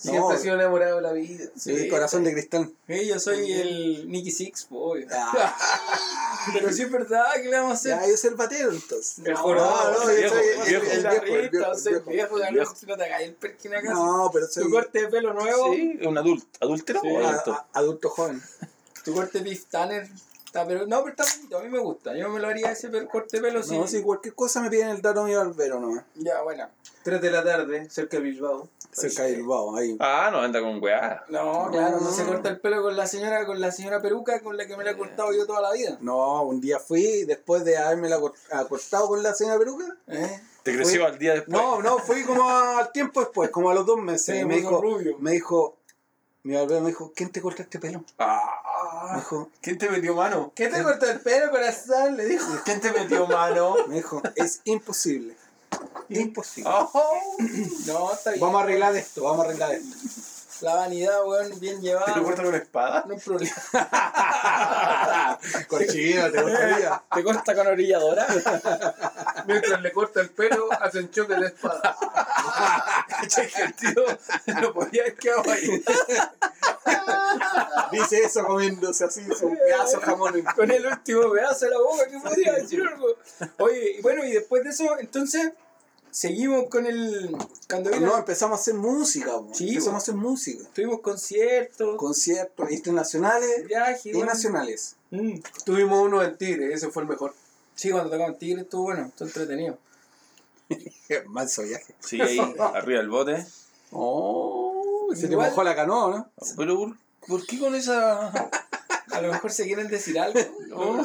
Siempre 0.00 0.20
No. 0.22 0.30
ha 0.30 0.38
sido 0.38 0.54
enamorado 0.54 0.96
de 0.96 1.02
la 1.02 1.12
vida. 1.12 1.44
Sí, 1.58 1.86
corazón 1.90 2.24
de 2.24 2.32
cristal. 2.32 2.72
Sí, 2.88 3.06
yo 3.06 3.20
soy 3.20 3.52
el 3.52 4.10
Nicky 4.10 4.30
Six, 4.30 4.66
obvio. 4.70 5.06
Ah, 5.12 5.54
Pero 6.54 6.72
sí 6.72 6.82
es 6.84 6.90
verdad, 6.90 7.26
¿qué 7.34 7.50
le 7.50 7.56
vamos 7.58 7.72
a 7.72 7.74
hacer? 7.74 7.98
ya, 8.00 8.08
yo 8.08 8.16
soy 8.16 8.30
el 8.30 8.36
batero 8.36 8.70
entonces. 8.70 9.18
El 9.18 9.32
No, 9.34 9.38
jorobado, 9.38 9.92
no, 10.04 10.08
el 10.10 10.16
yo 10.16 10.20
viejo, 10.22 10.34
soy 10.34 10.44
el 10.46 10.80
viejo. 10.80 10.84
el 10.92 11.00
viejo, 11.02 11.24
el 11.36 11.50
viejo, 11.50 11.74
soy 11.74 11.92
el 11.92 12.00
viejo. 12.00 12.34
viejo, 12.36 12.50
viejo, 12.52 12.74
si 12.76 12.86
no 12.86 12.96
te 12.96 13.08
cae 13.08 13.24
el 13.26 13.34
perkin 13.34 13.74
acá. 13.74 13.92
No, 13.92 14.30
pero 14.32 14.46
soy 14.46 14.64
Tu 14.64 14.70
corte 14.70 15.02
de 15.02 15.08
pelo 15.08 15.34
nuevo, 15.34 15.74
Sí, 15.74 15.98
un 16.06 16.16
adulto. 16.16 16.46
¿Adúltero 16.60 17.00
Sí. 17.02 17.08
o 17.10 17.26
adulto? 17.28 17.52
a- 17.52 17.66
adulto 17.74 18.08
joven. 18.08 18.42
tu 19.04 19.12
corte 19.14 19.40
beef 19.40 19.66
tanner. 19.66 20.08
Está, 20.50 20.66
pero, 20.66 20.84
no, 20.84 21.04
pero 21.04 21.10
está 21.10 21.22
bonito, 21.36 21.58
a 21.58 21.62
mí 21.62 21.68
me 21.68 21.78
gusta. 21.78 22.16
Yo 22.16 22.28
me 22.28 22.40
lo 22.40 22.48
haría 22.48 22.72
ese 22.72 22.90
corte 23.06 23.36
de 23.36 23.40
pelo, 23.40 23.62
sí. 23.62 23.78
No, 23.78 23.86
si 23.86 24.02
cualquier 24.02 24.34
cosa 24.34 24.60
me 24.60 24.68
piden 24.68 24.88
el 24.88 25.00
dato 25.00 25.22
mío 25.22 25.38
barbero 25.38 25.78
nomás. 25.78 26.02
Ya, 26.16 26.42
bueno. 26.42 26.68
3 27.04 27.20
de 27.20 27.30
la 27.30 27.44
tarde, 27.44 27.88
cerca 27.88 28.16
de 28.16 28.24
Bilbao. 28.24 28.68
Cerca 28.90 29.22
de 29.22 29.36
Bilbao, 29.36 29.76
ahí. 29.76 29.96
Ah, 30.00 30.28
no, 30.32 30.40
anda 30.40 30.60
con 30.60 30.82
weá. 30.82 31.24
No, 31.28 31.68
claro, 31.70 32.00
no 32.00 32.10
se 32.10 32.24
corta 32.24 32.48
el 32.48 32.58
pelo 32.58 32.82
con 32.82 32.96
la 32.96 33.06
señora, 33.06 33.46
con 33.46 33.60
la 33.60 33.70
señora 33.70 34.02
peruca 34.02 34.40
con 34.40 34.56
la 34.56 34.66
que 34.66 34.76
me 34.76 34.82
la 34.82 34.90
he 34.90 34.96
cortado 34.96 35.32
yo 35.32 35.46
toda 35.46 35.60
la 35.60 35.70
vida. 35.70 35.98
No, 36.00 36.42
un 36.42 36.60
día 36.60 36.80
fui, 36.80 37.22
después 37.26 37.64
de 37.64 37.78
haberme 37.78 38.08
la 38.08 38.18
acostado 38.50 39.06
con 39.06 39.22
la 39.22 39.32
señora 39.34 39.56
peruca. 39.56 39.84
¿Eh? 40.08 40.40
¿Te 40.64 40.74
creció 40.74 41.06
al 41.06 41.16
día 41.16 41.34
después? 41.34 41.56
No, 41.56 41.80
no, 41.80 42.00
fui 42.00 42.24
como 42.24 42.50
al 42.50 42.90
tiempo 42.90 43.20
después, 43.20 43.50
como 43.50 43.70
a 43.70 43.74
los 43.74 43.86
dos 43.86 44.00
meses. 44.00 44.34
Sí, 44.34 44.42
y 44.42 44.44
me 44.44 44.56
dijo, 44.56 44.80
rubio. 44.82 45.16
me 45.20 45.30
dijo, 45.30 45.76
mi 46.42 46.54
barbero 46.54 46.80
me 46.80 46.88
dijo, 46.88 47.12
¿quién 47.14 47.30
te 47.30 47.40
corta 47.40 47.62
este 47.62 47.78
pelo? 47.78 48.04
Me 49.02 49.06
Ah, 49.08 49.16
dijo, 49.16 49.48
¿Quién 49.62 49.78
te 49.78 49.88
metió 49.88 50.14
mano? 50.14 50.52
¿Qué 50.54 50.68
te 50.68 50.82
corta 50.82 51.10
el 51.10 51.20
pelo, 51.20 51.50
corazón? 51.50 52.16
Le 52.18 52.26
dijo. 52.26 52.46
¿Quién 52.64 52.80
te 52.82 52.92
metió 52.92 53.26
mano? 53.26 53.76
me 53.88 53.94
dijo, 53.96 54.22
es 54.36 54.60
imposible. 54.64 55.34
Imposible. 56.10 56.70
Oh, 56.70 57.36
No, 57.86 58.12
está 58.12 58.30
bien. 58.30 58.40
Vamos 58.42 58.60
a 58.60 58.64
arreglar 58.64 58.94
esto, 58.96 59.22
vamos 59.22 59.40
a 59.40 59.48
arreglar 59.48 59.72
esto. 59.72 59.96
La 60.60 60.74
vanidad, 60.74 61.24
weón, 61.26 61.58
bien 61.58 61.80
llevada. 61.80 62.12
¿Te 62.12 62.20
lo 62.20 62.24
corta 62.24 62.42
con 62.42 62.54
espada? 62.54 63.04
No 63.06 63.14
hay 63.14 63.20
problema. 63.20 63.52
Cochino, 65.68 66.30
¿te 66.30 66.42
gustaría? 66.42 67.02
¿Te 67.14 67.24
corta 67.24 67.54
con 67.54 67.66
orilladora? 67.66 68.26
Mientras 69.46 69.80
le 69.80 69.92
corta 69.92 70.20
el 70.20 70.30
pelo, 70.30 70.68
hacen 70.80 71.10
choque 71.10 71.34
de 71.34 71.46
espada. 71.46 71.96
Che, 73.26 73.48
que 73.48 73.62
el 73.62 73.74
tío 73.74 74.04
no 74.60 74.72
podía 74.74 75.02
haber 75.02 75.14
quedado 75.16 75.50
ahí. 75.50 75.82
Dice 77.92 78.18
eso 78.24 78.44
comiéndose 78.44 79.04
así, 79.04 79.20
un 79.42 79.56
pedazo 79.56 79.98
de 79.98 80.04
jamón. 80.04 80.36
en- 80.36 80.44
con 80.44 80.70
el 80.70 80.86
último 80.86 81.30
pedazo 81.32 81.64
de 81.66 81.70
la 81.70 81.78
boca, 81.78 82.06
que 82.10 82.18
podría 82.20 82.52
decir 82.52 82.82
algo. 82.86 83.06
Oye, 83.58 83.96
y 83.98 84.02
bueno, 84.02 84.24
y 84.24 84.32
después 84.32 84.62
de 84.64 84.70
eso, 84.70 84.98
entonces, 84.98 85.52
seguimos 86.10 86.68
con 86.68 86.86
el. 86.86 87.36
Cuando 87.68 87.90
vino. 87.90 88.06
No, 88.06 88.18
empezamos 88.18 88.58
a 88.58 88.60
hacer 88.60 88.74
música. 88.74 89.32
Sí, 89.52 89.68
empezamos 89.70 89.94
a 89.94 90.02
hacer 90.02 90.14
música. 90.14 90.64
Tuvimos 90.74 91.00
conciertos, 91.00 91.96
Conciertos 91.96 92.70
internacionales 92.70 93.66
viajes. 93.66 94.06
y 94.14 94.22
nacionales. 94.22 94.96
Mm. 95.10 95.38
Tuvimos 95.64 96.02
uno 96.04 96.22
en 96.22 96.36
Tigre, 96.36 96.72
ese 96.72 96.88
fue 96.90 97.02
el 97.02 97.08
mejor. 97.08 97.34
Sí, 97.74 97.90
cuando 97.90 98.10
tocamos 98.10 98.38
Tigre 98.38 98.62
estuvo 98.62 98.82
bueno, 98.84 99.06
estuvo 99.06 99.28
entretenido. 99.28 99.78
Manso 101.26 101.62
viaje. 101.62 101.94
Sí, 102.00 102.20
ahí, 102.20 102.38
arriba 102.74 102.98
del 103.00 103.08
bote. 103.08 103.44
Oh, 103.92 105.08
se 105.14 105.26
te 105.26 105.32
Igual- 105.32 105.50
mojó 105.50 105.64
la 105.64 105.74
canoa, 105.74 106.10
¿no? 106.16 106.30
Pero, 106.56 106.76
¿por, 106.76 106.96
por 107.26 107.46
qué 107.46 107.58
con 107.58 107.74
esa...? 107.74 108.28
A 109.10 109.20
lo 109.20 109.32
mejor 109.32 109.50
se 109.50 109.64
quieren 109.64 109.88
decir 109.88 110.18
algo. 110.20 110.38
¿no? 110.68 111.04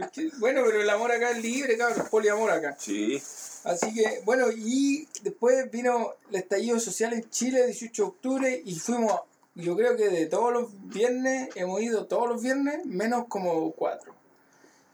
Porque- 0.00 0.30
bueno, 0.38 0.62
pero 0.66 0.80
el 0.80 0.90
amor 0.90 1.12
acá 1.12 1.30
es 1.30 1.38
libre, 1.42 1.76
cabrón, 1.78 2.08
poliamor 2.10 2.50
acá. 2.50 2.76
Sí. 2.78 3.22
Así 3.64 3.94
que, 3.94 4.20
bueno, 4.24 4.46
y 4.54 5.08
después 5.22 5.70
vino 5.70 6.12
el 6.30 6.36
estallido 6.36 6.78
social 6.78 7.12
en 7.14 7.28
Chile, 7.30 7.64
18 7.66 8.02
de 8.02 8.08
octubre, 8.08 8.62
y 8.64 8.74
fuimos, 8.78 9.12
yo 9.54 9.74
creo 9.76 9.96
que 9.96 10.08
de 10.10 10.26
todos 10.26 10.52
los 10.52 10.68
viernes, 10.90 11.48
hemos 11.54 11.80
ido 11.80 12.04
todos 12.06 12.28
los 12.28 12.42
viernes, 12.42 12.84
menos 12.84 13.26
como 13.28 13.72
cuatro. 13.72 14.14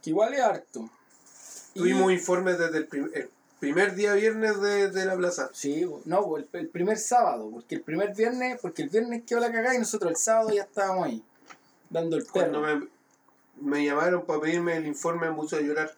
Que 0.03 0.11
igual 0.11 0.35
es 0.35 0.41
harto. 0.41 0.89
Y- 1.75 1.81
Tuvimos 1.81 2.13
informes 2.13 2.59
desde 2.59 2.79
el, 2.79 2.87
prim- 2.87 3.11
el 3.13 3.29
primer 3.59 3.95
día 3.97 4.15
viernes 4.15 4.61
de, 4.61 4.91
de 4.91 5.05
la 5.05 5.17
plaza. 5.17 5.51
Sí, 5.53 5.85
no, 6.05 6.23
bo, 6.25 6.39
el, 6.39 6.49
el 6.53 6.69
primer 6.69 6.99
sábado, 6.99 7.51
porque 7.51 7.75
el 7.75 7.83
primer 7.83 8.15
viernes, 8.15 8.59
porque 8.63 8.83
el 8.83 8.89
viernes 8.89 9.25
quedó 9.27 9.41
la 9.41 9.51
cagada 9.53 9.75
y 9.75 9.79
nosotros 9.79 10.11
el 10.13 10.17
sábado 10.17 10.51
ya 10.55 10.63
estábamos 10.63 11.07
ahí, 11.07 11.23
dando 11.91 12.17
el 12.17 12.27
Cuando 12.27 12.63
perro. 12.63 12.89
me, 13.61 13.79
me 13.79 13.85
llamaron 13.85 14.25
para 14.25 14.41
pedirme 14.41 14.77
el 14.77 14.87
informe, 14.87 15.29
me 15.29 15.35
puse 15.35 15.57
a 15.57 15.61
llorar. 15.61 15.93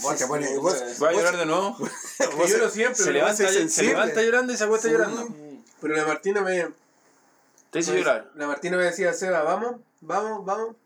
Vos 0.00 0.16
te 0.16 0.26
pones- 0.26 0.56
vos- 0.58 0.82
¿Va 1.02 1.08
a 1.08 1.12
llorar 1.12 1.36
de 1.36 1.46
nuevo? 1.46 1.76
Yo 2.48 2.58
lo 2.58 2.70
siempre, 2.70 2.94
Se 3.04 3.10
levanta, 3.10 3.48
se 3.48 3.82
levanta 3.82 4.22
llorando 4.22 4.52
y 4.52 4.56
se 4.56 4.64
acuesta 4.64 4.88
Sí. 4.88 4.94
llorando. 4.94 5.28
pero 5.80 5.96
la 5.96 6.06
Martina 6.06 6.40
me, 6.40 6.68
Te 7.70 7.80
hizo 7.80 7.94
llorar. 7.94 8.30
la 8.36 8.46
Martina 8.46 8.76
me 8.76 8.84
decía, 8.84 9.12
Seba, 9.12 9.42
vamos, 9.42 9.76
vamos, 10.00 10.44
vamos. 10.44 10.76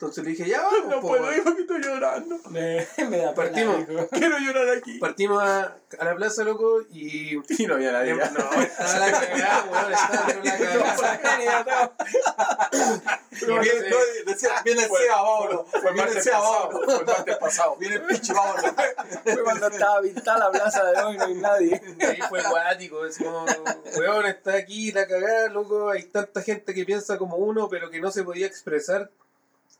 Entonces 0.00 0.22
le 0.22 0.30
dije, 0.30 0.48
ya 0.48 0.62
vamos. 0.62 0.86
No 0.86 1.00
po, 1.00 1.08
puedo 1.08 1.32
ir 1.34 1.42
porque 1.42 1.62
estoy 1.62 1.82
llorando. 1.82 2.38
Me, 2.50 2.86
me 3.08 3.16
da 3.18 3.34
pena, 3.34 3.34
Partimos. 3.34 3.88
dijo. 3.88 4.08
Quiero 4.12 4.38
llorar 4.38 4.76
aquí. 4.76 4.96
Partimos 5.00 5.42
a, 5.42 5.76
a 5.98 6.04
la 6.04 6.14
plaza, 6.14 6.44
loco, 6.44 6.82
y... 6.92 7.36
Y 7.58 7.66
no 7.66 7.74
había 7.74 7.90
nadie. 7.90 8.14
No, 8.14 8.22
estaba 8.62 8.98
la 9.00 9.10
cagada, 9.10 9.64
weón, 9.72 9.92
estaba 9.92 11.02
la 11.02 11.20
cagada. 11.20 11.92
Pero 13.40 13.60
viene, 13.60 13.90
no, 13.90 13.96
decía, 14.26 14.50
viene 14.64 14.82
el 14.84 14.88
Seba, 14.88 15.22
vámonos. 15.22 15.66
Viene 15.72 15.88
el 15.90 15.96
martes 15.96 16.24
Seba, 16.24 16.38
pasado. 16.38 16.68
vámonos. 16.68 16.94
Fue 16.94 17.04
martes 17.04 17.36
pasado. 17.38 17.76
Viene 17.76 17.94
el 17.96 18.02
pichi, 18.02 18.32
vámonos. 18.32 18.72
Fue 19.24 19.42
cuando 19.42 19.66
estaba 19.68 20.00
pintada 20.00 20.38
la 20.38 20.50
plaza 20.52 20.84
de 20.84 21.02
hoy, 21.02 21.16
no 21.18 21.24
hay 21.24 21.34
nadie. 21.34 21.82
Ahí 22.06 22.18
fue 22.28 22.40
guático, 22.42 23.04
es 23.04 23.18
como, 23.18 23.44
weón, 23.96 24.26
está 24.26 24.54
aquí 24.54 24.92
la 24.92 25.08
cagada, 25.08 25.48
loco, 25.48 25.90
hay 25.90 26.04
tanta 26.04 26.40
gente 26.42 26.72
que 26.72 26.84
piensa 26.84 27.18
como 27.18 27.36
uno, 27.36 27.68
pero 27.68 27.90
que 27.90 28.00
no 28.00 28.12
se 28.12 28.22
podía 28.22 28.46
expresar 28.46 29.10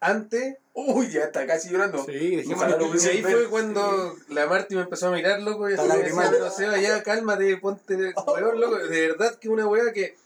antes. 0.00 0.56
Uy, 0.74 1.10
ya 1.10 1.24
está 1.24 1.46
casi 1.46 1.70
llorando. 1.70 2.04
Sí, 2.04 2.12
dijimos 2.12 2.58
Ojalá 2.58 2.76
lo 2.76 2.86
lo 2.94 3.02
Y 3.02 3.06
ahí 3.06 3.20
ver. 3.22 3.32
fue 3.32 3.48
cuando 3.48 4.16
la 4.28 4.46
Marty 4.46 4.76
me 4.76 4.82
empezó 4.82 5.08
a 5.08 5.10
mirar, 5.10 5.40
loco, 5.40 5.68
y 5.68 5.72
Está 5.74 5.82
así 5.84 5.92
me 5.92 6.04
decía, 6.04 6.28
pero 6.30 6.50
Seba, 6.50 6.78
ya 6.78 7.02
cálmate, 7.02 7.56
ponte, 7.56 7.96
weón, 8.26 8.60
loco, 8.60 8.78
de 8.78 9.00
verdad 9.08 9.34
que 9.36 9.48
una 9.48 9.66
weá 9.66 9.92
que 9.92 10.16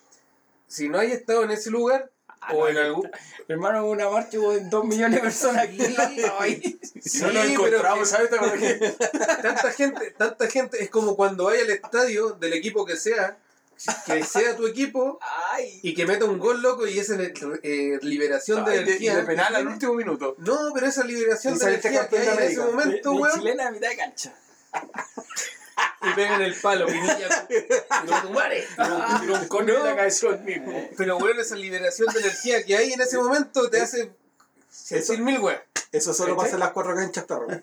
si 0.66 0.88
no 0.88 0.98
hay 0.98 1.12
estado 1.12 1.44
en 1.44 1.52
ese 1.52 1.70
lugar, 1.70 2.10
o 2.52 2.66
en 2.68 2.76
algún... 2.76 3.08
Hermano, 3.48 3.86
una 3.86 4.08
marcha 4.10 4.38
hubo 4.38 4.52
dos 4.58 4.84
millones 4.84 5.16
de 5.16 5.22
personas 5.22 5.64
aquí. 5.64 5.78
No 6.94 7.00
Sí, 7.04 7.20
nos 7.22 7.32
pero 7.32 7.40
encontramos, 7.42 7.98
que- 8.00 8.06
¿sabes? 8.06 8.30
¿Te 8.30 8.36
acuerdas 8.36 8.58
que- 8.60 8.96
tanta 9.42 9.70
gente, 9.72 10.10
tanta 10.16 10.46
gente, 10.48 10.82
es 10.84 10.90
como 10.90 11.16
cuando 11.16 11.44
vaya 11.44 11.62
al 11.62 11.70
estadio 11.70 12.30
del 12.30 12.52
equipo 12.52 12.84
que 12.86 12.96
sea, 12.96 13.36
que 14.06 14.24
sea 14.24 14.56
tu 14.56 14.66
equipo 14.66 15.18
Ay. 15.52 15.80
y 15.82 15.94
que 15.94 16.06
meta 16.06 16.24
un 16.24 16.38
gol 16.38 16.62
loco 16.62 16.86
y 16.86 16.98
esa 16.98 17.16
eh, 17.20 17.98
liberación 18.02 18.64
de 18.64 18.72
Ay, 18.72 18.78
de, 18.78 18.84
y 18.84 18.86
energía. 18.88 19.16
de 19.16 19.22
penal 19.24 19.54
al 19.54 19.66
último 19.66 19.94
minuto. 19.94 20.34
No, 20.38 20.70
pero 20.74 20.86
esa 20.86 21.04
liberación 21.04 21.54
de 21.54 21.60
saliste 21.60 21.88
energía 21.88 22.08
que 22.08 22.18
hay 22.18 22.36
en 22.36 22.42
ese 22.42 22.60
momento, 22.60 23.12
weón, 23.12 23.38
chilena 23.38 23.68
a 23.68 23.70
mitad 23.70 23.88
de 23.88 23.96
cancha. 23.96 24.34
y 26.02 26.14
pegan 26.14 26.42
el 26.42 26.54
palo, 26.54 26.86
pinilla, 26.86 27.46
pero 27.48 28.22
tu 28.22 28.30
madre. 28.30 28.66
Un 28.78 29.48
córner 29.48 29.76
y 29.80 29.84
la 29.84 29.96
cabeza 29.96 30.28
mismo. 30.44 30.88
Pero 30.96 31.18
weón, 31.18 31.38
esa 31.40 31.56
liberación 31.56 32.12
de 32.12 32.20
energía 32.20 32.64
que 32.64 32.76
hay 32.76 32.92
en 32.92 33.00
ese 33.00 33.18
momento 33.18 33.68
te 33.70 33.80
hace 33.80 34.12
decir 34.90 35.20
mil 35.20 35.38
weón. 35.40 35.58
Eso 35.92 36.14
solo 36.14 36.34
pasa 36.36 36.54
en 36.54 36.60
las 36.60 36.70
cuatro 36.72 36.94
canchas, 36.94 37.24
perro. 37.24 37.46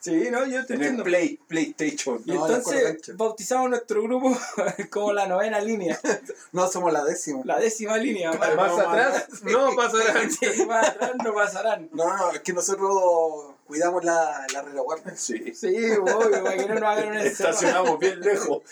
Sí, 0.00 0.28
no, 0.30 0.44
yo 0.44 0.66
te 0.66 0.74
entiendo. 0.74 1.02
Play, 1.02 1.38
PlayStation. 1.48 2.20
Y 2.26 2.32
No, 2.32 2.46
entonces 2.46 3.16
bautizamos 3.16 3.70
nuestro 3.70 4.02
grupo 4.02 4.36
como 4.90 5.14
la 5.14 5.26
novena 5.26 5.60
línea, 5.60 5.98
No, 6.52 6.66
somos 6.70 6.92
la 6.92 7.02
décima. 7.04 7.40
la 7.44 7.58
décima 7.58 7.96
línea. 7.96 8.30
Más 8.32 8.54
Más, 8.54 8.78
atrás, 8.78 9.26
no 9.44 9.74
pasará. 9.74 10.22
más 10.66 10.88
atrás 10.88 11.12
no 11.24 11.32
pasarán. 11.34 11.88
No, 11.92 12.14
no, 12.18 12.32
es 12.32 12.40
que 12.40 12.52
nosotros 12.52 13.54
cuidamos 13.66 14.04
la, 14.04 14.46
la 14.52 14.60
retaguardia. 14.60 15.16
Sí. 15.16 15.54
Sí, 15.54 15.74
obvio, 15.92 16.42
para 16.44 16.56
que 16.56 16.66
no 16.66 16.74
nos 16.74 16.82
hagan 16.82 17.08
un. 17.08 17.16
Estacionamos 17.16 17.98
bien 17.98 18.20
lejos. 18.20 18.62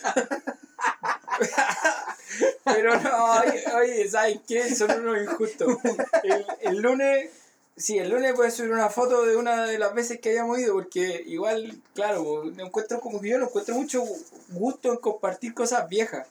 Pero 2.64 3.00
no, 3.00 3.24
oye, 3.40 3.64
oye, 3.74 4.08
¿sabes 4.10 4.38
qué? 4.46 4.74
Son 4.74 4.90
unos 4.90 5.22
injustos. 5.22 5.76
El, 6.22 6.46
el 6.60 6.76
lunes, 6.82 7.30
sí, 7.76 7.98
el 7.98 8.10
lunes 8.10 8.32
puedes 8.34 8.54
subir 8.54 8.72
una 8.72 8.88
foto 8.88 9.24
de 9.24 9.36
una 9.36 9.66
de 9.66 9.78
las 9.78 9.94
veces 9.94 10.20
que 10.20 10.30
hayamos 10.30 10.58
ido, 10.58 10.74
porque 10.74 11.22
igual, 11.26 11.80
claro, 11.94 12.44
me 12.44 12.62
encuentro 12.62 13.00
como 13.00 13.20
que 13.20 13.30
yo 13.30 13.38
no 13.38 13.46
encuentro 13.46 13.74
mucho 13.74 14.02
gusto 14.50 14.92
en 14.92 14.98
compartir 14.98 15.54
cosas 15.54 15.88
viejas. 15.88 16.28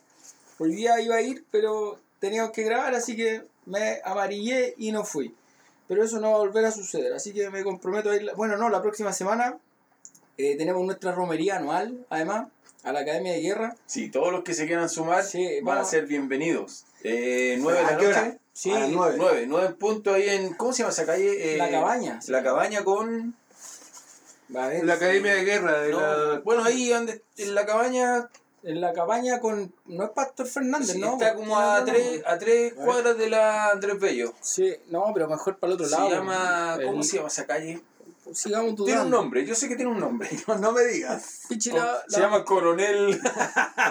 Hoy 0.60 0.76
día 0.76 1.00
iba 1.02 1.16
a 1.16 1.22
ir, 1.22 1.46
pero 1.52 2.00
teníamos 2.20 2.52
que 2.52 2.64
grabar, 2.64 2.94
así 2.94 3.16
que 3.16 3.44
me 3.66 4.02
amarillé 4.04 4.76
y 4.78 4.92
no 4.92 5.04
fui. 5.04 5.36
Pero 5.88 6.04
eso 6.04 6.20
no 6.20 6.32
va 6.32 6.36
a 6.36 6.40
volver 6.40 6.66
a 6.66 6.72
suceder, 6.72 7.14
así 7.14 7.34
que 7.34 7.50
me 7.50 7.64
comprometo 7.64 8.12
a 8.12 8.16
ir. 8.16 8.32
Bueno, 8.36 8.58
no, 8.58 8.70
la 8.70 8.82
próxima 8.82 9.12
semana 9.12 9.58
eh, 10.38 10.56
tenemos 10.58 10.86
nuestra 10.86 11.12
romería 11.12 11.58
anual, 11.58 12.06
además, 12.10 12.48
a 12.84 12.92
la 12.92 13.02
Academia 13.02 13.34
de 13.34 13.42
Guerra. 13.42 13.76
Sí, 13.86 14.10
todos 14.10 14.32
los 14.32 14.44
que 14.44 14.54
se 14.54 14.66
quieran 14.66 14.90
sumar 14.90 15.24
Sí, 15.24 15.60
van 15.62 15.80
a 15.80 15.84
ser 15.84 16.06
bienvenidos. 16.06 16.86
Eh, 17.04 17.58
9 17.60 17.78
de 17.80 17.84
la 17.84 17.90
¿A 17.90 17.98
qué 17.98 18.08
hora? 18.08 18.26
noche. 18.26 18.38
Sí, 18.54 18.72
A 18.72 18.80
las 18.80 18.90
nueve. 18.90 19.16
9, 19.18 19.46
9 19.48 19.66
en 19.68 19.76
punto 19.76 20.14
ahí 20.14 20.30
en. 20.30 20.54
¿Cómo 20.56 20.74
se 20.74 20.80
llama 20.80 20.92
esa 20.92 21.06
calle? 21.06 21.56
Eh, 21.56 21.58
La 21.58 21.70
Cabaña, 21.70 22.22
sí. 22.22 22.32
La 22.32 22.44
cabaña 22.44 22.84
con. 22.84 23.36
va 24.56 24.66
a 24.66 24.68
ver. 24.68 24.84
La 24.86 24.96
Academia 24.96 25.34
de 25.36 25.44
Guerra, 25.46 25.80
de 25.82 25.92
no, 25.92 26.00
la... 26.02 26.40
Bueno, 26.42 26.64
ahí 26.64 26.90
donde, 26.90 27.22
en 27.38 27.56
la 27.56 27.66
cabaña 27.66 28.30
En 28.64 28.82
la 28.82 28.92
cabaña 28.94 29.40
con. 29.40 29.74
No 29.86 30.04
es 30.04 30.10
Pastor 30.12 30.48
Fernández, 30.48 30.92
sí, 30.92 31.00
¿no? 31.00 31.14
está 31.14 31.34
como 31.34 31.58
a 31.58 31.84
tres, 31.86 32.22
a 32.26 32.38
tres 32.38 32.74
cuadras 32.74 33.18
de 33.18 33.30
la 33.30 33.70
Andrés 33.70 33.98
Bello. 34.00 34.34
Sí, 34.42 34.76
no, 34.90 35.06
pero 35.14 35.28
mejor 35.30 35.58
para 35.58 35.70
el 35.72 35.76
otro 35.76 35.88
Se 35.88 35.96
lado. 35.96 36.10
llama. 36.10 36.76
El- 36.78 36.86
¿Cómo 36.88 37.04
se 37.04 37.16
llama 37.18 37.30
esa 37.30 37.46
calle? 37.48 37.82
Sigamos 38.34 38.76
dudando. 38.76 38.86
Tiene 38.86 39.02
un 39.02 39.10
nombre, 39.10 39.46
yo 39.46 39.56
sé 39.56 39.68
que 39.70 39.76
tiene 39.76 39.92
un 39.92 40.00
nombre. 40.00 40.30
No, 40.48 40.58
no 40.58 40.72
me 40.72 40.84
digas. 40.86 41.42
Pichi 41.50 41.72
la- 41.72 42.02
Se 42.08 42.20
la- 42.20 42.26
llama 42.28 42.44
Coronel. 42.46 43.20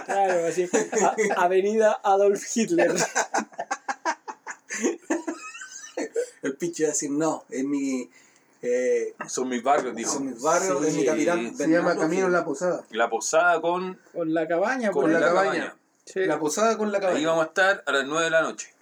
Claro, 0.07 0.47
así. 0.47 0.69
A- 1.37 1.43
Avenida 1.45 2.01
Adolf 2.03 2.45
Hitler. 2.57 2.95
El 6.43 6.57
pichi 6.57 6.83
va 6.85 6.89
a 6.89 6.93
decir, 6.93 7.11
no, 7.11 7.45
es 7.51 7.65
mi. 7.65 8.09
Eh, 8.63 9.15
Son 9.27 9.49
mis 9.49 9.63
barrios, 9.63 9.95
dijo. 9.95 10.13
son 10.13 10.27
mis 10.27 10.41
barrios, 10.43 10.85
es 10.85 10.95
mi 10.95 11.01
Sí. 11.01 11.07
capitán. 11.07 11.57
Se 11.57 11.67
llama 11.69 11.97
Camino 11.97 12.25
Gil. 12.27 12.33
La 12.33 12.45
Posada. 12.45 12.85
La 12.91 13.09
posada 13.11 13.61
con. 13.61 13.99
Con 14.13 14.35
la 14.35 14.47
cabaña, 14.47 14.91
Con 14.91 15.03
por 15.05 15.11
la 15.11 15.19
ahí. 15.19 15.25
cabaña. 15.25 15.75
Sí. 16.05 16.21
La 16.21 16.39
Posada 16.39 16.77
con 16.77 16.91
la 16.93 16.99
Ahí 16.99 17.03
cabaña. 17.05 17.29
vamos 17.29 17.45
a 17.45 17.49
estar 17.49 17.83
a 17.87 17.93
las 17.93 18.07
9 18.07 18.25
de 18.25 18.31
la 18.31 18.43
noche. 18.43 18.73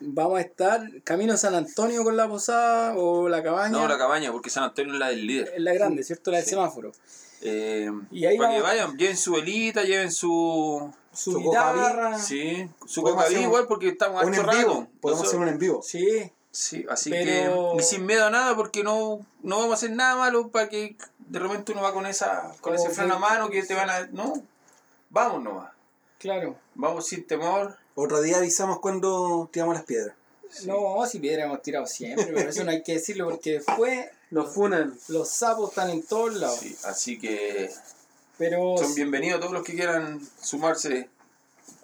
Vamos 0.00 0.38
a 0.38 0.42
estar 0.42 0.80
camino 1.04 1.32
a 1.34 1.36
San 1.36 1.54
Antonio 1.54 2.04
con 2.04 2.16
la 2.16 2.28
posada 2.28 2.94
o 2.96 3.28
la 3.28 3.42
cabaña. 3.42 3.70
No, 3.70 3.88
la 3.88 3.98
cabaña, 3.98 4.30
porque 4.32 4.50
San 4.50 4.64
Antonio 4.64 4.92
es 4.94 4.98
la 4.98 5.08
del 5.08 5.26
líder. 5.26 5.52
Es 5.56 5.60
la 5.62 5.72
grande, 5.72 6.02
¿cierto? 6.04 6.30
La 6.30 6.36
del 6.38 6.44
Sí. 6.44 6.50
semáforo. 6.50 6.92
Eh, 7.40 7.90
Y 8.10 8.26
ahí 8.26 8.36
para 8.36 8.50
que 8.54 8.60
vamos- 8.60 8.68
vayan, 8.78 8.96
lleven 8.98 9.16
su 9.16 9.32
velita, 9.32 9.82
lleven 9.84 10.10
su. 10.12 10.92
Su, 11.12 11.32
Su 11.32 11.38
guitarra. 11.40 12.16
Sí, 12.18 12.68
su 12.86 13.02
cocaví 13.02 13.36
igual 13.36 13.66
porque 13.66 13.88
estamos 13.88 14.22
harto 14.22 14.28
en 14.40 14.46
vivo. 14.46 14.52
rato. 14.52 14.88
Podemos 15.00 15.26
hacer 15.26 15.40
un 15.40 15.48
en 15.48 15.58
vivo. 15.58 15.82
Sí. 15.82 16.30
Sí, 16.50 16.86
así 16.88 17.10
Pero- 17.10 17.72
que. 17.76 17.82
Y 17.82 17.84
sin 17.84 18.06
miedo 18.06 18.24
a 18.26 18.30
nada 18.30 18.54
porque 18.56 18.82
no, 18.84 19.24
no 19.42 19.56
vamos 19.56 19.72
a 19.72 19.74
hacer 19.74 19.90
nada 19.92 20.16
malo 20.16 20.48
para 20.48 20.68
que 20.68 20.96
de 21.18 21.38
repente 21.38 21.72
uno 21.72 21.82
va 21.82 21.92
con 21.92 22.06
esa 22.06 22.52
con 22.60 22.74
ese 22.74 22.90
freno 22.90 23.14
a 23.14 23.16
que- 23.16 23.20
mano 23.20 23.50
que 23.50 23.62
te 23.64 23.74
van 23.74 23.90
a. 23.90 24.06
No, 24.12 24.32
vamos 25.10 25.42
nomás. 25.42 25.72
Claro. 26.18 26.56
Vamos 26.74 27.06
sin 27.06 27.24
temor. 27.26 27.76
Otro 28.00 28.20
día 28.22 28.36
avisamos 28.36 28.78
cuando 28.78 29.48
tiramos 29.52 29.74
las 29.74 29.84
piedras. 29.84 30.14
No, 30.64 31.04
si 31.04 31.18
piedra 31.18 31.46
hemos 31.46 31.60
tirado 31.62 31.84
siempre, 31.86 32.26
pero 32.32 32.48
eso 32.48 32.62
no 32.62 32.70
hay 32.70 32.82
que 32.84 32.92
decirlo 32.94 33.28
porque 33.28 33.54
después 33.54 34.06
Nos 34.30 34.54
funan. 34.54 34.96
los 35.08 35.28
sapos 35.28 35.70
están 35.70 35.90
en 35.90 36.02
todos 36.04 36.34
lados. 36.34 36.60
Sí, 36.60 36.76
así 36.84 37.18
que 37.18 37.68
Pero 38.38 38.76
son 38.78 38.94
bienvenidos 38.94 39.40
todos 39.40 39.52
los 39.52 39.64
que 39.64 39.74
quieran 39.74 40.20
sumarse 40.40 41.10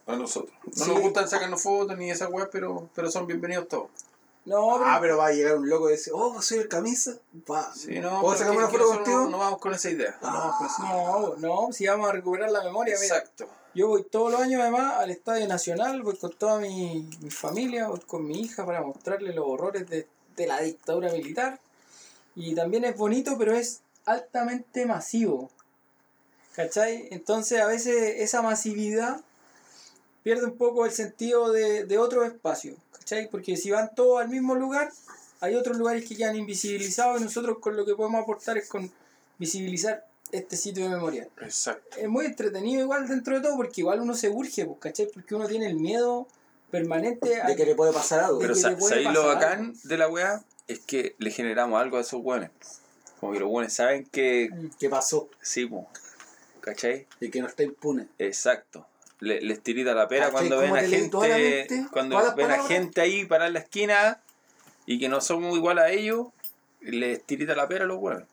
a 0.07 0.15
nosotros. 0.15 0.55
No 0.77 0.85
Sí. 0.85 0.91
nos 0.93 1.01
gustan 1.01 1.29
sacarnos 1.29 1.61
fotos 1.61 1.99
ni 1.99 2.11
esas 2.13 2.31
weas, 2.31 2.49
pero, 2.53 2.89
pero 2.95 3.11
son 3.11 3.27
bienvenidos 3.27 3.67
todos. 3.67 3.89
no, 4.45 4.77
pero 4.79 4.85
Ah, 4.87 4.99
pero 5.01 5.17
va 5.17 5.27
a 5.27 5.33
llegar 5.33 5.57
un 5.57 5.69
loco 5.69 5.89
y 5.89 5.93
decir, 5.95 6.13
oh, 6.15 6.41
soy 6.41 6.59
el 6.59 6.69
camisa. 6.69 7.17
Va. 7.51 7.75
Sí, 7.75 7.99
no, 7.99 8.21
¿Puedo 8.21 8.37
sacarme 8.39 8.59
una 8.59 8.69
foto 8.69 8.87
contigo? 8.87 9.21
No, 9.23 9.31
no 9.31 9.39
vamos 9.39 9.59
con 9.59 9.75
esa 9.75 9.91
idea. 9.91 10.17
No 10.23 10.29
vamos 10.29 10.57
con 10.59 10.67
esa 10.69 10.83
idea. 10.85 10.95
no, 10.95 11.37
no, 11.67 11.73
si 11.73 11.89
vamos 11.89 12.09
a 12.09 12.13
recuperar 12.13 12.53
la 12.53 12.63
memoria, 12.63 12.97
mira, 13.01 13.17
Exacto. 13.19 13.49
Yo 13.75 13.89
voy 13.89 14.05
todos 14.05 14.31
los 14.31 14.41
años 14.41 14.61
además 14.61 14.95
al 14.99 15.11
Estadio 15.11 15.49
Nacional, 15.49 16.03
voy 16.03 16.17
con 16.17 16.33
toda 16.33 16.61
mi, 16.61 17.09
mi 17.21 17.31
familia, 17.31 17.89
voy 17.89 18.01
con 18.01 18.27
mi 18.27 18.41
hija 18.41 18.65
para 18.65 18.83
mostrarle 18.83 19.35
los 19.35 19.45
horrores 19.47 19.89
de, 19.89 20.07
de 20.37 20.47
la 20.47 20.61
dictadura 20.61 21.13
militar. 21.13 21.59
Y 22.37 22.55
también 22.55 22.85
es 22.85 22.97
bonito, 22.97 23.37
pero 23.39 23.55
es 23.55 23.81
altamente 24.07 24.87
masivo. 24.87 25.51
¿Cachai? 26.55 27.09
Entonces 27.11 27.61
a 27.61 27.67
veces 27.67 28.15
esa 28.19 28.43
masividad 28.43 29.21
pierde 30.23 30.47
un 30.47 30.57
poco 30.57 30.87
el 30.87 30.93
sentido 30.93 31.51
de, 31.51 31.85
de 31.85 31.99
otros 31.99 32.27
espacios. 32.27 32.77
¿Cachai? 32.93 33.29
Porque 33.29 33.57
si 33.57 33.73
van 33.73 33.93
todos 33.95 34.21
al 34.21 34.29
mismo 34.29 34.55
lugar, 34.55 34.93
hay 35.41 35.57
otros 35.57 35.77
lugares 35.77 36.09
que 36.09 36.17
quedan 36.17 36.37
invisibilizados 36.37 37.21
y 37.21 37.25
nosotros 37.25 37.59
con 37.59 37.77
lo 37.77 37.85
que 37.85 37.95
podemos 37.95 38.23
aportar 38.23 38.57
es 38.57 38.69
con 38.69 38.91
visibilizar 39.39 40.07
este 40.39 40.57
sitio 40.57 40.85
de 40.85 40.91
memoria. 40.91 41.29
Exacto. 41.41 41.97
Es 41.97 42.09
muy 42.09 42.27
entretenido 42.27 42.83
igual 42.83 43.07
dentro 43.09 43.37
de 43.37 43.43
todo 43.43 43.57
porque 43.57 43.81
igual 43.81 44.01
uno 44.01 44.15
se 44.15 44.29
urge, 44.29 44.67
pues, 44.67 44.79
¿cachai? 44.81 45.09
Porque 45.13 45.35
uno 45.35 45.47
tiene 45.47 45.67
el 45.67 45.77
miedo 45.77 46.27
permanente 46.71 47.41
a 47.41 47.47
De 47.47 47.57
que 47.57 47.65
le 47.65 47.75
puede 47.75 47.93
pasar 47.93 48.21
algo. 48.25 48.41
Pero 48.41 48.55
¿sabéis 48.55 49.13
lo 49.13 49.27
bacán 49.27 49.75
de 49.85 49.97
la 49.97 50.09
wea? 50.09 50.43
Es 50.67 50.81
que 50.81 51.15
le 51.19 51.31
generamos 51.31 51.81
algo 51.81 51.99
a 51.99 52.01
esos 52.01 52.21
weones. 52.23 52.51
Como 53.21 53.33
que 53.33 53.41
los 53.41 53.49
weones 53.49 53.73
saben 53.73 54.05
que. 54.07 54.51
¿Qué 54.79 54.89
pasó? 54.89 55.29
Sí, 55.41 55.67
po. 55.67 55.87
¿Cachai? 56.61 57.07
Y 57.21 57.31
que 57.31 57.41
no 57.41 57.47
está 57.47 57.63
impune. 57.63 58.09
Exacto. 58.19 58.87
Le- 59.21 59.41
les 59.41 59.63
tirita 59.63 59.95
la 59.95 60.09
pera 60.09 60.31
¿Cachai 60.31 60.49
cuando 60.49 60.59
ven 60.59 60.77
a 60.77 60.83
gente. 60.83 61.87
Cuando 61.93 62.17
¿Todas 62.17 62.29
las 62.29 62.37
ven 62.37 62.51
a 62.51 62.63
gente 62.65 63.01
ahí 63.01 63.25
parar 63.25 63.49
en 63.49 63.55
la 63.55 63.61
esquina 63.61 64.21
y 64.87 64.99
que 64.99 65.09
no 65.09 65.21
somos 65.21 65.57
igual 65.57 65.79
a 65.79 65.91
ellos, 65.91 66.27
les 66.81 67.23
tirita 67.23 67.55
la 67.55 67.69
pera 67.69 67.85
a 67.85 67.87
los 67.87 67.99
weones. 67.99 68.27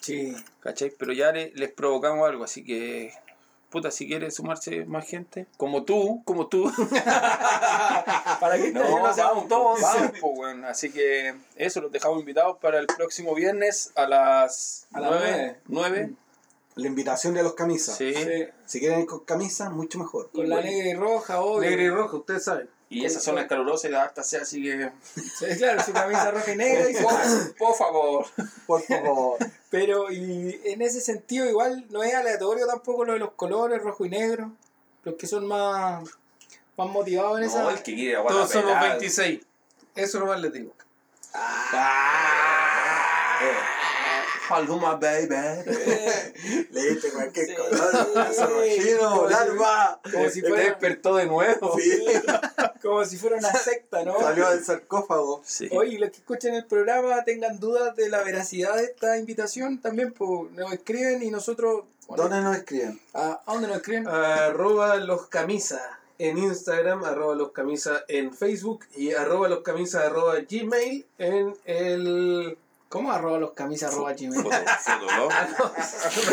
Sí. 0.00 0.34
¿Cachai? 0.60 0.90
Pero 0.98 1.12
ya 1.12 1.32
le- 1.32 1.52
les 1.54 1.70
provocamos 1.72 2.28
algo, 2.28 2.44
así 2.44 2.64
que 2.64 3.12
puta, 3.70 3.90
si 3.92 4.06
quiere 4.08 4.30
sumarse 4.32 4.84
más 4.86 5.06
gente, 5.06 5.46
como 5.56 5.84
tú, 5.84 6.22
como 6.24 6.48
tú, 6.48 6.72
Para 8.40 8.56
que 8.56 8.72
no, 8.72 8.80
no, 8.82 9.14
seamos 9.14 9.46
vamos, 9.46 9.48
todos. 9.48 9.80
vamos, 9.80 10.12
weón. 10.22 10.64
Así 10.64 10.90
que 10.90 11.34
eso, 11.56 11.80
los 11.80 11.92
dejamos 11.92 12.18
invitados 12.20 12.58
para 12.60 12.78
el 12.78 12.86
próximo 12.86 13.34
viernes 13.34 13.92
a 13.94 14.06
las 14.06 14.86
A 14.92 15.00
las 15.00 15.10
9. 15.10 15.56
9. 15.68 16.10
La 16.76 16.86
invitación 16.86 17.34
de 17.34 17.42
los 17.42 17.54
camisas. 17.54 17.96
Sí. 17.96 18.14
Sí, 18.14 18.46
Si 18.66 18.80
quieren 18.80 19.00
ir 19.00 19.06
con 19.06 19.20
camisas, 19.20 19.70
mucho 19.70 19.98
mejor. 19.98 20.30
Con 20.32 20.48
la 20.48 20.60
negra 20.62 20.88
y 20.88 20.94
roja, 20.94 21.40
obvio. 21.40 21.68
Negro 21.68 21.82
y 21.84 21.90
rojo, 21.90 22.16
ustedes 22.18 22.44
saben. 22.44 22.68
Y 22.92 23.04
esa 23.04 23.20
zona 23.20 23.42
es 23.42 23.46
calurosa 23.46 23.86
y 23.86 23.92
la 23.92 24.02
harta 24.02 24.24
sea, 24.24 24.42
así 24.42 24.60
que. 24.62 24.90
Sí, 25.14 25.46
claro, 25.58 25.80
su 25.82 25.92
camisa 25.92 26.32
roja 26.32 26.52
y 26.52 26.56
negra. 26.56 26.90
y 26.90 26.94
Por, 26.94 27.56
por 27.58 27.74
favor. 27.76 28.26
Por 28.66 28.82
favor. 28.82 29.38
Pero 29.70 30.10
y 30.10 30.60
en 30.64 30.82
ese 30.82 31.00
sentido 31.00 31.48
igual 31.48 31.86
no 31.90 32.02
es 32.02 32.12
aleatorio 32.12 32.66
tampoco 32.66 33.04
lo 33.04 33.12
de 33.12 33.20
los 33.20 33.32
colores, 33.34 33.80
rojo 33.80 34.04
y 34.04 34.08
negro. 34.10 34.50
Los 35.04 35.14
que 35.14 35.28
son 35.28 35.46
más, 35.46 36.02
más 36.76 36.88
motivados 36.90 37.38
en 37.38 37.44
esa... 37.44 37.62
No, 37.62 37.70
el 37.70 37.82
que 37.82 37.94
quiere 37.94 38.16
Todos 38.16 38.50
somos 38.50 38.66
pelada. 38.66 38.88
26. 38.88 39.40
Eso 39.94 40.18
nomás 40.18 40.40
les 40.40 40.52
digo. 40.52 40.74
Paloma, 44.50 44.96
baby. 44.96 45.64
Leíste 46.70 47.10
cualquier 47.12 47.46
Sí. 47.46 47.54
color. 47.54 48.12
Caso 48.14 48.46
Como 48.46 48.56
rojino, 48.60 49.26
si- 49.28 49.32
larva. 49.32 50.00
Como 50.12 50.28
si, 50.28 50.42
Te 50.42 50.48
fuera, 50.48 50.64
despertó 50.64 51.14
de 51.16 51.26
nuevo. 51.26 51.78
Sí. 51.78 52.04
como 52.82 53.04
si 53.04 53.16
fuera 53.16 53.36
una 53.36 53.52
secta, 53.52 54.04
¿no? 54.04 54.20
Salió 54.20 54.50
del 54.50 54.64
sarcófago. 54.64 55.40
Sí. 55.44 55.68
Oye, 55.72 55.94
y 55.94 55.98
los 55.98 56.10
que 56.10 56.16
escuchen 56.18 56.54
el 56.54 56.66
programa 56.66 57.22
tengan 57.24 57.58
dudas 57.60 57.94
de 57.96 58.08
la 58.08 58.22
veracidad 58.22 58.76
de 58.76 58.84
esta 58.84 59.16
invitación, 59.18 59.80
también 59.80 60.12
pues, 60.12 60.50
nos 60.52 60.72
escriben 60.72 61.22
y 61.22 61.30
nosotros... 61.30 61.84
bueno, 62.08 62.24
¿Dónde 62.24 62.40
nos 62.42 62.56
escriben? 62.56 63.00
¿A, 63.14 63.40
¿a 63.46 63.52
dónde 63.52 63.68
nos 63.68 63.76
escriben? 63.78 64.08
Arroba 64.08 64.96
los 64.96 65.28
camisas 65.28 65.80
en 66.18 66.36
Instagram, 66.36 67.04
arroba 67.04 67.34
los 67.34 67.52
camisas 67.52 68.02
en 68.08 68.34
Facebook 68.34 68.84
y 68.94 69.12
arroba 69.12 69.48
los 69.48 69.60
camisas 69.60 70.04
arroba 70.04 70.34
Gmail 70.48 71.06
en 71.18 71.56
el... 71.64 72.58
¿Cómo 72.90 73.10
arroba 73.12 73.38
los 73.38 73.52
camisas 73.52 73.92
arroba 73.94 74.12
gmail? 74.14 74.42
Foto, 74.42 74.56
Fotolog. 74.84 75.32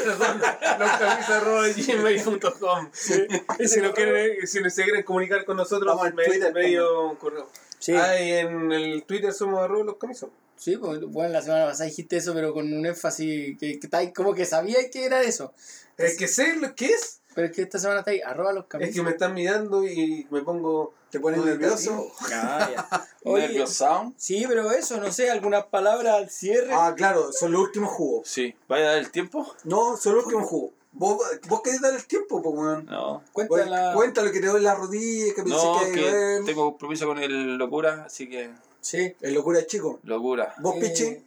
Perdón, 0.04 0.42
los 0.80 0.92
camisas 0.92 1.30
arroba 1.30 1.68
gmail.com. 1.68 2.90
Si, 2.94 3.82
no 3.82 3.94
quieren, 3.94 4.48
si 4.48 4.70
se 4.70 4.84
quieren 4.84 5.04
comunicar 5.04 5.46
con 5.46 5.56
nosotros, 5.58 5.88
Vamos 5.88 6.08
al 6.08 6.14
me- 6.16 6.26
Twitter, 6.26 6.52
medio 6.54 7.18
correo. 7.20 7.48
Sí, 7.80 7.94
Ah, 7.94 8.20
y 8.20 8.32
en 8.32 8.72
el 8.72 9.04
Twitter 9.04 9.32
somos 9.34 9.62
arroba 9.64 9.84
los 9.86 9.98
camisas. 9.98 10.30
sí, 10.56 10.78
pues, 10.78 11.00
bueno, 11.02 11.30
la 11.32 11.42
semana 11.44 11.66
pasada 11.68 11.86
dijiste 11.86 12.18
eso, 12.18 12.34
pero 12.34 12.52
con 12.54 12.74
un 12.74 12.86
énfasis 12.88 13.58
que, 13.60 13.80
que 13.80 13.86
está 13.88 14.00
ahí, 14.00 14.12
como 14.12 14.34
que 14.34 14.46
sabía 14.46 14.90
que 14.90 15.06
era 15.06 15.22
eso. 15.22 15.54
Es 15.96 16.18
que 16.18 16.28
sé 16.28 16.56
lo 16.56 16.74
que 16.76 16.88
es. 16.88 17.22
Pero 17.36 17.48
es 17.50 17.54
que 17.56 17.62
esta 17.62 17.78
semana 17.78 18.00
está 18.00 18.10
ahí, 18.12 18.22
arroba 18.22 18.52
los 18.52 18.64
Es 18.64 18.70
camisas. 18.70 18.96
que 18.96 19.04
me 19.04 19.12
están 19.12 19.36
mirando 19.36 19.84
y 19.86 20.26
me 20.32 20.42
pongo... 20.42 20.96
¿Te 21.18 21.22
pones 21.22 21.44
nervioso? 21.44 22.12
Ah, 22.32 23.08
Sound. 23.66 24.14
sí, 24.18 24.46
pero 24.48 24.70
eso, 24.72 24.98
no 24.98 25.12
sé, 25.12 25.32
algunas 25.32 25.66
palabras 25.66 26.14
al 26.14 26.30
cierre. 26.30 26.70
Ah, 26.72 26.94
claro, 26.96 27.32
son 27.34 27.52
los 27.54 27.62
últimos 27.62 27.90
jugos. 27.92 28.28
Sí. 28.28 28.54
¿Vaya 28.68 28.86
a 28.86 28.90
dar 28.92 28.98
el 29.00 29.10
tiempo? 29.10 29.52
No, 29.64 29.98
son 29.98 30.14
los 30.14 30.26
últimos 30.26 30.48
jugos. 30.48 30.74
¿Vos, 30.92 31.18
vos 31.48 31.62
querés 31.64 31.82
dar 31.82 31.96
el 31.96 32.06
tiempo, 32.06 32.40
pues, 32.44 32.56
weón? 32.56 32.86
No. 32.86 33.24
Cuéntala. 33.34 33.94
Cuéntalo 33.96 34.32
que 34.32 34.40
te 34.40 34.46
doy 34.46 34.58
en 34.58 34.64
la 34.66 34.76
rodilla, 34.76 35.34
que 35.34 35.42
pensé 35.42 35.58
No, 35.66 35.80
que, 35.80 35.92
que 35.94 36.42
tengo 36.46 36.70
compromiso 36.70 37.08
con 37.08 37.18
el 37.18 37.56
locura, 37.58 38.04
así 38.06 38.30
que 38.30 38.52
Sí. 38.80 39.16
el 39.22 39.34
locura 39.34 39.66
chico. 39.66 40.00
locura. 40.04 40.54
¿Vos, 40.60 40.76
Eh, 40.76 40.80
Pichi? 40.82 41.24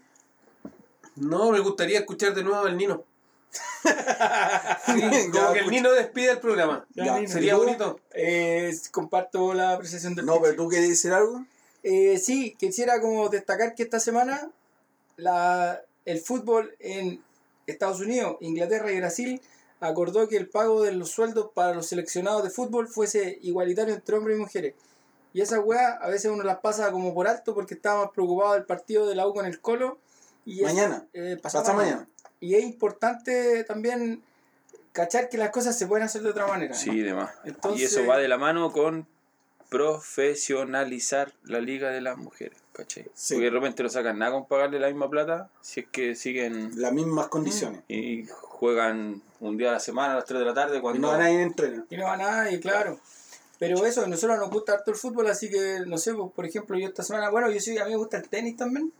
No, 1.16 1.50
me 1.50 1.58
gustaría 1.58 1.98
escuchar 1.98 2.32
de 2.32 2.44
nuevo 2.44 2.64
al 2.64 2.76
Nino. 2.76 3.02
Sí, 3.52 5.00
Ya, 5.00 5.30
como 5.32 5.52
que 5.52 5.58
el. 5.60 5.70
Nino 5.70 5.92
despide 5.92 6.30
el 6.32 6.38
programa. 6.40 6.86
Ya. 6.94 7.26
Sería 7.26 7.56
bonito. 7.56 7.98
Eh, 8.12 8.76
comparto 8.90 9.54
la 9.54 9.72
apreciación 9.72 10.14
del 10.14 10.26
No, 10.26 10.40
pero 10.40 10.54
tú 10.56 10.68
querés 10.68 10.88
decir 10.88 11.12
algo. 11.12 11.44
Eh, 11.82 12.18
sí, 12.18 12.54
quisiera 12.58 13.00
como 13.00 13.28
destacar 13.28 13.74
que 13.74 13.82
esta 13.82 14.00
semana 14.00 14.50
la, 15.16 15.80
el 16.04 16.20
fútbol 16.20 16.74
en 16.78 17.22
Estados 17.66 18.00
Unidos, 18.00 18.36
Inglaterra 18.40 18.92
y 18.92 18.98
Brasil 19.00 19.40
acordó 19.80 20.28
que 20.28 20.36
el 20.36 20.48
pago 20.48 20.82
de 20.82 20.92
los 20.92 21.10
sueldos 21.10 21.50
para 21.54 21.72
los 21.74 21.86
seleccionados 21.86 22.42
de 22.44 22.50
fútbol 22.50 22.86
fuese 22.88 23.38
igualitario 23.42 23.94
entre 23.94 24.16
hombres 24.16 24.36
y 24.36 24.40
mujeres. 24.40 24.74
Y 25.32 25.40
esas 25.40 25.60
weas 25.64 25.96
a 26.02 26.08
veces 26.08 26.30
uno 26.30 26.42
las 26.42 26.58
pasa 26.58 26.90
como 26.90 27.14
por 27.14 27.28
alto 27.28 27.54
porque 27.54 27.74
estaba 27.74 28.02
más 28.04 28.10
preocupado 28.12 28.54
del 28.54 28.64
partido 28.64 29.06
de 29.06 29.14
la 29.14 29.26
U 29.26 29.32
con 29.32 29.46
el 29.46 29.60
Colo. 29.60 29.98
Y 30.44 30.58
es- 30.60 30.66
Mañana. 30.66 31.06
eh, 31.14 31.38
pasado 31.40 31.64
Pasa 31.64 31.76
mañana. 31.76 31.96
mañana. 31.96 32.10
Y 32.40 32.54
es 32.54 32.64
importante 32.64 33.64
también 33.64 34.22
cachar 34.92 35.28
que 35.28 35.38
las 35.38 35.50
cosas 35.50 35.78
se 35.78 35.86
pueden 35.86 36.04
hacer 36.04 36.22
de 36.22 36.30
otra 36.30 36.46
manera. 36.46 36.74
Sí, 36.74 37.00
demás. 37.00 37.30
Entonces- 37.44 37.80
Y 37.80 37.84
eso 37.84 38.06
va 38.06 38.18
de 38.18 38.28
la 38.28 38.38
mano 38.38 38.72
con 38.72 39.06
profesionalizar 39.68 41.32
la 41.44 41.60
liga 41.60 41.90
de 41.90 42.00
las 42.00 42.16
mujeres, 42.18 42.58
¿cachai? 42.72 43.06
Sí. 43.14 43.34
Porque 43.34 43.44
de 43.46 43.50
repente 43.50 43.82
no 43.84 43.88
sacan 43.88 44.18
nada 44.18 44.32
con 44.32 44.46
pagarle 44.46 44.80
la 44.80 44.88
misma 44.88 45.08
plata 45.08 45.48
si 45.60 45.80
es 45.80 45.86
que 45.92 46.14
siguen 46.16 46.72
Las 46.74 46.92
mismas 46.92 47.28
condiciones. 47.28 47.82
y 47.88 48.26
juegan 48.26 49.22
un 49.38 49.56
día 49.56 49.70
a 49.70 49.72
la 49.74 49.80
semana 49.80 50.12
a 50.14 50.16
las 50.16 50.24
3 50.24 50.40
de 50.40 50.46
la 50.46 50.54
tarde 50.54 50.78
Y 50.78 50.80
cuando... 50.80 51.00
no 51.00 51.08
van 51.08 51.20
a 51.22 51.30
ir 51.30 51.36
en 51.40 51.46
entreno. 51.46 51.86
Y 51.88 51.96
no 51.96 52.04
va 52.04 52.16
nada, 52.16 52.50
y 52.50 52.58
claro. 52.60 52.98
Pero 53.58 53.84
eso, 53.86 54.02
a 54.02 54.06
nosotros 54.06 54.38
nos 54.38 54.50
gusta 54.50 54.72
harto 54.72 54.90
el 54.90 54.96
fútbol, 54.96 55.26
así 55.28 55.50
que, 55.50 55.80
no 55.86 55.98
sé, 55.98 56.14
pues, 56.14 56.32
por 56.32 56.46
ejemplo, 56.46 56.78
yo 56.78 56.88
esta 56.88 57.02
semana, 57.02 57.30
bueno, 57.30 57.50
yo 57.50 57.60
sí, 57.60 57.78
a 57.78 57.84
mí 57.84 57.90
me 57.92 57.96
gusta 57.96 58.16
el 58.16 58.28
tenis 58.28 58.56
también. 58.56 58.90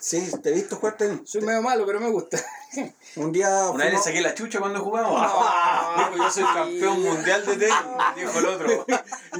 Sí, 0.00 0.30
te 0.42 0.50
he 0.50 0.52
visto 0.52 0.76
jugar 0.76 0.96
tenis. 0.96 1.20
Soy 1.24 1.40
medio 1.42 1.62
malo, 1.62 1.84
pero 1.86 1.98
me 1.98 2.10
gusta. 2.10 2.38
Un 3.16 3.32
día. 3.32 3.70
Una 3.70 3.84
vez 3.86 3.94
le 3.94 3.98
saqué 4.00 4.20
la 4.20 4.34
chucha 4.34 4.60
cuando 4.60 4.80
jugamos. 4.80 5.14
Ah. 5.16 6.10
Dijo, 6.12 6.24
yo 6.24 6.30
soy 6.30 6.44
campeón 6.44 7.02
mundial 7.02 7.44
de 7.46 7.56
tenis, 7.56 7.74
dijo 8.16 8.38
el 8.38 8.46
otro. 8.46 8.86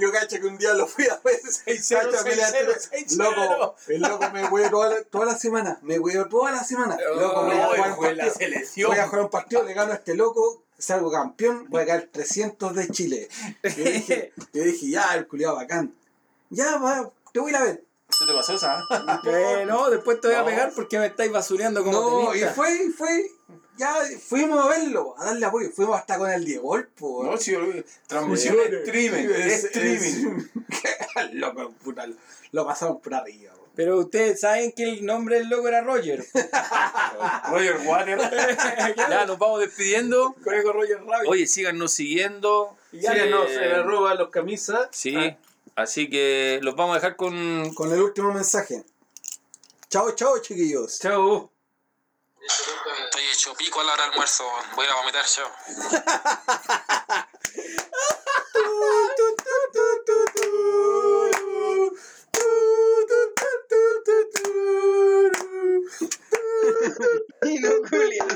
Yo 0.00 0.10
cacho 0.10 0.40
que 0.40 0.46
un 0.46 0.58
día 0.58 0.72
lo 0.74 0.86
fui 0.86 1.06
a 1.06 1.20
ver. 1.22 1.40
6-0, 1.42 2.10
Cacha, 2.10 2.24
me 2.24 2.36
la- 2.36 2.50
6-0, 2.50 2.90
6-0. 2.90 3.16
Loco, 3.16 3.76
el 3.88 4.00
loco 4.02 4.30
me 4.32 4.48
hueó 4.48 4.70
toda 4.70 4.88
la, 4.88 5.02
toda 5.04 5.26
la 5.26 5.38
semana. 5.38 5.78
Me 5.82 5.98
hueó 5.98 6.26
toda 6.28 6.50
la 6.50 6.64
semana. 6.64 6.96
Loco, 7.16 7.44
voy 7.44 7.56
a 7.56 7.66
jugar 7.66 7.90
un 7.92 7.98
partido. 8.16 8.34
selección. 8.34 8.90
Voy 8.90 8.98
a 8.98 9.06
jugar 9.06 9.24
un 9.24 9.30
partido, 9.30 9.62
le 9.62 9.74
gano 9.74 9.92
a 9.92 9.96
este 9.96 10.14
loco, 10.14 10.62
salgo 10.78 11.10
campeón, 11.10 11.66
voy 11.68 11.82
a 11.82 11.86
caer 11.86 12.08
300 12.10 12.74
de 12.74 12.88
Chile. 12.88 13.28
Yo 13.62 13.84
dije, 13.84 14.32
yo 14.52 14.62
dije 14.64 14.90
ya, 14.90 15.14
el 15.14 15.28
culiado 15.28 15.56
bacán. 15.56 15.94
Ya, 16.50 16.78
va, 16.78 17.10
te 17.32 17.40
voy 17.40 17.50
a 17.50 17.50
ir 17.50 17.56
a 17.56 17.64
ver. 17.64 17.84
¿Se 18.18 18.26
te 18.26 18.32
pasó 18.34 18.54
esa? 18.54 18.84
Eh, 19.26 19.64
no, 19.66 19.90
después 19.90 20.20
te 20.20 20.28
voy 20.28 20.36
a 20.36 20.44
pegar 20.44 20.72
porque 20.74 20.98
me 20.98 21.06
estáis 21.06 21.30
basureando 21.30 21.84
como 21.84 22.00
No, 22.00 22.20
y 22.34 22.38
tenista. 22.40 22.54
fue, 22.54 22.74
y 22.84 22.88
fue. 22.90 23.30
Ya 23.76 23.94
fuimos 24.26 24.64
a 24.64 24.68
verlo, 24.68 25.14
a 25.18 25.26
darle 25.26 25.46
apoyo. 25.46 25.70
Fuimos 25.70 25.96
hasta 25.96 26.18
con 26.18 26.28
el 26.30 26.44
Diego 26.44 26.76
po. 26.98 27.22
No, 27.24 27.36
sí, 27.36 27.54
transmisión 28.08 28.56
Sí, 28.64 28.70
de 28.70 28.78
streaming, 28.82 29.28
es- 29.30 29.64
streaming. 29.64 30.38
es- 30.68 31.32
loco, 31.34 31.72
puta, 31.84 32.06
lo, 32.08 32.16
lo 32.52 32.66
pasamos 32.66 33.00
por 33.00 33.14
arriba. 33.14 33.52
po. 33.54 33.66
Pero 33.76 33.98
ustedes 33.98 34.40
saben 34.40 34.72
que 34.72 34.82
el 34.82 35.06
nombre 35.06 35.36
del 35.38 35.48
loco 35.48 35.68
era 35.68 35.80
Roger. 35.82 36.24
Roger 37.50 37.76
Water. 37.86 38.18
ya, 38.96 39.24
nos 39.26 39.38
vamos 39.38 39.60
despidiendo. 39.60 40.34
Conejo 40.42 40.72
Roger 40.72 40.98
Rabbit. 41.04 41.28
Oye, 41.28 41.46
síganos 41.46 41.92
siguiendo. 41.92 42.76
Síganos 42.90 43.48
eh, 43.50 43.64
en 43.66 43.72
arroba 43.76 44.14
los 44.16 44.30
camisas. 44.30 44.88
Sí, 44.90 45.14
Ah, 45.16 45.36
así 45.78 46.10
que 46.10 46.58
los 46.62 46.74
vamos 46.74 46.92
a 46.92 47.00
dejar 47.00 47.16
con... 47.16 47.72
Con 47.74 47.92
el 47.92 48.00
último 48.00 48.32
mensaje. 48.32 48.84
Chao, 49.88 50.12
chao, 50.12 50.38
chiquillos. 50.40 50.98
chao. 50.98 51.50
Estoy 53.04 53.24
hecho 53.32 53.54
pico 53.54 53.80
a 53.80 53.84
la 53.84 53.92
hora 53.92 54.02
del 54.04 54.12
almuerzo. 54.12 54.44
Voy 54.76 54.86
a 54.86 54.94
vomitar 54.94 55.24
yo. 55.26 55.44
Y 67.42 67.58
no, 67.60 67.70
Julia. 67.88 68.26